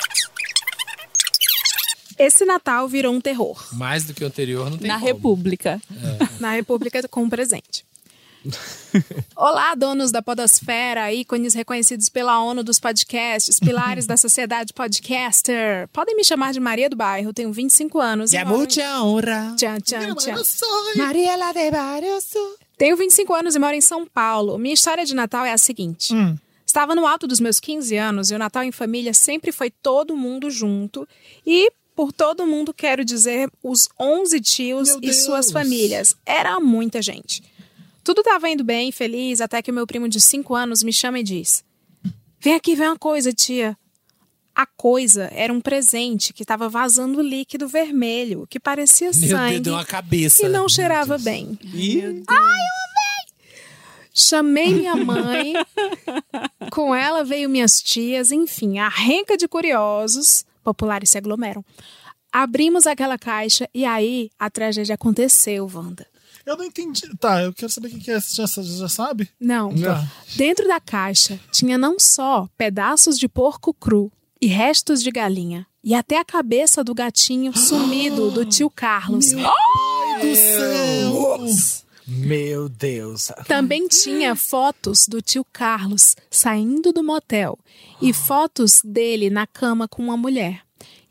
Esse 2.17 2.45
Natal 2.45 2.87
virou 2.87 3.13
um 3.13 3.21
terror. 3.21 3.61
Mais 3.73 4.05
do 4.05 4.13
que 4.13 4.23
o 4.23 4.27
anterior, 4.27 4.69
não 4.69 4.77
tem 4.77 4.87
Na 4.87 4.95
como. 4.95 5.05
República. 5.05 5.81
É. 5.91 6.27
Na 6.39 6.51
República 6.53 7.07
com 7.09 7.23
um 7.23 7.29
presente. 7.29 7.85
Olá, 9.35 9.75
donos 9.75 10.11
da 10.11 10.21
podosfera, 10.21 11.11
ícones 11.13 11.53
reconhecidos 11.53 12.09
pela 12.09 12.39
ONU 12.41 12.63
dos 12.63 12.79
podcasts, 12.79 13.59
pilares 13.59 14.05
da 14.07 14.17
sociedade 14.17 14.73
podcaster. 14.73 15.87
Podem 15.89 16.15
me 16.15 16.23
chamar 16.23 16.53
de 16.53 16.59
Maria 16.59 16.89
do 16.89 16.95
Bairro, 16.95 17.33
tenho 17.33 17.51
25 17.51 17.99
anos. 17.99 18.33
É 18.33 18.43
moro 18.43 18.57
muita 18.57 19.03
honra. 19.03 19.55
Tchan, 19.55 19.79
tchan, 19.79 20.15
tchan. 20.15 20.35
Mariela 20.95 21.53
de 21.53 21.71
Barrios. 21.71 22.33
Tenho 22.77 22.95
25 22.95 23.33
anos 23.33 23.55
e 23.55 23.59
moro 23.59 23.73
em 23.73 23.81
São 23.81 24.05
Paulo. 24.05 24.57
Minha 24.57 24.73
história 24.73 25.05
de 25.05 25.15
Natal 25.15 25.45
é 25.45 25.51
a 25.51 25.57
seguinte. 25.57 26.13
Estava 26.65 26.93
no 26.93 27.07
alto 27.07 27.25
dos 27.25 27.39
meus 27.39 27.59
15 27.59 27.95
anos 27.95 28.29
e 28.29 28.35
o 28.35 28.37
Natal 28.37 28.63
em 28.63 28.71
família 28.71 29.13
sempre 29.13 29.51
foi 29.51 29.71
todo 29.71 30.15
mundo 30.15 30.51
junto. 30.51 31.07
E 31.45 31.71
por 31.95 32.13
todo 32.13 32.45
mundo 32.45 32.71
quero 32.73 33.03
dizer 33.03 33.49
os 33.63 33.89
11 33.99 34.39
tios 34.41 34.97
e 35.01 35.11
suas 35.11 35.49
famílias. 35.51 36.15
Era 36.23 36.59
muita 36.59 37.01
gente. 37.01 37.41
Tudo 38.07 38.21
estava 38.21 38.47
indo 38.47 38.63
bem, 38.63 38.89
feliz, 38.89 39.41
até 39.41 39.61
que 39.61 39.69
o 39.69 39.73
meu 39.73 39.85
primo 39.85 40.07
de 40.07 40.21
5 40.21 40.55
anos 40.55 40.81
me 40.81 40.93
chama 40.93 41.19
e 41.19 41.23
diz: 41.23 41.61
Vem 42.39 42.55
aqui 42.55 42.73
ver 42.73 42.85
uma 42.85 42.97
coisa, 42.97 43.33
tia. 43.33 43.77
A 44.55 44.65
coisa 44.65 45.29
era 45.33 45.51
um 45.51 45.59
presente 45.59 46.31
que 46.31 46.41
estava 46.41 46.69
vazando 46.69 47.21
líquido 47.21 47.67
vermelho, 47.67 48.47
que 48.49 48.61
parecia 48.61 49.11
Meu 49.13 49.13
sangue 49.13 49.51
Deus, 49.55 49.61
deu 49.61 49.73
uma 49.73 49.83
cabeça. 49.83 50.45
e 50.45 50.47
não 50.47 50.69
cheirava 50.69 51.17
bem. 51.17 51.59
Ih. 51.61 52.23
Ai, 52.29 52.37
eu 52.37 52.77
amei! 52.85 53.51
Chamei 54.13 54.73
minha 54.73 54.95
mãe, 54.95 55.51
com 56.71 56.95
ela 56.95 57.25
veio 57.25 57.49
minhas 57.49 57.81
tias, 57.81 58.31
enfim, 58.31 58.79
a 58.79 58.87
renca 58.87 59.35
de 59.35 59.49
curiosos, 59.49 60.45
populares 60.63 61.09
se 61.09 61.17
aglomeram. 61.17 61.61
Abrimos 62.31 62.87
aquela 62.87 63.17
caixa 63.17 63.69
e 63.73 63.83
aí 63.83 64.29
a 64.39 64.49
tragédia 64.49 64.95
aconteceu, 64.95 65.69
Wanda. 65.69 66.07
Eu 66.47 66.55
não 66.55 66.63
entendi. 66.63 67.01
Tá, 67.19 67.43
eu 67.43 67.51
quero 67.51 67.69
saber 67.69 67.89
o 67.89 67.99
que 67.99 68.09
é. 68.09 68.21
Você 68.21 68.35
já, 68.41 68.47
já 68.63 68.87
sabe? 68.87 69.29
Não. 69.37 69.75
Tá. 69.75 70.09
Dentro 70.37 70.65
da 70.65 70.79
caixa 70.79 71.37
tinha 71.51 71.77
não 71.77 71.99
só 71.99 72.47
pedaços 72.57 73.19
de 73.19 73.27
porco 73.27 73.73
cru 73.73 74.09
e 74.39 74.47
restos 74.47 75.03
de 75.03 75.11
galinha, 75.11 75.67
e 75.83 75.93
até 75.93 76.17
a 76.17 76.23
cabeça 76.23 76.85
do 76.85 76.95
gatinho 76.95 77.55
sumido 77.57 78.31
do 78.31 78.45
tio 78.45 78.69
Carlos. 78.69 79.33
Ai 79.33 80.21
do 80.21 80.35
céu! 80.35 81.37
Meu 82.07 82.69
Deus. 82.69 83.29
Também 83.45 83.85
tinha 83.89 84.33
fotos 84.33 85.05
do 85.05 85.21
tio 85.21 85.45
Carlos 85.51 86.15
saindo 86.31 86.93
do 86.93 87.03
motel 87.03 87.59
e 88.01 88.13
fotos 88.13 88.81
dele 88.81 89.29
na 89.29 89.45
cama 89.45 89.85
com 89.85 90.01
uma 90.01 90.15
mulher. 90.15 90.61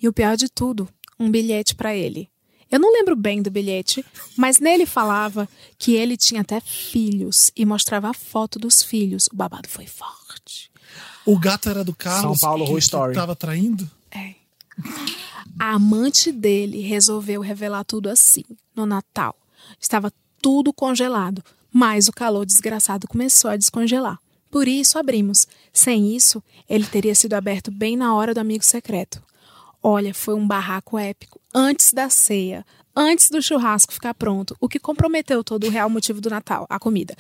E 0.00 0.08
o 0.08 0.12
pior 0.14 0.34
de 0.34 0.48
tudo, 0.48 0.88
um 1.20 1.30
bilhete 1.30 1.74
para 1.74 1.94
ele. 1.94 2.30
Eu 2.70 2.80
não 2.80 2.92
lembro 2.92 3.14
bem 3.14 3.42
do 3.42 3.50
bilhete, 3.50 4.04
mas 4.36 4.58
nele 4.58 4.86
falava 4.86 5.48
que 5.78 5.94
ele 5.94 6.16
tinha 6.16 6.40
até 6.40 6.60
filhos 6.60 7.50
e 7.56 7.64
mostrava 7.64 8.10
a 8.10 8.14
foto 8.14 8.58
dos 8.58 8.82
filhos. 8.82 9.28
O 9.32 9.36
babado 9.36 9.68
foi 9.68 9.86
forte. 9.86 10.70
O 11.24 11.38
gato 11.38 11.68
era 11.68 11.84
do 11.84 11.94
Carlos. 11.94 12.38
São 12.38 12.48
Paulo 12.48 12.64
que, 12.64 12.70
Horror 12.70 12.78
que 12.78 12.84
Story. 12.84 13.14
Tava 13.14 13.36
traindo? 13.36 13.88
A 15.58 15.72
amante 15.72 16.30
dele 16.30 16.82
resolveu 16.82 17.40
revelar 17.40 17.84
tudo 17.84 18.10
assim, 18.10 18.44
no 18.74 18.84
Natal. 18.84 19.34
Estava 19.80 20.12
tudo 20.42 20.72
congelado, 20.72 21.42
mas 21.72 22.08
o 22.08 22.12
calor 22.12 22.44
desgraçado 22.44 23.08
começou 23.08 23.50
a 23.50 23.56
descongelar. 23.56 24.18
Por 24.50 24.68
isso 24.68 24.98
abrimos. 24.98 25.46
Sem 25.72 26.14
isso, 26.14 26.42
ele 26.68 26.86
teria 26.86 27.14
sido 27.14 27.34
aberto 27.34 27.70
bem 27.70 27.96
na 27.96 28.14
hora 28.14 28.34
do 28.34 28.38
amigo 28.38 28.64
secreto. 28.64 29.22
Olha, 29.88 30.12
foi 30.12 30.34
um 30.34 30.44
barraco 30.44 30.98
épico. 30.98 31.40
Antes 31.54 31.92
da 31.92 32.10
ceia, 32.10 32.66
antes 32.94 33.30
do 33.30 33.40
churrasco 33.40 33.92
ficar 33.92 34.14
pronto, 34.14 34.56
o 34.60 34.68
que 34.68 34.80
comprometeu 34.80 35.44
todo 35.44 35.68
o 35.68 35.70
real 35.70 35.88
motivo 35.88 36.20
do 36.20 36.28
Natal, 36.28 36.66
a 36.68 36.76
comida. 36.76 37.14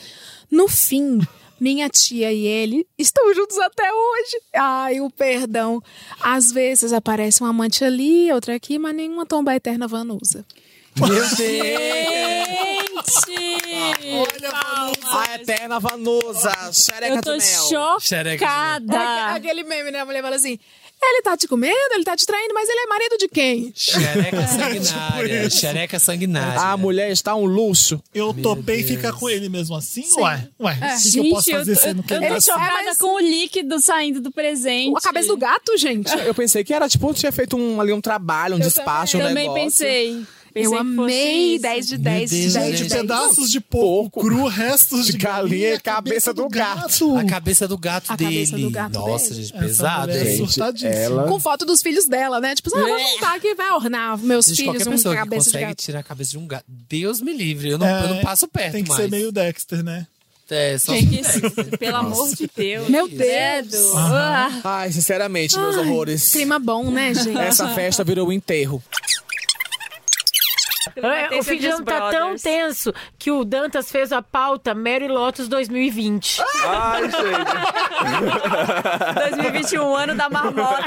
No 0.50 0.66
fim, 0.66 1.20
minha 1.60 1.88
tia 1.88 2.32
e 2.32 2.44
ele 2.44 2.84
estão 2.98 3.32
juntos 3.32 3.56
até 3.56 3.88
hoje. 3.92 4.40
Ai, 4.52 5.00
o 5.00 5.08
perdão. 5.08 5.80
Às 6.20 6.50
vezes 6.50 6.92
aparece 6.92 7.40
um 7.40 7.46
amante 7.46 7.84
ali, 7.84 8.32
outra 8.32 8.56
aqui, 8.56 8.80
mas 8.80 8.96
nenhuma 8.96 9.24
tomba 9.24 9.54
eterna 9.54 9.86
vanusa. 9.86 10.44
Meu 10.96 11.08
Olha, 14.16 14.50
A 15.04 15.34
eterna 15.34 15.78
Vanusa, 15.78 16.52
xereca 16.72 17.14
Eu 17.16 17.22
tô 17.22 17.38
chocada. 17.40 19.34
Aquele 19.34 19.62
meme, 19.62 19.90
né? 19.90 20.00
A 20.00 20.06
mulher 20.06 20.22
fala 20.22 20.36
assim: 20.36 20.58
ele 21.02 21.22
tá 21.22 21.36
te 21.36 21.46
comendo, 21.46 21.74
ele 21.94 22.04
tá 22.04 22.16
te 22.16 22.26
traindo, 22.26 22.52
mas 22.54 22.68
ele 22.68 22.80
é 22.80 22.86
marido 22.86 23.16
de 23.18 23.28
quem? 23.28 23.72
Xereca 23.74 24.46
sanguinária. 24.48 25.50
Xereca 25.50 25.98
sanguinária. 25.98 26.60
A 26.60 26.76
mulher 26.76 27.10
está 27.10 27.34
um 27.34 27.44
luxo. 27.44 28.02
Eu 28.14 28.34
topei 28.34 28.82
ficar 28.82 29.12
com 29.12 29.28
ele 29.28 29.48
mesmo 29.48 29.76
assim? 29.76 30.02
Sim. 30.02 30.20
Ué, 30.20 30.48
ué, 30.60 30.78
É. 30.80 30.96
o 30.96 31.00
que, 31.02 31.10
que 31.12 31.18
eu 31.18 31.30
posso 31.30 31.50
fazer 31.50 31.74
tô- 31.76 31.80
sendo 31.80 32.02
que 32.02 32.12
eu 32.12 32.16
ele 32.18 32.28
tô 32.28 32.34
tá- 32.34 32.40
chocada 32.40 32.96
com 32.96 33.14
o 33.14 33.20
líquido 33.20 33.78
saindo 33.80 34.20
do 34.20 34.30
presente. 34.32 34.96
A 34.96 35.00
cabeça 35.00 35.28
do 35.28 35.36
gato, 35.36 35.76
gente. 35.76 36.10
Eu 36.18 36.34
pensei 36.34 36.64
que 36.64 36.74
era 36.74 36.88
tipo, 36.88 37.12
tinha 37.14 37.30
feito 37.32 37.56
um, 37.56 37.80
ali 37.80 37.92
um 37.92 38.00
trabalho, 38.00 38.56
um 38.56 38.58
despacho, 38.60 39.16
um 39.18 39.20
Também 39.20 39.48
negócio. 39.48 40.26
Pensei. 40.62 40.66
Eu 40.66 40.70
que 40.72 40.76
amei 40.78 41.52
isso. 41.54 41.62
10 41.62 41.86
de 41.86 41.96
10 41.98 42.30
de 42.30 42.36
10 42.36 42.50
de 42.50 42.50
Gente, 42.50 42.88
10. 42.88 42.92
pedaços 43.02 43.50
de 43.50 43.60
porco, 43.60 44.20
cru, 44.20 44.46
restos 44.46 45.06
de, 45.06 45.12
De 45.12 45.18
galinha 45.18 45.74
e 45.74 45.80
cabeça 45.80 46.32
do 46.34 46.48
gato. 46.48 47.16
A 47.16 47.24
cabeça 47.24 47.68
do 47.68 47.76
gato 47.78 48.12
A 48.12 48.16
dele. 48.16 48.46
do 48.46 48.70
gato 48.70 48.92
Nossa, 48.94 49.30
dele. 49.30 49.42
gente, 49.44 49.58
pesado, 49.58 50.08
mulher 50.12 50.26
é 50.84 51.02
ela- 51.04 51.28
Com 51.28 51.38
foto 51.40 51.64
dos 51.64 51.82
filhos 51.82 52.06
dela, 52.06 52.40
né? 52.40 52.54
Tipo, 52.54 52.76
ah, 52.76 52.80
vou 52.80 52.98
montar 52.98 53.34
aqui, 53.36 53.54
vai 53.54 53.70
ornar 53.70 54.18
meus 54.18 54.46
Gente, 54.46 54.56
filhos 54.56 54.86
um 54.86 54.96
que 54.96 55.02
cabeça 55.14 55.26
de 55.26 55.28
consegue 55.52 55.64
gato. 55.66 55.78
tirar 55.82 56.00
a 56.00 56.02
cabeça 56.02 56.30
de 56.32 56.38
um 56.38 56.46
gato. 56.46 56.64
Deus 56.88 57.20
me 57.20 57.32
livre, 57.36 57.68
eu 57.70 57.78
não, 57.78 57.86
É, 57.86 58.04
eu 58.04 58.08
não 58.14 58.20
passo 58.22 58.48
perto 58.48 58.72
Tem 58.72 58.82
que 58.84 58.88
mais. 58.90 59.02
ser 59.02 59.10
meio 59.10 59.30
Dexter, 59.30 59.82
né? 59.84 60.06
É, 60.48 60.78
só 60.78 60.92
Tem 60.92 61.04
que- 61.08 61.22
Pelo 61.76 61.96
amor 61.96 62.32
de 62.34 62.48
Deus. 62.56 62.88
Meu. 62.88 63.08
Credo. 63.08 63.76
Ah. 63.96 64.60
Ai, 64.62 64.92
sinceramente, 64.92 65.58
meus 65.58 65.76
Ai, 65.76 65.84
horrores. 65.84 66.30
Clima 66.30 66.58
bom, 66.60 66.88
né, 66.90 67.12
gente? 67.14 67.36
Essa 67.36 67.68
festa 67.70 68.04
virou 68.04 68.28
um 68.28 68.32
enterro. 68.32 68.80
É, 71.02 71.38
o 71.38 71.42
fim 71.42 71.58
de 71.58 71.66
ano 71.66 71.84
tá 71.84 72.10
tão 72.10 72.36
tenso 72.36 72.92
que 73.18 73.30
o 73.30 73.44
Dantas 73.44 73.90
fez 73.90 74.12
a 74.12 74.22
pauta 74.22 74.74
Mary 74.74 75.08
Lotus 75.08 75.48
2020. 75.48 76.40
Ai, 76.66 77.02
gente. 77.02 77.16
2021, 79.14 79.94
ano 79.96 80.14
da 80.14 80.28
marmota. 80.28 80.82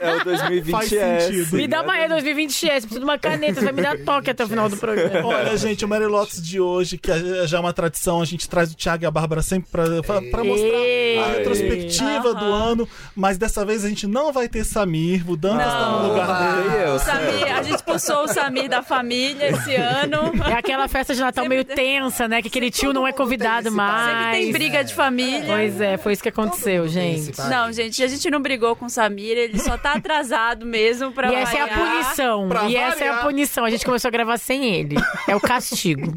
É 0.00 0.14
o 0.16 0.24
2020 0.24 0.70
Faz 0.72 0.92
S. 0.92 1.26
sentido. 1.26 1.56
Me 1.56 1.68
dá 1.68 1.82
uma 1.82 1.98
E 1.98 2.08
2020 2.08 2.70
S, 2.70 2.86
preciso 2.86 3.00
de 3.00 3.04
uma 3.04 3.18
caneta, 3.18 3.54
você 3.60 3.64
vai 3.66 3.72
me 3.72 3.82
dar 3.82 3.98
toque 3.98 4.30
até 4.30 4.44
o 4.44 4.48
final 4.48 4.68
do 4.68 4.76
programa. 4.76 5.28
Olha, 5.28 5.56
gente, 5.56 5.84
o 5.84 5.88
Mary 5.88 6.06
Lotus 6.06 6.42
de 6.42 6.60
hoje, 6.60 6.98
que 6.98 7.10
é- 7.10 7.46
já 7.46 7.58
é 7.58 7.60
uma 7.60 7.72
tradição, 7.72 8.20
a 8.20 8.24
gente 8.24 8.48
traz 8.48 8.72
o 8.72 8.76
Thiago 8.76 9.04
e 9.04 9.06
a 9.06 9.10
Bárbara 9.10 9.42
sempre 9.42 9.70
pra, 9.70 9.84
pra, 10.02 10.20
pra 10.30 10.44
mostrar 10.44 10.68
a 10.68 10.80
Aê. 10.80 11.22
retrospectiva 11.38 12.34
do 12.34 12.44
ano, 12.44 12.88
mas 13.14 13.38
dessa 13.38 13.64
vez 13.64 13.84
a 13.84 13.88
gente 13.88 14.06
não 14.06 14.32
vai 14.32 14.48
ter 14.48 14.64
Samir, 14.64 15.28
o 15.30 15.36
Dantas 15.36 15.66
tá 15.72 15.90
no 15.90 16.08
lugar 16.08 16.56
dele. 16.56 16.98
Samir, 16.98 17.56
a 17.56 17.62
gente 17.62 17.76
expulsou 17.76 18.24
o 18.24 18.28
Samir 18.28 18.68
da 18.68 18.79
família 18.82 19.48
esse 19.50 19.74
ano. 19.74 20.32
É 20.48 20.54
aquela 20.54 20.88
festa 20.88 21.14
de 21.14 21.20
Natal 21.20 21.46
meio 21.46 21.64
tensa, 21.64 22.26
né? 22.28 22.40
Que 22.42 22.48
aquele 22.48 22.70
tio 22.70 22.92
não 22.92 23.06
é 23.06 23.12
convidado 23.12 23.70
mais. 23.70 24.16
Sempre 24.30 24.40
tem 24.42 24.52
briga 24.52 24.84
de 24.84 24.94
família. 24.94 25.44
Pois 25.46 25.80
é, 25.80 25.96
foi 25.96 26.12
isso 26.12 26.22
que 26.22 26.28
aconteceu, 26.28 26.86
gente. 26.88 27.38
Não, 27.48 27.72
gente, 27.72 28.02
a 28.02 28.06
gente 28.08 28.30
não 28.30 28.40
brigou 28.40 28.74
com 28.76 28.86
o 28.86 28.90
Samir, 28.90 29.36
ele 29.36 29.58
só 29.58 29.76
tá 29.78 29.92
atrasado 29.94 30.64
mesmo 30.66 31.12
pra 31.12 31.30
E 31.32 31.34
essa 31.34 31.56
é 31.56 31.60
a 31.60 31.66
variar. 31.66 31.90
punição. 31.90 32.48
Pra 32.48 32.64
E 32.68 32.76
essa 32.76 33.04
é 33.04 33.08
a 33.08 33.12
variar. 33.12 33.22
punição. 33.26 33.64
A 33.64 33.70
gente 33.70 33.84
começou 33.84 34.08
a 34.08 34.12
gravar 34.12 34.38
sem 34.38 34.74
ele. 34.74 34.96
É 35.28 35.34
o 35.36 35.40
castigo. 35.40 36.12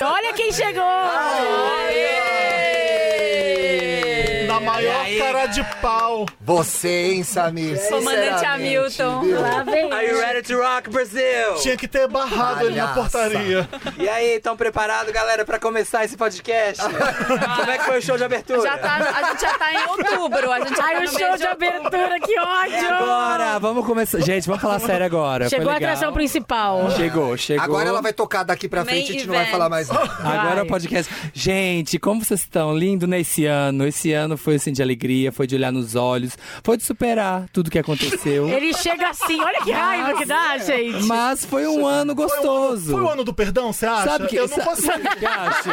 Olha 0.00 0.32
quem 0.32 0.52
chegou! 0.52 0.80
Na 0.84 1.42
cara 5.38 5.46
de 5.46 5.64
pau. 5.80 6.26
Você, 6.40 7.12
hein, 7.12 7.22
Samir? 7.22 7.78
Comandante 7.88 8.38
Sinceramente, 8.40 8.44
Hamilton. 8.44 9.20
viu? 9.20 9.40
Lá 9.40 9.62
vem. 9.62 9.92
Are 9.92 10.06
you 10.06 10.18
ready 10.20 10.42
to 10.42 10.56
rock, 10.60 10.90
Brasil? 10.90 11.54
Tinha 11.62 11.76
que 11.76 11.86
ter 11.86 12.08
barrado 12.08 12.66
ele 12.66 12.76
na 12.76 12.88
Palhaça. 12.88 13.18
portaria. 13.18 13.68
E 13.98 14.08
aí, 14.08 14.36
estão 14.36 14.56
preparados, 14.56 15.12
galera, 15.12 15.44
pra 15.44 15.58
começar 15.58 16.04
esse 16.04 16.16
podcast? 16.16 16.82
Como 16.82 17.70
é 17.70 17.78
que 17.78 17.84
foi 17.84 17.98
o 17.98 18.02
show 18.02 18.16
de 18.16 18.24
abertura? 18.24 18.62
Já 18.62 18.78
tá, 18.78 18.96
a 18.96 19.30
gente 19.30 19.40
já 19.40 19.58
tá 19.58 19.72
em 19.72 19.86
outubro. 19.88 20.50
A 20.52 20.58
gente 20.60 20.76
já 20.76 20.84
Ai, 20.84 20.94
tá 20.94 20.98
o 21.00 21.02
no 21.02 21.08
show 21.18 21.28
mês 21.28 21.40
de 21.40 21.46
abertura, 21.46 22.20
que 22.20 22.38
ódio! 22.40 22.88
Agora, 22.94 23.58
vamos 23.58 23.86
começar. 23.86 24.20
Gente, 24.20 24.46
vamos 24.46 24.62
falar 24.62 24.80
sério 24.80 25.06
agora. 25.06 25.48
Chegou 25.48 25.66
Foi 25.66 25.74
a 25.74 25.78
legal. 25.78 25.90
atração 25.92 26.12
principal. 26.12 26.90
Chegou, 26.92 27.36
chegou. 27.36 27.64
Agora 27.64 27.88
ela 27.88 28.02
vai 28.02 28.12
tocar 28.12 28.42
daqui 28.42 28.68
pra 28.68 28.84
frente 28.84 29.06
e 29.06 29.10
a 29.10 29.12
gente 29.12 29.26
não 29.26 29.34
vai 29.34 29.42
event. 29.44 29.52
falar 29.52 29.68
mais 29.68 29.88
nada. 29.88 30.04
Agora 30.18 30.48
Vai. 30.54 30.58
é 30.58 30.62
o 30.62 30.66
podcast. 30.66 31.12
Gente, 31.32 31.98
como 31.98 32.24
vocês 32.24 32.40
estão? 32.40 32.76
Lindo 32.76 33.06
nesse 33.06 33.44
ano. 33.44 33.86
Esse 33.86 34.12
ano 34.12 34.36
foi 34.36 34.56
assim 34.56 34.72
de 34.72 34.82
alegria, 34.82 35.30
foi 35.38 35.46
de 35.46 35.54
olhar 35.54 35.70
nos 35.70 35.94
olhos, 35.94 36.36
foi 36.64 36.76
de 36.76 36.82
superar 36.82 37.44
tudo 37.52 37.70
que 37.70 37.78
aconteceu. 37.78 38.48
Ele 38.50 38.74
chega 38.74 39.10
assim, 39.10 39.40
olha 39.40 39.60
que 39.62 39.70
raiva 39.70 40.14
que 40.18 40.24
dá, 40.24 40.58
gente. 40.58 41.04
Mas 41.04 41.44
foi 41.44 41.64
um 41.68 41.86
ano 41.86 42.12
gostoso. 42.12 42.90
Foi 42.90 43.00
o 43.00 43.08
ano 43.08 43.22
do 43.22 43.32
perdão, 43.32 43.72
você 43.72 43.86
acha? 43.86 44.10
Sabe 44.10 44.26
que- 44.26 44.34
eu 44.36 44.48
não 44.48 44.56
sa- 44.56 44.64
consigo. 44.64 44.86
sabe 44.88 45.06
o 45.06 45.16
que 45.16 45.24
eu 45.24 45.30
acho? 45.30 45.68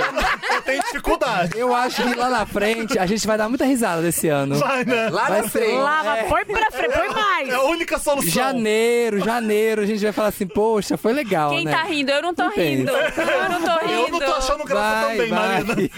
Eu 0.54 0.62
tenho 0.62 0.82
dificuldade. 0.84 1.52
Eu 1.58 1.74
acho 1.74 2.04
que 2.04 2.14
lá 2.14 2.30
na 2.30 2.46
frente 2.46 3.00
a 3.00 3.08
gente 3.08 3.26
vai 3.26 3.40
dar 3.40 3.50
muita 3.50 3.66
risada 3.66 4.04
desse 4.04 4.28
ano. 4.28 4.56
Vai, 4.60 4.86
né? 4.86 5.10
Lá 5.10 5.24
Vai 5.30 5.42
na 5.42 5.50
ser- 5.50 5.60
frente. 5.60 5.78
Lá, 5.80 6.18
É. 6.20 6.24
põe 6.26 6.46
pra 6.46 6.70
frente, 6.72 6.94
põe 6.94 7.10
mais. 7.10 7.50
É 7.50 7.56
a 7.56 7.64
única 7.64 7.98
solução. 7.98 8.30
Janeiro, 8.32 9.20
janeiro, 9.20 9.82
a 9.82 9.86
gente 9.88 10.04
vai 10.04 10.12
falar 10.12 10.28
assim, 10.28 10.46
poxa, 10.46 10.96
foi 10.96 11.12
legal, 11.12 11.50
Quem 11.50 11.66
né? 11.66 11.72
tá 11.72 11.82
rindo? 11.86 12.12
Eu 12.12 12.22
não 12.22 12.36
tô 12.36 12.48
rindo. 12.50 12.92
Eu 12.92 13.50
não 13.50 13.62
tô 13.64 13.80
rindo. 13.86 13.94
Eu 13.96 14.10
não 14.12 14.20
tô 14.20 14.32
achando 14.34 14.64
graça 14.64 15.06
Vai, 15.08 15.16
também, 15.18 15.30
vai. 15.32 15.64
Marina. 15.64 15.90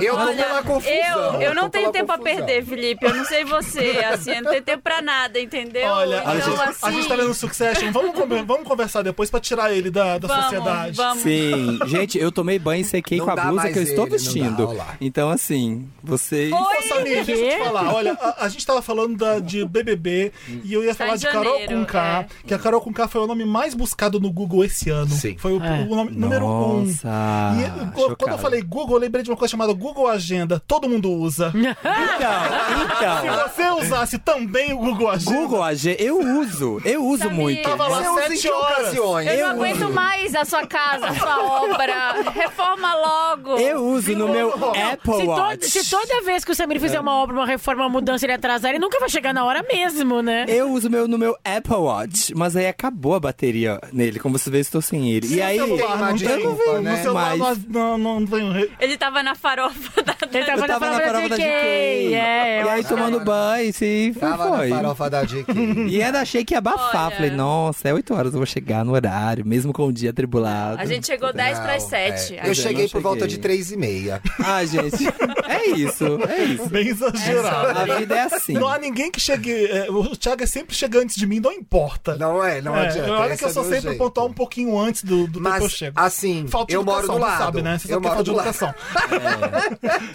Eu 0.00 0.14
tô 0.14 0.20
Olha, 0.22 0.44
pela 0.44 0.62
confusão. 0.62 0.94
Eu, 1.34 1.40
eu 1.42 1.54
não 1.54 1.68
tenho 1.68 1.90
tempo 1.92 2.10
a 2.12 2.16
confusão. 2.16 2.36
perder, 2.46 2.64
Felipe. 2.64 2.99
Eu 3.00 3.14
não 3.14 3.24
sei 3.24 3.44
você, 3.44 4.04
assim, 4.12 4.30
eu 4.32 4.42
não 4.42 4.50
tenho 4.50 4.62
tempo 4.62 4.82
pra 4.82 5.00
nada, 5.00 5.40
entendeu? 5.40 5.88
Olha, 5.90 6.18
então, 6.18 6.30
a, 6.30 6.34
gente, 6.40 6.60
assim, 6.60 6.86
a 6.86 6.90
gente 6.90 7.08
tá 7.08 7.16
vendo 7.16 7.34
Succession. 7.34 7.92
Vamos, 7.92 8.12
vamos 8.46 8.64
conversar 8.68 9.02
depois 9.02 9.30
pra 9.30 9.40
tirar 9.40 9.72
ele 9.72 9.90
da, 9.90 10.18
da 10.18 10.28
Vamos, 10.28 10.44
sociedade. 10.44 10.96
vamos. 10.96 11.22
Sim, 11.22 11.78
gente, 11.86 12.18
eu 12.18 12.30
tomei 12.30 12.58
banho 12.58 12.82
e 12.82 12.84
sequei 12.84 13.18
Não 13.18 13.24
com 13.26 13.30
a 13.32 13.36
blusa 13.36 13.70
que 13.72 13.78
eu 13.78 13.82
estou 13.82 14.04
ele, 14.06 14.12
não 14.16 14.18
vestindo. 14.18 14.66
dá. 14.76 14.86
Então, 15.00 15.30
assim, 15.30 15.88
vocês. 16.02 16.52
Ô, 16.52 16.56
Samir, 16.88 17.24
deixa 17.24 17.32
eu 17.32 17.48
te 17.58 17.64
falar. 17.64 17.94
Olha, 17.94 18.12
a, 18.20 18.44
a 18.44 18.48
gente 18.48 18.66
tava 18.66 18.82
falando 18.82 19.16
da- 19.16 19.38
de 19.38 19.64
BBB 19.64 20.32
e 20.64 20.72
eu 20.72 20.84
ia 20.84 20.94
falar 20.94 21.16
de 21.16 21.26
Carol 21.26 21.44
janeiro, 21.58 21.78
Conká, 21.80 22.26
que 22.46 22.52
a 22.54 22.58
Carol 22.58 22.80
Conká 22.80 23.08
foi 23.08 23.20
o 23.22 23.26
nome 23.26 23.44
mais 23.44 23.74
buscado 23.74 24.20
no 24.20 24.30
Google 24.30 24.64
esse 24.64 24.90
ano. 24.90 25.10
Sim. 25.10 25.36
Foi 25.38 25.52
o, 25.52 25.62
É. 25.64 25.86
o 25.88 25.94
nome 25.96 26.10
número 26.12 26.44
um. 26.44 26.84
Nossa, 26.84 27.08
E 27.56 28.14
quando 28.16 28.32
eu 28.32 28.38
falei 28.38 28.60
Google, 28.62 28.96
eu 28.96 29.00
lembrei 29.00 29.22
de 29.22 29.30
uma 29.30 29.36
coisa 29.36 29.50
chamada 29.52 29.72
Google 29.72 30.06
Agenda. 30.06 30.60
Todo 30.66 30.88
mundo 30.88 31.10
usa. 31.10 31.52
Então, 31.60 32.89
Se 32.98 33.04
então. 33.26 33.48
você 33.48 33.70
usasse 33.86 34.18
também 34.18 34.72
o 34.72 34.78
Google 34.78 35.10
Agenda. 35.10 35.30
Google 35.36 35.62
AG, 35.62 35.96
eu 35.98 36.18
uso, 36.40 36.80
eu 36.84 37.04
uso 37.04 37.24
Samir, 37.24 37.36
muito. 37.38 37.62
Tava 37.68 37.88
lá 37.88 38.00
em 38.02 38.14
sete 38.28 38.50
horas. 38.50 38.78
ocasiões? 38.78 39.26
Eu, 39.28 39.32
não 39.34 39.40
Eu 39.40 39.46
aguento 39.48 39.84
uso. 39.84 39.90
mais 39.92 40.34
a 40.34 40.44
sua 40.44 40.66
casa, 40.66 41.06
a 41.08 41.14
sua 41.14 41.62
obra. 41.62 42.30
Reforma 42.32 42.94
logo. 42.94 43.56
Eu 43.58 43.84
uso 43.84 44.12
no 44.16 44.28
meu 44.28 44.52
Apple 44.92 45.14
Se, 45.16 45.22
Watch. 45.26 45.58
to- 45.58 45.66
se 45.68 45.90
toda 45.90 46.22
vez 46.22 46.44
que 46.44 46.50
o 46.52 46.54
Samir 46.54 46.80
fizer 46.80 47.00
uma 47.00 47.14
obra, 47.14 47.36
uma 47.36 47.46
reforma, 47.46 47.82
uma 47.84 47.88
mudança, 47.90 48.24
ele 48.26 48.32
atrasar, 48.32 48.70
ele 48.70 48.78
nunca 48.78 48.98
vai 48.98 49.08
chegar 49.08 49.32
na 49.32 49.44
hora 49.44 49.62
mesmo, 49.62 50.22
né? 50.22 50.44
Eu 50.48 50.70
uso 50.70 50.88
meu, 50.90 51.06
no 51.08 51.18
meu 51.18 51.36
Apple 51.44 51.74
Watch, 51.76 52.34
mas 52.34 52.56
aí 52.56 52.66
acabou 52.66 53.14
a 53.14 53.20
bateria 53.20 53.80
nele. 53.92 54.18
Como 54.18 54.38
você 54.38 54.50
vê, 54.50 54.58
eu 54.58 54.62
estou 54.62 54.82
sem 54.82 55.10
ele. 55.10 55.34
e 55.34 55.40
aí, 55.42 55.58
celular 55.58 55.98
não 55.98 56.16
eu 56.16 56.82
não 56.82 56.96
celular 56.96 57.36
não, 57.68 57.98
não, 57.98 58.20
não 58.20 58.68
Ele 58.80 58.96
tava 58.96 59.22
na 59.22 59.34
farofa 59.34 60.02
da... 60.02 60.14
Ele 60.32 60.44
tava, 60.44 60.62
Eu 60.62 60.66
tava 60.66 60.86
na 60.86 60.98
farofa 60.98 61.06
farofa 61.12 61.28
da 61.30 61.36
GK. 61.36 62.14
É, 62.14 62.62
e 62.64 62.68
aí, 62.68 62.79
tomando 62.84 63.20
banho, 63.20 63.72
sim, 63.72 64.12
foi. 64.12 64.20
Tava 64.28 64.56
foi. 64.56 64.68
na 64.68 64.76
farofa 64.76 65.10
da 65.10 65.22
GK. 65.24 65.44
E 65.90 66.02
ainda 66.02 66.20
achei 66.20 66.44
que 66.44 66.54
ia 66.54 66.58
abafar. 66.58 67.06
Olha. 67.06 67.16
Falei, 67.16 67.30
nossa, 67.30 67.88
é 67.88 67.94
8 67.94 68.14
horas, 68.14 68.32
eu 68.32 68.38
vou 68.38 68.46
chegar 68.46 68.84
no 68.84 68.92
horário, 68.92 69.44
mesmo 69.46 69.72
com 69.72 69.86
o 69.86 69.92
dia 69.92 70.10
atribulado. 70.10 70.80
A 70.80 70.84
gente 70.84 71.06
chegou 71.06 71.32
10 71.32 71.58
para 71.58 71.74
as 71.74 71.82
7. 71.84 72.36
É, 72.36 72.48
Eu 72.48 72.54
cheguei 72.54 72.88
por 72.88 73.00
volta 73.00 73.26
de 73.26 73.34
cheguei. 73.34 73.42
3 73.56 73.72
e 73.72 73.76
meia. 73.76 74.22
Ah, 74.44 74.64
gente, 74.64 75.04
é 75.48 75.70
isso, 75.70 76.04
é 76.28 76.44
isso. 76.44 76.66
Bem 76.68 76.88
exagerado. 76.88 77.78
A 77.78 77.96
vida 77.96 78.14
é 78.16 78.20
assim. 78.22 78.52
Não 78.54 78.68
há 78.68 78.78
ninguém 78.78 79.10
que 79.10 79.20
chegue. 79.20 79.66
é, 79.66 79.90
o 79.90 80.16
Thiago 80.16 80.42
é 80.42 80.46
sempre 80.46 80.74
chega 80.74 80.98
antes 81.00 81.16
de 81.16 81.26
mim, 81.26 81.40
não 81.40 81.52
importa. 81.52 82.16
Não 82.16 82.42
é, 82.44 82.60
não 82.60 82.76
É, 82.76 82.86
adianta. 82.88 83.12
olha 83.12 83.36
que 83.36 83.44
eu 83.44 83.48
é 83.48 83.52
sou 83.52 83.64
sempre 83.64 83.80
jeito. 83.80 83.98
pontuar 83.98 84.26
um 84.26 84.32
pouquinho 84.32 84.78
antes 84.78 85.02
do, 85.04 85.26
do 85.26 85.40
tempo 85.40 85.50
que 85.50 85.58
eu 85.58 85.62
Mas, 85.62 85.72
chego. 85.72 86.00
assim, 86.00 86.46
Falta 86.48 86.72
eu 86.72 86.82
moro 86.84 86.98
educação, 87.00 87.14
do 87.16 87.20
lado. 87.26 87.38
sabe, 87.44 87.62
né? 87.62 87.78
Você 87.78 87.86
eu 87.94 88.00
sabe 88.02 88.02
que 88.02 88.06
é 88.06 88.10
moro 88.10 88.24
falta 88.24 88.24
de 88.24 88.30
educação. 88.30 88.74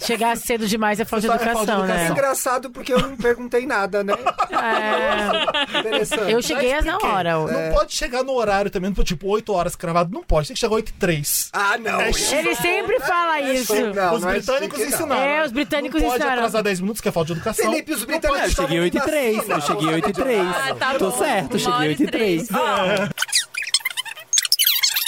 Chegar 0.00 0.36
cedo 0.36 0.66
demais 0.66 1.00
é 1.00 1.04
falta 1.04 1.26
de 1.26 1.32
é 1.32 1.36
de 1.36 1.42
educação, 1.44 1.62
educação. 1.62 1.86
né? 1.86 2.06
É 2.06 2.10
engraçado 2.10 2.55
porque 2.70 2.92
eu 2.92 3.00
não 3.00 3.16
perguntei 3.16 3.66
nada, 3.66 4.02
né? 4.04 4.14
É. 4.50 5.78
Interessante. 5.78 6.32
Eu 6.32 6.42
cheguei 6.42 6.70
Já 6.70 6.82
na 6.82 6.98
hora. 6.98 7.38
Não 7.38 7.74
pode 7.74 7.94
chegar 7.94 8.22
no 8.22 8.32
horário 8.32 8.70
também, 8.70 8.92
tipo 8.92 9.28
8 9.28 9.52
horas 9.52 9.76
cravado. 9.76 10.12
Não 10.12 10.22
pode, 10.22 10.48
tem 10.48 10.54
que 10.54 10.60
chegar 10.60 10.74
8 10.74 10.88
e 10.88 10.92
3. 10.92 11.50
Ah, 11.52 11.78
não. 11.78 12.00
É 12.00 12.08
Ele 12.08 12.54
sempre 12.56 12.98
fala 13.00 13.40
isso. 13.40 13.74
Não, 13.94 14.14
os 14.14 14.22
não 14.22 14.30
é 14.30 14.32
britânicos 14.34 14.78
chique, 14.78 14.90
não. 14.90 14.98
ensinaram. 14.98 15.22
É, 15.22 15.44
os 15.44 15.52
britânicos 15.52 16.00
não 16.00 16.08
pode 16.08 16.18
ensinaram. 16.20 16.42
atrasar 16.42 16.62
10 16.62 16.80
minutos, 16.80 17.00
que 17.00 17.08
é 17.08 17.12
falta 17.12 17.26
de 17.26 17.32
educação. 17.40 17.70
Felipe, 17.70 17.92
os 17.92 18.02
É, 18.02 18.06
britânicos 18.06 18.42
eu 18.42 18.50
cheguei 18.64 18.80
8 18.80 18.96
e 18.96 19.00
3, 19.00 19.48
eu 19.48 19.60
cheguei 19.60 19.88
8 19.88 20.10
e 20.10 20.12
3. 20.12 20.40
Ah, 20.46 20.74
tá 20.78 20.94
Tô 20.94 21.10
bom. 21.10 21.18
certo, 21.18 21.58
cheguei 21.58 21.86
e 21.86 21.88
8 21.90 22.02
e 22.02 22.06
3. 22.06 22.48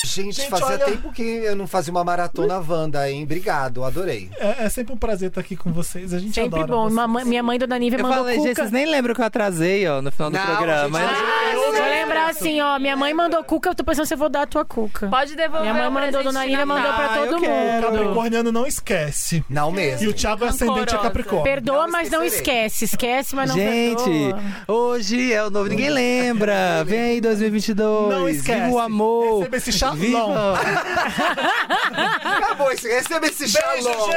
Gente, 0.04 0.36
Gente, 0.36 0.48
fazia 0.48 0.66
olha- 0.66 0.78
tempo 0.84 1.12
que 1.12 1.22
eu 1.22 1.56
não 1.56 1.66
fazia 1.66 1.90
uma 1.90 2.04
maratona 2.04 2.58
Wanda, 2.66 3.10
hein? 3.10 3.24
Obrigado, 3.24 3.82
adorei. 3.84 4.30
É, 4.38 4.64
é 4.64 4.68
sempre 4.68 4.94
um 4.94 4.96
prazer 4.96 5.28
estar 5.28 5.40
aqui 5.40 5.56
com 5.56 5.72
vocês. 5.72 6.14
A 6.14 6.20
gente 6.20 6.34
Sempre 6.34 6.60
adora 6.60 6.66
bom. 6.88 6.88
vocês. 6.88 7.26
Minha 7.26 7.42
mãe, 7.42 7.58
Dona 7.58 7.76
Nívia, 7.78 7.98
Eu 7.98 8.02
mandou 8.04 8.18
falei, 8.18 8.36
gente, 8.36 8.48
cuca. 8.50 8.54
vocês 8.62 8.70
nem 8.72 8.86
lembram 8.86 9.12
que 9.14 9.20
eu 9.20 9.24
atrasei, 9.24 9.86
ó, 9.88 10.00
no 10.00 10.12
final 10.12 10.30
do 10.30 10.38
Não, 10.38 10.46
programa. 10.46 11.00
gente, 11.00 11.10
Ah, 11.10 11.52
vou 11.56 11.72
lembrar 11.72 12.30
assim, 12.30 12.60
ó. 12.60 12.78
Minha 12.78 12.96
mãe 12.96 13.12
mandou 13.12 13.42
cuca, 13.42 13.70
eu 13.70 13.74
tô 13.74 13.82
pensando 13.84 14.06
se 14.06 14.14
eu 14.14 14.18
vou 14.18 14.28
dar 14.28 14.42
a 14.42 14.46
tua 14.46 14.64
cuca. 14.64 15.08
Pode 15.08 15.34
devolver 15.34 15.62
Minha 15.62 15.74
mãe 15.90 15.90
mandou, 16.06 16.22
Dona 16.22 16.44
Nívia 16.46 16.64
mandou 16.66 16.92
pra 16.92 17.02
Natal. 17.08 17.26
todo 17.26 17.36
O 17.36 17.40
mundo. 17.40 17.82
Capricorniano 17.82 18.52
não 18.52 18.66
esquece. 18.66 19.44
Não 19.50 19.72
mesmo. 19.72 20.06
E 20.06 20.08
o 20.08 20.14
Thiago 20.14 20.44
é 20.44 20.48
ascendente 20.48 20.94
a. 20.94 20.98
Capricórnio. 20.98 21.42
Perdoa, 21.44 21.84
Não 21.86 21.90
mas 21.92 22.08
não 22.08 22.22
esquece. 22.22 22.84
Esquece, 22.84 23.34
mas 23.34 23.50
não 23.50 23.56
Gente, 23.56 24.04
perdoa. 24.04 24.40
hoje 24.68 25.32
é 25.32 25.44
o 25.44 25.50
novo. 25.50 25.68
Ninguém 25.68 25.90
lembra. 25.90 26.84
Vem 26.84 27.00
aí 27.00 27.20
2022. 27.20 28.08
Não 28.10 28.28
esquece. 28.28 28.60
Viva 28.62 28.74
o 28.74 28.78
amor. 28.78 29.38
Receba 29.38 29.56
esse 29.56 29.72
chalão. 29.72 29.97
Viva. 29.98 30.54
Acabou, 32.24 32.70
esse- 32.72 32.88
receba 32.88 33.26
esse 33.26 33.40
Beijo, 33.44 33.58
shalom. 33.58 34.10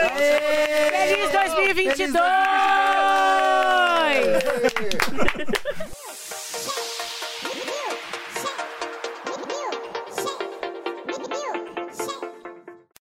Feliz 0.91 1.31
2022! 1.31 2.21
Feliz 4.11 4.43
2022! 4.43 5.91